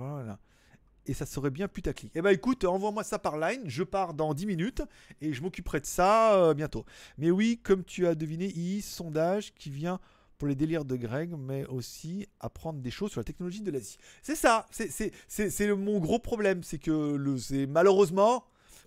Et 1.06 1.14
ça 1.14 1.24
serait 1.24 1.50
bien 1.50 1.66
putaclic. 1.66 2.12
Eh 2.14 2.20
ben 2.20 2.30
écoute, 2.30 2.64
envoie-moi 2.64 3.04
ça 3.04 3.18
par 3.18 3.38
line, 3.38 3.62
je 3.64 3.82
pars 3.82 4.12
dans 4.12 4.34
10 4.34 4.44
minutes 4.44 4.82
et 5.22 5.32
je 5.32 5.42
m'occuperai 5.42 5.80
de 5.80 5.86
ça 5.86 6.34
euh, 6.34 6.52
bientôt. 6.52 6.84
Mais 7.16 7.30
oui, 7.30 7.58
comme 7.62 7.84
tu 7.84 8.06
as 8.06 8.14
deviné, 8.14 8.48
II, 8.54 8.82
sondage 8.82 9.54
qui 9.54 9.70
vient 9.70 9.98
pour 10.36 10.46
les 10.48 10.54
délires 10.54 10.84
de 10.84 10.96
Greg, 10.96 11.32
mais 11.38 11.64
aussi 11.66 12.26
apprendre 12.38 12.80
des 12.80 12.90
choses 12.90 13.12
sur 13.12 13.20
la 13.20 13.24
technologie 13.24 13.62
de 13.62 13.70
l'Asie. 13.70 13.98
C'est 14.22 14.36
ça, 14.36 14.66
c'est- 14.70 15.72
mon 15.74 15.98
gros 16.00 16.18
problème, 16.18 16.62
c'est 16.62 16.78
que 16.78 17.14
le, 17.14 17.38
c'est 17.38 17.66
malheureusement, 17.66 18.44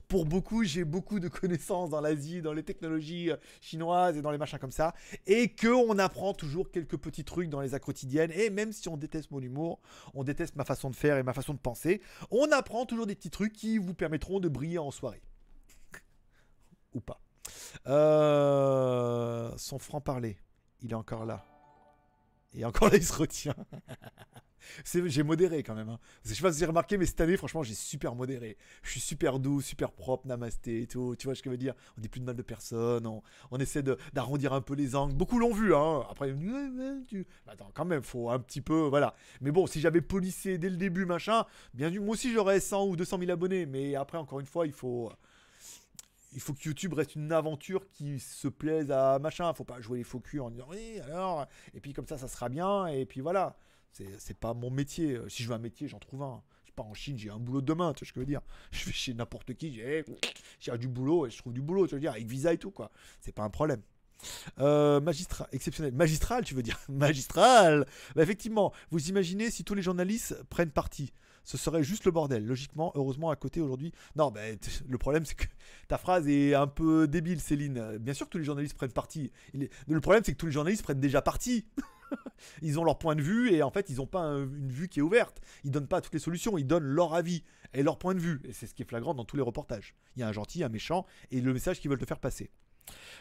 pour 0.08 0.26
beaucoup, 0.26 0.64
j'ai 0.64 0.84
beaucoup 0.84 1.20
de 1.20 1.28
connaissances 1.28 1.90
dans 1.90 2.02
l'Asie, 2.02 2.42
dans 2.42 2.54
les 2.54 2.64
technologies 2.64 3.32
euh, 3.32 3.38
chinoises 3.62 4.18
et 4.18 4.22
dans 4.22 4.32
les 4.32 4.38
machins 4.38 4.60
comme 4.60 4.72
ça, 4.72 4.94
et 5.26 5.50
que 5.50 5.68
on 5.68 5.98
apprend 5.98 6.34
toujours 6.34 6.72
quelques 6.72 6.98
petits 6.98 7.24
trucs 7.24 7.50
dans 7.50 7.62
les 7.62 7.74
actes 7.74 7.86
quotidiennes, 7.86 8.32
et 8.32 8.50
même 8.50 8.72
si 8.72 8.90
on 8.90 8.98
déteste 8.98 9.32
mon 9.32 9.42
humour, 9.42 9.80
on 10.14 10.24
déteste 10.24 10.56
ma 10.56 10.66
façon 10.66 10.90
de 10.90 10.96
faire 10.96 11.18
et 11.18 11.24
ma 11.24 11.34
façon 11.34 11.54
de 11.54 11.60
penser, 11.60 12.02
on 12.32 12.52
apprend 12.52 12.86
toujours 12.86 13.08
des 13.08 13.16
petits 13.16 13.32
trucs 13.32 13.54
qui 13.54 13.78
vous 13.78 13.94
permettront 13.94 14.40
de 14.40 14.50
briller 14.50 14.80
en 14.80 14.92
soirée. 14.92 15.22
Ou 16.94 17.02
pas. 17.02 17.20
Euh, 17.88 19.52
son 19.58 19.80
franc-parler, 19.80 20.38
il 20.82 20.92
est 20.92 20.96
encore 20.96 21.26
là. 21.26 21.46
Et 22.54 22.66
encore 22.66 22.90
là, 22.90 22.98
il 22.98 23.04
se 23.04 23.14
retient. 23.14 23.56
J'ai 24.86 25.24
modéré 25.24 25.64
quand 25.64 25.76
même. 25.76 25.90
hein. 25.90 26.00
Je 26.26 26.34
sais 26.34 26.42
pas 26.42 26.52
si 26.52 26.58
avez 26.64 26.68
remarqué, 26.68 26.98
mais 26.98 27.06
cette 27.06 27.22
année, 27.22 27.38
franchement, 27.38 27.64
j'ai 27.64 27.74
super 27.74 28.16
modéré. 28.16 28.58
Je 28.82 28.92
suis 28.92 29.00
super 29.00 29.40
doux, 29.40 29.62
super 29.62 29.92
propre, 29.92 30.28
namasté 30.28 30.82
et 30.82 30.88
tout. 30.88 31.16
Tu 31.18 31.28
vois 31.28 31.36
ce 31.36 31.42
que 31.42 31.50
je 31.50 31.52
veux 31.52 31.58
dire? 31.58 31.74
On 31.98 32.02
dit 32.02 32.10
plus 32.10 32.20
de 32.20 32.26
mal 32.26 32.36
de 32.36 32.42
personne. 32.42 33.06
On, 33.08 33.22
on 33.52 33.58
essaie 33.60 33.84
d'arrondir 34.14 34.54
un 34.54 34.62
peu 34.62 34.76
les 34.76 34.96
angles. 34.96 35.14
Beaucoup 35.14 35.40
l'ont 35.40 35.54
vu. 35.54 35.76
Hein. 35.76 36.04
Après, 36.10 36.34
tu... 37.08 37.26
Attends, 37.48 37.72
quand 37.74 37.86
même, 37.86 38.04
faut 38.04 38.30
un 38.30 38.40
petit 38.40 38.62
peu. 38.62 38.88
Voilà. 38.88 39.16
Mais 39.42 39.52
bon, 39.52 39.68
si 39.68 39.80
j'avais 39.80 40.02
policé 40.02 40.58
dès 40.58 40.70
le 40.70 40.78
début, 40.78 41.06
machin, 41.06 41.46
bien 41.74 41.92
sûr, 41.92 42.02
moi 42.02 42.14
aussi, 42.14 42.32
j'aurais 42.34 42.60
100 42.60 42.88
ou 42.88 42.96
200 42.96 43.20
000 43.20 43.32
abonnés. 43.32 43.66
Mais 43.66 43.96
après, 43.96 44.18
encore 44.18 44.40
une 44.40 44.46
fois, 44.46 44.66
il 44.66 44.74
faut. 44.74 45.12
Il 46.36 46.42
faut 46.42 46.54
que 46.54 46.64
YouTube 46.64 46.94
reste 46.94 47.16
une 47.16 47.32
aventure 47.32 47.88
qui 47.92 48.20
se 48.20 48.48
plaise 48.48 48.90
à 48.90 49.20
machin. 49.20 49.54
Faut 49.54 49.66
pas 49.66 49.80
jouer 49.82 50.00
les 50.00 50.04
faux 50.04 50.20
culs 50.20 50.42
en 50.42 50.50
disant 50.50 50.66
oui, 50.70 51.00
alors. 51.02 51.46
Et 51.76 51.80
puis 51.80 51.94
comme 51.94 52.08
ça, 52.08 52.18
ça 52.18 52.28
sera 52.28 52.50
bien. 52.50 52.88
Et 52.88 53.06
puis 53.06 53.22
voilà. 53.22 53.56
C'est 54.18 54.38
pas 54.38 54.54
mon 54.54 54.70
métier. 54.70 55.20
Si 55.28 55.44
je 55.44 55.50
veux 55.50 55.56
un 55.56 55.60
métier, 55.60 55.88
j'en 55.88 56.00
trouve 56.00 56.24
un. 56.24 56.42
Je 56.66 56.72
pars 56.72 56.88
en 56.88 56.94
Chine, 56.96 57.18
j'ai 57.18 57.30
un 57.30 57.38
boulot 57.38 57.62
de 57.62 57.68
demain, 57.68 57.94
tu 57.94 58.04
vois 58.04 58.08
ce 58.08 58.14
que 58.14 58.20
je 58.20 58.22
veux 58.22 58.26
dire. 58.26 58.42
Je 58.72 58.86
vais 58.86 58.92
chez 58.92 59.14
n'importe 59.14 59.54
qui, 59.54 59.76
j'ai 59.76 60.04
j'ai 60.60 60.76
du 60.80 60.88
boulot 60.88 61.28
et 61.28 61.30
je 61.30 61.38
trouve 61.38 61.54
du 61.54 61.62
boulot, 61.62 61.86
tu 61.86 61.94
veux 61.94 62.02
dire, 62.02 62.14
avec 62.14 62.26
visa 62.26 62.52
et 62.52 62.58
tout, 62.58 62.72
quoi. 62.72 62.90
C'est 63.22 63.32
pas 63.32 63.44
un 63.44 63.52
problème. 63.52 63.82
Euh, 64.60 65.00
magistral, 65.00 65.48
exceptionnel. 65.52 65.94
Magistral, 65.94 66.44
tu 66.44 66.56
veux 66.56 66.64
dire 66.64 66.80
Magistral 66.90 67.86
Bah, 68.16 68.24
Effectivement, 68.24 68.74
vous 68.90 69.10
imaginez 69.10 69.52
si 69.52 69.64
tous 69.64 69.76
les 69.76 69.84
journalistes 69.84 70.42
prennent 70.50 70.72
parti 70.72 71.14
ce 71.44 71.58
serait 71.58 71.84
juste 71.84 72.06
le 72.06 72.12
bordel. 72.12 72.46
Logiquement, 72.46 72.92
heureusement, 72.96 73.30
à 73.30 73.36
côté 73.36 73.62
aujourd'hui. 73.62 73.92
Non, 74.16 74.32
bah, 74.32 74.42
le 74.88 74.98
problème, 74.98 75.26
c'est 75.26 75.36
que 75.36 75.46
ta 75.88 75.98
phrase 75.98 76.28
est 76.28 76.54
un 76.54 76.68
peu 76.68 77.08
débile, 77.08 77.40
Céline. 77.40 77.98
Bien 78.00 78.14
sûr 78.14 78.28
que 78.28 78.32
tous 78.32 78.38
les 78.38 78.44
journalistes 78.44 78.76
prennent 78.76 78.92
parti. 78.92 79.32
Le 79.54 80.02
problème, 80.02 80.24
c'est 80.26 80.32
que 80.32 80.38
tous 80.38 80.46
les 80.46 80.52
journalistes 80.52 80.84
prennent 80.84 81.00
déjà 81.00 81.22
parti. 81.22 81.66
ils 82.62 82.80
ont 82.80 82.84
leur 82.84 82.98
point 82.98 83.16
de 83.16 83.22
vue 83.22 83.52
et 83.52 83.64
en 83.64 83.72
fait, 83.72 83.90
ils 83.90 83.98
n'ont 83.98 84.08
pas 84.08 84.22
un- 84.22 84.44
une 84.44 84.72
vue 84.72 84.88
qui 84.88 85.00
est 85.00 85.04
ouverte. 85.04 85.42
Ils 85.64 85.72
donnent 85.72 85.88
pas 85.88 86.02
toutes 86.02 86.14
les 86.14 86.20
solutions, 86.20 86.58
ils 86.58 86.66
donnent 86.68 86.84
leur 86.84 87.14
avis 87.14 87.44
et 87.74 87.84
leur 87.84 87.98
point 87.98 88.14
de 88.16 88.20
vue. 88.20 88.42
Et 88.46 88.54
c'est 88.54 88.68
ce 88.68 88.74
qui 88.74 88.82
est 88.84 88.86
flagrant 88.90 89.14
dans 89.14 89.26
tous 89.26 89.36
les 89.36 89.42
reportages. 89.42 89.96
Il 90.16 90.20
y 90.20 90.24
a 90.24 90.28
un 90.28 90.32
gentil, 90.32 90.64
un 90.64 90.70
méchant 90.70 91.06
et 91.32 91.42
le 91.42 91.54
message 91.54 91.80
qu'ils 91.80 91.90
veulent 91.90 92.00
te 92.00 92.06
faire 92.06 92.20
passer. 92.20 92.52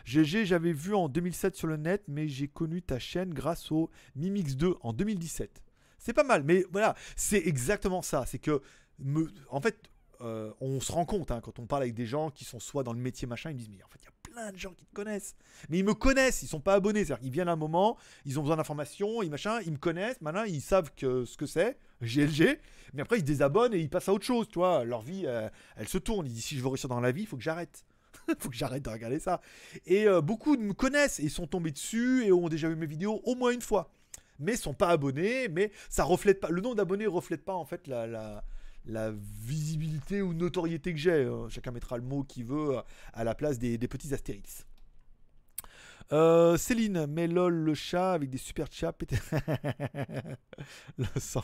GG, 0.04 0.44
j'avais 0.44 0.72
vu 0.72 0.94
en 0.94 1.08
2007 1.08 1.54
sur 1.56 1.68
le 1.68 1.76
net, 1.76 2.02
mais 2.08 2.26
j'ai 2.28 2.48
connu 2.48 2.82
ta 2.82 2.98
chaîne 2.98 3.32
grâce 3.32 3.70
au 3.70 3.90
Mimix 4.16 4.56
2 4.56 4.74
en 4.80 4.92
2017. 4.92 5.62
C'est 5.98 6.12
pas 6.12 6.24
mal, 6.24 6.42
mais 6.42 6.64
voilà, 6.72 6.96
c'est 7.14 7.46
exactement 7.46 8.02
ça. 8.02 8.24
C'est 8.26 8.40
que, 8.40 8.60
en 9.48 9.60
fait, 9.60 9.88
euh, 10.20 10.52
on 10.60 10.80
se 10.80 10.90
rend 10.92 11.04
compte 11.04 11.30
hein, 11.30 11.40
quand 11.40 11.58
on 11.60 11.66
parle 11.66 11.82
avec 11.82 11.94
des 11.94 12.06
gens 12.06 12.30
qui 12.30 12.44
sont 12.44 12.60
soit 12.60 12.82
dans 12.84 12.92
le 12.92 12.98
métier 13.00 13.26
machin, 13.26 13.50
ils 13.50 13.54
me 13.54 13.58
disent 13.58 13.70
mais 13.70 13.82
en 13.82 13.88
fait 13.88 13.98
il 14.02 14.04
y 14.04 14.08
a 14.08 14.12
plein 14.32 14.50
de 14.50 14.58
gens 14.58 14.72
qui 14.72 14.86
te 14.86 14.94
connaissent, 14.94 15.36
mais 15.68 15.78
ils 15.78 15.84
me 15.84 15.94
connaissent, 15.94 16.42
ils 16.42 16.48
sont 16.48 16.60
pas 16.60 16.74
abonnés, 16.74 17.04
c'est-à-dire 17.04 17.22
qu'ils 17.22 17.32
viennent 17.32 17.48
à 17.48 17.52
un 17.52 17.56
moment, 17.56 17.98
ils 18.24 18.38
ont 18.38 18.42
besoin 18.42 18.56
d'informations, 18.56 19.22
ils 19.22 19.30
machin, 19.30 19.60
ils 19.66 19.72
me 19.72 19.76
connaissent, 19.76 20.20
maintenant 20.22 20.44
ils 20.44 20.62
savent 20.62 20.90
que 20.96 21.24
ce 21.26 21.36
que 21.36 21.46
c'est, 21.46 21.76
GLG, 22.00 22.58
mais 22.94 23.02
après 23.02 23.16
ils 23.16 23.20
se 23.20 23.26
désabonnent 23.26 23.74
et 23.74 23.78
ils 23.78 23.90
passent 23.90 24.08
à 24.08 24.14
autre 24.14 24.24
chose, 24.24 24.48
tu 24.48 24.58
vois. 24.58 24.84
Leur 24.84 25.02
vie, 25.02 25.24
euh, 25.26 25.48
elle 25.76 25.88
se 25.88 25.98
tourne. 25.98 26.26
Ils 26.26 26.32
disent 26.32 26.44
si 26.44 26.56
je 26.56 26.62
veux 26.62 26.68
réussir 26.68 26.88
dans 26.88 27.00
la 27.00 27.12
vie, 27.12 27.22
il 27.22 27.26
faut 27.26 27.36
que 27.36 27.42
j'arrête. 27.42 27.84
Faut 28.38 28.50
que 28.50 28.56
j'arrête 28.56 28.84
de 28.84 28.90
regarder 28.90 29.18
ça. 29.18 29.40
Et 29.84 30.06
euh, 30.06 30.20
beaucoup 30.20 30.56
me 30.56 30.74
connaissent 30.74 31.18
et 31.18 31.28
sont 31.28 31.46
tombés 31.46 31.72
dessus 31.72 32.24
et 32.24 32.30
ont 32.30 32.48
déjà 32.48 32.68
vu 32.68 32.76
mes 32.76 32.86
vidéos 32.86 33.20
au 33.24 33.34
moins 33.34 33.50
une 33.50 33.62
fois. 33.62 33.90
Mais 34.38 34.54
sont 34.54 34.74
pas 34.74 34.88
abonnés, 34.88 35.48
mais 35.48 35.72
ça 35.88 36.04
reflète 36.04 36.38
pas. 36.38 36.48
Le 36.50 36.60
nom 36.60 36.74
d'abonnés 36.74 37.06
reflète 37.06 37.44
pas 37.44 37.54
en 37.54 37.64
fait 37.64 37.86
la, 37.88 38.44
la 38.86 39.12
visibilité 39.12 40.22
ou 40.22 40.34
notoriété 40.34 40.92
que 40.92 40.98
j'ai. 40.98 41.10
Euh, 41.10 41.48
chacun 41.48 41.70
mettra 41.70 41.96
le 41.96 42.02
mot 42.02 42.24
qu'il 42.24 42.44
veut 42.44 42.78
euh, 42.78 42.82
à 43.12 43.24
la 43.24 43.34
place 43.34 43.58
des, 43.58 43.78
petits 43.78 44.12
astérix. 44.14 44.66
Euh, 46.12 46.56
Céline, 46.56 47.06
mais 47.06 47.26
le 47.26 47.74
chat 47.74 48.12
avec 48.12 48.28
des 48.28 48.38
super 48.38 48.66
chats. 48.70 48.92
le. 51.20 51.36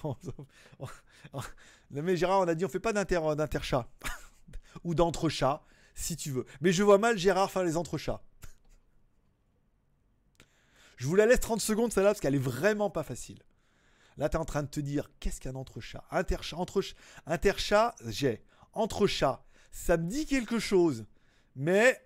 Non 1.90 2.02
mais 2.02 2.16
Gérard, 2.16 2.40
on 2.40 2.48
a 2.48 2.54
dit 2.54 2.64
on 2.64 2.68
fait 2.68 2.80
pas 2.80 2.92
d'inter 2.92 3.20
d'interchat 3.36 3.88
ou 4.84 4.94
d'entre-chat 4.94 5.64
si 5.94 6.16
tu 6.16 6.30
veux. 6.30 6.44
Mais 6.60 6.72
je 6.72 6.82
vois 6.82 6.98
mal 6.98 7.16
Gérard 7.16 7.50
faire 7.50 7.64
les 7.64 7.76
entre-chats. 7.76 8.22
Je 10.96 11.06
vous 11.06 11.14
la 11.14 11.26
laisse 11.26 11.40
30 11.40 11.60
secondes 11.60 11.92
celle-là 11.92 12.10
parce 12.10 12.20
qu'elle 12.20 12.34
est 12.34 12.38
vraiment 12.38 12.90
pas 12.90 13.04
facile. 13.04 13.38
Là, 14.18 14.28
tu 14.28 14.36
es 14.36 14.40
en 14.40 14.44
train 14.44 14.62
de 14.64 14.68
te 14.68 14.80
dire 14.80 15.08
qu'est-ce 15.20 15.40
qu'un 15.40 15.54
entre-chat? 15.54 16.04
Interchat, 16.10 16.56
entre 16.56 16.82
interchat, 17.24 17.94
j'ai. 18.06 18.42
Entre-chat, 18.72 19.44
ça 19.70 19.96
me 19.96 20.08
dit 20.08 20.26
quelque 20.26 20.58
chose. 20.58 21.06
Mais. 21.54 22.04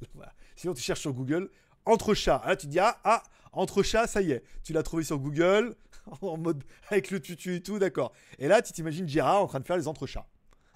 Sinon, 0.56 0.74
tu 0.74 0.82
cherches 0.82 1.00
sur 1.00 1.12
Google 1.12 1.48
entre 1.84 2.14
chats. 2.14 2.42
Là, 2.44 2.56
tu 2.56 2.66
dis 2.66 2.80
ah, 2.80 2.98
ah 3.04 3.22
entre 3.52 3.84
chats, 3.84 4.08
ça 4.08 4.20
y 4.20 4.32
est. 4.32 4.42
Tu 4.64 4.72
l'as 4.72 4.82
trouvé 4.82 5.04
sur 5.04 5.18
Google 5.18 5.76
en 6.20 6.36
mode 6.36 6.64
avec 6.88 7.12
le 7.12 7.20
tutu 7.20 7.56
et 7.56 7.62
tout, 7.62 7.78
d'accord. 7.78 8.12
Et 8.38 8.48
là, 8.48 8.62
tu 8.62 8.72
t'imagines 8.72 9.08
Gérard 9.08 9.42
en 9.42 9.46
train 9.46 9.60
de 9.60 9.64
faire 9.64 9.76
les 9.76 9.86
entre 9.86 10.06
chats 10.06 10.26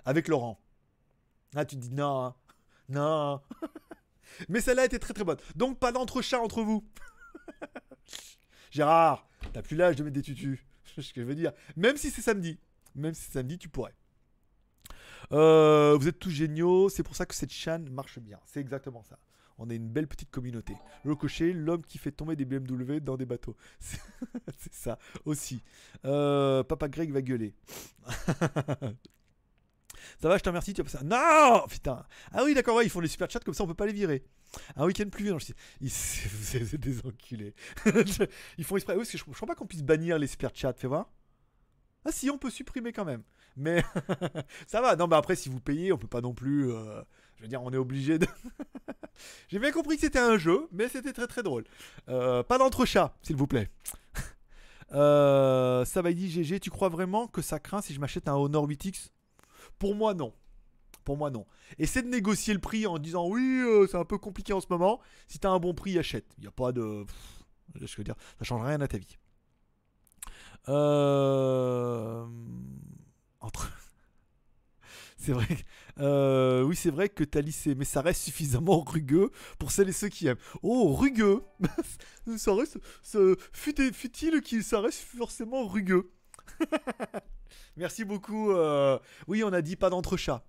avec 0.04 0.28
Laurent. 0.28 0.60
Là, 1.54 1.64
tu 1.64 1.74
te 1.76 1.80
dis 1.80 1.92
non, 1.92 2.26
hein. 2.26 2.34
non. 2.88 3.40
Mais 4.48 4.60
celle-là 4.60 4.84
était 4.84 5.00
très 5.00 5.14
très 5.14 5.24
bonne. 5.24 5.38
Donc, 5.56 5.80
pas 5.80 5.90
d'entre 5.90 6.22
chats 6.22 6.40
entre 6.40 6.62
vous. 6.62 6.84
Gérard, 8.70 9.28
t'as 9.52 9.62
plus 9.62 9.76
l'âge 9.76 9.96
de 9.96 10.04
mettre 10.04 10.14
des 10.14 10.22
tutus. 10.22 10.58
Ce 10.84 11.12
que 11.12 11.20
je 11.20 11.26
veux 11.26 11.34
dire. 11.34 11.52
Même 11.76 11.96
si 11.96 12.10
c'est 12.10 12.22
samedi. 12.22 12.58
Même 12.94 13.14
si 13.14 13.22
c'est 13.22 13.32
samedi, 13.32 13.58
tu 13.58 13.68
pourrais. 13.68 13.94
Euh, 15.32 15.96
vous 15.98 16.08
êtes 16.08 16.18
tous 16.18 16.30
géniaux, 16.30 16.88
c'est 16.88 17.02
pour 17.02 17.16
ça 17.16 17.26
que 17.26 17.34
cette 17.34 17.52
chaîne 17.52 17.88
marche 17.90 18.18
bien. 18.18 18.38
C'est 18.44 18.60
exactement 18.60 19.02
ça. 19.02 19.18
On 19.58 19.70
est 19.70 19.76
une 19.76 19.88
belle 19.88 20.06
petite 20.06 20.30
communauté. 20.30 20.74
Le 21.04 21.14
cocher, 21.14 21.52
l'homme 21.52 21.82
qui 21.82 21.98
fait 21.98 22.12
tomber 22.12 22.36
des 22.36 22.44
BMW 22.44 23.00
dans 23.00 23.16
des 23.16 23.24
bateaux. 23.24 23.56
C'est 23.80 24.00
c'est 24.58 24.74
ça 24.74 24.98
aussi. 25.24 25.62
Euh, 26.04 26.62
Papa 26.62 26.88
Greg 26.88 27.10
va 27.10 27.22
gueuler. 27.22 27.54
ça 30.20 30.28
va, 30.28 30.38
je 30.38 30.42
te 30.42 30.48
remercie. 30.48 30.74
Tu 30.74 30.80
as 30.80 30.84
passé... 30.84 30.98
Non 31.04 31.64
Putain. 31.68 32.04
Ah 32.32 32.44
oui, 32.44 32.54
d'accord, 32.54 32.76
ouais, 32.76 32.84
ils 32.84 32.90
font 32.90 33.00
les 33.00 33.08
super 33.08 33.30
chats 33.30 33.40
comme 33.40 33.54
ça, 33.54 33.64
on 33.64 33.66
peut 33.66 33.74
pas 33.74 33.86
les 33.86 33.92
virer. 33.92 34.24
Un 34.76 34.86
week-end 34.86 35.08
plus 35.10 35.24
vieux. 35.24 35.36
Ils... 35.80 35.90
C'est 35.90 36.28
c'est 36.64 36.78
des 36.78 36.98
enculés. 37.06 37.54
ils 38.58 38.64
font 38.64 38.76
exprès. 38.76 38.94
Oui, 38.94 39.00
parce 39.00 39.10
que 39.10 39.18
je, 39.18 39.24
je 39.26 39.32
crois 39.32 39.48
pas 39.48 39.54
qu'on 39.54 39.66
puisse 39.66 39.82
bannir 39.82 40.18
les 40.18 40.26
super 40.26 40.50
chats. 40.54 40.74
Fais 40.74 40.86
voir. 40.86 41.10
Ah 42.04 42.12
si, 42.12 42.30
on 42.30 42.38
peut 42.38 42.50
supprimer 42.50 42.92
quand 42.92 43.04
même. 43.04 43.22
Mais 43.56 43.82
ça 44.66 44.80
va. 44.80 44.96
Non, 44.96 45.06
mais 45.06 45.16
après, 45.16 45.36
si 45.36 45.48
vous 45.48 45.60
payez, 45.60 45.92
on 45.92 45.98
peut 45.98 46.06
pas 46.06 46.20
non 46.20 46.34
plus. 46.34 46.70
euh, 46.70 47.02
je 47.36 47.42
veux 47.42 47.48
dire, 47.48 47.62
on 47.62 47.72
est 47.72 47.76
obligé 47.78 48.18
de. 48.18 48.26
J'ai 49.48 49.58
bien 49.58 49.72
compris 49.72 49.96
que 49.96 50.02
c'était 50.02 50.18
un 50.18 50.36
jeu, 50.38 50.68
mais 50.72 50.88
c'était 50.88 51.12
très 51.12 51.26
très 51.26 51.42
drôle. 51.42 51.64
Euh, 52.08 52.42
pas 52.42 52.58
d'entre-chat, 52.58 53.16
s'il 53.22 53.36
vous 53.36 53.46
plaît. 53.46 53.70
Ça 54.90 56.02
va 56.02 56.12
dit 56.12 56.30
GG, 56.30 56.60
tu 56.60 56.70
crois 56.70 56.88
vraiment 56.88 57.26
que 57.26 57.42
ça 57.42 57.58
craint 57.58 57.82
si 57.82 57.92
je 57.92 58.00
m'achète 58.00 58.28
un 58.28 58.34
Honor 58.34 58.68
8X 58.68 59.10
Pour 59.78 59.94
moi, 59.94 60.14
non. 60.14 60.32
Pour 61.04 61.16
moi, 61.16 61.30
non. 61.30 61.46
Essaie 61.78 62.02
de 62.02 62.08
négocier 62.08 62.52
le 62.54 62.60
prix 62.60 62.86
en 62.86 62.98
disant 62.98 63.28
oui, 63.28 63.42
euh, 63.64 63.86
c'est 63.90 63.96
un 63.96 64.04
peu 64.04 64.18
compliqué 64.18 64.52
en 64.52 64.60
ce 64.60 64.66
moment. 64.70 65.00
Si 65.28 65.38
t'as 65.38 65.50
un 65.50 65.58
bon 65.58 65.74
prix, 65.74 65.98
achète. 65.98 66.26
Il 66.38 66.42
n'y 66.42 66.46
a 66.48 66.50
pas 66.52 66.72
de. 66.72 67.04
Je 67.80 67.96
veux 67.96 68.04
dire, 68.04 68.14
ça 68.38 68.44
change 68.44 68.62
rien 68.64 68.80
à 68.80 68.88
ta 68.88 68.98
vie. 68.98 69.16
Euh... 70.68 72.26
Entre. 73.40 73.70
C'est 75.18 75.32
vrai. 75.32 75.46
euh, 75.98 76.62
oui, 76.62 76.76
c'est 76.76 76.90
vrai 76.90 77.08
que 77.08 77.24
t'as 77.24 77.40
lissé, 77.40 77.74
mais 77.74 77.84
ça 77.84 78.00
reste 78.02 78.22
suffisamment 78.22 78.80
rugueux 78.86 79.30
pour 79.58 79.70
celles 79.72 79.88
et 79.88 79.92
ceux 79.92 80.08
qui 80.08 80.26
aiment. 80.26 80.36
Oh, 80.62 80.94
rugueux 80.94 81.42
Ça 82.36 82.54
reste. 82.54 82.78
ce- 83.02 83.36
fut- 83.52 83.92
Fut-il 83.92 84.40
qu'il 84.42 84.62
ça 84.62 84.80
reste 84.80 85.00
forcément 85.00 85.66
rugueux 85.66 86.10
Merci 87.76 88.04
beaucoup. 88.04 88.52
euh, 88.52 88.98
Oui, 89.26 89.42
on 89.44 89.52
a 89.52 89.62
dit 89.62 89.76
pas 89.76 89.90
d'entre-chat. 89.90 90.44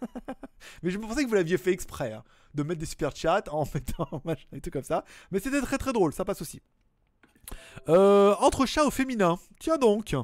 mais 0.82 0.90
je 0.90 0.98
pensais 0.98 1.24
que 1.24 1.28
vous 1.28 1.34
l'aviez 1.34 1.58
fait 1.58 1.72
exprès, 1.72 2.12
hein, 2.12 2.24
de 2.54 2.62
mettre 2.62 2.80
des 2.80 2.86
super 2.86 3.14
chats 3.14 3.44
en 3.50 3.64
mettant 3.74 4.22
machin 4.24 4.46
et 4.52 4.60
tout 4.60 4.70
comme 4.70 4.82
ça. 4.82 5.04
Mais 5.30 5.40
c'était 5.40 5.60
très 5.60 5.78
très 5.78 5.92
drôle, 5.92 6.12
ça 6.12 6.24
passe 6.24 6.42
aussi. 6.42 6.62
Euh, 7.88 8.34
au 8.36 8.90
féminin. 8.90 9.38
Tiens 9.58 9.78
donc. 9.78 10.14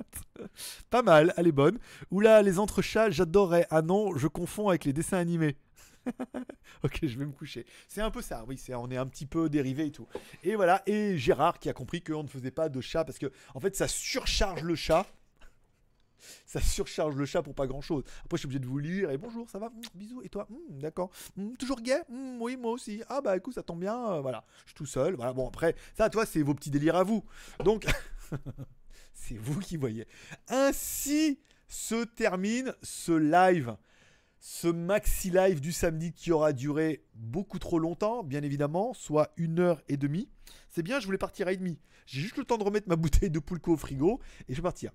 Pas 0.90 1.02
mal, 1.02 1.32
elle 1.36 1.46
est 1.46 1.52
bonne. 1.52 1.78
Ou 2.10 2.20
là, 2.20 2.42
les 2.42 2.58
entre 2.58 2.82
chats, 2.82 3.10
j'adorerais. 3.10 3.66
Ah 3.70 3.82
non, 3.82 4.16
je 4.16 4.26
confonds 4.26 4.68
avec 4.68 4.84
les 4.84 4.92
dessins 4.92 5.18
animés. 5.18 5.56
ok, 6.82 6.98
je 7.02 7.18
vais 7.18 7.26
me 7.26 7.32
coucher. 7.32 7.66
C'est 7.88 8.00
un 8.00 8.10
peu 8.10 8.22
ça, 8.22 8.44
oui, 8.48 8.56
c'est, 8.56 8.74
on 8.74 8.90
est 8.90 8.96
un 8.96 9.06
petit 9.06 9.26
peu 9.26 9.48
dérivé 9.48 9.86
et 9.86 9.90
tout. 9.92 10.08
Et 10.42 10.56
voilà, 10.56 10.82
et 10.86 11.18
Gérard 11.18 11.58
qui 11.58 11.68
a 11.68 11.72
compris 11.72 12.02
qu'on 12.02 12.22
ne 12.22 12.28
faisait 12.28 12.50
pas 12.50 12.68
de 12.68 12.80
chat 12.80 13.04
parce 13.04 13.18
que, 13.18 13.30
en 13.54 13.60
fait, 13.60 13.76
ça 13.76 13.88
surcharge 13.88 14.62
le 14.62 14.74
chat. 14.74 15.06
Ça 16.46 16.60
surcharge 16.60 17.16
le 17.16 17.24
chat 17.26 17.42
pour 17.42 17.54
pas 17.54 17.66
grand 17.66 17.80
chose. 17.80 18.04
Après, 18.24 18.36
je 18.36 18.40
suis 18.40 18.46
obligé 18.46 18.60
de 18.60 18.66
vous 18.66 18.78
lire. 18.78 19.10
Et 19.10 19.18
bonjour, 19.18 19.48
ça 19.50 19.58
va? 19.58 19.68
Mmh, 19.70 19.80
Bisous. 19.94 20.22
Et 20.22 20.28
toi? 20.28 20.46
Mmh, 20.50 20.78
D'accord. 20.80 21.10
Mmh, 21.36 21.54
toujours 21.56 21.80
gay? 21.80 22.00
Oui, 22.40 22.56
moi 22.56 22.72
aussi. 22.72 23.02
Ah, 23.08 23.20
bah 23.20 23.36
écoute, 23.36 23.54
ça 23.54 23.62
tombe 23.62 23.80
bien. 23.80 24.12
euh, 24.12 24.20
voilà, 24.20 24.44
je 24.64 24.70
suis 24.70 24.74
tout 24.76 24.86
seul. 24.86 25.14
Voilà, 25.14 25.32
bon, 25.32 25.48
après, 25.48 25.74
ça, 25.96 26.10
toi, 26.10 26.26
c'est 26.26 26.42
vos 26.42 26.54
petits 26.54 26.70
délires 26.70 26.96
à 26.96 27.04
vous. 27.04 27.24
Donc, 27.64 27.86
c'est 29.12 29.36
vous 29.36 29.60
qui 29.60 29.76
voyez. 29.76 30.06
Ainsi 30.48 31.40
se 31.68 32.04
termine 32.04 32.74
ce 32.82 33.12
live. 33.12 33.76
Ce 34.42 34.68
maxi 34.68 35.30
live 35.30 35.60
du 35.60 35.70
samedi 35.70 36.14
qui 36.14 36.32
aura 36.32 36.54
duré 36.54 37.04
beaucoup 37.14 37.58
trop 37.58 37.78
longtemps, 37.78 38.24
bien 38.24 38.42
évidemment, 38.42 38.94
soit 38.94 39.32
une 39.36 39.58
heure 39.60 39.82
et 39.88 39.98
demie. 39.98 40.30
C'est 40.70 40.82
bien, 40.82 40.98
je 40.98 41.04
voulais 41.04 41.18
partir 41.18 41.46
à 41.46 41.52
et 41.52 41.58
demi. 41.58 41.78
J'ai 42.10 42.22
juste 42.22 42.38
le 42.38 42.44
temps 42.44 42.58
de 42.58 42.64
remettre 42.64 42.88
ma 42.88 42.96
bouteille 42.96 43.30
de 43.30 43.38
Poulco 43.38 43.74
au 43.74 43.76
frigo 43.76 44.18
et 44.48 44.52
je 44.52 44.56
vais 44.56 44.62
partir. 44.62 44.90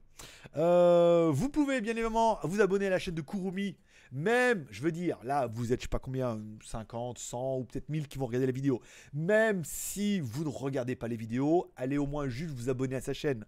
Euh, 0.57 1.31
vous 1.33 1.47
pouvez 1.47 1.79
bien 1.79 1.93
évidemment 1.93 2.39
vous 2.43 2.59
abonner 2.59 2.87
à 2.87 2.89
la 2.89 2.99
chaîne 2.99 3.15
de 3.15 3.21
Kurumi. 3.21 3.77
Même, 4.11 4.65
je 4.69 4.81
veux 4.81 4.91
dire, 4.91 5.17
là, 5.23 5.47
vous 5.47 5.71
êtes, 5.71 5.79
je 5.79 5.83
sais 5.85 5.89
pas 5.89 5.99
combien, 5.99 6.41
50, 6.65 7.17
100 7.17 7.57
ou 7.59 7.63
peut-être 7.63 7.87
1000 7.87 8.09
qui 8.09 8.17
vont 8.17 8.25
regarder 8.25 8.47
la 8.47 8.51
vidéo. 8.51 8.81
Même 9.13 9.63
si 9.63 10.19
vous 10.19 10.43
ne 10.43 10.49
regardez 10.49 10.97
pas 10.97 11.07
les 11.07 11.15
vidéos, 11.15 11.71
allez 11.77 11.97
au 11.97 12.05
moins 12.05 12.27
juste 12.27 12.53
vous 12.53 12.69
abonner 12.69 12.97
à 12.97 13.01
sa 13.01 13.13
chaîne. 13.13 13.45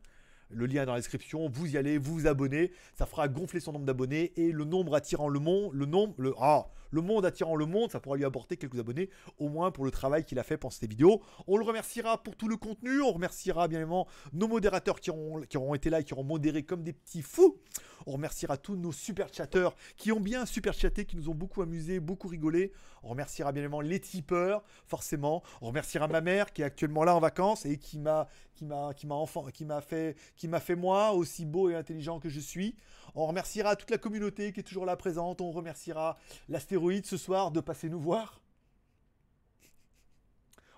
Le 0.50 0.66
lien 0.66 0.84
est 0.84 0.86
dans 0.86 0.94
la 0.94 1.00
description, 1.00 1.50
vous 1.50 1.74
y 1.74 1.78
allez, 1.78 1.98
vous 1.98 2.14
vous 2.14 2.28
abonnez, 2.28 2.72
ça 2.94 3.06
fera 3.06 3.28
gonfler 3.28 3.60
son 3.60 3.74
nombre 3.74 3.86
d'abonnés 3.86 4.32
et 4.38 4.54
le 4.54 4.64
nombre 4.64 4.96
attirant 4.96 5.28
le 5.28 5.42
monde, 5.42 5.74
le 5.74 5.86
nombre, 5.86 6.14
le, 6.18 6.34
ah, 6.40 6.70
le 6.92 7.02
monde 7.02 7.26
attirant 7.26 7.56
le 7.56 7.66
monde, 7.66 7.92
ça 7.92 8.00
pourra 8.00 8.18
lui 8.18 8.26
apporter 8.26 8.58
quelques 8.58 8.80
abonnés, 8.80 9.10
au 9.40 9.50
moins 9.50 9.72
pour 9.72 9.86
le 9.86 9.92
travail 9.92 10.26
qu'il 10.26 10.40
a 10.40 10.44
fait 10.44 10.58
pendant 10.58 10.72
cette 10.72 10.90
vidéo. 10.90 11.22
On 11.48 11.58
le 11.58 11.64
remerciera 11.64 12.22
pour 12.22 12.36
tout 12.36 12.48
le 12.48 12.58
contenu, 12.58 13.02
on 13.02 13.12
remerciera 13.12 13.68
bien 13.68 13.80
évidemment 13.80 14.08
nos 14.34 14.48
modérateurs 14.48 15.00
qui 15.00 15.10
auront, 15.10 15.76
été 15.76 15.90
là 15.90 16.00
et 16.00 16.04
qui 16.04 16.14
auront 16.14 16.24
modéré 16.24 16.64
comme 16.64 16.84
des 16.84 16.94
petits 16.94 17.22
fous. 17.22 17.58
On 18.06 18.14
remerciera 18.14 18.58
tous 18.58 18.76
nos 18.76 18.92
super 18.92 19.34
chatteurs 19.34 19.76
qui 19.98 20.12
ont 20.12 20.20
bien 20.20 20.46
super 20.46 20.74
chatté, 20.74 21.06
qui 21.06 21.18
nous 21.18 21.30
ont 21.30 21.36
beaucoup 21.36 21.62
amusé, 21.62 22.00
beaucoup 22.00 22.28
rigolé. 22.28 22.72
On 23.04 23.10
remerciera 23.10 23.52
bien 23.52 23.64
évidemment 23.64 23.82
les 23.82 24.00
tipeurs, 24.00 24.64
forcément. 24.86 25.44
On 25.62 25.68
remerciera 25.68 26.08
ma 26.08 26.22
mère 26.22 26.54
qui 26.54 26.62
est 26.62 26.66
actuellement 26.66 27.04
là 27.04 27.16
en 27.16 27.20
vacances 27.20 27.66
et 27.66 27.78
qui 27.78 28.00
m'a 28.00 28.28
qui 28.56 28.66
m'a 28.66 29.82
fait 29.82 30.16
qui 30.36 30.48
m'a 30.48 30.60
fait 30.60 30.76
moi 30.76 31.12
aussi 31.12 31.46
beau 31.46 31.70
et 31.70 31.76
intelligent 31.76 32.20
que 32.20 32.30
je 32.30 32.40
suis. 32.40 32.76
On 33.20 33.26
remerciera 33.26 33.76
toute 33.76 33.90
la 33.90 33.98
communauté 33.98 34.54
qui 34.54 34.60
est 34.60 34.64
toujours 34.64 34.86
là 34.86 34.96
présente. 34.96 35.42
On 35.42 35.52
remerciera 35.52 36.20
l'astéroïde 36.50 37.08
ce 37.08 37.18
soir 37.18 37.50
de 37.50 37.60
passer 37.60 37.90
nous 37.90 38.00
voir. 38.00 38.40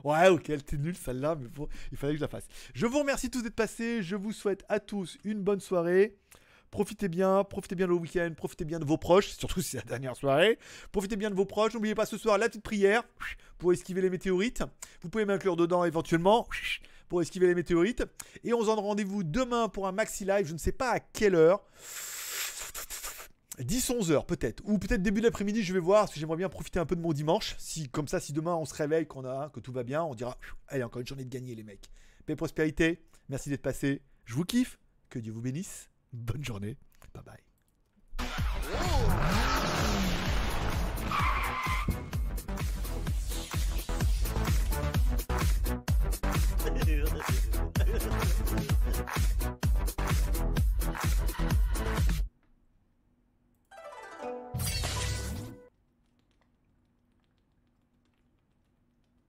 Ouais, 0.05 0.29
ok, 0.29 0.49
elle 0.49 0.61
était 0.61 0.77
nulle 0.77 0.95
celle-là, 0.95 1.35
mais 1.35 1.49
il 1.91 1.97
fallait 1.97 2.13
que 2.13 2.19
je 2.19 2.23
la 2.23 2.29
fasse. 2.29 2.47
Je 2.73 2.85
vous 2.85 2.99
remercie 2.99 3.29
tous 3.29 3.41
d'être 3.41 3.57
passés. 3.57 4.01
Je 4.01 4.15
vous 4.15 4.31
souhaite 4.31 4.63
à 4.69 4.79
tous 4.79 5.17
une 5.25 5.41
bonne 5.41 5.59
soirée. 5.59 6.17
Profitez 6.71 7.09
bien, 7.09 7.43
profitez 7.43 7.75
bien 7.75 7.87
de 7.87 7.91
vos 7.91 7.99
week-ends, 7.99 8.31
profitez 8.37 8.63
bien 8.63 8.79
de 8.79 8.85
vos 8.85 8.97
proches, 8.97 9.31
surtout 9.31 9.61
si 9.61 9.71
c'est 9.71 9.77
la 9.79 9.83
dernière 9.83 10.15
soirée. 10.15 10.59
Profitez 10.93 11.17
bien 11.17 11.31
de 11.31 11.35
vos 11.35 11.45
proches. 11.45 11.73
N'oubliez 11.73 11.95
pas 11.95 12.05
ce 12.05 12.17
soir 12.17 12.37
la 12.37 12.47
petite 12.47 12.63
prière 12.63 13.03
pour 13.57 13.73
esquiver 13.73 14.01
les 14.01 14.09
météorites. 14.09 14.63
Vous 15.01 15.09
pouvez 15.09 15.25
m'inclure 15.25 15.57
dedans 15.57 15.83
éventuellement 15.83 16.47
pour 17.09 17.21
esquiver 17.21 17.47
les 17.47 17.55
météorites. 17.55 18.05
Et 18.45 18.53
on 18.53 18.61
se 18.61 18.67
donne 18.67 18.79
rendez-vous 18.79 19.25
demain 19.25 19.67
pour 19.67 19.87
un 19.87 19.91
maxi 19.91 20.23
live. 20.23 20.47
Je 20.47 20.53
ne 20.53 20.57
sais 20.57 20.71
pas 20.71 20.91
à 20.91 21.01
quelle 21.01 21.35
heure. 21.35 21.65
10-11h 23.59 24.25
peut-être, 24.25 24.63
ou 24.65 24.77
peut-être 24.77 25.01
début 25.01 25.21
d'après-midi, 25.21 25.63
je 25.63 25.73
vais 25.73 25.79
voir, 25.79 26.01
parce 26.01 26.13
que 26.13 26.19
j'aimerais 26.19 26.37
bien 26.37 26.49
profiter 26.49 26.79
un 26.79 26.85
peu 26.85 26.95
de 26.95 27.01
mon 27.01 27.13
dimanche. 27.13 27.55
Si, 27.57 27.89
comme 27.89 28.07
ça, 28.07 28.19
si 28.19 28.33
demain 28.33 28.55
on 28.55 28.65
se 28.65 28.73
réveille, 28.73 29.05
qu'on 29.05 29.25
a, 29.25 29.49
que 29.49 29.59
tout 29.59 29.71
va 29.71 29.83
bien, 29.83 30.03
on 30.03 30.15
dira, 30.15 30.37
allez, 30.67 30.83
encore 30.83 31.01
une 31.01 31.07
journée 31.07 31.25
de 31.25 31.29
gagner 31.29 31.55
les 31.55 31.63
mecs. 31.63 31.89
Paix 32.25 32.33
et 32.33 32.35
prospérité, 32.35 33.03
merci 33.27 33.49
d'être 33.49 33.61
passé, 33.61 34.01
je 34.25 34.35
vous 34.35 34.45
kiffe, 34.45 34.79
que 35.09 35.19
Dieu 35.19 35.33
vous 35.33 35.41
bénisse, 35.41 35.89
bonne 36.13 36.43
journée, 36.43 36.77
bye 37.13 37.23
bye. 37.23 37.39